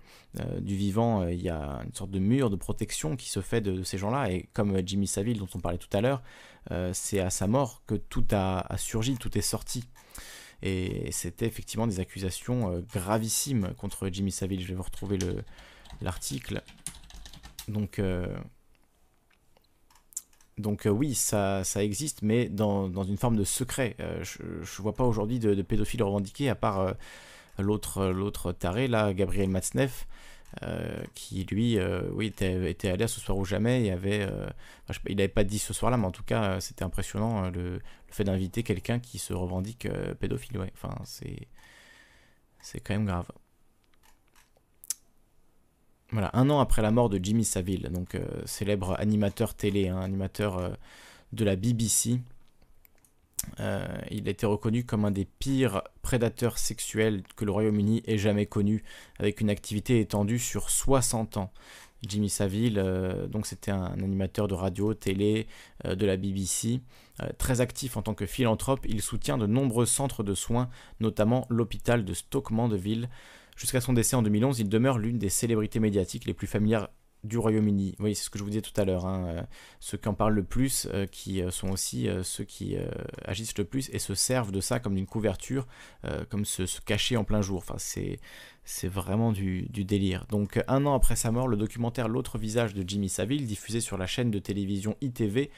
Euh, 0.41 0.61
du 0.61 0.77
vivant, 0.77 1.29
il 1.29 1.43
y 1.43 1.51
a 1.51 1.83
une 1.85 1.93
sorte 1.93 2.11
de 2.11 2.19
mur 2.21 2.49
de 2.49 2.57
protection 2.57 3.17
qui 3.17 3.29
se 3.29 3.43
fait 3.43 3.61
de, 3.61 3.83
ces 3.83 3.99
gens-là 3.99 4.31
et 4.31 4.49
comme 4.55 4.81
Jimmy 4.87 5.07
Savile 5.07 5.39
dont 5.39 5.49
on 5.55 5.61
parlait 5.61 5.77
tout 5.77 5.95
à 5.95 6.01
l'heure, 6.01 6.23
c'est 6.95 7.21
à 7.21 7.29
sa 7.29 7.47
mort 7.47 7.83
que 7.87 7.95
tout 7.95 8.25
a 8.33 8.67
surgi, 8.79 9.19
tout 9.19 9.37
est 9.37 9.43
sorti. 9.43 9.85
Et 10.63 11.13
c'était 11.13 11.47
effectivement 11.47 11.87
des 11.87 12.01
accusations 12.01 12.73
euh, 12.73 12.81
gravissimes 12.95 13.75
contre 13.77 14.09
Jimmy 14.09 14.33
Savile. 14.33 14.63
Je 14.63 14.69
vais 14.69 14.75
vous 14.75 14.83
retrouver 14.83 15.19
l'article. 16.01 16.63
Donc, 17.69 17.99
euh, 17.99 18.27
donc 20.59 20.87
euh, 20.87 20.91
oui, 20.91 21.15
ça, 21.15 21.63
existe, 21.77 22.23
mais 22.23 22.49
dans, 22.49 22.89
une 23.03 23.17
forme 23.17 23.37
de 23.37 23.45
secret. 23.45 23.97
je 24.23 24.43
ne 24.43 24.83
vois 24.83 24.95
pas 24.95 25.05
aujourd'hui 25.05 25.39
de, 25.39 25.55
de, 25.55 25.63
pédophiles 25.63 26.03
revendiqués, 26.03 26.49
à 26.49 26.55
part 26.55 26.95
l'autre 27.59 28.53
taré, 28.53 28.89
là, 28.89 29.13
Gabriel 29.13 29.49
Matzneff, 29.49 30.07
euh, 30.63 31.03
qui 31.15 31.45
lui, 31.45 31.79
euh, 31.79 32.03
oui, 32.13 32.27
était, 32.27 32.71
était, 32.71 32.89
allé 32.89 33.05
à 33.05 33.09
ce 33.09 33.21
soir 33.21 33.37
ou 33.37 33.45
jamais. 33.45 33.85
Il 33.85 33.91
avait, 33.91 34.23
euh, 34.23 34.49
il 35.09 35.17
n'avait 35.17 35.29
pas 35.29 35.43
dit 35.45 35.59
ce 35.59 35.73
soir-là, 35.73 35.97
mais 35.97 36.07
en 36.07 36.13
tout 36.13 36.23
cas, 36.23 36.61
c'était 36.61 36.85
impressionnant 36.85 37.51
le, 37.51 37.81
fait 38.09 38.25
d'inviter 38.25 38.63
quelqu'un 38.63 39.01
qui 39.01 39.19
se 39.19 39.33
revendique 39.33 39.89
pédophile. 40.21 40.59
Ouais. 40.59 40.73
Enfin, 40.75 40.95
c'est 41.05 42.81
quand 42.81 42.95
même 42.95 43.07
grave. 43.07 43.27
Un 46.17 46.51
an 46.51 46.61
après 46.61 46.83
la 46.83 46.91
mort 46.91 47.09
de 47.09 47.19
Jimmy 47.23 47.45
Savile, 47.45 47.91
donc 47.93 48.17
célèbre 48.45 48.95
animateur 48.99 49.55
télé, 49.55 49.89
hein, 49.89 50.01
animateur 50.01 50.77
de 51.33 51.45
la 51.45 51.57
BBC, 51.57 52.21
euh, 53.61 53.87
il 54.11 54.27
a 54.29 54.31
été 54.31 54.47
reconnu 54.47 54.85
comme 54.85 55.05
un 55.05 55.11
des 55.11 55.25
pires 55.25 55.83
prédateurs 56.03 56.59
sexuels 56.59 57.23
que 57.37 57.45
le 57.45 57.53
Royaume-Uni 57.53 58.03
ait 58.07 58.19
jamais 58.19 58.47
connu, 58.47 58.83
avec 59.19 59.41
une 59.41 59.51
activité 59.51 60.01
étendue 60.01 60.39
sur 60.39 60.71
60 60.71 61.37
ans. 61.37 61.53
Jimmy 62.07 62.29
Savile, 62.29 62.79
euh, 62.79 63.27
donc 63.27 63.47
c'était 63.47 63.71
un, 63.71 63.85
animateur 63.85 64.47
de 64.47 64.55
radio, 64.55 64.93
télé, 64.93 65.47
euh, 65.87 65.95
de 65.95 66.05
la 66.07 66.17
BBC, 66.17 66.81
très 67.39 67.61
actif 67.61 67.97
en 67.97 68.03
tant 68.03 68.13
que 68.13 68.27
philanthrope, 68.27 68.85
il 68.89 69.01
soutient 69.01 69.39
de 69.39 69.47
nombreux 69.47 69.87
centres 69.87 70.25
de 70.25 70.35
soins, 70.35 70.69
notamment 70.99 71.47
l'hôpital 71.49 72.05
de 72.05 72.13
Stoke 72.13 72.51
Mandeville. 72.51 73.09
Jusqu'à 73.57 73.81
son 73.81 73.93
décès 73.93 74.17
en 74.17 74.23
2011, 74.23 74.61
il 74.61 74.69
demeure 74.69 74.99
l'une 74.99 75.19
des 75.19 75.29
célébrités 75.29 75.81
médiatiques 75.81 76.25
les 76.25 76.35
plus 76.35 76.47
familières 76.47 76.89
du 77.25 77.39
Royaume-Uni. 77.39 77.97
Oui, 77.99 78.15
c'est 78.15 78.25
ce 78.25 78.31
que 78.31 78.39
je 78.39 78.45
vous 78.45 78.51
disais 78.51 78.63
tout 78.63 78.79
à 78.79 78.85
l'heure. 78.85 79.07
Hein, 79.07 79.27
euh, 79.27 79.43
ceux 79.81 79.99
qui 79.99 80.09
en 80.09 80.15
parlent 80.15 80.35
le 80.35 80.45
plus, 80.45 80.87
euh, 80.93 81.07
qui 81.07 81.43
euh, 81.43 81.51
sont 81.51 81.71
aussi 81.71 82.07
ceux 82.23 82.45
qui 82.45 82.77
agissent 83.25 83.57
le 83.59 83.65
plus 83.65 83.89
et 83.91 83.99
se 83.99 84.15
servent 84.15 84.53
de 84.53 84.61
ça 84.61 84.79
comme 84.79 84.95
d'une 84.95 85.07
couverture, 85.07 85.67
comme 86.29 86.45
se, 86.45 86.81
cacher 86.81 87.17
en 87.17 87.25
plein 87.25 87.41
jour. 87.41 87.59
Enfin, 87.59 87.77
c'est, 87.79 88.21
c'est 88.65 88.89
vraiment 88.89 89.33
du, 89.33 89.67
délire. 89.73 90.27
Donc, 90.29 90.63
un 90.69 90.85
an 90.87 90.95
après 90.95 91.17
sa 91.17 91.31
mort, 91.31 91.49
le 91.49 91.57
documentaire 91.57 92.09
L'autre 92.09 92.39
visage 92.39 92.75
de 92.75 92.87
Jimmy 92.87 93.09
Savile, 93.09 93.47
diffusé 93.47 93.81
sur 93.81 93.97
la 93.97 94.07
chaîne 94.07 94.31
de 94.31 94.39
télévision 94.39 94.97
ITV, 95.01 95.51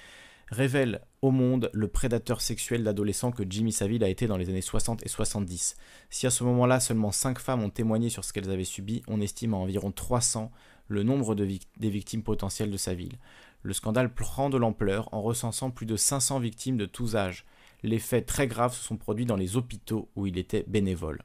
révèle 0.51 1.01
au 1.23 1.31
monde 1.31 1.71
le 1.73 1.89
prédateur 1.89 2.41
sexuel 2.41 2.85
d'adolescents 2.85 3.33
que 3.33 3.45
Jimmy 3.49 3.73
Savile 3.73 4.05
a 4.05 4.09
été 4.09 4.27
dans 4.27 4.37
les 4.37 4.49
années 4.49 4.61
60 4.61 5.05
et 5.05 5.09
70. 5.09 5.77
Si 6.11 6.27
à 6.27 6.31
ce 6.31 6.45
moment-là 6.45 6.81
seulement 6.81 7.11
5 7.11 7.39
femmes 7.39 7.63
ont 7.63 7.71
témoigné 7.71 8.11
sur 8.11 8.25
ce 8.25 8.33
qu'elles 8.33 8.51
avaient 8.51 8.65
subi, 8.65 9.03
on 9.09 9.21
estime 9.21 9.55
à 9.55 9.59
environ 9.59 9.91
300 9.91 10.51
le 10.89 11.03
nombre 11.03 11.35
des 11.35 11.91
victimes 11.91 12.23
potentielles 12.23 12.71
de 12.71 12.77
sa 12.77 12.95
ville. 12.95 13.19
Le 13.63 13.73
scandale 13.73 14.15
prend 14.15 14.49
de 14.49 14.57
l'ampleur 14.57 15.13
en 15.13 15.21
recensant 15.21 15.71
plus 15.71 15.87
de 15.87 15.97
500 15.97 16.39
victimes 16.39 16.77
de 16.77 16.87
tous 16.87 17.17
âges. 17.17 17.45
Les 17.83 17.99
faits 17.99 18.27
très 18.27 18.47
graves 18.47 18.75
se 18.75 18.85
sont 18.85 18.97
produits 18.97 19.27
dans 19.27 19.37
les 19.37 19.57
hôpitaux 19.57 20.09
où 20.15 20.27
il 20.27 20.39
était 20.39 20.65
bénévole. 20.69 21.23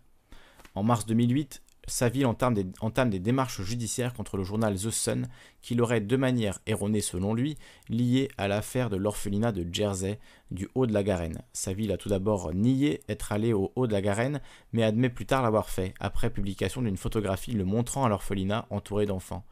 En 0.73 0.81
mars 0.81 1.05
2008, 1.05 1.61
Saville 1.91 2.25
entame 2.25 2.53
des, 2.53 2.65
entame 2.79 3.09
des 3.09 3.19
démarches 3.19 3.61
judiciaires 3.61 4.13
contre 4.13 4.37
le 4.37 4.43
journal 4.43 4.75
The 4.75 4.91
Sun, 4.91 5.27
qui 5.61 5.75
l'aurait 5.75 5.99
de 5.99 6.15
manière 6.15 6.59
erronée 6.65 7.01
selon 7.01 7.33
lui 7.33 7.57
lié 7.89 8.29
à 8.37 8.47
l'affaire 8.47 8.89
de 8.89 8.95
l'orphelinat 8.95 9.51
de 9.51 9.67
Jersey 9.69 10.17
du 10.51 10.69
Haut 10.73 10.85
de 10.85 10.93
la 10.93 11.03
Garenne. 11.03 11.41
Saville 11.51 11.91
a 11.91 11.97
tout 11.97 12.07
d'abord 12.07 12.53
nié 12.53 13.01
être 13.09 13.33
allé 13.33 13.51
au 13.51 13.73
Haut 13.75 13.87
de 13.87 13.91
la 13.91 14.01
Garenne, 14.01 14.39
mais 14.71 14.83
admet 14.83 15.09
plus 15.09 15.25
tard 15.25 15.43
l'avoir 15.43 15.69
fait, 15.69 15.93
après 15.99 16.29
publication 16.29 16.81
d'une 16.81 16.95
photographie 16.95 17.51
le 17.51 17.65
montrant 17.65 18.05
à 18.05 18.09
l'orphelinat 18.09 18.67
entouré 18.69 19.05
d'enfants. 19.05 19.43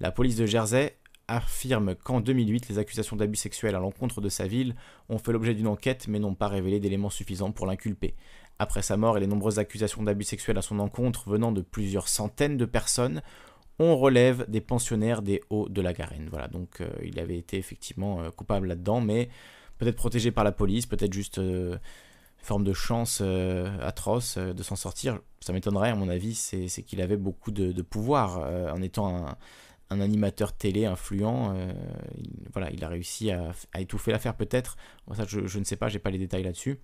La 0.00 0.12
police 0.12 0.36
de 0.36 0.44
Jersey 0.44 0.98
affirme 1.28 1.94
qu'en 1.94 2.20
2008, 2.20 2.68
les 2.68 2.78
accusations 2.78 3.16
d'abus 3.16 3.36
sexuels 3.36 3.74
à 3.74 3.78
l'encontre 3.78 4.20
de 4.20 4.28
sa 4.28 4.46
ville 4.46 4.74
ont 5.08 5.18
fait 5.18 5.32
l'objet 5.32 5.54
d'une 5.54 5.68
enquête 5.68 6.08
mais 6.08 6.18
n'ont 6.18 6.34
pas 6.34 6.48
révélé 6.48 6.80
d'éléments 6.80 7.08
suffisants 7.08 7.52
pour 7.52 7.66
l'inculper. 7.66 8.16
Après 8.60 8.82
sa 8.82 8.98
mort 8.98 9.16
et 9.16 9.20
les 9.20 9.26
nombreuses 9.26 9.58
accusations 9.58 10.02
d'abus 10.02 10.24
sexuels 10.24 10.58
à 10.58 10.60
son 10.60 10.80
encontre 10.80 11.30
venant 11.30 11.50
de 11.50 11.62
plusieurs 11.62 12.08
centaines 12.08 12.58
de 12.58 12.66
personnes, 12.66 13.22
on 13.78 13.96
relève 13.96 14.44
des 14.50 14.60
pensionnaires 14.60 15.22
des 15.22 15.42
Hauts 15.48 15.70
de 15.70 15.80
la 15.80 15.94
Garenne. 15.94 16.28
Voilà, 16.30 16.46
donc 16.46 16.82
euh, 16.82 16.90
il 17.02 17.18
avait 17.18 17.38
été 17.38 17.56
effectivement 17.56 18.20
euh, 18.20 18.30
coupable 18.30 18.66
là-dedans, 18.66 19.00
mais 19.00 19.30
peut-être 19.78 19.96
protégé 19.96 20.30
par 20.30 20.44
la 20.44 20.52
police, 20.52 20.84
peut-être 20.84 21.14
juste 21.14 21.38
euh, 21.38 21.78
forme 22.36 22.62
de 22.62 22.74
chance 22.74 23.22
atroce 23.80 24.36
de 24.36 24.62
s'en 24.62 24.76
sortir. 24.76 25.20
Ça 25.40 25.54
m'étonnerait, 25.54 25.88
à 25.88 25.94
mon 25.94 26.10
avis, 26.10 26.34
c'est 26.34 26.82
qu'il 26.82 27.00
avait 27.00 27.16
beaucoup 27.16 27.52
de, 27.52 27.80
pouvoir 27.80 28.40
en 28.74 28.82
étant 28.82 29.26
un, 29.88 30.00
animateur 30.00 30.52
télé 30.54 30.84
influent. 30.84 31.54
il, 32.16 32.30
voilà, 32.52 32.70
il 32.70 32.82
a 32.82 32.88
réussi 32.88 33.30
à, 33.30 33.52
étouffer 33.78 34.10
l'affaire 34.10 34.36
peut-être. 34.36 34.76
Ça, 35.14 35.24
je, 35.26 35.46
je, 35.46 35.58
ne 35.58 35.64
sais 35.64 35.76
pas, 35.76 35.88
j'ai 35.88 35.98
pas 35.98 36.10
les 36.10 36.18
détails 36.18 36.44
là-dessus. 36.44 36.78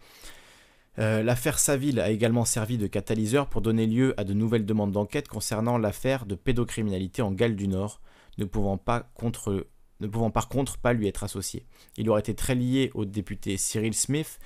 Euh, 0.99 1.23
l'affaire 1.23 1.59
Saville 1.59 2.01
a 2.01 2.11
également 2.11 2.45
servi 2.45 2.79
de 2.79 2.87
catalyseur 2.87 3.49
pour 3.49 3.61
donner 3.61 3.87
lieu 3.87 4.15
à 4.19 4.25
de 4.25 4.33
nouvelles 4.33 4.65
demandes 4.65 4.93
d'enquête 4.93 5.29
concernant 5.29 5.77
l'affaire 5.77 6.25
de 6.25 6.35
pédocriminalité 6.35 7.23
en 7.23 7.33
Galles 7.33 7.57
du 7.57 7.69
Nord, 7.69 8.01
ne 8.39 8.45
pouvant, 8.47 8.79
par 8.79 9.05
contre 9.13 10.79
pas 10.79 10.93
lui 10.95 11.07
être 11.07 11.25
associé. 11.25 11.67
Il 11.99 12.09
aurait 12.09 12.21
été 12.21 12.35
très 12.35 12.55
lié 12.55 12.91
au 12.95 13.05
député 13.05 13.57
Cyril 13.57 13.95
Smith. 13.95 14.39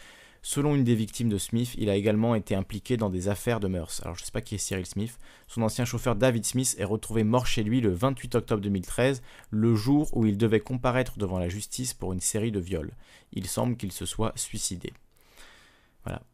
Selon 0.42 0.74
une 0.74 0.84
des 0.84 0.94
victimes 0.94 1.28
de 1.28 1.36
Smith, 1.36 1.74
il 1.76 1.90
a 1.90 1.96
également 1.96 2.34
été 2.34 2.54
impliqué 2.54 2.96
dans 2.96 3.10
des 3.10 3.28
affaires 3.28 3.60
de 3.60 3.68
mœurs. 3.68 4.00
Alors 4.02 4.16
je 4.16 4.22
ne 4.22 4.24
sais 4.24 4.32
pas 4.32 4.40
qui 4.40 4.54
est 4.54 4.58
Cyril 4.58 4.86
Smith. 4.86 5.18
Son 5.46 5.60
ancien 5.60 5.84
chauffeur 5.84 6.16
David 6.16 6.46
Smith 6.46 6.74
est 6.78 6.84
retrouvé 6.84 7.24
mort 7.24 7.46
chez 7.46 7.62
lui 7.62 7.82
le 7.82 7.90
28 7.92 8.36
octobre 8.36 8.62
2013, 8.62 9.22
le 9.50 9.74
jour 9.74 10.08
où 10.16 10.24
il 10.24 10.38
devait 10.38 10.60
comparaître 10.60 11.18
devant 11.18 11.38
la 11.38 11.50
justice 11.50 11.92
pour 11.92 12.14
une 12.14 12.20
série 12.20 12.52
de 12.52 12.58
viols. 12.58 12.92
Il 13.32 13.46
semble 13.46 13.76
qu'il 13.76 13.92
se 13.92 14.06
soit 14.06 14.32
suicidé. 14.34 14.94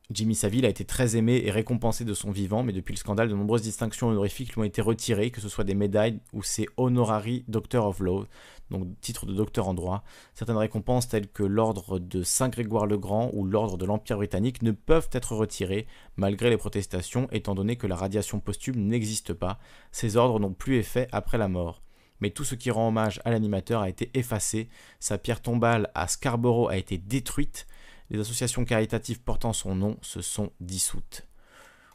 Jimmy 0.09 0.37
Savile 0.37 0.65
a 0.67 0.69
été 0.69 0.85
très 0.85 1.17
aimé 1.17 1.43
et 1.45 1.51
récompensé 1.51 2.05
de 2.05 2.15
son 2.15 2.31
vivant, 2.31 2.63
mais 2.63 2.73
depuis 2.73 2.93
le 2.93 2.99
scandale, 2.99 3.29
de 3.29 3.35
nombreuses 3.35 3.63
distinctions 3.63 4.09
honorifiques 4.09 4.55
lui 4.55 4.61
ont 4.61 4.65
été 4.65 4.81
retirées, 4.81 5.33
que 5.33 5.41
ce 5.41 5.49
soit 5.49 5.65
des 5.65 5.75
médailles 5.75 6.21
ou 6.33 6.45
ses 6.45 6.69
honorary 6.77 7.45
Doctor 7.49 7.89
of 7.89 7.99
Law, 7.99 8.27
donc 8.71 8.87
titre 9.01 9.27
de 9.27 9.35
docteur 9.35 9.67
en 9.67 9.75
droit. 9.75 10.05
Certaines 10.35 10.59
récompenses 10.59 11.09
telles 11.09 11.27
que 11.29 11.43
l'ordre 11.43 11.99
de 11.99 12.23
Saint-Grégoire 12.23 12.87
le 12.87 12.99
Grand 12.99 13.31
ou 13.33 13.45
l'ordre 13.45 13.77
de 13.77 13.85
l'Empire 13.85 14.19
britannique 14.19 14.63
ne 14.63 14.71
peuvent 14.71 15.09
être 15.11 15.35
retirées, 15.35 15.89
malgré 16.17 16.51
les 16.51 16.57
protestations, 16.57 17.29
étant 17.33 17.57
donné 17.57 17.75
que 17.75 17.89
la 17.89 17.97
radiation 17.97 18.39
posthume 18.39 18.87
n'existe 18.87 19.33
pas. 19.33 19.59
Ces 19.91 20.17
ordres 20.17 20.39
n'ont 20.39 20.53
plus 20.53 20.77
effet 20.77 21.09
après 21.11 21.39
la 21.39 21.49
mort 21.49 21.83
mais 22.21 22.31
tout 22.31 22.45
ce 22.45 22.55
qui 22.55 22.71
rend 22.71 22.89
hommage 22.89 23.21
à 23.27 23.31
l'animateur 23.31 23.83
a 23.83 23.91
été 23.91 24.11
effacé, 24.15 24.71
sa 25.01 25.19
pierre 25.19 25.43
tombale 25.43 25.91
à 25.95 26.09
Scarborough 26.09 26.71
a 26.71 26.79
été 26.79 26.97
détruite, 26.97 27.67
les 28.11 28.21
associations 28.21 28.65
caritatives 28.65 29.21
portant 29.21 29.53
son 29.53 29.75
nom 29.75 29.97
se 30.03 30.21
sont 30.21 30.53
dissoutes. 30.61 31.27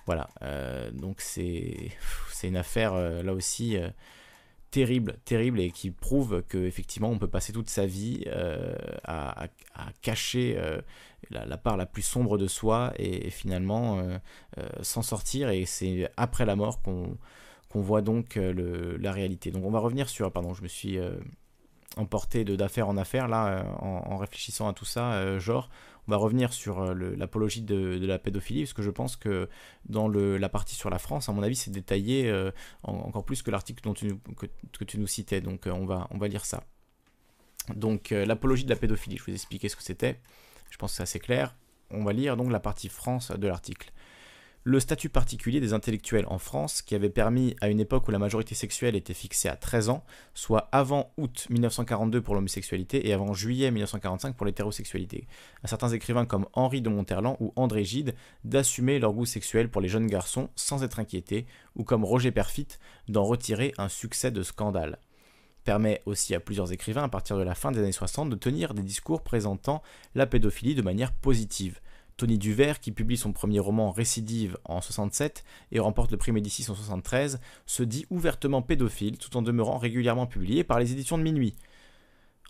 Voilà, 0.06 0.30
euh, 0.42 0.92
donc 0.92 1.22
c'est 1.22 1.92
une 2.44 2.58
affaire 2.58 2.94
euh, 2.94 3.22
là 3.22 3.34
aussi 3.34 3.78
euh, 3.78 3.90
terrible, 4.72 5.18
terrible 5.26 5.60
et 5.60 5.72
qui 5.72 5.92
prouve 5.92 6.44
qu'effectivement 6.50 7.10
on 7.10 7.20
peut 7.20 7.28
passer 7.28 7.54
toute 7.54 7.70
sa 7.70 7.86
vie 7.86 8.26
à, 9.04 9.48
cacher 10.02 10.60
la, 11.30 11.58
part 11.58 11.78
la 11.78 11.86
plus 11.86 12.02
sombre 12.02 12.38
de 12.38 12.48
soi 12.48 12.94
et, 12.98 13.30
finalement 13.30 14.02
s'en 14.82 15.02
sortir 15.02 15.50
et 15.50 15.66
c'est 15.66 16.10
après 16.16 16.46
la 16.46 16.56
mort 16.56 16.82
qu'on 16.82 17.18
voit 17.74 18.02
donc 18.02 18.36
la 18.38 19.12
réalité. 19.12 19.52
Donc 19.52 19.66
on 19.66 19.72
va 19.72 19.80
revenir 19.80 20.08
sur, 20.08 20.32
pardon, 20.32 20.54
je 20.54 20.64
me 20.64 20.70
suis 20.70 20.98
emporté 21.98 22.44
d'affaire 22.46 22.88
en 22.88 22.98
affaire 22.98 23.28
là 23.28 23.66
en, 23.80 24.18
réfléchissant 24.18 24.68
à 24.68 24.74
tout 24.74 24.86
ça, 24.86 25.38
genre 25.40 25.70
on 26.08 26.12
va 26.12 26.18
revenir 26.18 26.52
sur 26.54 26.82
euh, 26.82 26.94
l'apologie 27.16 27.62
de, 27.62 28.00
la 28.06 28.18
pédophilie, 28.18 28.64
parce 28.64 28.74
que 28.74 28.82
je 28.82 28.90
pense 28.90 29.16
que 29.16 29.48
dans 29.86 30.08
la 30.08 30.50
partie 30.50 30.76
sur 30.76 30.90
la 30.90 31.00
France, 31.00 31.30
à 31.30 31.32
mon 31.32 31.44
avis, 31.44 31.56
c'est 31.56 31.72
détaillé 31.72 32.30
euh, 32.30 32.52
encore 32.84 33.24
plus 33.24 33.42
que 33.42 33.52
l'article 33.52 33.82
que, 34.36 34.48
que, 34.78 34.84
tu 34.84 35.00
nous 35.00 35.08
citais. 35.08 35.42
Donc 35.42 35.68
euh, 35.68 35.72
on, 35.72 35.86
va, 35.86 36.08
on 36.12 36.18
va 36.18 36.28
lire 36.28 36.46
ça. 36.46 36.64
Donc 37.76 38.10
l'apologie 38.10 38.66
de 38.66 38.70
la 38.72 38.76
pédophilie, 38.76 39.18
je 39.18 39.24
vous 39.24 39.34
expliquer 39.34 39.70
ce 39.70 39.76
que 39.76 39.84
c'était. 39.84 40.20
Je 40.72 40.78
pense 40.78 40.92
que 40.92 40.98
c'est 40.98 41.04
assez 41.04 41.20
clair. 41.20 41.56
On 41.92 42.04
va 42.04 42.14
lire 42.14 42.36
donc 42.36 42.52
la 42.52 42.60
partie 42.60 42.90
France 42.90 43.32
de 43.32 43.48
l'article 43.48 43.92
le 44.64 44.80
statut 44.80 45.10
particulier 45.10 45.60
des 45.60 45.74
intellectuels 45.74 46.26
en 46.28 46.38
France, 46.38 46.82
qui 46.82 46.94
avait 46.94 47.10
permis, 47.10 47.56
à 47.62 47.70
une 47.70 47.80
époque 47.80 48.08
où 48.08 48.12
la 48.12 48.20
majorité 48.20 48.54
sexuelle 48.54 48.96
était 48.96 49.14
fixée 49.14 49.50
à 49.50 49.56
13 49.56 49.90
ans, 49.90 50.04
soit 50.34 50.70
avant 50.72 51.12
août 51.18 51.48
1942 51.50 52.22
pour 52.22 52.36
l'homosexualité 52.36 53.08
et 53.08 53.14
avant 53.14 53.34
juillet 53.34 53.72
1945 53.72 54.36
pour 54.36 54.46
l'hétérosexualité, 54.46 55.28
à 55.64 55.68
certains 55.68 55.90
écrivains 55.90 56.26
comme 56.26 56.46
Henri 56.54 56.82
de 56.82 56.90
Monterland 56.90 57.38
ou 57.40 57.54
André 57.56 57.84
Gide 57.84 58.14
d'assumer 58.44 59.00
leur 59.00 59.14
goût 59.14 59.26
sexuel 59.26 59.70
pour 59.70 59.82
les 59.82 59.90
jeunes 59.90 60.08
garçons 60.08 60.50
sans 60.56 60.84
être 60.84 61.00
inquiétés, 61.00 61.48
ou 61.76 61.84
comme 61.84 62.06
Roger 62.06 62.32
Perfit 62.32 62.68
d'en 63.08 63.24
retirer 63.24 63.74
un 63.78 63.90
succès 63.90 64.32
de 64.32 64.44
scandale 64.44 65.00
permet 65.64 66.02
aussi 66.06 66.34
à 66.34 66.40
plusieurs 66.40 66.72
écrivains 66.72 67.04
à 67.04 67.10
partir 67.10 67.38
de 67.38 67.44
la 67.44 67.56
fin 67.56 67.72
des 67.72 67.80
années 67.80 67.92
60 67.92 68.30
de 68.30 68.36
tenir 68.36 68.74
des 68.74 68.82
discours 68.82 69.22
présentant 69.22 69.82
la 70.16 70.26
pédophilie 70.26 70.76
de 70.76 70.82
manière 70.82 71.14
positive. 71.14 71.80
Tony 72.22 72.38
Duvert, 72.38 72.80
qui 72.80 72.92
publie 72.92 73.18
son 73.18 73.34
premier 73.34 73.58
roman 73.58 73.90
Récidive 73.90 74.56
en 74.66 74.80
67 74.80 75.44
et 75.72 75.80
remporte 75.80 76.12
le 76.12 76.18
prix 76.18 76.32
Médicis 76.32 76.70
en 76.70 76.76
73, 76.76 77.40
se 77.66 77.82
dit 77.82 78.06
ouvertement 78.12 78.62
pédophile 78.62 79.18
tout 79.18 79.36
en 79.38 79.42
demeurant 79.42 79.80
régulièrement 79.80 80.28
publié 80.28 80.64
par 80.64 80.80
les 80.80 80.92
éditions 80.92 81.18
de 81.18 81.24
Minuit. 81.24 81.56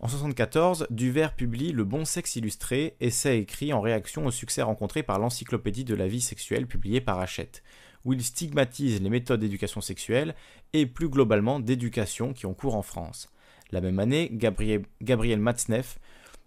En 0.02 0.10
74, 0.10 0.88
Duvert 0.90 1.38
publie 1.38 1.72
Le 1.72 1.86
Bon 1.86 2.04
Sexe 2.04 2.36
Illustré, 2.36 2.98
essai 3.00 3.38
écrit 3.38 3.72
en 3.72 3.80
réaction 3.80 4.26
au 4.26 4.32
succès 4.32 4.62
rencontré 4.62 5.04
par 5.04 5.20
l'Encyclopédie 5.20 5.86
de 5.86 5.96
la 5.96 6.10
vie 6.10 6.20
sexuelle 6.20 6.68
publiée 6.68 7.00
par 7.00 7.20
Hachette, 7.20 7.64
où 8.04 8.12
il 8.12 8.22
stigmatise 8.22 9.02
les 9.02 9.10
méthodes 9.10 9.40
d'éducation 9.40 9.80
sexuelle 9.80 10.36
et 10.74 10.86
plus 10.86 11.08
globalement 11.08 11.62
d'éducation 11.62 12.34
qui 12.34 12.46
ont 12.46 12.54
cours 12.54 12.76
en 12.76 12.82
France. 12.82 13.32
La 13.72 13.80
même 13.80 14.00
année, 14.00 14.28
Gabriel, 14.34 14.84
Gabriel 15.02 15.40
Matzneff 15.40 15.98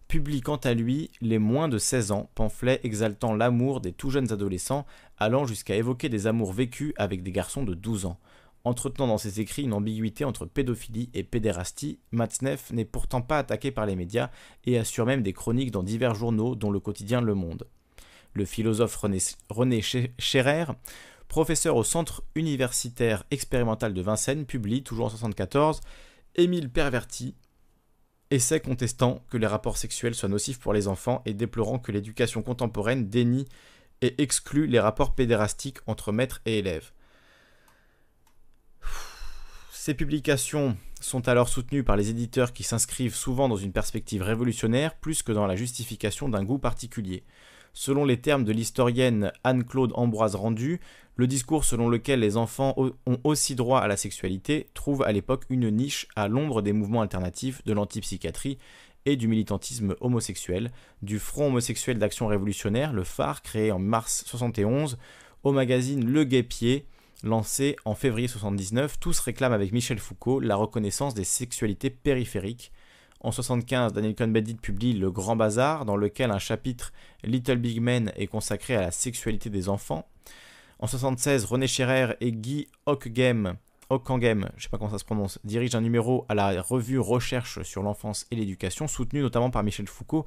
publie 0.08 0.40
quant 0.40 0.56
à 0.56 0.74
lui 0.74 1.10
Les 1.20 1.38
moins 1.38 1.68
de 1.68 1.78
16 1.78 2.12
ans, 2.12 2.30
pamphlet 2.34 2.80
exaltant 2.84 3.34
l'amour 3.34 3.80
des 3.80 3.92
tout 3.92 4.10
jeunes 4.10 4.32
adolescents, 4.32 4.86
allant 5.18 5.46
jusqu'à 5.46 5.76
évoquer 5.76 6.08
des 6.08 6.26
amours 6.26 6.52
vécus 6.52 6.92
avec 6.96 7.22
des 7.22 7.32
garçons 7.32 7.64
de 7.64 7.74
12 7.74 8.06
ans. 8.06 8.18
Entretenant 8.64 9.08
dans 9.08 9.18
ses 9.18 9.40
écrits 9.40 9.64
une 9.64 9.74
ambiguïté 9.74 10.24
entre 10.24 10.46
pédophilie 10.46 11.10
et 11.12 11.22
pédérastie, 11.22 11.98
Matzneff 12.12 12.72
n'est 12.72 12.86
pourtant 12.86 13.20
pas 13.20 13.38
attaqué 13.38 13.70
par 13.70 13.84
les 13.84 13.94
médias 13.94 14.30
et 14.64 14.78
assure 14.78 15.04
même 15.04 15.22
des 15.22 15.34
chroniques 15.34 15.70
dans 15.70 15.82
divers 15.82 16.14
journaux 16.14 16.54
dont 16.54 16.70
le 16.70 16.80
quotidien 16.80 17.20
Le 17.20 17.34
Monde. 17.34 17.66
Le 18.32 18.46
philosophe 18.46 18.96
René, 18.96 19.18
René 19.50 19.82
professeur 21.28 21.76
au 21.76 21.84
Centre 21.84 22.22
universitaire 22.34 23.24
expérimental 23.30 23.92
de 23.92 24.00
Vincennes, 24.00 24.46
publie, 24.46 24.82
toujours 24.82 25.06
en 25.06 25.08
1974, 25.08 25.80
Émile 26.36 26.70
Perverti, 26.70 27.34
Essai 28.30 28.60
contestant 28.60 29.24
que 29.30 29.36
les 29.36 29.46
rapports 29.46 29.76
sexuels 29.76 30.14
soient 30.14 30.28
nocifs 30.28 30.58
pour 30.58 30.72
les 30.72 30.88
enfants 30.88 31.22
et 31.26 31.34
déplorant 31.34 31.78
que 31.78 31.92
l'éducation 31.92 32.42
contemporaine 32.42 33.08
dénie 33.08 33.46
et 34.00 34.20
exclut 34.22 34.66
les 34.66 34.80
rapports 34.80 35.14
pédérastiques 35.14 35.78
entre 35.86 36.12
maîtres 36.12 36.40
et 36.46 36.58
élèves. 36.58 36.92
Ces 39.72 39.94
publications 39.94 40.76
sont 41.00 41.28
alors 41.28 41.48
soutenues 41.50 41.84
par 41.84 41.96
les 41.96 42.08
éditeurs 42.08 42.54
qui 42.54 42.62
s'inscrivent 42.62 43.14
souvent 43.14 43.48
dans 43.50 43.56
une 43.56 43.72
perspective 43.72 44.22
révolutionnaire 44.22 44.94
plus 44.94 45.22
que 45.22 45.32
dans 45.32 45.46
la 45.46 45.56
justification 45.56 46.28
d'un 46.30 46.42
goût 46.42 46.58
particulier. 46.58 47.22
Selon 47.74 48.04
les 48.04 48.20
termes 48.20 48.44
de 48.44 48.52
l'historienne 48.52 49.32
Anne-Claude 49.42 49.92
Ambroise 49.96 50.36
Rendu, 50.36 50.80
le 51.16 51.26
discours 51.26 51.64
selon 51.64 51.88
lequel 51.88 52.20
les 52.20 52.36
enfants 52.36 52.74
ont 52.76 53.18
aussi 53.24 53.56
droit 53.56 53.80
à 53.80 53.88
la 53.88 53.96
sexualité 53.96 54.68
trouve 54.74 55.02
à 55.02 55.12
l'époque 55.12 55.44
une 55.50 55.68
niche 55.70 56.06
à 56.14 56.28
l'ombre 56.28 56.62
des 56.62 56.72
mouvements 56.72 57.02
alternatifs 57.02 57.64
de 57.64 57.72
l'antipsychiatrie 57.72 58.58
et 59.06 59.16
du 59.16 59.28
militantisme 59.28 59.96
homosexuel, 60.00 60.70
du 61.02 61.18
Front 61.18 61.48
homosexuel 61.48 61.98
d'action 61.98 62.28
révolutionnaire, 62.28 62.92
le 62.92 63.04
phare 63.04 63.42
créé 63.42 63.70
en 63.72 63.78
mars 63.78 64.24
71, 64.26 64.96
au 65.42 65.52
magazine 65.52 66.04
Le 66.04 66.24
Guépier, 66.24 66.86
lancé 67.22 67.76
en 67.84 67.94
février 67.94 68.28
79, 68.28 68.98
tous 69.00 69.18
réclament 69.18 69.52
avec 69.52 69.72
Michel 69.72 69.98
Foucault 69.98 70.40
la 70.40 70.56
reconnaissance 70.56 71.14
des 71.14 71.24
sexualités 71.24 71.90
périphériques. 71.90 72.72
En 73.24 73.32
75, 73.32 73.94
Daniel 73.94 74.14
Cohn-Bendit 74.14 74.56
publie 74.56 74.92
Le 74.92 75.10
Grand 75.10 75.34
Bazar, 75.34 75.86
dans 75.86 75.96
lequel 75.96 76.30
un 76.30 76.38
chapitre 76.38 76.92
Little 77.22 77.56
Big 77.56 77.80
Men 77.80 78.12
est 78.16 78.26
consacré 78.26 78.76
à 78.76 78.82
la 78.82 78.90
sexualité 78.90 79.48
des 79.48 79.70
enfants. 79.70 80.06
En 80.78 80.86
76, 80.86 81.46
René 81.46 81.66
Scherer 81.66 82.16
et 82.20 82.32
Guy 82.32 82.68
Hockgem, 82.84 83.54
Hockangem, 83.88 84.50
dirigent 85.42 85.78
un 85.78 85.80
numéro 85.80 86.26
à 86.28 86.34
la 86.34 86.60
revue 86.60 86.98
Recherche 86.98 87.62
sur 87.62 87.82
l'enfance 87.82 88.26
et 88.30 88.36
l'éducation, 88.36 88.86
soutenu 88.88 89.22
notamment 89.22 89.50
par 89.50 89.62
Michel 89.62 89.88
Foucault 89.88 90.26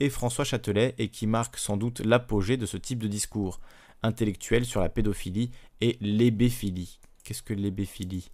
et 0.00 0.08
François 0.08 0.46
Châtelet, 0.46 0.94
et 0.96 1.08
qui 1.08 1.26
marque 1.26 1.58
sans 1.58 1.76
doute 1.76 2.00
l'apogée 2.00 2.56
de 2.56 2.64
ce 2.64 2.78
type 2.78 3.00
de 3.00 3.08
discours 3.08 3.60
intellectuel 4.02 4.64
sur 4.64 4.80
la 4.80 4.88
pédophilie 4.88 5.50
et 5.82 5.98
l'ébéphilie. 6.00 6.98
Qu'est-ce 7.24 7.42
que 7.42 7.52
l'ébéphilie? 7.52 8.30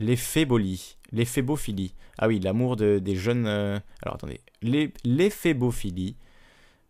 L'éphébolie. 0.00 0.96
L'éphébophilie. 1.12 1.94
Ah 2.18 2.26
oui, 2.26 2.40
l'amour 2.40 2.76
des 2.76 3.16
jeunes. 3.16 3.46
Euh, 3.46 3.78
alors 4.02 4.16
attendez. 4.16 4.40
L'éphébophilie. 4.62 6.16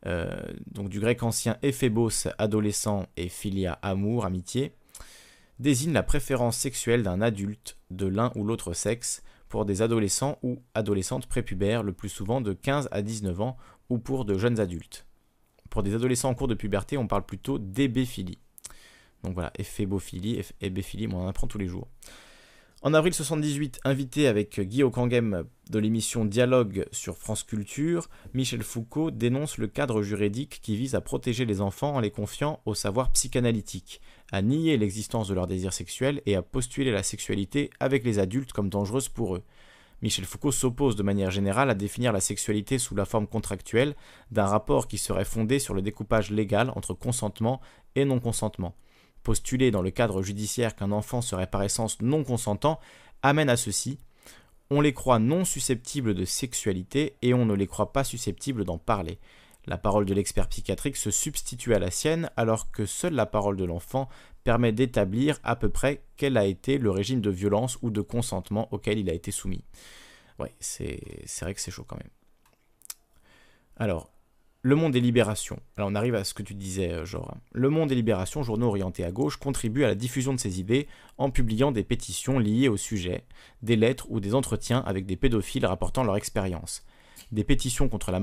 Euh, 0.06 0.40
donc 0.70 0.88
du 0.88 0.98
grec 0.98 1.22
ancien 1.22 1.58
éphébos, 1.62 2.28
adolescent, 2.38 3.06
et 3.18 3.28
philia, 3.28 3.78
amour, 3.82 4.24
amitié, 4.24 4.72
désigne 5.58 5.92
la 5.92 6.02
préférence 6.02 6.56
sexuelle 6.56 7.02
d'un 7.02 7.20
adulte 7.20 7.76
de 7.90 8.06
l'un 8.06 8.32
ou 8.34 8.44
l'autre 8.44 8.72
sexe 8.72 9.22
pour 9.50 9.66
des 9.66 9.82
adolescents 9.82 10.38
ou 10.42 10.62
adolescentes 10.74 11.26
prépubères, 11.26 11.82
le 11.82 11.92
plus 11.92 12.08
souvent 12.08 12.40
de 12.40 12.54
15 12.54 12.88
à 12.92 13.02
19 13.02 13.40
ans, 13.40 13.56
ou 13.90 13.98
pour 13.98 14.24
de 14.24 14.38
jeunes 14.38 14.60
adultes. 14.60 15.04
Pour 15.68 15.82
des 15.82 15.94
adolescents 15.94 16.30
en 16.30 16.34
cours 16.34 16.48
de 16.48 16.54
puberté, 16.54 16.96
on 16.96 17.06
parle 17.06 17.26
plutôt 17.26 17.58
d'ébéphilie. 17.58 18.38
Donc 19.22 19.34
voilà, 19.34 19.52
éphébophilie, 19.58 20.42
on 21.12 21.24
en 21.24 21.28
apprend 21.28 21.46
tous 21.46 21.58
les 21.58 21.66
jours. 21.66 21.88
En 22.82 22.94
avril 22.94 23.12
78, 23.12 23.80
invité 23.84 24.26
avec 24.26 24.58
Guy 24.58 24.82
Kangem 24.90 25.44
de 25.68 25.78
l'émission 25.78 26.24
Dialogue 26.24 26.86
sur 26.92 27.18
France 27.18 27.42
Culture, 27.42 28.08
Michel 28.32 28.62
Foucault 28.62 29.10
dénonce 29.10 29.58
le 29.58 29.66
cadre 29.66 30.00
juridique 30.00 30.60
qui 30.62 30.76
vise 30.76 30.94
à 30.94 31.02
protéger 31.02 31.44
les 31.44 31.60
enfants 31.60 31.96
en 31.96 32.00
les 32.00 32.10
confiant 32.10 32.60
au 32.64 32.74
savoir 32.74 33.12
psychanalytique, 33.12 34.00
à 34.32 34.40
nier 34.40 34.78
l'existence 34.78 35.28
de 35.28 35.34
leur 35.34 35.46
désir 35.46 35.74
sexuel 35.74 36.22
et 36.24 36.36
à 36.36 36.42
postuler 36.42 36.90
la 36.90 37.02
sexualité 37.02 37.68
avec 37.80 38.02
les 38.02 38.18
adultes 38.18 38.54
comme 38.54 38.70
dangereuse 38.70 39.10
pour 39.10 39.36
eux. 39.36 39.42
Michel 40.00 40.24
Foucault 40.24 40.50
s'oppose 40.50 40.96
de 40.96 41.02
manière 41.02 41.30
générale 41.30 41.68
à 41.68 41.74
définir 41.74 42.14
la 42.14 42.20
sexualité 42.20 42.78
sous 42.78 42.94
la 42.94 43.04
forme 43.04 43.26
contractuelle 43.26 43.94
d'un 44.30 44.46
rapport 44.46 44.88
qui 44.88 44.96
serait 44.96 45.26
fondé 45.26 45.58
sur 45.58 45.74
le 45.74 45.82
découpage 45.82 46.30
légal 46.30 46.72
entre 46.74 46.94
consentement 46.94 47.60
et 47.94 48.06
non-consentement 48.06 48.74
postuler 49.22 49.70
dans 49.70 49.82
le 49.82 49.90
cadre 49.90 50.22
judiciaire 50.22 50.74
qu'un 50.76 50.92
enfant 50.92 51.20
serait 51.20 51.46
par 51.46 51.62
essence 51.62 52.00
non 52.00 52.24
consentant 52.24 52.80
amène 53.22 53.50
à 53.50 53.56
ceci. 53.56 53.98
On 54.70 54.80
les 54.80 54.92
croit 54.92 55.18
non 55.18 55.44
susceptibles 55.44 56.14
de 56.14 56.24
sexualité 56.24 57.16
et 57.22 57.34
on 57.34 57.44
ne 57.44 57.54
les 57.54 57.66
croit 57.66 57.92
pas 57.92 58.04
susceptibles 58.04 58.64
d'en 58.64 58.78
parler. 58.78 59.18
La 59.66 59.78
parole 59.78 60.06
de 60.06 60.14
l'expert 60.14 60.48
psychiatrique 60.48 60.96
se 60.96 61.10
substitue 61.10 61.74
à 61.74 61.78
la 61.78 61.90
sienne 61.90 62.30
alors 62.36 62.70
que 62.70 62.86
seule 62.86 63.14
la 63.14 63.26
parole 63.26 63.56
de 63.56 63.64
l'enfant 63.64 64.08
permet 64.42 64.72
d'établir 64.72 65.38
à 65.42 65.54
peu 65.54 65.68
près 65.68 66.02
quel 66.16 66.36
a 66.36 66.46
été 66.46 66.78
le 66.78 66.90
régime 66.90 67.20
de 67.20 67.30
violence 67.30 67.78
ou 67.82 67.90
de 67.90 68.00
consentement 68.00 68.72
auquel 68.72 68.98
il 68.98 69.10
a 69.10 69.12
été 69.12 69.30
soumis. 69.30 69.64
Ouais, 70.38 70.54
c'est 70.60 70.98
vrai 71.42 71.54
que 71.54 71.60
c'est 71.60 71.70
chaud 71.70 71.84
quand 71.86 71.98
même. 71.98 72.10
Alors, 73.76 74.10
le 74.62 74.76
Monde 74.76 74.92
des 74.92 75.00
Libérations. 75.00 75.58
Alors 75.76 75.88
on 75.90 75.94
arrive 75.94 76.14
à 76.14 76.24
ce 76.24 76.34
que 76.34 76.42
tu 76.42 76.54
disais, 76.54 76.92
euh, 76.92 77.04
genre. 77.04 77.34
Le 77.52 77.70
Monde 77.70 77.88
des 77.88 77.94
Libérations, 77.94 78.42
journaux 78.42 78.66
orientés 78.66 79.04
à 79.04 79.10
gauche, 79.10 79.36
contribue 79.36 79.84
à 79.84 79.88
la 79.88 79.94
diffusion 79.94 80.34
de 80.34 80.38
ses 80.38 80.60
idées 80.60 80.86
en 81.16 81.30
publiant 81.30 81.72
des 81.72 81.84
pétitions 81.84 82.38
liées 82.38 82.68
au 82.68 82.76
sujet, 82.76 83.24
des 83.62 83.76
lettres 83.76 84.06
ou 84.10 84.20
des 84.20 84.34
entretiens 84.34 84.80
avec 84.80 85.06
des 85.06 85.16
pédophiles 85.16 85.64
rapportant 85.64 86.04
leur 86.04 86.16
expérience. 86.16 86.84
Des 87.32 87.44
pétitions 87.44 87.88
contre 87.88 88.10
la 88.10 88.20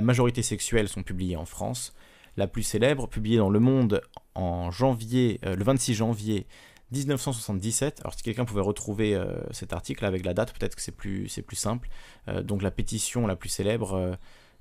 majorité, 0.00 0.42
sexuelle 0.42 0.88
sont 0.88 1.02
publiées 1.02 1.36
en 1.36 1.46
France. 1.46 1.94
La 2.36 2.46
plus 2.46 2.62
célèbre, 2.62 3.08
publiée 3.08 3.38
dans 3.38 3.50
Le 3.50 3.60
Monde 3.60 4.00
en 4.34 4.70
janvier, 4.70 5.40
euh, 5.44 5.56
le 5.56 5.64
26 5.64 5.94
janvier 5.94 6.46
1977. 6.92 8.00
Alors 8.00 8.14
si 8.14 8.22
quelqu'un 8.22 8.44
pouvait 8.44 8.62
retrouver 8.62 9.14
euh, 9.14 9.36
cet 9.50 9.72
article 9.72 10.06
avec 10.06 10.24
la 10.24 10.32
date, 10.32 10.52
peut-être 10.58 10.76
que 10.76 10.82
c'est 10.82 10.92
plus 10.92 11.56
simple. 11.56 11.88
donc 12.44 12.62
la 12.62 12.70
pétition 12.70 13.26
la 13.26 13.36
plus 13.36 13.48
célèbre 13.48 14.16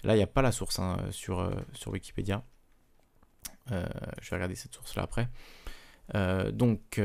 Là, 0.05 0.13
il 0.13 0.17
n'y 0.17 0.23
a 0.23 0.27
pas 0.27 0.43
la 0.43 0.51
source 0.51 0.77
hein, 0.79 0.97
sur, 1.09 1.39
euh, 1.39 1.49
sur 1.73 1.91
Wikipédia. 1.91 2.43
Euh, 3.71 3.85
je 4.21 4.29
vais 4.29 4.35
regarder 4.35 4.55
cette 4.55 4.73
source-là 4.75 5.01
après. 5.03 5.27
Euh, 6.13 6.51
donc, 6.51 7.01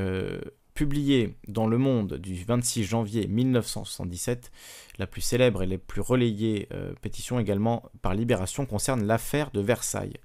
publiée 0.75 1.35
dans 1.49 1.67
Le 1.67 1.79
Monde 1.79 2.15
du 2.15 2.45
26 2.45 2.85
janvier 2.85 3.27
1977, 3.27 4.53
la 4.99 5.07
plus 5.07 5.23
célèbre 5.23 5.63
et 5.63 5.67
la 5.67 5.79
plus 5.79 6.03
relayée 6.03 6.69
pétition 7.01 7.41
également 7.41 7.91
par 8.03 8.15
Libération 8.15 8.67
concerne 8.67 9.07
l'affaire 9.07 9.51
de 9.51 9.61
Versailles. 9.61 10.19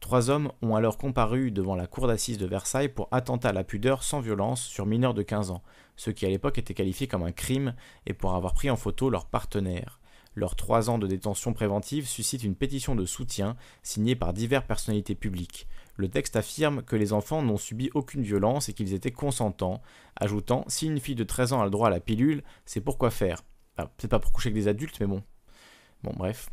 Trois 0.00 0.30
hommes 0.30 0.52
ont 0.62 0.76
alors 0.76 0.96
comparu 0.96 1.50
devant 1.50 1.74
la 1.74 1.86
cour 1.86 2.06
d'assises 2.06 2.38
de 2.38 2.46
Versailles 2.46 2.88
pour 2.88 3.08
attentat 3.10 3.48
à 3.48 3.52
la 3.52 3.64
pudeur 3.64 4.02
sans 4.02 4.20
violence 4.20 4.62
sur 4.62 4.86
mineurs 4.86 5.14
de 5.14 5.22
15 5.22 5.50
ans, 5.50 5.62
ce 5.96 6.10
qui 6.10 6.24
à 6.24 6.28
l'époque 6.28 6.58
était 6.58 6.74
qualifié 6.74 7.08
comme 7.08 7.24
un 7.24 7.32
crime, 7.32 7.74
et 8.06 8.14
pour 8.14 8.34
avoir 8.34 8.54
pris 8.54 8.70
en 8.70 8.76
photo 8.76 9.10
leur 9.10 9.26
partenaire. 9.26 9.97
Leurs 10.38 10.54
trois 10.54 10.88
ans 10.88 10.98
de 10.98 11.08
détention 11.08 11.52
préventive 11.52 12.06
suscitent 12.06 12.44
une 12.44 12.54
pétition 12.54 12.94
de 12.94 13.04
soutien 13.04 13.56
signée 13.82 14.14
par 14.14 14.32
diverses 14.32 14.68
personnalités 14.68 15.16
publiques. 15.16 15.66
Le 15.96 16.08
texte 16.08 16.36
affirme 16.36 16.82
que 16.82 16.94
les 16.94 17.12
enfants 17.12 17.42
n'ont 17.42 17.56
subi 17.56 17.90
aucune 17.92 18.22
violence 18.22 18.68
et 18.68 18.72
qu'ils 18.72 18.94
étaient 18.94 19.10
consentants, 19.10 19.82
ajoutant 20.14 20.64
Si 20.68 20.86
une 20.86 21.00
fille 21.00 21.16
de 21.16 21.24
13 21.24 21.54
ans 21.54 21.60
a 21.60 21.64
le 21.64 21.72
droit 21.72 21.88
à 21.88 21.90
la 21.90 21.98
pilule, 21.98 22.44
c'est 22.66 22.80
pourquoi 22.80 23.10
faire? 23.10 23.42
Ah, 23.78 23.90
C'est 23.98 24.06
pas 24.06 24.20
pour 24.20 24.30
coucher 24.30 24.50
avec 24.50 24.62
des 24.62 24.68
adultes, 24.68 25.00
mais 25.00 25.08
bon. 25.08 25.24
Bon, 26.04 26.12
bref. 26.16 26.50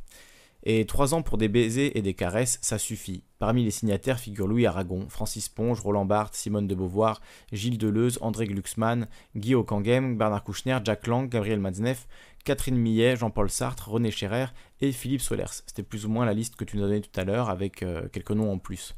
Et 0.68 0.86
trois 0.86 1.14
ans 1.14 1.22
pour 1.22 1.38
des 1.38 1.48
baisers 1.48 1.96
et 1.96 2.02
des 2.02 2.16
caresses, 2.16 2.58
ça 2.62 2.80
suffit. 2.80 3.24
Parmi 3.38 3.64
les 3.64 3.70
signataires 3.70 4.20
figurent 4.20 4.48
Louis 4.48 4.66
Aragon, 4.66 5.06
Francis 5.10 5.48
Ponge, 5.48 5.80
Roland 5.80 6.06
Barthes, 6.06 6.34
Simone 6.34 6.66
de 6.66 6.74
Beauvoir, 6.74 7.22
Gilles 7.52 7.78
Deleuze, 7.78 8.18
André 8.22 8.48
Glucksmann, 8.48 9.08
Guy 9.36 9.54
Kangem, 9.64 10.18
Bernard 10.18 10.44
Kouchner, 10.44 10.80
Jack 10.84 11.06
Lang, 11.06 11.30
Gabriel 11.30 11.60
Matzneff, 11.60 12.08
Catherine 12.46 12.78
Millet, 12.78 13.16
Jean-Paul 13.16 13.52
Sartre, 13.52 13.90
René 13.90 14.10
Scherer 14.10 14.48
et 14.82 14.92
Philippe 14.92 15.22
Solers. 15.22 15.62
C'était 15.68 15.84
plus 15.84 16.08
ou 16.08 16.10
moins 16.10 16.26
la 16.26 16.34
liste 16.34 16.56
que 16.56 16.64
tu 16.64 16.78
nous 16.78 16.84
donnée 16.84 17.02
tout 17.02 17.20
à 17.20 17.26
l'heure 17.26 17.50
avec 17.50 17.84
euh, 17.84 18.08
quelques 18.12 18.32
noms 18.32 18.52
en 18.52 18.58
plus. 18.58 18.96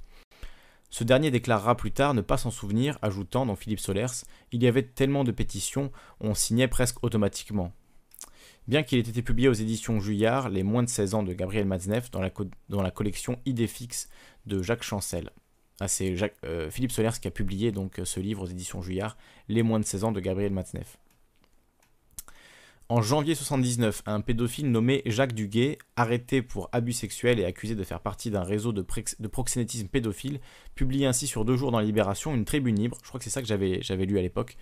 Ce 0.89 1.03
dernier 1.03 1.31
déclarera 1.31 1.75
plus 1.75 1.91
tard 1.91 2.13
ne 2.13 2.21
pas 2.21 2.37
s'en 2.37 2.51
souvenir, 2.51 2.97
ajoutant 3.01 3.45
dans 3.45 3.57
Philippe 3.57 3.81
Solers 3.81 4.23
Il 4.53 4.63
y 4.63 4.67
avait 4.67 4.83
tellement 4.83 5.25
de 5.25 5.31
pétitions, 5.31 5.91
on 6.21 6.33
signait 6.33 6.69
presque 6.69 7.03
automatiquement. 7.03 7.73
Bien 8.67 8.83
qu'il 8.83 8.97
ait 8.97 9.01
été 9.01 9.21
publié 9.21 9.47
aux 9.47 9.53
éditions 9.53 9.99
Juillard, 9.99 10.49
Les 10.49 10.63
moins 10.63 10.83
de 10.83 10.89
16 10.89 11.13
ans 11.13 11.23
de 11.23 11.33
Gabriel 11.33 11.65
Matzneff 11.65 12.11
dans 12.11 12.21
la, 12.21 12.91
collection 12.91 13.39
Idées 13.45 13.67
fixes 13.67 14.09
de 14.45 14.61
Jacques 14.61 14.83
Chancel. 14.83 15.29
Ah, 15.79 15.87
c'est 15.87 16.15
euh, 16.43 16.69
Philippe 16.69 16.91
Solers 16.91 17.19
qui 17.21 17.27
a 17.27 17.31
publié 17.31 17.71
donc 17.71 18.01
ce 18.03 18.19
livre 18.19 18.43
aux 18.43 18.47
éditions 18.47 18.81
Juillard, 18.81 19.15
Les 19.47 19.63
moins 19.63 19.79
de 19.79 19.85
16 19.85 20.03
ans 20.03 20.11
de 20.11 20.19
Gabriel 20.19 20.51
Matzneff. 20.51 20.97
En 22.89 23.01
janvier 23.01 23.35
79, 23.35 24.03
un 24.05 24.21
pédophile 24.21 24.71
nommé 24.71 25.01
Jacques 25.05 25.33
Duguay, 25.33 25.77
arrêté 25.97 26.41
pour 26.41 26.69
abus 26.71 26.93
sexuels 26.93 27.37
et 27.37 27.43
accusé 27.43 27.75
de 27.75 27.83
faire 27.83 27.99
partie 27.99 28.31
d'un 28.31 28.43
réseau 28.43 28.71
de, 28.71 28.81
proxénétisme 29.27 29.89
pédophile, 29.89 30.39
publie 30.73 31.05
ainsi 31.05 31.27
sur 31.27 31.43
deux 31.43 31.57
jours 31.57 31.71
dans 31.71 31.81
Libération 31.81 32.33
une 32.33 32.45
tribune 32.45 32.79
libre. 32.79 32.97
Je 33.03 33.09
crois 33.09 33.19
que 33.19 33.25
c'est 33.25 33.29
ça 33.29 33.41
que 33.41 33.47
j'avais 33.47 34.05
lu 34.05 34.17
à 34.17 34.21
l'époque. 34.21 34.55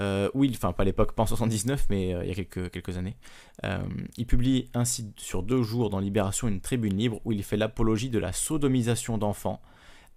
Euh, 0.00 0.30
oui, 0.34 0.50
enfin 0.54 0.72
pas 0.72 0.82
à 0.82 0.86
l'époque, 0.86 1.12
pas 1.12 1.22
en 1.22 1.26
79, 1.26 1.86
mais 1.90 2.14
euh, 2.14 2.24
il 2.24 2.28
y 2.28 2.32
a 2.32 2.34
quelques, 2.34 2.70
quelques 2.70 2.96
années. 2.96 3.16
Euh, 3.64 3.82
il 4.16 4.26
publie 4.26 4.70
ainsi 4.74 5.12
sur 5.16 5.42
deux 5.42 5.62
jours 5.62 5.90
dans 5.90 5.98
Libération 5.98 6.48
une 6.48 6.60
tribune 6.60 6.96
libre 6.96 7.20
où 7.24 7.32
il 7.32 7.42
fait 7.42 7.56
l'apologie 7.56 8.10
de 8.10 8.18
la 8.18 8.32
sodomisation 8.32 9.18
d'enfants, 9.18 9.60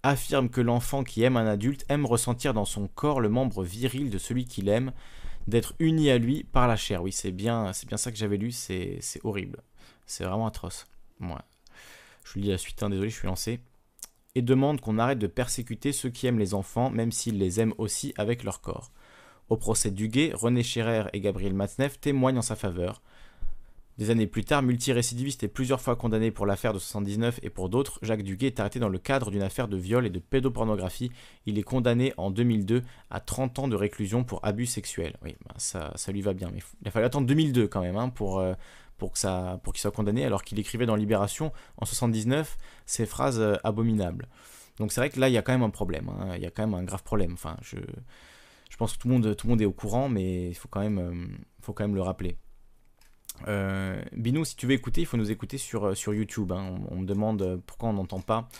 affirme 0.02 0.48
que 0.48 0.60
l'enfant 0.60 1.04
qui 1.04 1.22
aime 1.22 1.36
un 1.36 1.46
adulte 1.46 1.84
aime 1.88 2.06
ressentir 2.06 2.54
dans 2.54 2.64
son 2.64 2.88
corps 2.88 3.20
le 3.20 3.28
membre 3.28 3.64
viril 3.64 4.10
de 4.10 4.18
celui 4.18 4.46
qu'il 4.46 4.68
aime, 4.68 4.92
d'être 5.46 5.74
uni 5.78 6.10
à 6.10 6.18
lui 6.18 6.44
par 6.44 6.68
la 6.68 6.76
chair. 6.76 7.02
Oui, 7.02 7.12
c'est 7.12 7.32
bien, 7.32 7.72
c'est 7.72 7.86
bien 7.86 7.96
ça 7.96 8.10
que 8.10 8.18
j'avais 8.18 8.36
lu, 8.36 8.52
c'est 8.52 9.00
horrible. 9.24 9.62
C'est 10.06 10.24
vraiment 10.24 10.46
atroce. 10.46 10.86
Moi, 11.18 11.42
je 12.24 12.38
lis 12.38 12.48
la 12.48 12.58
suite, 12.58 12.82
hein, 12.82 12.90
désolé, 12.90 13.10
je 13.10 13.16
suis 13.16 13.26
lancé. 13.26 13.60
Et 14.34 14.42
demande 14.42 14.80
qu'on 14.80 14.98
arrête 14.98 15.18
de 15.18 15.26
persécuter 15.26 15.92
ceux 15.92 16.10
qui 16.10 16.26
aiment 16.26 16.38
les 16.38 16.54
enfants, 16.54 16.90
même 16.90 17.10
s'ils 17.10 17.38
les 17.38 17.60
aiment 17.60 17.74
aussi 17.78 18.12
avec 18.16 18.44
leur 18.44 18.60
corps. 18.60 18.92
Au 19.48 19.56
procès 19.56 19.90
Duguay, 19.90 20.32
René 20.34 20.62
Scherer 20.62 21.04
et 21.12 21.20
Gabriel 21.20 21.54
Matzneff 21.54 22.00
témoignent 22.00 22.38
en 22.38 22.42
sa 22.42 22.56
faveur. 22.56 23.00
Des 23.98 24.10
années 24.10 24.26
plus 24.26 24.44
tard, 24.44 24.62
multirécidiviste 24.62 25.42
et 25.42 25.48
plusieurs 25.48 25.80
fois 25.80 25.96
condamné 25.96 26.30
pour 26.30 26.44
l'affaire 26.44 26.74
de 26.74 26.78
79 26.78 27.40
et 27.42 27.48
pour 27.48 27.70
d'autres, 27.70 27.98
Jacques 28.02 28.22
Duguay 28.22 28.48
est 28.48 28.60
arrêté 28.60 28.78
dans 28.78 28.90
le 28.90 28.98
cadre 28.98 29.30
d'une 29.30 29.40
affaire 29.40 29.68
de 29.68 29.76
viol 29.78 30.04
et 30.04 30.10
de 30.10 30.18
pédopornographie. 30.18 31.10
Il 31.46 31.58
est 31.58 31.62
condamné 31.62 32.12
en 32.18 32.30
2002 32.30 32.82
à 33.08 33.20
30 33.20 33.60
ans 33.60 33.68
de 33.68 33.76
réclusion 33.76 34.22
pour 34.22 34.44
abus 34.44 34.66
sexuels. 34.66 35.16
Oui, 35.24 35.36
ben 35.46 35.54
ça, 35.56 35.92
ça 35.94 36.12
lui 36.12 36.20
va 36.20 36.34
bien, 36.34 36.50
mais 36.52 36.60
il 36.82 36.88
a 36.88 36.90
fallu 36.90 37.06
attendre 37.06 37.26
2002 37.26 37.68
quand 37.68 37.80
même 37.80 37.96
hein, 37.96 38.10
pour, 38.10 38.38
euh, 38.38 38.52
pour, 38.98 39.12
que 39.12 39.18
ça, 39.18 39.58
qu'il 39.64 39.78
soit 39.78 39.92
condamné, 39.92 40.26
alors 40.26 40.44
qu'il 40.44 40.58
écrivait 40.58 40.86
dans 40.86 40.96
Libération 40.96 41.50
en 41.78 41.86
79 41.86 42.58
ces 42.84 43.06
phrases 43.06 43.40
euh, 43.40 43.54
abominables. 43.64 44.28
Donc 44.78 44.92
c'est 44.92 45.00
vrai 45.00 45.08
que 45.08 45.18
là, 45.18 45.30
il 45.30 45.32
y 45.32 45.38
a 45.38 45.42
quand 45.42 45.52
même 45.52 45.62
un 45.62 45.70
problème, 45.70 46.10
hein. 46.10 46.34
il 46.36 46.42
y 46.42 46.46
a 46.46 46.50
quand 46.50 46.66
même 46.66 46.74
un 46.74 46.84
grave 46.84 47.02
problème. 47.02 47.32
Enfin, 47.32 47.56
je, 47.62 47.78
je 48.76 48.78
pense 48.78 48.92
que 48.92 48.98
tout 48.98 49.08
le, 49.08 49.14
monde, 49.14 49.34
tout 49.36 49.46
le 49.46 49.52
monde 49.52 49.62
est 49.62 49.66
au 49.66 49.72
courant, 49.72 50.10
mais 50.10 50.50
il 50.50 50.54
faut 50.54 50.68
quand 50.68 50.82
même, 50.82 50.98
euh, 50.98 51.26
faut 51.62 51.72
quand 51.72 51.84
même 51.84 51.94
le 51.94 52.02
rappeler. 52.02 52.36
Euh, 53.48 53.98
Binou, 54.12 54.44
si 54.44 54.54
tu 54.54 54.66
veux 54.66 54.74
écouter, 54.74 55.00
il 55.00 55.06
faut 55.06 55.16
nous 55.16 55.30
écouter 55.30 55.56
sur, 55.56 55.96
sur 55.96 56.12
YouTube. 56.12 56.52
Hein. 56.52 56.74
On, 56.90 56.96
me 56.96 57.06
demande 57.06 57.58
pourquoi 57.64 57.88
on 57.88 57.94
n'entend 57.94 58.20
pas 58.20 58.50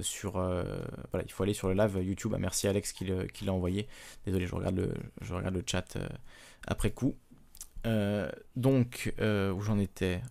sur. 0.00 0.32
voilà, 0.32 1.26
il 1.26 1.30
faut 1.30 1.42
aller 1.42 1.52
sur 1.52 1.68
le 1.68 1.74
live 1.74 1.98
YouTube. 2.02 2.32
Ah, 2.34 2.38
merci 2.38 2.68
Alex 2.68 2.94
qui 2.94 3.04
l'a 3.04 3.52
envoyé. 3.52 3.86
Désolé, 4.24 4.46
je 4.46 4.54
regarde 4.54 4.76
le, 4.76 4.94
je 5.20 5.34
regarde 5.34 5.54
le 5.54 5.62
chat 5.66 5.98
après 6.66 6.90
coup. 6.92 7.14
donc, 8.56 9.12
où 9.20 9.60
j'en 9.60 9.78
étais 9.78 10.22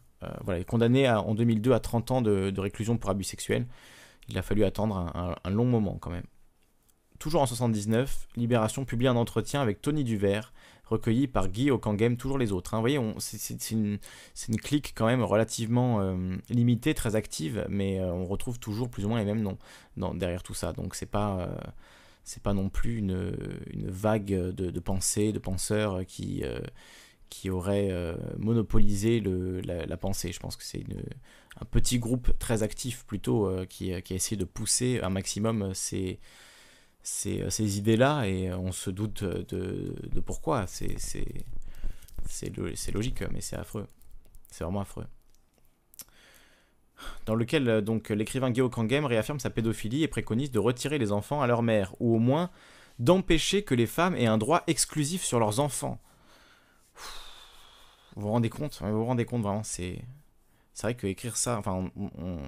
Voilà, 0.43 0.57
il 0.57 0.61
est 0.63 0.65
condamné 0.65 1.07
en 1.07 1.35
2002 1.35 1.71
à 1.71 1.79
30 1.79 2.11
ans 2.11 2.21
de, 2.23 2.59
réclusion 2.59 2.97
pour 2.97 3.11
abus 3.11 3.25
sexuels. 3.25 3.67
Il 4.27 4.39
a 4.39 4.41
fallu 4.41 4.63
attendre 4.63 5.37
un 5.43 5.49
long 5.51 5.65
moment 5.65 5.99
quand 5.99 6.09
même 6.09 6.25
toujours 7.19 7.41
en 7.41 7.45
79, 7.45 8.27
Libération 8.37 8.85
publie 8.85 9.07
un 9.07 9.15
entretien 9.15 9.61
avec 9.61 9.81
Tony 9.81 10.03
Duvert, 10.03 10.53
recueilli 10.85 11.27
par 11.27 11.49
Guy 11.49 11.69
Okangem, 11.69 12.17
toujours 12.17 12.37
les 12.37 12.51
autres. 12.51 12.73
Hein. 12.73 12.77
Vous 12.77 12.83
voyez, 12.83 12.99
c'est 13.19 13.71
une, 13.71 13.99
clique 14.61 14.93
quand 14.95 15.05
même 15.05 15.21
relativement 15.21 16.01
euh, 16.01 16.37
limitée, 16.49 16.93
très 16.93 17.15
active, 17.15 17.65
mais 17.69 17.99
euh, 17.99 18.11
on 18.11 18.25
retrouve 18.25 18.57
toujours 18.59 18.89
plus 18.89 19.05
ou 19.05 19.09
moins 19.09 19.19
les 19.19 19.25
mêmes 19.25 19.43
noms 19.43 19.57
derrière 20.15 20.43
tout 20.43 20.53
ça. 20.53 20.73
Donc 20.73 20.95
c'est 20.95 21.05
pas, 21.05 21.39
euh, 21.41 21.57
c'est 22.23 22.41
pas 22.41 22.53
non 22.53 22.69
plus 22.69 22.97
une, 22.97 23.35
vague 23.75 24.31
de, 24.31 24.79
pensées, 24.79 25.31
de 25.31 25.39
penseurs 25.39 26.05
qui, 26.05 26.43
qui 27.29 27.49
auraient 27.49 28.15
monopolisé 28.37 29.21
la, 29.21 29.97
pensée. 29.97 30.31
Je 30.31 30.39
pense 30.39 30.55
que 30.55 30.63
c'est 30.63 30.85
un 31.59 31.65
petit 31.65 31.99
groupe 31.99 32.31
très 32.39 32.63
actif 32.63 33.05
plutôt 33.05 33.51
qui, 33.67 34.01
qui, 34.01 34.13
a 34.13 34.15
essayé 34.15 34.37
de 34.37 34.45
pousser 34.45 35.01
un 35.03 35.09
maximum 35.09 35.73
ces 35.73 36.19
ces, 37.01 37.41
euh, 37.41 37.49
ces 37.49 37.77
idées-là 37.77 38.25
et 38.27 38.49
euh, 38.49 38.57
on 38.57 38.71
se 38.71 38.89
doute 38.89 39.23
de, 39.23 40.19
pourquoi. 40.25 40.65
C'est 40.67 40.95
logique, 42.93 43.23
mais 43.31 43.41
c'est 43.41 43.55
affreux. 43.55 43.87
C'est 44.51 44.63
vraiment 44.63 44.81
affreux. 44.81 45.05
Dans 47.25 47.35
lequel 47.35 47.69
euh, 47.69 47.81
donc 47.81 48.09
l'écrivain 48.09 48.53
Geo 48.53 48.69
Kangem 48.69 49.05
réaffirme 49.05 49.39
sa 49.39 49.49
pédophilie 49.49 50.03
et 50.03 50.07
préconise 50.07 50.51
de 50.51 50.59
retirer 50.59 50.97
les 50.97 51.11
enfants 51.11 51.41
à 51.41 51.47
leur 51.47 51.63
mère, 51.63 51.95
ou 51.99 52.15
au 52.15 52.19
moins 52.19 52.49
d'empêcher 52.99 53.63
que 53.63 53.75
les 53.75 53.87
femmes 53.87 54.15
aient 54.15 54.25
un 54.25 54.37
droit 54.37 54.63
exclusif 54.67 55.23
sur 55.23 55.39
leurs 55.39 55.59
enfants. 55.59 55.99
Vous 58.15 58.23
vous 58.23 58.29
rendez 58.29 58.49
compte? 58.49 58.79
Vous 58.81 58.91
vous 58.91 59.05
rendez 59.05 59.25
compte 59.25 59.43
vraiment 59.43 59.63
c'est 59.63 60.03
vrai 60.81 60.95
que 60.95 61.07
écrire 61.07 61.35
ça, 61.35 61.57
enfin, 61.57 61.91
on, 61.97 62.39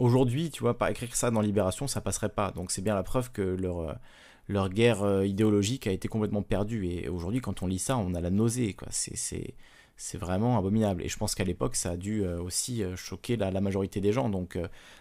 Aujourd'hui, 0.00 0.50
tu 0.50 0.62
vois, 0.62 0.78
pas 0.78 0.90
écrire 0.90 1.14
ça 1.14 1.30
dans 1.30 1.42
Libération, 1.42 1.86
ça 1.86 2.00
passerait 2.00 2.30
pas. 2.30 2.52
Donc 2.52 2.70
c'est 2.70 2.80
bien 2.80 2.94
la 2.94 3.02
preuve 3.02 3.30
que 3.32 3.42
leur, 3.42 3.80
euh, 3.80 3.92
leur 4.48 4.70
guerre 4.70 5.02
euh, 5.02 5.26
idéologique 5.26 5.86
a 5.86 5.92
été 5.92 6.08
complètement 6.08 6.40
perdue. 6.40 6.86
Et 6.86 7.10
aujourd'hui, 7.10 7.42
quand 7.42 7.62
on 7.62 7.66
lit 7.66 7.78
ça, 7.78 7.98
on 7.98 8.14
a 8.14 8.20
la 8.22 8.30
nausée. 8.30 8.74
C'est, 8.88 9.54
vraiment 10.14 10.56
abominable. 10.56 11.02
Et 11.02 11.08
je 11.08 11.18
pense 11.18 11.34
qu'à 11.34 11.44
l'époque, 11.44 11.76
ça 11.76 11.90
a 11.90 11.96
dû 11.98 12.24
euh, 12.24 12.40
aussi 12.40 12.82
choquer 12.96 13.36
la, 13.36 13.50
majorité 13.60 14.00
des 14.00 14.10
gens. 14.10 14.30
Donc 14.30 14.58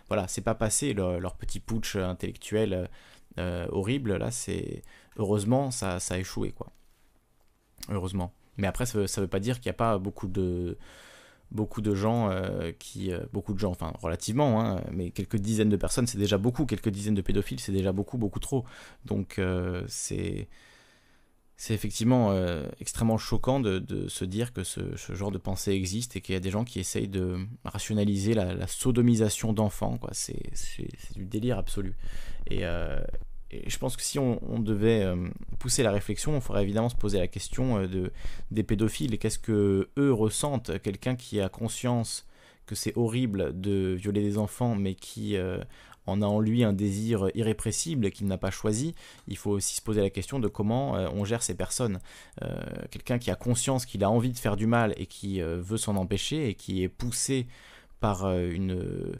voilà, 0.09 0.27
c'est 0.27 0.41
pas 0.41 0.55
passé 0.55 0.93
leur, 0.93 1.37
petit 1.37 1.61
putsch 1.61 1.95
intellectuel 1.95 2.89
horrible. 3.37 4.17
Là, 4.17 4.31
c'est 4.31 4.81
heureusement, 5.15 5.71
ça, 5.71 6.01
ça 6.01 6.15
a 6.15 6.17
échoué. 6.17 6.51
quoi. 6.51 6.73
Heureusement. 7.87 8.33
Mais 8.57 8.67
après, 8.67 8.85
ça 8.85 8.99
veut, 8.99 9.05
veut 9.05 9.27
pas 9.27 9.39
dire 9.39 9.61
qu'il 9.61 9.69
n'y 9.69 9.75
a 9.75 9.77
pas 9.77 9.97
beaucoup 9.97 10.27
de 10.27 10.77
beaucoup 11.51 11.81
de 11.81 11.95
gens 11.95 12.29
euh, 12.29 12.71
qui 12.77 13.11
euh, 13.11 13.19
beaucoup 13.33 13.53
de 13.53 13.59
gens 13.59 13.71
enfin 13.71 13.93
relativement 14.01 14.61
hein, 14.61 14.81
mais 14.91 15.11
quelques 15.11 15.37
dizaines 15.37 15.69
de 15.69 15.77
personnes 15.77 16.07
c'est 16.07 16.17
déjà 16.17 16.37
beaucoup. 16.37 16.65
Quelques 16.65 16.89
dizaines 16.89 17.15
de 17.15 17.21
pédophiles 17.21 17.59
c'est 17.59 17.71
déjà 17.71 17.91
beaucoup 17.91 18.17
beaucoup 18.17 18.39
trop. 18.39 18.65
Donc 19.05 19.39
euh, 19.39 19.83
c'est 19.87 20.47
c'est 21.57 21.73
effectivement 21.73 22.33
extrêmement 22.79 23.17
choquant 23.17 23.59
de, 23.59 24.07
se 24.07 24.23
dire 24.23 24.53
que 24.53 24.63
ce, 24.63 24.95
genre 25.13 25.29
de 25.29 25.37
pensée 25.37 25.73
existe 25.73 26.15
et 26.15 26.21
qu'il 26.21 26.31
y 26.31 26.37
a 26.37 26.39
des 26.39 26.51
gens 26.51 26.63
qui 26.63 26.79
essayent 26.79 27.09
de 27.09 27.35
rationaliser 27.65 28.33
la, 28.33 28.65
sodomisation 28.65 29.51
d'enfants 29.51 29.99
c'est 30.13 30.39
du 31.17 31.25
délire 31.25 31.57
absolu. 31.57 31.97
Et 32.49 32.63
je 33.51 33.77
pense 33.77 33.97
que 33.97 34.03
si 34.03 34.19
on, 34.19 34.59
devait 34.59 35.03
euh, 35.03 35.27
pousser 35.57 35.83
la 35.83 35.91
réflexion, 35.91 36.35
on 36.35 36.41
faudrait 36.41 36.63
évidemment 36.63 36.89
se 36.89 36.95
poser 36.95 37.19
la 37.19 37.27
question 37.27 37.79
euh, 37.79 37.87
de, 37.87 38.11
des 38.51 38.63
pédophiles 38.63 39.17
qu'est-ce 39.17 39.39
que 39.39 39.89
eux 39.97 40.13
ressentent. 40.13 40.79
Quelqu'un 40.81 41.15
qui 41.15 41.41
a 41.41 41.49
conscience 41.49 42.27
que 42.67 42.75
c'est 42.75 42.95
horrible 42.95 43.59
de 43.59 43.95
violer 43.95 44.21
des 44.21 44.37
enfants, 44.37 44.75
mais 44.75 44.93
qui 44.93 45.35
euh, 45.35 45.57
en 46.05 46.21
a 46.21 46.25
en 46.25 46.39
lui 46.39 46.63
un 46.63 46.73
désir 46.73 47.29
irrépressible 47.33 48.11
qu'il 48.11 48.27
n'a 48.27 48.37
pas 48.37 48.51
choisi, 48.51 48.93
il 49.27 49.37
faut 49.37 49.51
aussi 49.51 49.75
se 49.75 49.81
poser 49.81 50.01
la 50.01 50.11
question 50.11 50.39
de 50.39 50.47
comment 50.47 50.93
on 50.93 51.23
gère 51.23 51.43
ces 51.43 51.53
personnes. 51.53 51.99
Quelqu'un 52.89 53.19
qui 53.19 53.29
a 53.29 53.35
conscience 53.35 53.85
qu'il 53.85 54.03
a 54.03 54.09
envie 54.09 54.31
de 54.31 54.37
faire 54.37 54.55
du 54.55 54.65
mal 54.65 54.95
et 54.97 55.05
qui 55.05 55.39
veut 55.41 55.77
s'en 55.77 55.95
empêcher 55.97 56.49
et 56.49 56.55
qui 56.55 56.81
est 56.81 56.89
poussé 56.89 57.45
par 57.99 58.25
une 58.31 59.19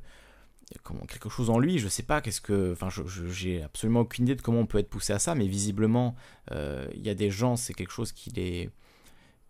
comment, 0.83 1.05
quelque 1.05 1.29
chose 1.29 1.49
en 1.49 1.59
lui, 1.59 1.79
je 1.79 1.87
sais 1.87 2.03
pas, 2.03 2.21
qu'est-ce 2.21 2.41
que. 2.41 2.73
Enfin, 2.73 2.89
j'ai 3.29 3.63
absolument 3.63 4.01
aucune 4.01 4.25
idée 4.25 4.35
de 4.35 4.41
comment 4.41 4.59
on 4.59 4.65
peut 4.65 4.77
être 4.77 4.89
poussé 4.89 5.13
à 5.13 5.19
ça, 5.19 5.35
mais 5.35 5.47
visiblement, 5.47 6.15
euh, 6.51 6.87
il 6.93 7.05
y 7.05 7.09
a 7.09 7.15
des 7.15 7.31
gens, 7.31 7.55
c'est 7.55 7.73
quelque 7.73 7.91
chose 7.91 8.11
qui, 8.11 8.29
les, 8.31 8.69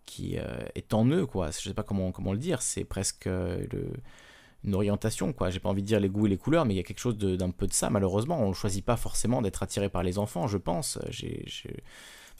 qui 0.06 0.38
euh, 0.38 0.64
est 0.74 0.94
en 0.94 1.06
eux, 1.06 1.26
quoi. 1.26 1.50
Je 1.50 1.58
sais 1.58 1.74
pas 1.74 1.82
comment, 1.82 2.12
comment 2.12 2.32
le 2.32 2.38
dire, 2.38 2.62
c'est 2.62 2.84
presque 2.84 3.26
euh, 3.26 3.64
une 4.64 4.74
orientation, 4.74 5.32
quoi. 5.32 5.50
J'ai 5.50 5.60
pas 5.60 5.68
envie 5.68 5.82
de 5.82 5.86
dire 5.86 6.00
les 6.00 6.08
goûts 6.08 6.26
et 6.26 6.30
les 6.30 6.38
couleurs, 6.38 6.64
mais 6.64 6.74
il 6.74 6.78
y 6.78 6.80
a 6.80 6.84
quelque 6.84 7.00
chose 7.00 7.18
d'un 7.18 7.50
peu 7.50 7.66
de 7.66 7.72
ça, 7.72 7.90
malheureusement. 7.90 8.42
On 8.42 8.48
ne 8.48 8.54
choisit 8.54 8.84
pas 8.84 8.96
forcément 8.96 9.42
d'être 9.42 9.62
attiré 9.62 9.88
par 9.88 10.02
les 10.02 10.18
enfants, 10.18 10.46
je 10.46 10.58
pense. 10.58 10.98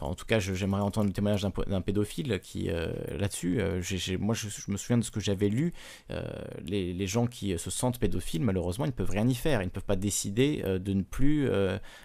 En 0.00 0.14
tout 0.14 0.24
cas, 0.24 0.38
j'aimerais 0.38 0.80
entendre 0.80 1.06
le 1.06 1.12
témoignage 1.12 1.46
d'un 1.66 1.80
pédophile 1.80 2.40
qui, 2.40 2.70
euh, 2.70 2.92
là-dessus, 3.18 3.60
euh, 3.60 3.80
moi 4.18 4.34
je, 4.34 4.46
me 4.68 4.76
souviens 4.76 4.98
de 4.98 5.04
ce 5.04 5.10
que 5.10 5.20
j'avais 5.20 5.48
lu, 5.48 5.72
euh, 6.10 6.22
les, 6.64 7.06
gens 7.06 7.26
qui 7.26 7.58
se 7.58 7.70
sentent 7.70 7.98
pédophiles, 7.98 8.42
malheureusement, 8.42 8.84
ils 8.84 8.88
ne 8.88 8.92
peuvent 8.92 9.10
rien 9.10 9.26
y 9.26 9.34
faire, 9.34 9.62
ils 9.62 9.66
ne 9.66 9.70
peuvent 9.70 9.84
pas 9.84 9.96
décider 9.96 10.62
de 10.62 10.92
ne 10.92 11.02
plus 11.02 11.50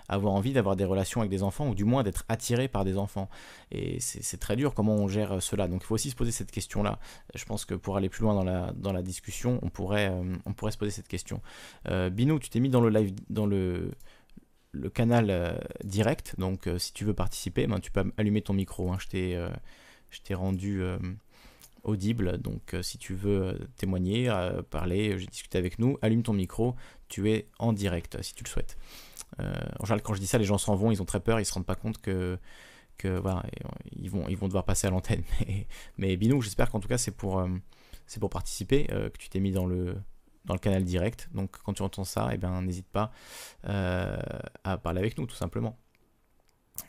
avoir 0.09 0.33
envie 0.33 0.53
d'avoir 0.53 0.75
des 0.75 0.85
relations 0.85 1.21
avec 1.21 1.29
des 1.29 1.43
enfants, 1.43 1.69
ou 1.69 1.75
du 1.75 1.83
moins 1.83 2.03
d'être 2.03 2.25
attirés 2.27 2.67
par 2.67 2.85
des 2.85 2.97
enfants. 2.97 3.29
Et 3.71 3.99
c'est 3.99 4.39
très 4.39 4.55
dur 4.55 4.73
comment 4.73 4.95
on 4.95 5.07
gère 5.07 5.41
cela. 5.41 5.67
Donc 5.67 5.81
il 5.83 5.85
faut 5.85 5.95
aussi 5.95 6.09
se 6.09 6.15
poser 6.15 6.31
cette 6.31 6.51
question-là. 6.51 6.99
Je 7.35 7.45
pense 7.45 7.65
que 7.65 7.75
pour 7.75 7.97
aller 7.97 8.09
plus 8.09 8.23
loin 8.23 8.33
dans 8.73 8.93
la, 8.93 9.01
discussion, 9.03 9.59
on 9.61 9.69
pourrait, 9.69 10.11
on 10.45 10.53
pourrait 10.53 10.71
se 10.71 10.77
poser 10.77 10.91
cette 10.91 11.07
question. 11.07 11.41
Binou, 12.11 12.39
tu 12.39 12.49
t'es 12.49 12.59
mis 12.59 12.69
dans 12.69 12.81
le 12.81 12.89
live, 12.89 13.13
dans 13.29 13.45
le 13.45 13.91
le 14.75 14.89
canal 14.89 15.29
euh, 15.29 15.53
direct. 15.83 16.35
Donc, 16.37 16.67
euh, 16.67 16.77
si 16.77 16.93
tu 16.93 17.05
veux 17.05 17.13
participer, 17.13 17.67
ben, 17.67 17.79
tu 17.79 17.91
peux 17.91 18.03
allumer 18.17 18.41
ton 18.41 18.53
micro. 18.53 18.91
Hein. 18.91 18.97
Euh, 19.13 19.49
je 20.09 20.21
t'ai 20.21 20.33
rendu 20.33 20.81
audible. 21.83 22.37
Donc, 22.37 22.75
si 22.81 22.97
tu 22.97 23.13
veux 23.13 23.59
témoigner, 23.75 24.31
parler, 24.69 25.17
j'ai 25.19 25.25
discuté 25.25 25.57
avec 25.57 25.77
nous, 25.77 25.97
allume 26.01 26.23
ton 26.23 26.33
micro. 26.33 26.75
Tu 27.09 27.29
es 27.31 27.49
en 27.59 27.73
direct 27.73 28.21
si 28.21 28.33
tu 28.33 28.43
le 28.43 28.49
souhaites. 28.49 28.77
en 29.39 29.83
général, 29.83 30.01
quand 30.01 30.13
je 30.13 30.21
dis 30.21 30.27
ça, 30.27 30.37
les 30.37 30.45
gens 30.45 30.57
s'en 30.57 30.75
vont, 30.75 30.91
ils 30.91 31.01
ont 31.01 31.05
très 31.05 31.19
peur, 31.19 31.39
ils 31.39 31.45
se 31.45 31.53
rendent 31.53 31.65
pas 31.65 31.75
compte 31.75 31.99
que 32.01 32.37
que 32.97 33.09
voilà, 33.09 33.43
ils 33.91 34.09
vont, 34.09 34.25
ils 34.29 34.37
vont 34.37 34.47
devoir 34.47 34.63
passer 34.63 34.87
à 34.87 34.89
l'antenne. 34.89 35.23
Mais, 35.41 35.67
mais 35.97 36.15
Binou, 36.15 36.41
j'espère 36.41 36.71
qu'en 36.71 36.79
tout 36.79 36.87
cas 36.87 36.97
c'est 36.97 37.11
pour, 37.11 37.45
c'est 38.07 38.21
pour 38.21 38.29
participer, 38.29 38.85
que 38.85 39.17
tu 39.17 39.27
t'es 39.27 39.41
mis 39.41 39.51
dans 39.51 39.65
le, 39.65 39.97
dans 40.45 40.53
le 40.53 40.59
canal 40.59 40.83
direct. 40.83 41.29
Donc 41.33 41.51
quand 41.63 41.73
tu 41.73 41.81
entends 41.81 42.03
ça, 42.03 42.29
eh 42.31 42.37
ben, 42.37 42.61
n'hésite 42.61 42.87
pas 42.87 43.11
euh, 43.67 44.17
à 44.63 44.77
parler 44.77 44.99
avec 44.99 45.17
nous 45.17 45.25
tout 45.25 45.35
simplement. 45.35 45.77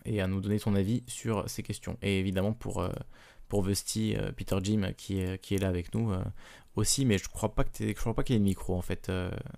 Et 0.04 0.20
à 0.20 0.26
nous 0.26 0.40
donner 0.40 0.58
ton 0.58 0.74
avis 0.74 1.04
sur 1.06 1.48
ces 1.48 1.62
questions. 1.62 1.96
Et 2.02 2.18
évidemment 2.18 2.52
pour, 2.52 2.82
euh, 2.82 2.90
pour 3.48 3.62
Vesti, 3.62 4.16
euh, 4.16 4.32
Peter 4.32 4.56
Jim 4.62 4.92
qui 4.96 5.20
est, 5.20 5.40
qui 5.40 5.54
est 5.54 5.58
là 5.58 5.68
avec 5.68 5.94
nous 5.94 6.12
aussi, 6.74 7.06
mais 7.06 7.18
je 7.18 7.28
crois 7.28 7.54
pas 7.54 7.64
que 7.64 7.92
crois 7.92 8.14
pas 8.14 8.22
qu'il 8.22 8.34
y 8.34 8.36
ait 8.36 8.40
de 8.40 8.44
micro 8.44 8.76
en 8.76 8.82
fait, 8.82 9.10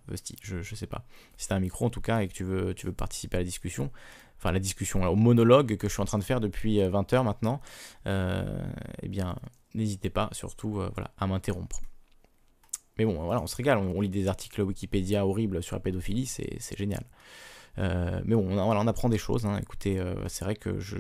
Vesti, 0.07 0.37
je, 0.43 0.63
je 0.63 0.75
sais 0.75 0.87
pas. 0.87 1.05
Si 1.37 1.49
tu 1.49 1.55
un 1.55 1.61
micro 1.61 1.87
en 1.87 1.91
tout 1.91 2.01
cas 2.01 2.21
et 2.21 2.29
que 2.29 2.33
tu 2.33 2.45
veux, 2.45 2.75
tu 2.75 2.87
veux 2.87 2.93
participer 2.93 3.39
à 3.39 3.41
la 3.41 3.45
discussion, 3.45 3.91
enfin 4.37 4.53
la 4.53 4.61
discussion, 4.61 5.03
au 5.03 5.17
monologue 5.17 5.77
que 5.77 5.89
je 5.89 5.93
suis 5.95 6.03
en 6.03 6.05
train 6.05 6.19
de 6.19 6.25
faire 6.25 6.41
depuis 6.41 6.81
20 6.81 7.13
heures 7.15 7.25
maintenant, 7.25 7.61
eh 8.07 9.09
bien 9.09 9.37
n'hésitez 9.75 10.11
pas 10.11 10.29
surtout 10.33 10.75
voilà, 10.95 11.11
à 11.17 11.27
m'interrompre. 11.27 11.81
Mais 12.99 13.05
bon, 13.05 13.23
voilà, 13.23 13.41
on 13.41 13.47
se 13.47 13.55
régale, 13.55 13.79
on, 13.79 14.01
lit 14.01 14.09
des 14.09 14.27
articles 14.27 14.61
Wikipédia 14.61 15.25
horribles 15.25 15.63
sur 15.63 15.77
la 15.77 15.81
pédophilie, 15.81 16.27
c'est 16.27 16.77
génial. 16.77 17.05
Euh, 17.79 18.21
mais 18.25 18.35
bon, 18.35 18.59
on, 18.59 18.87
apprend 18.89 19.09
des 19.09 19.19
choses. 19.19 19.47
Hein. 19.47 19.59
Écoutez, 19.63 20.01
euh, 20.01 20.27
c'est 20.29 20.45
vrai 20.45 20.57
que 20.57 20.81
je 20.81 20.97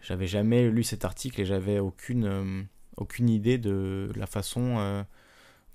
j'avais 0.00 0.26
jamais 0.26 0.68
lu 0.68 0.82
cet 0.84 1.04
article 1.04 1.40
et 1.40 1.44
j'avais 1.44 1.78
aucune, 1.78 2.24
euh, 2.26 2.62
aucune 2.96 3.28
idée 3.28 3.58
de 3.58 4.10
la 4.14 4.26
façon 4.26 5.04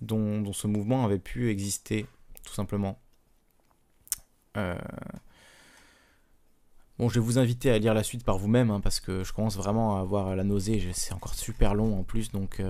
dont, 0.01 0.41
dont, 0.41 0.53
ce 0.53 0.67
mouvement 0.67 1.03
avait 1.03 1.19
pu 1.19 1.49
exister, 1.49 2.05
tout 2.45 2.53
simplement. 2.53 2.99
Bon, 6.97 7.09
je 7.09 7.15
vais 7.15 7.25
vous 7.25 7.39
inviter 7.39 7.71
à 7.71 7.79
lire 7.79 7.93
la 7.93 8.03
suite 8.03 8.23
par 8.23 8.37
vous-même, 8.37 8.69
hein, 8.69 8.79
parce 8.79 8.99
que 8.99 9.23
je 9.23 9.33
commence 9.33 9.57
vraiment 9.57 9.97
à 9.97 10.01
avoir 10.01 10.35
la 10.35 10.43
nausée, 10.43 10.91
c'est 10.93 11.13
encore 11.13 11.33
super 11.33 11.73
long 11.73 11.99
en 11.99 12.03
plus, 12.03 12.31
donc... 12.31 12.61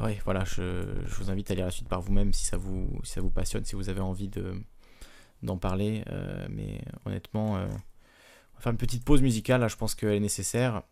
Oui, 0.00 0.18
voilà, 0.24 0.44
je, 0.44 0.84
vous 1.18 1.30
invite 1.30 1.50
à 1.50 1.54
lire 1.54 1.66
la 1.66 1.70
suite 1.70 1.88
par 1.88 2.00
vous-même 2.00 2.32
si 2.32 2.44
ça 2.44 2.56
vous, 2.56 3.02
passionne, 3.34 3.64
si 3.64 3.74
vous 3.74 3.88
avez 3.88 4.00
envie 4.00 4.28
de, 4.28 4.54
d'en 5.42 5.58
parler. 5.58 6.02
Euh, 6.08 6.46
mais 6.50 6.82
honnêtement, 7.04 7.56
euh, 7.56 7.66
on 7.66 8.56
va 8.56 8.60
faire 8.60 8.72
une 8.72 8.78
petite 8.78 9.04
pause 9.04 9.20
musicale, 9.22 9.60
là, 9.60 9.68
je 9.68 9.76
pense 9.76 9.94
qu'elle 9.94 10.14
est 10.14 10.20
nécessaire. 10.20 10.82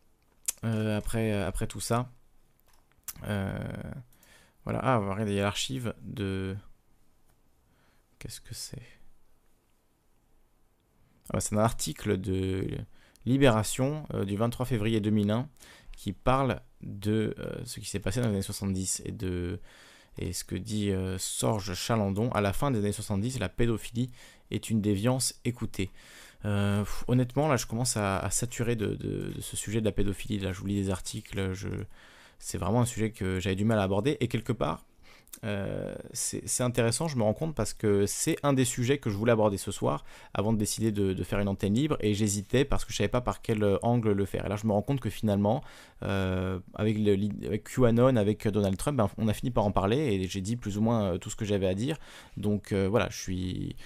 Euh, 0.64 0.98
après, 0.98 1.32
après 1.32 1.66
tout 1.66 1.81
ça, 1.81 2.10
voilà, 4.64 4.81
ah, 4.82 4.98
regardez, 4.98 5.32
il 5.32 5.36
y 5.36 5.40
a 5.40 5.44
l'archive 5.44 5.94
de... 6.02 6.55
Qu'est-ce 8.18 8.43
que 8.43 8.55
c'est? 8.55 8.82
Ah, 11.32 11.40
C'est 11.40 11.55
un 11.55 11.59
article 11.59 12.20
de 12.20 12.66
Libération 13.24 14.06
du 14.27 14.36
23 14.36 14.66
février 14.66 15.01
2001 15.01 15.48
qui 16.01 16.12
parle 16.12 16.60
de 16.82 17.35
ce 17.64 17.78
qui 17.78 17.86
s'est 17.86 18.01
passé 18.01 18.20
dans 18.20 18.28
les 18.28 18.35
années 18.35 18.43
70 18.43 19.02
et 19.05 19.12
de 19.12 19.60
et 20.18 20.32
ce 20.32 20.44
que 20.44 20.56
dit 20.56 20.90
euh, 20.90 21.18
Sorge 21.18 21.74
Chalandon, 21.74 22.31
à 22.32 22.40
la 22.40 22.52
fin 22.52 22.70
des 22.70 22.78
années 22.78 22.93
70, 22.93 23.39
la 23.39 23.48
pédophilie 23.48 24.10
est 24.51 24.70
une 24.70 24.81
déviance 24.81 25.35
écoutée. 25.44 25.90
Euh, 26.44 26.85
honnêtement, 27.06 27.48
là, 27.48 27.56
je 27.56 27.66
commence 27.66 27.97
à, 27.97 28.28
saturer 28.31 28.77
de, 28.77 29.32
ce 29.40 29.56
sujet 29.56 29.81
de 29.81 29.85
la 29.85 29.93
pédophilie. 29.93 30.39
Là, 30.39 30.52
je 30.52 30.60
vous 30.60 30.66
lis 30.66 30.82
des 30.82 30.90
articles, 30.90 31.52
je... 31.52 31.68
c'est 32.39 32.59
vraiment 32.59 32.81
un 32.81 32.86
sujet 32.86 33.10
que 33.12 33.39
j'avais 33.40 33.56
du 33.56 33.64
mal 33.64 33.78
à 33.78 33.82
aborder. 33.82 34.16
Et 34.20 34.28
quelque 34.28 34.52
part, 34.52 34.85
euh, 35.44 35.94
c'est 36.12 36.62
intéressant, 36.62 37.09
je 37.09 37.16
me 37.16 37.23
rends 37.23 37.35
compte, 37.35 37.55
parce 37.55 37.73
que 37.73 38.05
c'est 38.07 38.36
un 38.43 38.52
des 38.52 38.65
sujets 38.65 38.98
que 38.98 39.11
je 39.11 39.16
voulais 39.16 39.32
aborder 39.32 39.57
ce 39.57 39.70
soir 39.70 40.05
avant 40.35 40.52
de 40.52 40.59
décider 40.59 40.93
de, 40.93 41.23
faire 41.23 41.39
une 41.39 41.48
antenne 41.48 41.74
libre 41.74 41.97
et 42.01 42.15
j'hésitais 42.15 42.65
parce 42.65 42.85
que 42.85 42.93
je 42.93 42.98
savais 42.98 43.09
pas 43.09 43.20
par 43.20 43.43
quel 43.43 43.78
angle 43.82 44.12
le 44.12 44.24
faire. 44.24 44.47
Et 44.47 44.48
là, 44.48 44.57
je 44.57 44.66
me 44.66 44.73
rends 44.73 44.82
compte 44.82 45.01
que 45.01 45.11
finalement, 45.11 45.62
euh, 46.02 46.59
avec, 46.74 46.97
QAnon, 47.65 48.16
avec 48.16 48.48
Donald 48.48 48.77
Trump, 48.77 48.97
ben, 48.98 49.09
on 49.19 49.28
a 49.28 49.32
fini 49.32 49.51
par 49.51 49.65
en 49.65 49.73
parler 49.73 49.97
et 49.97 50.28
j'ai 50.28 50.40
dit 50.40 50.57
plus 50.57 50.78
ou 50.78 50.82
moins 50.82 51.05
euh, 51.05 51.19
tout 51.19 51.31
ce 51.31 51.36
que 51.36 51.44
j'avais 51.44 51.66
à 51.66 51.74
dire. 51.74 51.97
Donc 52.36 52.73
voilà, 52.73 53.09
je 53.11 53.19
suis 53.19 53.77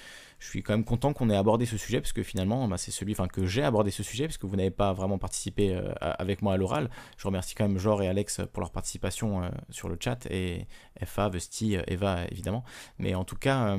je 0.45 0.51
suis 0.51 0.63
quand 0.63 0.75
même 0.75 0.85
content 0.85 1.15
qu'on 1.15 1.31
ait 1.31 1.37
abordé 1.37 1.65
ce 1.65 1.79
sujet 1.79 2.03
parce 2.03 2.13
que 2.13 2.23
finalement 2.23 2.69
bah, 2.69 2.77
c'est 2.77 2.91
celui 2.91 3.15
que 3.15 3.47
j'ai 3.47 3.63
abordé 3.63 3.91
ce 3.91 4.03
sujet 4.03 4.27
parce 4.27 4.37
que 4.37 4.47
vous 4.47 4.57
n'avez 4.57 4.71
pas 4.71 4.93
vraiment 4.93 5.17
participé 5.17 5.75
euh, 5.75 5.91
avec 6.01 6.43
moi 6.43 6.53
à 6.53 6.57
l'oral. 6.59 6.91
Je 7.17 7.27
remercie 7.27 7.55
quand 7.55 7.67
même 7.67 7.79
Jor 7.79 8.03
et 8.03 8.09
Alex 8.09 8.43
pour 8.53 8.61
leur 8.61 8.71
participation 8.71 9.43
euh, 9.43 9.49
sur 9.71 9.89
le 9.89 9.97
chat 9.99 10.27
et 10.31 10.67
FA, 11.03 11.31
Vesti, 11.31 11.79
Eva 11.87 12.27
évidemment. 12.31 12.63
Mais 12.99 13.15
en 13.15 13.25
tout 13.25 13.37
cas 13.37 13.79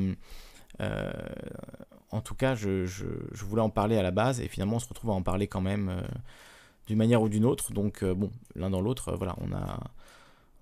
euh, 0.82 1.12
en 2.10 2.22
tout 2.22 2.34
cas 2.34 2.56
je, 2.56 2.88
voulais 3.32 3.62
en 3.62 3.70
parler 3.70 3.98
à 3.98 4.04
la 4.04 4.12
base 4.12 4.42
et 4.42 4.48
finalement 4.48 4.78
on 4.78 4.80
se 4.80 4.90
retrouve 4.90 5.12
à 5.12 5.14
en 5.14 5.22
parler 5.22 5.48
quand 5.48 5.62
même 5.62 6.02
d'une 6.88 6.98
manière 6.98 7.22
ou 7.22 7.30
d'une 7.30 7.46
autre. 7.46 7.74
Donc 7.74 8.04
bon 8.04 8.32
l'un 8.56 8.72
dans 8.72 8.82
l'autre 8.82 9.16
voilà 9.16 9.36
on 9.40 9.54
a 9.54 9.80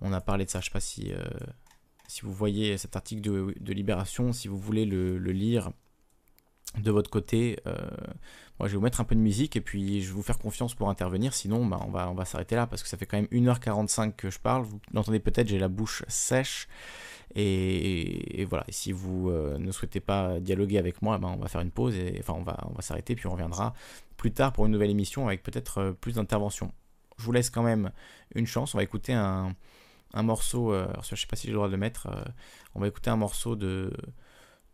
on 0.02 0.12
a 0.12 0.20
parlé 0.20 0.44
de 0.44 0.50
ça. 0.50 0.60
Je 0.60 0.66
sais 0.66 0.70
pas 0.70 0.80
si 0.80 1.14
si 2.08 2.20
vous 2.20 2.32
voyez 2.32 2.76
cet 2.76 2.94
article 2.94 3.22
de, 3.22 3.72
Libération, 3.72 4.34
si 4.34 4.48
vous 4.48 4.58
voulez 4.58 4.84
le, 4.84 5.16
le 5.16 5.32
lire, 5.32 5.70
de 6.78 6.90
votre 6.90 7.10
côté, 7.10 7.60
euh, 7.66 7.72
moi 8.58 8.68
je 8.68 8.72
vais 8.72 8.78
vous 8.78 8.82
mettre 8.82 9.00
un 9.00 9.04
peu 9.04 9.14
de 9.14 9.20
musique 9.20 9.56
et 9.56 9.60
puis 9.60 10.02
je 10.02 10.08
vais 10.08 10.14
vous 10.14 10.22
faire 10.22 10.38
confiance 10.38 10.74
pour 10.74 10.88
intervenir, 10.88 11.34
sinon 11.34 11.64
bah, 11.66 11.80
on 11.86 12.14
va, 12.14 12.24
s'arrêter 12.24 12.56
là 12.56 12.66
parce 12.66 12.82
que 12.82 12.88
ça 12.88 12.96
fait 12.96 13.06
quand 13.06 13.16
même 13.16 13.28
1h45 13.30 14.14
que 14.16 14.30
je 14.30 14.38
parle, 14.38 14.64
vous 14.64 14.80
l'entendez 14.92 15.20
peut-être, 15.20 15.48
j'ai 15.48 15.58
la 15.58 15.68
bouche 15.68 16.04
sèche. 16.08 16.68
Et, 17.36 18.46
voilà, 18.48 18.64
si 18.68 18.92
vous 18.92 19.30
euh, 19.30 19.58
ne 19.58 19.72
souhaitez 19.72 19.98
pas 19.98 20.38
dialoguer 20.40 20.78
avec 20.78 21.02
moi, 21.02 21.18
bah, 21.18 21.28
on 21.32 21.36
va 21.36 21.48
faire 21.48 21.62
une 21.62 21.70
pause 21.70 21.96
et 21.96 22.16
enfin 22.20 22.34
on 22.36 22.42
va, 22.42 22.58
on 22.70 22.74
va 22.74 22.82
s'arrêter 22.82 23.16
puis 23.16 23.26
on 23.26 23.32
reviendra 23.32 23.74
plus 24.16 24.32
tard 24.32 24.52
pour 24.52 24.66
une 24.66 24.72
nouvelle 24.72 24.90
émission 24.90 25.26
avec 25.26 25.42
peut-être 25.42 25.78
euh, 25.78 25.92
plus 25.92 26.14
d'interventions. 26.14 26.72
Je 27.18 27.24
vous 27.24 27.32
laisse 27.32 27.50
quand 27.50 27.62
même 27.62 27.92
une 28.34 28.46
chance, 28.46 28.74
on 28.74 28.78
va 28.78 28.84
écouter 28.84 29.12
un, 29.12 29.54
un 30.12 30.22
morceau, 30.22 30.72
alors 30.72 31.04
je 31.04 31.14
sais 31.14 31.26
pas 31.28 31.36
si 31.36 31.46
j'ai 31.46 31.52
le 31.52 31.56
droit 31.56 31.68
de 31.68 31.72
le 31.72 31.78
mettre, 31.78 32.08
on 32.74 32.80
va 32.80 32.88
écouter 32.88 33.08
un 33.08 33.16
morceau 33.16 33.54
de 33.54 33.92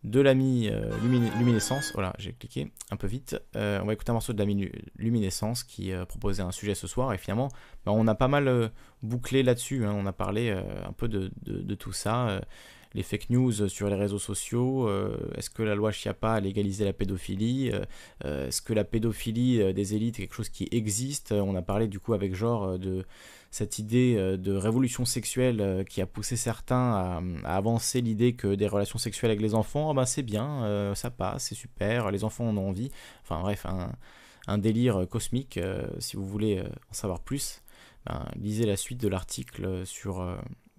de 0.04 0.20
l'ami 0.20 0.68
euh, 0.68 0.90
Luminescence. 1.38 1.92
Voilà, 1.92 2.14
j'ai 2.18 2.32
cliqué 2.32 2.72
un 2.90 2.96
peu 2.96 3.06
vite. 3.06 3.40
Euh, 3.56 3.80
on 3.82 3.86
va 3.86 3.92
écouter 3.92 4.10
un 4.10 4.14
morceau 4.14 4.32
de 4.32 4.38
l'ami 4.38 4.70
Luminescence 4.96 5.62
qui 5.62 5.92
euh, 5.92 6.04
proposait 6.04 6.42
un 6.42 6.52
sujet 6.52 6.74
ce 6.74 6.86
soir. 6.86 7.12
Et 7.12 7.18
finalement, 7.18 7.48
bah, 7.84 7.92
on 7.92 8.06
a 8.06 8.14
pas 8.14 8.28
mal 8.28 8.70
bouclé 9.02 9.42
là-dessus. 9.42 9.84
Hein. 9.84 9.94
On 9.96 10.06
a 10.06 10.12
parlé 10.12 10.50
un 10.50 10.92
peu 10.92 11.08
de, 11.08 11.74
tout 11.74 11.92
ça. 11.92 12.40
Les 12.94 13.02
fake 13.02 13.30
news 13.30 13.68
sur 13.68 13.88
les 13.88 13.94
réseaux 13.94 14.18
sociaux. 14.18 14.88
Est-ce 15.36 15.48
que 15.50 15.62
la 15.62 15.74
loi 15.74 15.92
Chiappa 15.92 16.32
a 16.32 16.40
légalisé 16.40 16.84
la 16.84 16.92
pédophilie 16.92 17.70
Est-ce 18.24 18.60
que 18.62 18.72
la 18.72 18.84
pédophilie 18.84 19.72
des 19.72 19.94
élites 19.94 20.18
est 20.18 20.22
quelque 20.22 20.34
chose 20.34 20.48
qui 20.48 20.68
existe 20.72 21.32
On 21.32 21.54
a 21.54 21.62
parlé 21.62 21.86
du 21.86 22.00
coup 22.00 22.14
avec 22.14 22.34
genre 22.34 22.78
de 22.78 23.04
cette 23.50 23.78
idée 23.78 24.14
euh, 24.16 24.36
de 24.36 24.52
révolution 24.52 25.04
sexuelle 25.04 25.60
euh, 25.60 25.84
qui 25.84 26.00
a 26.00 26.06
poussé 26.06 26.36
certains 26.36 27.20
à, 27.44 27.56
avancer 27.56 28.00
l'idée 28.00 28.34
que 28.34 28.54
des 28.54 28.68
relations 28.68 28.98
sexuelles 28.98 29.32
avec 29.32 29.42
les 29.42 29.54
enfants, 29.54 29.90
ah 29.90 29.94
ben 29.94 30.06
c'est 30.06 30.22
bien, 30.22 30.64
euh, 30.64 30.94
ça 30.94 31.10
passe, 31.10 31.44
c'est 31.44 31.54
super, 31.54 32.10
les 32.10 32.24
enfants 32.24 32.48
en 32.48 32.56
ont 32.56 32.68
envie. 32.68 32.90
Enfin 33.22 33.40
bref, 33.40 33.66
un, 33.66 34.58
délire 34.58 35.06
cosmique. 35.08 35.60
si 36.00 36.16
vous 36.16 36.26
voulez 36.26 36.60
en 36.60 36.92
savoir 36.92 37.20
plus, 37.20 37.62
ben, 38.04 38.26
lisez 38.34 38.66
la 38.66 38.76
suite 38.76 39.00
de 39.00 39.06
l'article 39.06 39.86
sur, 39.86 40.26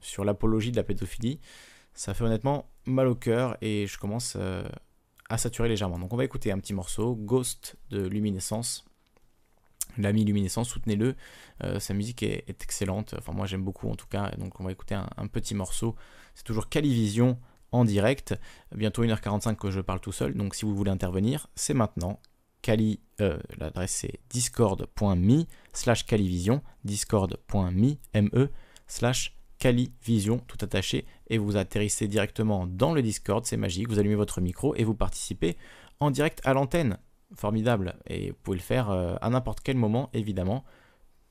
sur 0.01 0.25
l'apologie 0.25 0.71
de 0.71 0.75
la 0.75 0.83
pédophilie. 0.83 1.39
Ça 1.93 2.13
fait 2.13 2.23
honnêtement 2.23 2.69
mal 2.85 3.07
au 3.07 3.15
cœur 3.15 3.57
et 3.61 3.85
je 3.87 3.97
commence 3.97 4.37
à 5.29 5.37
saturer 5.37 5.69
légèrement. 5.69 5.99
Donc 5.99 6.13
on 6.13 6.17
va 6.17 6.25
écouter 6.25 6.51
un 6.51 6.59
petit 6.59 6.73
morceau, 6.73 7.15
Ghost 7.15 7.75
de 7.89 8.07
Luminescence 8.07 8.85
l'ami 9.97 10.23
Luminescence, 10.23 10.69
soutenez-le. 10.69 11.15
Euh, 11.63 11.79
sa 11.79 11.93
musique 11.93 12.23
est, 12.23 12.49
excellente. 12.49 13.15
Enfin, 13.17 13.33
moi 13.33 13.45
j'aime 13.45 13.63
beaucoup 13.63 13.89
en 13.89 13.95
tout 13.95 14.07
cas. 14.07 14.31
Donc, 14.37 14.59
on 14.59 14.63
va 14.63 14.71
écouter 14.71 14.95
un, 14.95 15.27
petit 15.27 15.55
morceau. 15.55 15.95
C'est 16.35 16.43
toujours 16.43 16.69
Calivision 16.69 17.39
en 17.71 17.85
direct. 17.85 18.35
Bientôt 18.75 19.03
1h45 19.03 19.55
que 19.55 19.71
je 19.71 19.81
parle 19.81 19.99
tout 19.99 20.11
seul. 20.11 20.33
Donc, 20.33 20.55
si 20.55 20.65
vous 20.65 20.75
voulez 20.75 20.91
intervenir, 20.91 21.47
c'est 21.55 21.73
maintenant. 21.73 22.19
Cali, 22.61 22.99
euh, 23.21 23.39
l'adresse 23.57 23.91
c'est 23.91 24.19
discord.me 24.29 25.45
slash 25.73 26.05
calivision, 26.05 26.61
discord.me, 26.83 27.95
me, 28.13 28.49
slash 28.85 29.35
calivision, 29.61 30.39
tout 30.47 30.57
attaché, 30.61 31.05
et 31.29 31.37
vous 31.37 31.55
atterrissez 31.55 32.07
directement 32.07 32.65
dans 32.65 32.93
le 32.93 33.03
Discord, 33.03 33.45
c'est 33.45 33.57
magique, 33.57 33.89
vous 33.89 33.99
allumez 33.99 34.15
votre 34.15 34.41
micro 34.41 34.73
et 34.75 34.83
vous 34.83 34.95
participez 34.95 35.55
en 35.99 36.09
direct 36.09 36.41
à 36.43 36.53
l'antenne 36.53 36.97
formidable. 37.35 37.95
Et 38.07 38.31
vous 38.31 38.37
pouvez 38.41 38.57
le 38.57 38.63
faire 38.63 38.89
euh, 38.89 39.15
à 39.21 39.29
n'importe 39.29 39.59
quel 39.61 39.77
moment, 39.77 40.09
évidemment. 40.13 40.65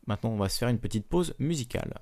Maintenant, 0.07 0.31
on 0.31 0.37
va 0.37 0.49
se 0.49 0.59
faire 0.59 0.69
une 0.69 0.79
petite 0.79 1.09
pause 1.09 1.35
musicale. 1.41 1.99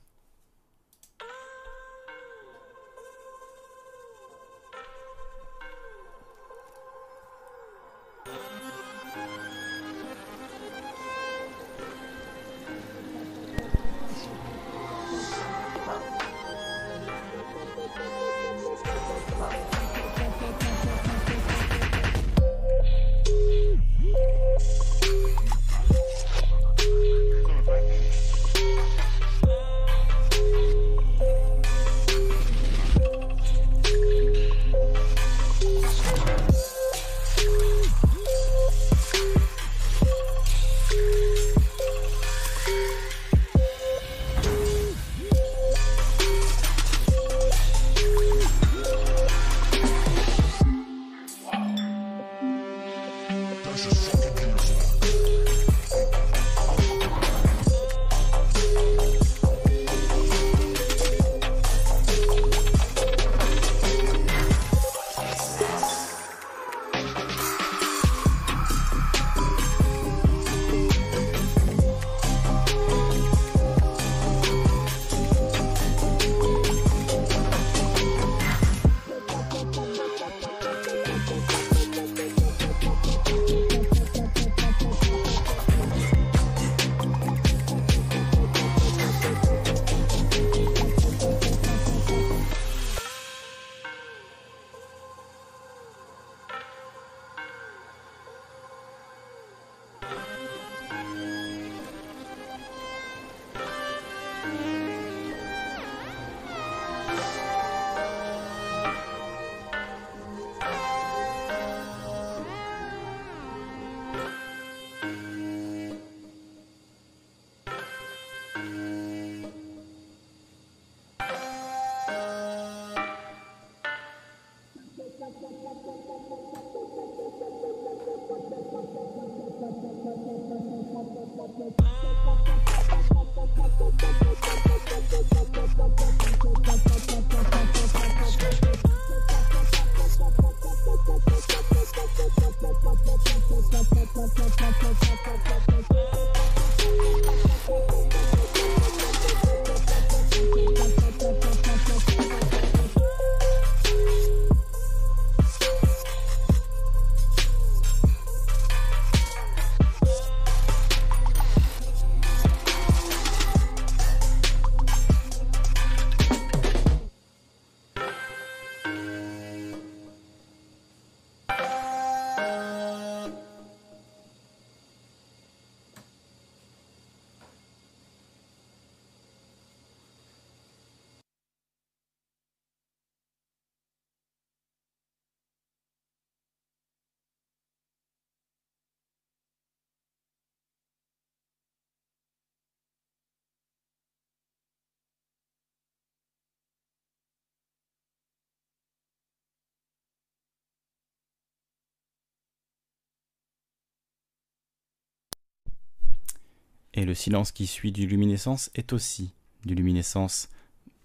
Et 206.99 207.05
le 207.05 207.15
silence 207.15 207.53
qui 207.53 207.69
suit 207.69 207.93
du 207.93 208.09
luminescence 208.09 208.71
est 208.75 208.93
aussi 208.93 209.33
du 209.65 209.77
luminescence. 209.77 210.49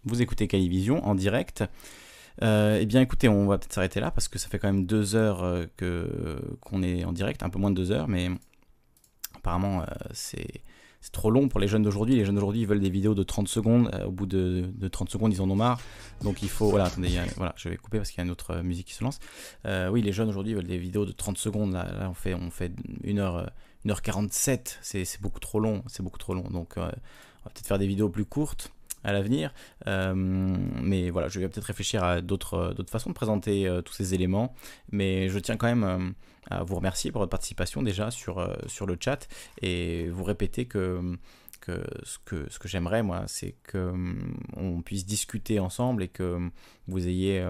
Vous 0.06 0.24
écoutez 0.24 0.48
Calivision 0.48 1.06
en 1.06 1.14
direct. 1.14 1.64
Euh, 2.42 2.80
eh 2.82 2.88
bien 2.88 3.00
écoutez, 3.00 3.30
on 3.30 3.46
va 3.46 3.60
peut-être 3.60 3.74
s'arrêter 3.74 4.00
là 4.00 4.10
parce 4.10 4.28
que 4.28 4.40
ça 4.40 4.50
fait 4.50 4.58
quand 4.58 4.70
même 4.74 4.88
deux 4.88 5.14
heures 5.14 5.44
euh, 5.44 5.66
que, 5.78 6.42
qu'on 6.62 6.82
est 6.82 7.06
en 7.06 7.12
direct, 7.12 7.44
un 7.44 7.52
peu 7.52 7.60
moins 7.60 7.70
de 7.70 7.76
deux 7.76 7.92
heures, 7.92 8.08
mais 8.08 8.32
apparemment 9.36 9.84
euh, 9.84 9.86
c'est, 10.14 10.64
trop 11.12 11.30
long 11.30 11.48
pour 11.48 11.60
les 11.60 11.68
jeunes 11.68 11.84
d'aujourd'hui. 11.84 12.16
Les 12.16 12.26
jeunes 12.26 12.34
d'aujourd'hui 12.34 12.66
veulent 12.66 12.80
des 12.80 12.90
vidéos 12.90 13.14
de 13.14 13.22
30 13.22 13.48
secondes. 13.48 13.92
au 14.04 14.10
bout 14.10 14.26
de, 14.26 14.72
de, 14.74 14.88
30 14.88 15.12
secondes, 15.12 15.32
ils 15.32 15.44
en 15.44 15.50
ont 15.52 15.56
marre. 15.56 15.80
Donc 16.24 16.42
il 16.42 16.50
faut... 16.50 16.72
Voilà, 16.72 16.86
attendez, 16.86 17.20
voilà, 17.38 17.54
je 17.56 17.70
vais 17.70 17.78
couper 17.78 17.98
parce 17.98 18.10
qu'il 18.10 18.18
y 18.18 18.22
a 18.22 18.24
une 18.24 18.32
autre 18.32 18.62
musique 18.62 18.88
qui 18.88 18.96
se 18.96 19.04
lance. 19.04 19.20
oui, 19.92 20.02
les 20.02 20.12
jeunes 20.12 20.30
aujourd'hui 20.30 20.56
veulent 20.56 20.66
des 20.66 20.80
vidéos 20.80 21.06
de 21.06 21.12
30 21.12 21.38
secondes. 21.38 21.72
Là, 21.72 21.84
là 21.84 22.10
on, 22.10 22.16
fait, 22.16 22.34
on 22.34 22.50
fait 22.50 22.72
une 23.04 23.20
heure 23.20 23.52
1h47, 23.86 24.78
c'est 24.82 25.22
beaucoup 25.22 25.40
trop 25.40 25.60
long, 25.60 25.84
c'est 25.88 26.04
beaucoup 26.04 26.18
trop 26.18 26.34
long. 26.34 26.50
Donc 26.50 26.78
euh, 26.78 26.82
on 26.82 26.86
va 26.86 27.52
peut-être 27.54 27.68
faire 27.68 27.80
des 27.80 27.88
vidéos 27.88 28.10
plus 28.10 28.26
courtes 28.26 28.72
à 29.04 29.12
l'avenir. 29.12 29.54
Euh, 29.88 30.14
mais 30.16 31.10
voilà, 31.10 31.28
je 31.28 31.40
vais 31.40 31.50
peut-être 31.50 31.66
réfléchir 31.66 32.04
à 32.04 32.22
d'autres 32.22 32.76
façons 32.90 33.10
de 33.10 33.16
présenter 33.16 33.68
euh, 33.68 33.82
tous 33.82 33.94
ces 33.94 34.14
éléments. 34.14 34.56
Mais 34.92 35.30
je 35.30 35.40
tiens 35.40 35.58
quand 35.58 35.68
même 35.68 36.14
à 36.50 36.64
vous 36.64 36.76
remercier 36.76 37.12
pour 37.12 37.20
votre 37.20 37.32
participation 37.32 37.82
déjà 37.82 38.12
sur, 38.12 38.56
sur 38.68 38.86
le 38.86 38.98
chat 39.00 39.28
et 39.62 40.10
vous 40.10 40.24
répéter 40.24 40.66
que, 40.66 41.18
que 41.62 41.84
ce 42.04 42.18
que, 42.20 42.50
ce 42.50 42.60
que 42.60 42.68
j'aimerais, 42.68 43.04
moi, 43.04 43.24
c'est 43.28 43.56
qu'on 43.70 44.82
puisse 44.84 45.06
discuter 45.06 45.60
ensemble 45.60 46.04
et 46.04 46.10
que 46.10 46.40
vous 46.88 47.08
ayez 47.08 47.46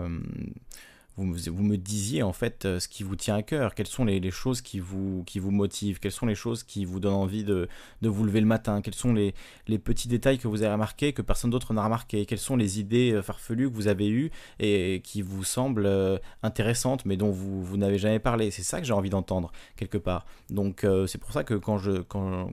vous, 1.15 1.64
me 1.64 1.76
disiez 1.76 2.23
en 2.23 2.34
fait 2.34 2.65
euh, 2.65 2.80
ce 2.80 2.88
qui 2.88 3.03
vous 3.03 3.15
tient 3.15 3.35
à 3.35 3.44
cœur, 3.44 3.76
quelles 3.76 3.88
sont 3.88 4.03
les, 4.03 4.31
choses 4.31 4.61
qui 4.61 4.80
vous, 4.80 5.23
qui 5.26 5.38
vous 5.38 5.52
motivent, 5.52 5.99
quelles 5.99 6.11
sont 6.11 6.26
les 6.26 6.35
choses 6.35 6.64
qui 6.64 6.85
vous 6.85 6.99
donnent 6.99 7.14
envie 7.14 7.44
de, 7.44 7.68
de 8.02 8.10
vous 8.10 8.26
lever 8.26 8.40
le 8.40 8.48
matin, 8.48 8.81
quels 8.81 8.95
sont 8.95 9.14
les, 9.14 9.35
les, 9.68 9.77
petits 9.77 10.07
détails 10.07 10.40
que 10.40 10.48
vous 10.48 10.64
avez 10.64 10.72
remarqués 10.72 11.14
que 11.14 11.22
personne 11.22 11.52
d'autre 11.52 11.73
n'a 11.73 11.84
remarqué, 11.84 12.26
quelles 12.26 12.40
sont 12.40 12.56
les 12.56 12.80
idées 12.80 13.11
euh, 13.14 13.22
farfelues 13.22 13.69
que 13.69 13.76
vous 13.76 13.88
avez 13.88 14.10
eues 14.10 14.31
et 14.60 15.02
qui 15.03 15.22
vous 15.22 15.44
semblent 15.44 15.85
euh, 15.85 16.18
intéressantes 16.41 17.06
mais 17.06 17.15
dont 17.15 17.30
vous, 17.30 17.64
vous 17.64 17.77
n'avez 17.77 17.99
jamais 17.99 18.19
parlé? 18.19 18.49
C'est 18.49 18.64
ça 18.64 18.80
que 18.80 18.85
j'ai 18.88 18.94
envie 18.94 19.11
d'entendre 19.11 19.52
quelque 19.76 19.99
part. 19.99 20.26
Donc 20.49 20.85
c'est 21.07 21.18
pour 21.18 21.31
ça 21.31 21.44
que 21.44 21.53
quand 21.53 21.77
je 21.77 22.02
quand, 22.02 22.49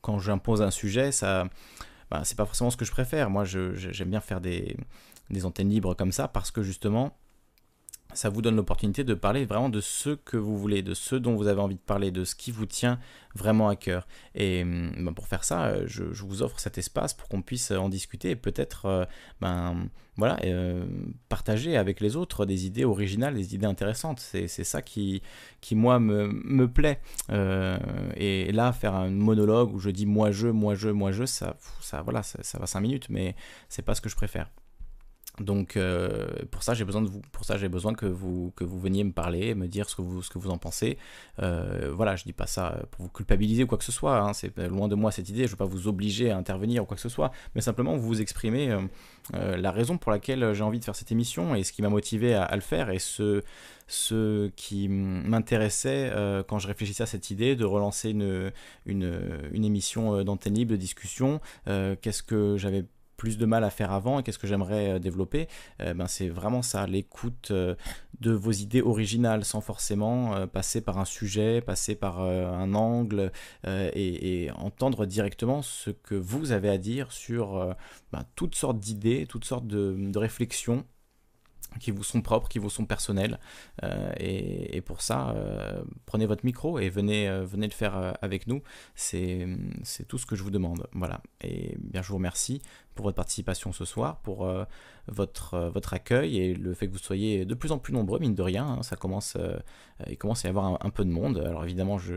quand 0.00 0.18
j'impose 0.18 0.62
un 0.62 0.70
sujet, 0.70 1.12
ça 1.12 1.48
bah, 2.10 2.22
c'est 2.24 2.36
pas 2.36 2.44
forcément 2.44 2.70
ce 2.70 2.76
que 2.76 2.84
je 2.84 2.92
préfère. 2.92 3.30
Moi 3.30 3.44
j'aime 3.44 4.10
bien 4.10 4.20
faire 4.20 4.40
des, 4.40 4.76
des 5.30 5.46
antennes 5.46 5.70
libres 5.70 5.94
comme 5.94 6.12
ça 6.12 6.28
parce 6.28 6.50
que 6.50 6.62
justement 6.62 7.16
ça 8.14 8.28
vous 8.28 8.42
donne 8.42 8.56
l'opportunité 8.56 9.04
de 9.04 9.14
parler 9.14 9.44
vraiment 9.44 9.68
de 9.68 9.80
ce 9.80 10.10
que 10.10 10.36
vous 10.36 10.58
voulez, 10.58 10.82
de 10.82 10.94
ce 10.94 11.16
dont 11.16 11.34
vous 11.34 11.46
avez 11.46 11.60
envie 11.60 11.76
de 11.76 11.80
parler, 11.80 12.10
de 12.10 12.24
ce 12.24 12.34
qui 12.34 12.50
vous 12.50 12.66
tient 12.66 12.98
vraiment 13.34 13.68
à 13.68 13.76
cœur. 13.76 14.06
Et 14.34 14.62
hum, 14.62 14.92
ben, 14.98 15.12
pour 15.12 15.26
faire 15.26 15.44
ça, 15.44 15.66
euh, 15.66 15.84
je, 15.86 16.04
vous 16.04 16.42
offre 16.42 16.58
cet 16.60 16.78
espace 16.78 17.14
pour 17.14 17.28
qu'on 17.28 17.42
puisse 17.42 17.70
en 17.70 17.88
discuter 17.88 18.30
et 18.30 18.36
peut-être 18.36 18.86
euh, 18.86 19.04
ben, 19.40 19.88
voilà, 20.16 20.38
euh, 20.44 20.84
partager 21.28 21.76
avec 21.76 22.00
les 22.00 22.16
autres 22.16 22.44
des 22.44 22.66
idées 22.66 22.84
originales, 22.84 23.34
des 23.34 23.54
idées 23.54 23.66
intéressantes. 23.66 24.20
C'est 24.20 24.48
ça 24.48 24.82
qui, 24.82 25.22
qui, 25.60 25.74
moi, 25.74 25.98
me, 25.98 26.28
me 26.28 26.68
plaît. 26.68 27.00
et 27.30 28.52
là, 28.52 28.72
faire 28.72 28.94
un 28.94 29.10
monologue 29.10 29.74
où 29.74 29.78
je 29.78 29.90
dis 29.90 30.06
moi 30.06 30.30
je, 30.30 30.48
moi 30.48 30.74
je, 30.74 30.90
moi 30.90 31.12
je, 31.12 31.24
ça, 31.24 31.56
ça, 31.80 32.02
voilà, 32.02 32.22
ça 32.22 32.58
va 32.58 32.66
5 32.66 32.80
minutes, 32.80 33.06
mais 33.08 33.34
c'est 33.68 33.82
pas 33.82 33.94
ce 33.94 34.00
que 34.00 34.08
je 34.08 34.16
préfère. 34.16 34.50
Donc 35.40 35.76
euh, 35.76 36.28
pour 36.50 36.62
ça 36.62 36.74
j'ai 36.74 36.84
besoin 36.84 37.00
de 37.00 37.08
vous, 37.08 37.22
pour 37.32 37.46
ça 37.46 37.56
j'ai 37.56 37.70
besoin 37.70 37.94
que 37.94 38.04
vous 38.04 38.52
que 38.54 38.64
vous 38.64 38.78
veniez 38.78 39.02
me 39.02 39.12
parler, 39.12 39.54
me 39.54 39.66
dire 39.66 39.88
ce 39.88 39.96
que 39.96 40.02
vous 40.02 40.22
ce 40.22 40.28
que 40.28 40.38
vous 40.38 40.50
en 40.50 40.58
pensez. 40.58 40.98
Euh, 41.40 41.90
voilà, 41.94 42.16
je 42.16 42.24
dis 42.24 42.34
pas 42.34 42.46
ça 42.46 42.82
pour 42.90 43.06
vous 43.06 43.10
culpabiliser 43.10 43.64
ou 43.64 43.66
quoi 43.66 43.78
que 43.78 43.84
ce 43.84 43.92
soit. 43.92 44.18
Hein, 44.18 44.34
c'est 44.34 44.56
loin 44.58 44.88
de 44.88 44.94
moi 44.94 45.10
cette 45.10 45.30
idée. 45.30 45.46
Je 45.46 45.52
veux 45.52 45.56
pas 45.56 45.64
vous 45.64 45.88
obliger 45.88 46.30
à 46.30 46.36
intervenir 46.36 46.82
ou 46.82 46.86
quoi 46.86 46.96
que 46.96 47.00
ce 47.00 47.08
soit, 47.08 47.32
mais 47.54 47.62
simplement 47.62 47.96
vous 47.96 48.20
exprimer 48.20 48.76
euh, 49.34 49.56
la 49.56 49.70
raison 49.70 49.96
pour 49.96 50.12
laquelle 50.12 50.52
j'ai 50.52 50.64
envie 50.64 50.80
de 50.80 50.84
faire 50.84 50.96
cette 50.96 51.12
émission 51.12 51.54
et 51.54 51.64
ce 51.64 51.72
qui 51.72 51.80
m'a 51.80 51.88
motivé 51.88 52.34
à, 52.34 52.54
le 52.54 52.60
faire 52.60 52.90
et 52.90 52.98
ce 52.98 53.42
ce 53.86 54.48
qui 54.50 54.88
m'intéressait 54.88 56.12
quand 56.46 56.58
je 56.58 56.66
réfléchissais 56.66 57.02
à 57.02 57.06
cette 57.06 57.30
idée 57.30 57.56
de 57.56 57.64
relancer 57.64 58.10
une 58.10 58.52
une, 58.84 59.40
une 59.52 59.64
émission 59.64 60.22
d'antenne 60.24 60.54
libre 60.54 60.72
de 60.72 60.76
discussion. 60.76 61.40
Qu'est-ce 61.64 62.22
que 62.22 62.56
j'avais 62.58 62.84
plus 63.22 63.38
de 63.38 63.46
mal 63.46 63.62
à 63.62 63.70
faire 63.70 63.92
avant 63.92 64.18
et 64.18 64.24
qu'est-ce 64.24 64.38
que 64.40 64.48
j'aimerais 64.48 64.94
euh, 64.94 64.98
développer, 64.98 65.46
euh, 65.80 65.94
ben 65.94 66.08
c'est 66.08 66.28
vraiment 66.28 66.60
ça, 66.60 66.88
l'écoute 66.88 67.52
euh, 67.52 67.76
de 68.18 68.32
vos 68.32 68.50
idées 68.50 68.82
originales 68.82 69.44
sans 69.44 69.60
forcément 69.60 70.48
passer 70.48 70.80
par 70.80 70.98
un 70.98 71.04
sujet, 71.04 71.60
passer 71.60 71.94
par 71.94 72.20
un 72.20 72.74
angle 72.74 73.30
et, 73.64 74.50
entendre 74.56 75.06
directement 75.06 75.62
ce 75.62 75.90
que 75.90 76.14
vous 76.14 76.52
avez 76.52 76.68
à 76.68 76.78
dire 76.78 77.10
sur 77.10 77.74
ben, 78.12 78.24
toutes 78.36 78.54
sortes 78.54 78.78
d'idées, 78.78 79.26
toutes 79.28 79.44
sortes 79.44 79.66
de, 79.66 80.18
réflexions 80.18 80.84
qui 81.80 81.90
vous 81.90 82.04
sont 82.04 82.22
propres, 82.22 82.48
qui 82.48 82.58
vous 82.58 82.70
sont 82.70 82.84
personnels. 82.84 83.38
Euh, 83.82 84.12
et, 84.18 84.80
pour 84.82 85.02
ça, 85.02 85.34
prenez 86.06 86.26
votre 86.26 86.44
micro 86.44 86.78
et 86.78 86.90
venez, 86.90 87.28
venez 87.44 87.66
le 87.66 87.72
faire 87.72 88.14
avec 88.22 88.46
nous. 88.46 88.62
C'est 88.94 89.46
tout 90.08 90.18
ce 90.18 90.26
que 90.26 90.36
je 90.36 90.42
vous 90.42 90.50
demande. 90.50 90.86
Voilà. 90.92 91.22
Et 91.42 91.76
bien, 91.78 92.02
je 92.02 92.08
vous 92.08 92.16
remercie 92.16 92.62
pour 92.94 93.04
votre 93.04 93.16
participation 93.16 93.72
ce 93.72 93.84
soir, 93.84 94.18
pour 94.18 94.48
votre, 95.08 95.58
votre 95.72 95.94
accueil 95.94 96.38
et 96.38 96.54
le 96.54 96.74
fait 96.74 96.86
que 96.86 96.92
vous 96.92 96.98
soyez 96.98 97.44
de 97.44 97.54
plus 97.54 97.72
en 97.72 97.78
plus 97.78 97.92
nombreux, 97.92 98.18
mine 98.18 98.34
de 98.34 98.42
rien. 98.42 98.66
Hein. 98.66 98.82
ça 98.82 98.96
commence, 98.96 99.36
il 100.08 100.16
commence 100.18 100.44
à 100.44 100.48
y 100.48 100.50
avoir 100.50 100.84
un, 100.84 100.90
peu 100.90 101.04
de 101.04 101.10
monde. 101.10 101.38
Alors 101.38 101.64
évidemment, 101.64 101.98
je, 101.98 102.14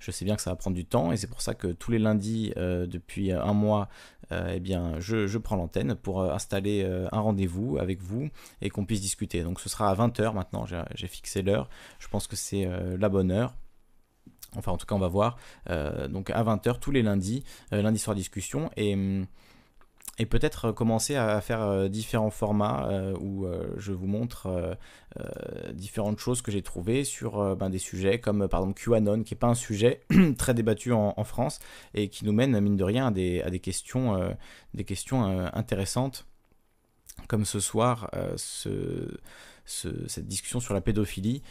je, 0.00 0.10
sais 0.10 0.24
bien 0.24 0.36
que 0.36 0.42
ça 0.42 0.50
va 0.50 0.56
prendre 0.56 0.76
du 0.76 0.84
temps 0.84 1.12
et 1.12 1.16
c'est 1.16 1.26
pour 1.26 1.40
ça 1.40 1.54
que 1.54 1.68
tous 1.68 1.90
les 1.90 1.98
lundis, 1.98 2.52
depuis 2.56 3.32
un 3.32 3.52
mois, 3.52 3.88
eh 4.30 4.60
bien, 4.60 5.00
je, 5.00 5.26
je 5.26 5.38
prends 5.38 5.56
l'antenne 5.56 5.94
pour 5.94 6.22
installer 6.22 6.84
un 7.12 7.20
rendez-vous 7.20 7.78
avec 7.78 8.00
vous 8.00 8.28
et 8.62 8.70
qu'on 8.70 8.84
puisse 8.84 9.00
discuter. 9.00 9.42
Donc 9.42 9.60
ce 9.60 9.68
sera 9.68 9.90
à 9.90 9.94
20h 9.94 10.34
maintenant, 10.34 10.64
j'ai 10.66 11.08
fixé 11.08 11.42
l'heure. 11.42 11.68
Je 11.98 12.08
pense 12.08 12.26
que 12.26 12.36
c'est 12.36 12.66
euh, 12.66 12.96
la 12.98 13.08
bonne 13.08 13.30
heure. 13.30 13.54
Enfin, 14.56 14.72
en 14.72 14.76
tout 14.76 14.86
cas, 14.86 14.94
on 14.94 15.00
va 15.00 15.08
voir. 15.08 15.36
Euh, 15.70 16.06
donc 16.08 16.30
à 16.30 16.42
20h 16.42 16.78
tous 16.78 16.90
les 16.90 17.02
lundis, 17.02 17.44
euh, 17.72 17.82
lundi 17.82 17.98
soir 17.98 18.14
discussion. 18.14 18.70
Et. 18.76 18.96
Mm, 18.96 19.26
et 20.18 20.26
peut-être 20.26 20.72
commencer 20.72 21.16
à 21.16 21.40
faire 21.40 21.88
différents 21.90 22.30
formats 22.30 22.88
où 23.20 23.46
je 23.76 23.92
vous 23.92 24.06
montre 24.06 24.76
différentes 25.72 26.18
choses 26.18 26.40
que 26.40 26.52
j'ai 26.52 26.62
trouvées 26.62 27.02
sur 27.04 27.56
ben, 27.56 27.68
des 27.68 27.78
sujets 27.78 28.20
comme 28.20 28.46
par 28.46 28.60
exemple 28.60 28.80
QAnon, 28.80 29.24
qui 29.24 29.34
n'est 29.34 29.38
pas 29.38 29.48
un 29.48 29.54
sujet 29.54 30.02
très 30.38 30.54
débattu 30.54 30.92
en, 30.92 31.24
France 31.24 31.58
et 31.94 32.08
qui 32.08 32.24
nous 32.24 32.32
mène, 32.32 32.58
mine 32.60 32.76
de 32.76 32.84
rien, 32.84 33.08
à 33.08 33.10
des, 33.10 33.42
à 33.42 33.50
des 33.50 33.58
questions, 33.58 34.34
des 34.72 34.84
questions 34.84 35.24
intéressantes 35.52 36.26
comme 37.28 37.44
ce 37.44 37.60
soir, 37.60 38.10
euh, 38.14 38.36
ce, 39.64 39.88
cette 40.08 40.26
discussion 40.26 40.60
sur 40.60 40.74
la 40.74 40.80
pédophilie, 40.80 41.42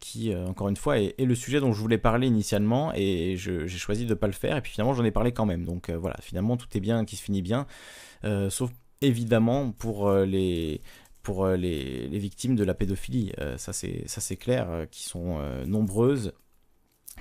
qui, 0.00 0.34
encore 0.34 0.68
une 0.68 0.76
fois, 0.76 0.98
est, 0.98 1.14
le 1.18 1.34
sujet 1.34 1.60
dont 1.60 1.72
je 1.72 1.80
voulais 1.80 1.98
parler 1.98 2.26
initialement, 2.26 2.92
et 2.94 3.36
j'ai 3.36 3.68
choisi 3.68 4.04
de 4.04 4.10
ne 4.10 4.14
pas 4.14 4.26
le 4.26 4.32
faire, 4.32 4.56
et 4.56 4.60
puis 4.60 4.72
finalement, 4.72 4.94
j'en 4.94 5.04
ai 5.04 5.10
parlé 5.10 5.32
quand 5.32 5.46
même. 5.46 5.64
Donc 5.64 5.90
voilà, 5.90 6.16
finalement, 6.22 6.56
tout 6.56 6.68
est 6.74 6.80
bien, 6.80 7.04
qui 7.04 7.16
se 7.16 7.22
finit 7.22 7.42
bien, 7.42 7.66
sauf 8.48 8.70
évidemment 9.00 9.72
pour 9.72 10.10
les 10.12 10.80
pour 11.22 11.46
les, 11.46 12.08
victimes 12.18 12.56
de 12.56 12.64
la 12.64 12.74
pédophilie. 12.74 13.32
ça 13.56 13.72
c'est 13.72 14.36
clair, 14.36 14.86
qui 14.90 15.02
sont 15.04 15.40
nombreuses 15.66 16.32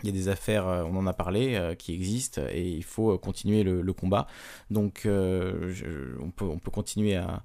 il 0.04 0.08
y 0.08 0.10
a 0.10 0.12
des 0.12 0.30
affaires, 0.30 0.66
on 0.66 0.96
en 0.96 1.08
a 1.08 1.14
parlé, 1.14 1.76
qui 1.78 1.94
existent 1.94 2.42
et 2.52 2.70
il 2.70 2.84
faut 2.84 3.18
continuer 3.18 3.64
le, 3.64 3.94
combat. 3.94 4.28
Donc 4.70 5.02
on, 5.06 6.32
peut, 6.36 6.46
on 6.46 6.60
peut 6.60 6.72
continuer 6.72 7.16
à, 7.16 7.44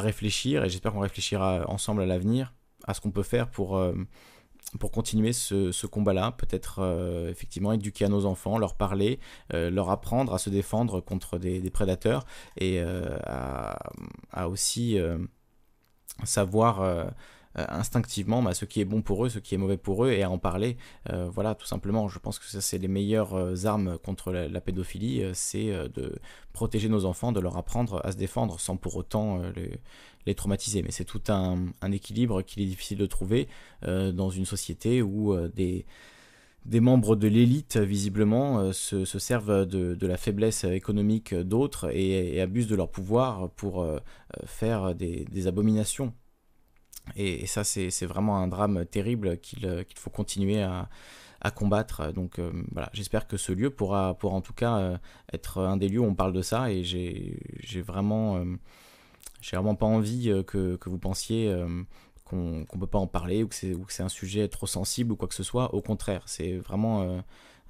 réfléchir 0.00 0.64
et 0.64 0.68
j'espère 0.68 0.92
qu'on 0.92 1.00
réfléchira 1.00 1.64
ensemble 1.68 2.02
à 2.02 2.06
l'avenir 2.06 2.52
à 2.84 2.94
ce 2.94 3.00
qu'on 3.00 3.10
peut 3.12 3.22
faire 3.22 3.48
pour, 3.48 3.80
pour 4.80 4.90
continuer 4.90 5.32
ce, 5.32 5.86
combat-là. 5.86 6.32
Peut-être 6.32 7.28
effectivement 7.30 7.72
éduquer 7.72 8.06
à 8.06 8.08
nos 8.08 8.26
enfants, 8.26 8.58
leur 8.58 8.74
parler, 8.74 9.20
leur 9.52 9.88
apprendre 9.90 10.34
à 10.34 10.38
se 10.38 10.50
défendre 10.50 11.00
contre 11.00 11.38
des, 11.38 11.70
prédateurs 11.70 12.24
et 12.56 12.80
à, 12.80 13.78
à, 14.32 14.48
aussi 14.48 14.98
savoir 16.24 16.82
euh, 16.82 17.04
instinctivement 17.54 18.42
bah, 18.42 18.54
ce 18.54 18.64
qui 18.64 18.80
est 18.80 18.84
bon 18.84 19.02
pour 19.02 19.24
eux, 19.24 19.28
ce 19.28 19.38
qui 19.38 19.54
est 19.54 19.58
mauvais 19.58 19.76
pour 19.76 20.04
eux, 20.04 20.10
et 20.10 20.22
à 20.22 20.30
en 20.30 20.38
parler. 20.38 20.76
Euh, 21.10 21.28
voilà, 21.30 21.54
tout 21.54 21.66
simplement. 21.66 22.08
Je 22.08 22.18
pense 22.18 22.38
que 22.38 22.46
ça, 22.46 22.60
c'est 22.60 22.78
les 22.78 22.88
meilleures 22.88 23.34
euh, 23.34 23.66
armes 23.66 23.98
contre 23.98 24.32
la, 24.32 24.60
pédophilie, 24.60 25.24
c'est 25.34 25.72
de 25.94 26.14
protéger 26.52 26.88
nos 26.88 27.04
enfants, 27.04 27.32
de 27.32 27.40
leur 27.40 27.56
apprendre 27.56 28.00
à 28.04 28.12
se 28.12 28.16
défendre 28.16 28.60
sans 28.60 28.76
pour 28.76 28.96
autant 28.96 29.42
les, 30.26 30.34
traumatiser. 30.34 30.82
Mais 30.82 30.92
c'est 30.92 31.04
tout 31.04 31.22
un, 31.28 31.66
équilibre 31.90 32.42
qu'il 32.42 32.62
est 32.62 32.66
difficile 32.66 32.98
de 32.98 33.06
trouver 33.06 33.48
dans 33.82 34.30
une 34.30 34.44
société 34.44 35.02
où 35.02 35.36
des 35.48 35.84
membres 36.80 37.16
de 37.16 37.26
l'élite, 37.26 37.76
visiblement, 37.76 38.72
se, 38.72 39.04
servent 39.04 39.66
de, 39.66 40.06
la 40.06 40.16
faiblesse 40.16 40.62
économique 40.64 41.34
d'autres 41.34 41.90
et, 41.92 42.40
abusent 42.40 42.68
de 42.68 42.76
leur 42.76 42.90
pouvoir 42.90 43.50
pour 43.50 43.84
faire 44.46 44.94
des 44.94 45.46
abominations. 45.48 46.12
Et, 47.16 47.46
ça, 47.46 47.64
c'est 47.64 48.06
vraiment 48.06 48.38
un 48.38 48.48
drame 48.48 48.84
terrible 48.86 49.38
qu'il 49.38 49.84
faut 49.96 50.10
continuer 50.10 50.62
à, 50.62 50.88
combattre. 51.56 52.12
Donc 52.12 52.38
euh, 52.38 52.52
voilà, 52.70 52.88
j'espère 52.92 53.26
que 53.26 53.36
ce 53.36 53.50
lieu 53.50 53.70
pourra, 53.70 54.14
pourra 54.14 54.36
en 54.36 54.40
tout 54.40 54.52
cas 54.52 54.78
euh, 54.78 54.98
être 55.32 55.60
un 55.60 55.76
des 55.76 55.88
lieux 55.88 55.98
où 55.98 56.04
on 56.04 56.14
parle 56.14 56.32
de 56.32 56.42
ça. 56.42 56.70
Et 56.70 56.84
j'ai 56.84 57.82
vraiment, 57.82 58.36
euh, 58.36 58.44
vraiment 59.52 59.74
pas 59.74 59.86
envie 59.86 60.32
que, 60.46 60.76
que 60.76 60.88
vous 60.88 60.98
pensiez 60.98 61.52
qu'on 62.24 62.60
ne 62.60 62.78
peut 62.78 62.86
pas 62.86 63.00
en 63.00 63.08
parler 63.08 63.42
ou 63.42 63.48
que 63.48 63.54
c'est 63.54 64.02
un 64.02 64.08
sujet 64.08 64.46
trop 64.48 64.68
sensible 64.68 65.12
ou 65.12 65.16
quoi 65.16 65.26
que 65.26 65.34
ce 65.34 65.42
soit. 65.42 65.74
Au 65.74 65.82
contraire, 65.82 66.22
c'est 66.26 66.58
vraiment 66.58 67.22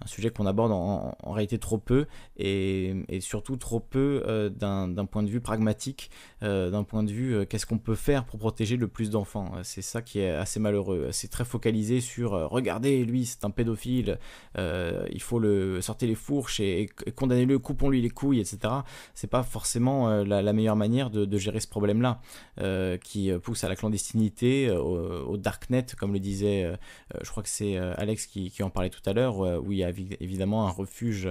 un 0.02 0.06
sujet 0.06 0.30
qu'on 0.30 0.46
aborde 0.46 0.72
en, 0.72 1.32
réalité 1.32 1.58
trop 1.58 1.78
peu 1.78 2.06
et, 2.36 2.94
surtout 3.20 3.56
trop 3.56 3.80
peu 3.80 4.22
euh, 4.26 4.48
d'un 4.50 5.06
point 5.06 5.22
de 5.22 5.28
vue 5.28 5.40
pragmatique, 5.40 6.10
euh, 6.42 6.70
d'un 6.70 6.84
point 6.84 7.02
de 7.02 7.10
vue 7.10 7.34
euh, 7.34 7.44
qu'est-ce 7.44 7.66
qu'on 7.66 7.78
peut 7.78 7.94
faire 7.94 8.24
pour 8.24 8.38
protéger 8.38 8.76
le 8.76 8.88
plus 8.88 9.10
d'enfants. 9.10 9.52
C'est 9.62 9.82
ça 9.82 10.02
qui 10.02 10.20
est 10.20 10.30
assez 10.30 10.60
malheureux. 10.60 11.08
C'est 11.12 11.30
très 11.30 11.44
focalisé 11.44 12.00
sur 12.00 12.32
regardez, 12.50 13.04
lui 13.04 13.26
c'est 13.26 13.44
un 13.44 13.50
pédophile, 13.50 14.18
il 14.56 15.22
faut 15.22 15.38
le 15.38 15.80
sortir 15.80 16.08
les 16.08 16.14
fourches 16.14 16.60
et, 16.60 16.88
condamner-le, 17.14 17.58
coupons-lui 17.58 18.02
les 18.02 18.10
couilles, 18.10 18.40
etc. 18.40 18.58
C'est 19.14 19.30
pas 19.30 19.42
forcément 19.42 20.22
la, 20.24 20.52
meilleure 20.52 20.76
manière 20.76 21.10
de, 21.10 21.38
gérer 21.38 21.60
ce 21.60 21.68
problème-là 21.68 22.20
qui 23.02 23.30
pousse 23.42 23.64
à 23.64 23.68
la 23.68 23.76
clandestinité, 23.76 24.70
au, 24.70 25.36
darknet, 25.36 25.86
comme 25.98 26.12
le 26.12 26.20
disait, 26.20 26.72
je 27.22 27.30
crois 27.30 27.42
que 27.42 27.48
c'est 27.48 27.76
Alex 27.76 28.26
qui, 28.26 28.50
qui, 28.50 28.62
en 28.62 28.70
parlait 28.70 28.90
tout 28.90 29.02
à 29.06 29.12
l'heure, 29.12 29.38
où 29.62 29.72
il 29.72 29.78
y 29.78 29.84
a 29.84 29.91
évidemment 30.20 30.66
un 30.66 30.70
refuge 30.70 31.28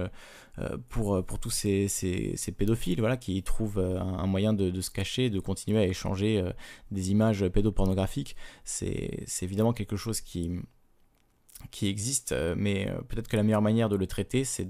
euh, 0.58 0.76
pour, 0.90 1.24
pour 1.24 1.38
tous 1.38 1.50
ces, 1.50 1.88
ces, 1.88 2.52
pédophiles 2.52 3.00
voilà, 3.00 3.16
qui 3.16 3.42
trouvent 3.42 3.78
euh, 3.78 3.98
un, 3.98 4.26
moyen 4.26 4.52
de, 4.52 4.80
se 4.82 4.90
cacher, 4.90 5.30
de 5.30 5.40
continuer 5.40 5.78
à 5.78 5.86
échanger 5.86 6.38
euh, 6.38 6.52
des 6.90 7.10
images 7.10 7.48
pédopornographiques. 7.48 8.36
C'est 8.64 9.24
évidemment 9.40 9.72
quelque 9.72 9.96
chose 9.96 10.20
qui, 10.20 10.50
qui 11.70 11.88
existe, 11.88 12.34
mais 12.56 12.92
peut-être 13.08 13.28
que 13.28 13.36
la 13.36 13.42
meilleure 13.44 13.62
manière 13.62 13.88
de 13.88 13.96
le 13.96 14.06
traiter, 14.06 14.44
c'est 14.44 14.68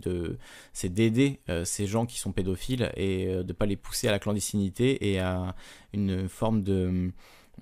d'aider 0.85 1.40
ces 1.64 1.86
gens 1.86 2.06
qui 2.06 2.19
sont 2.19 2.32
pédophiles 2.32 2.93
et 2.97 3.27
de 3.27 3.43
ne 3.43 3.52
pas 3.52 3.66
les 3.66 3.77
pousser 3.77 4.09
à 4.09 4.12
la 4.12 4.19
clandestinité 4.19 5.10
et 5.10 5.19
à 5.19 5.56
une 5.93 6.28
forme 6.28 6.62
de 6.62 7.12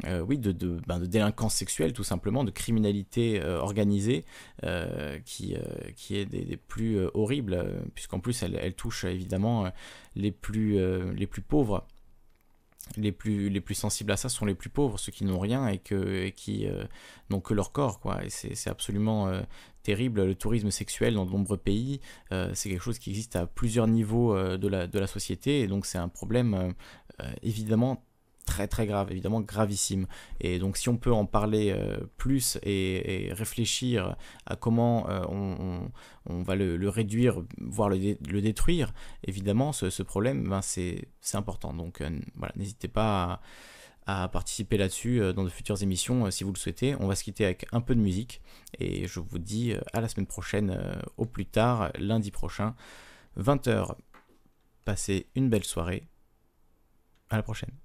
euh, 0.06 0.20
oui, 0.20 0.38
de, 0.38 0.52
de, 0.52 0.80
ben, 0.86 0.98
de, 0.98 1.06
délinquance 1.06 1.54
sexuelle 1.54 1.92
tout 1.92 2.04
simplement, 2.04 2.44
de 2.44 2.50
criminalité 2.50 3.40
euh, 3.42 3.58
organisée 3.58 4.24
euh, 4.64 5.18
qui, 5.24 5.56
qui 5.96 6.16
est 6.16 6.26
des, 6.26 6.56
plus 6.56 6.98
horribles, 7.14 7.82
puisqu'en 7.94 8.20
plus 8.20 8.42
elle, 8.42 8.58
elle, 8.60 8.74
touche 8.74 9.04
évidemment 9.04 9.70
les, 10.14 10.32
plus, 10.32 10.78
les 11.14 11.26
plus 11.26 11.42
pauvres. 11.42 11.86
Les 12.96 13.12
plus, 13.12 13.50
les 13.50 13.60
plus 13.60 13.76
sensibles 13.76 14.10
à 14.10 14.16
ça 14.16 14.28
sont 14.28 14.44
les 14.46 14.54
plus 14.54 14.70
pauvres, 14.70 14.98
ceux 14.98 15.12
qui 15.12 15.24
n'ont 15.24 15.38
rien 15.38 15.68
et, 15.68 15.78
que, 15.78 16.28
qui 16.30 16.66
n'ont 17.28 17.40
que 17.40 17.54
leur 17.54 17.70
corps. 17.70 18.00
Quoi. 18.00 18.24
Et 18.24 18.30
c'est 18.30 18.70
absolument 18.70 19.30
terrible. 19.84 20.24
Le 20.24 20.34
tourisme 20.34 20.72
sexuel 20.72 21.14
dans 21.14 21.24
de 21.24 21.30
nombreux 21.30 21.58
pays, 21.58 22.00
c'est 22.30 22.68
quelque 22.68 22.82
chose 22.82 22.98
qui 22.98 23.10
existe 23.10 23.36
à 23.36 23.46
plusieurs 23.46 23.86
niveaux 23.86 24.34
de, 24.56 24.68
la, 24.68 24.88
de 24.88 24.98
la 24.98 25.06
société. 25.06 25.60
Et 25.60 25.68
donc 25.68 25.86
c'est 25.86 25.98
un 25.98 26.08
problème 26.08 26.74
évidemment 27.42 28.02
très 28.50 28.66
très 28.66 28.84
grave, 28.84 29.12
évidemment 29.12 29.40
gravissime. 29.40 30.06
Et 30.40 30.58
donc 30.58 30.76
si 30.76 30.88
on 30.88 30.96
peut 30.96 31.12
en 31.12 31.24
parler 31.24 31.70
euh, 31.70 31.98
plus 32.16 32.58
et, 32.64 33.30
réfléchir 33.32 34.16
à 34.44 34.56
comment 34.56 35.08
euh, 35.08 35.22
on, 36.26 36.42
va 36.42 36.56
le, 36.56 36.88
réduire, 36.88 37.42
voire 37.60 37.88
le, 37.88 38.40
détruire, 38.42 38.92
évidemment 39.24 39.72
ce, 39.72 40.02
problème, 40.02 40.48
ben, 40.48 40.62
c'est 40.62 41.06
important. 41.34 41.72
Donc 41.72 42.00
euh, 42.00 42.10
voilà, 42.34 42.52
n'hésitez 42.56 42.88
pas 42.88 43.40
à, 44.06 44.28
participer 44.28 44.76
là-dessus 44.76 45.20
dans 45.32 45.44
de 45.44 45.48
futures 45.48 45.80
émissions 45.80 46.28
si 46.32 46.42
vous 46.42 46.52
le 46.52 46.58
souhaitez. 46.58 46.96
On 46.98 47.06
va 47.06 47.14
se 47.14 47.22
quitter 47.22 47.44
avec 47.44 47.66
un 47.70 47.80
peu 47.80 47.94
de 47.94 48.00
musique 48.00 48.42
et 48.80 49.06
je 49.06 49.20
vous 49.20 49.38
dis 49.38 49.74
à 49.92 50.00
la 50.00 50.08
semaine 50.08 50.26
prochaine, 50.26 50.76
au 51.16 51.24
plus 51.24 51.46
tard, 51.46 51.92
lundi 52.00 52.32
prochain, 52.32 52.74
20h. 53.38 53.94
Passez 54.84 55.28
une 55.36 55.48
belle 55.48 55.62
soirée. 55.62 56.08
À 57.28 57.36
la 57.36 57.44
prochaine. 57.44 57.79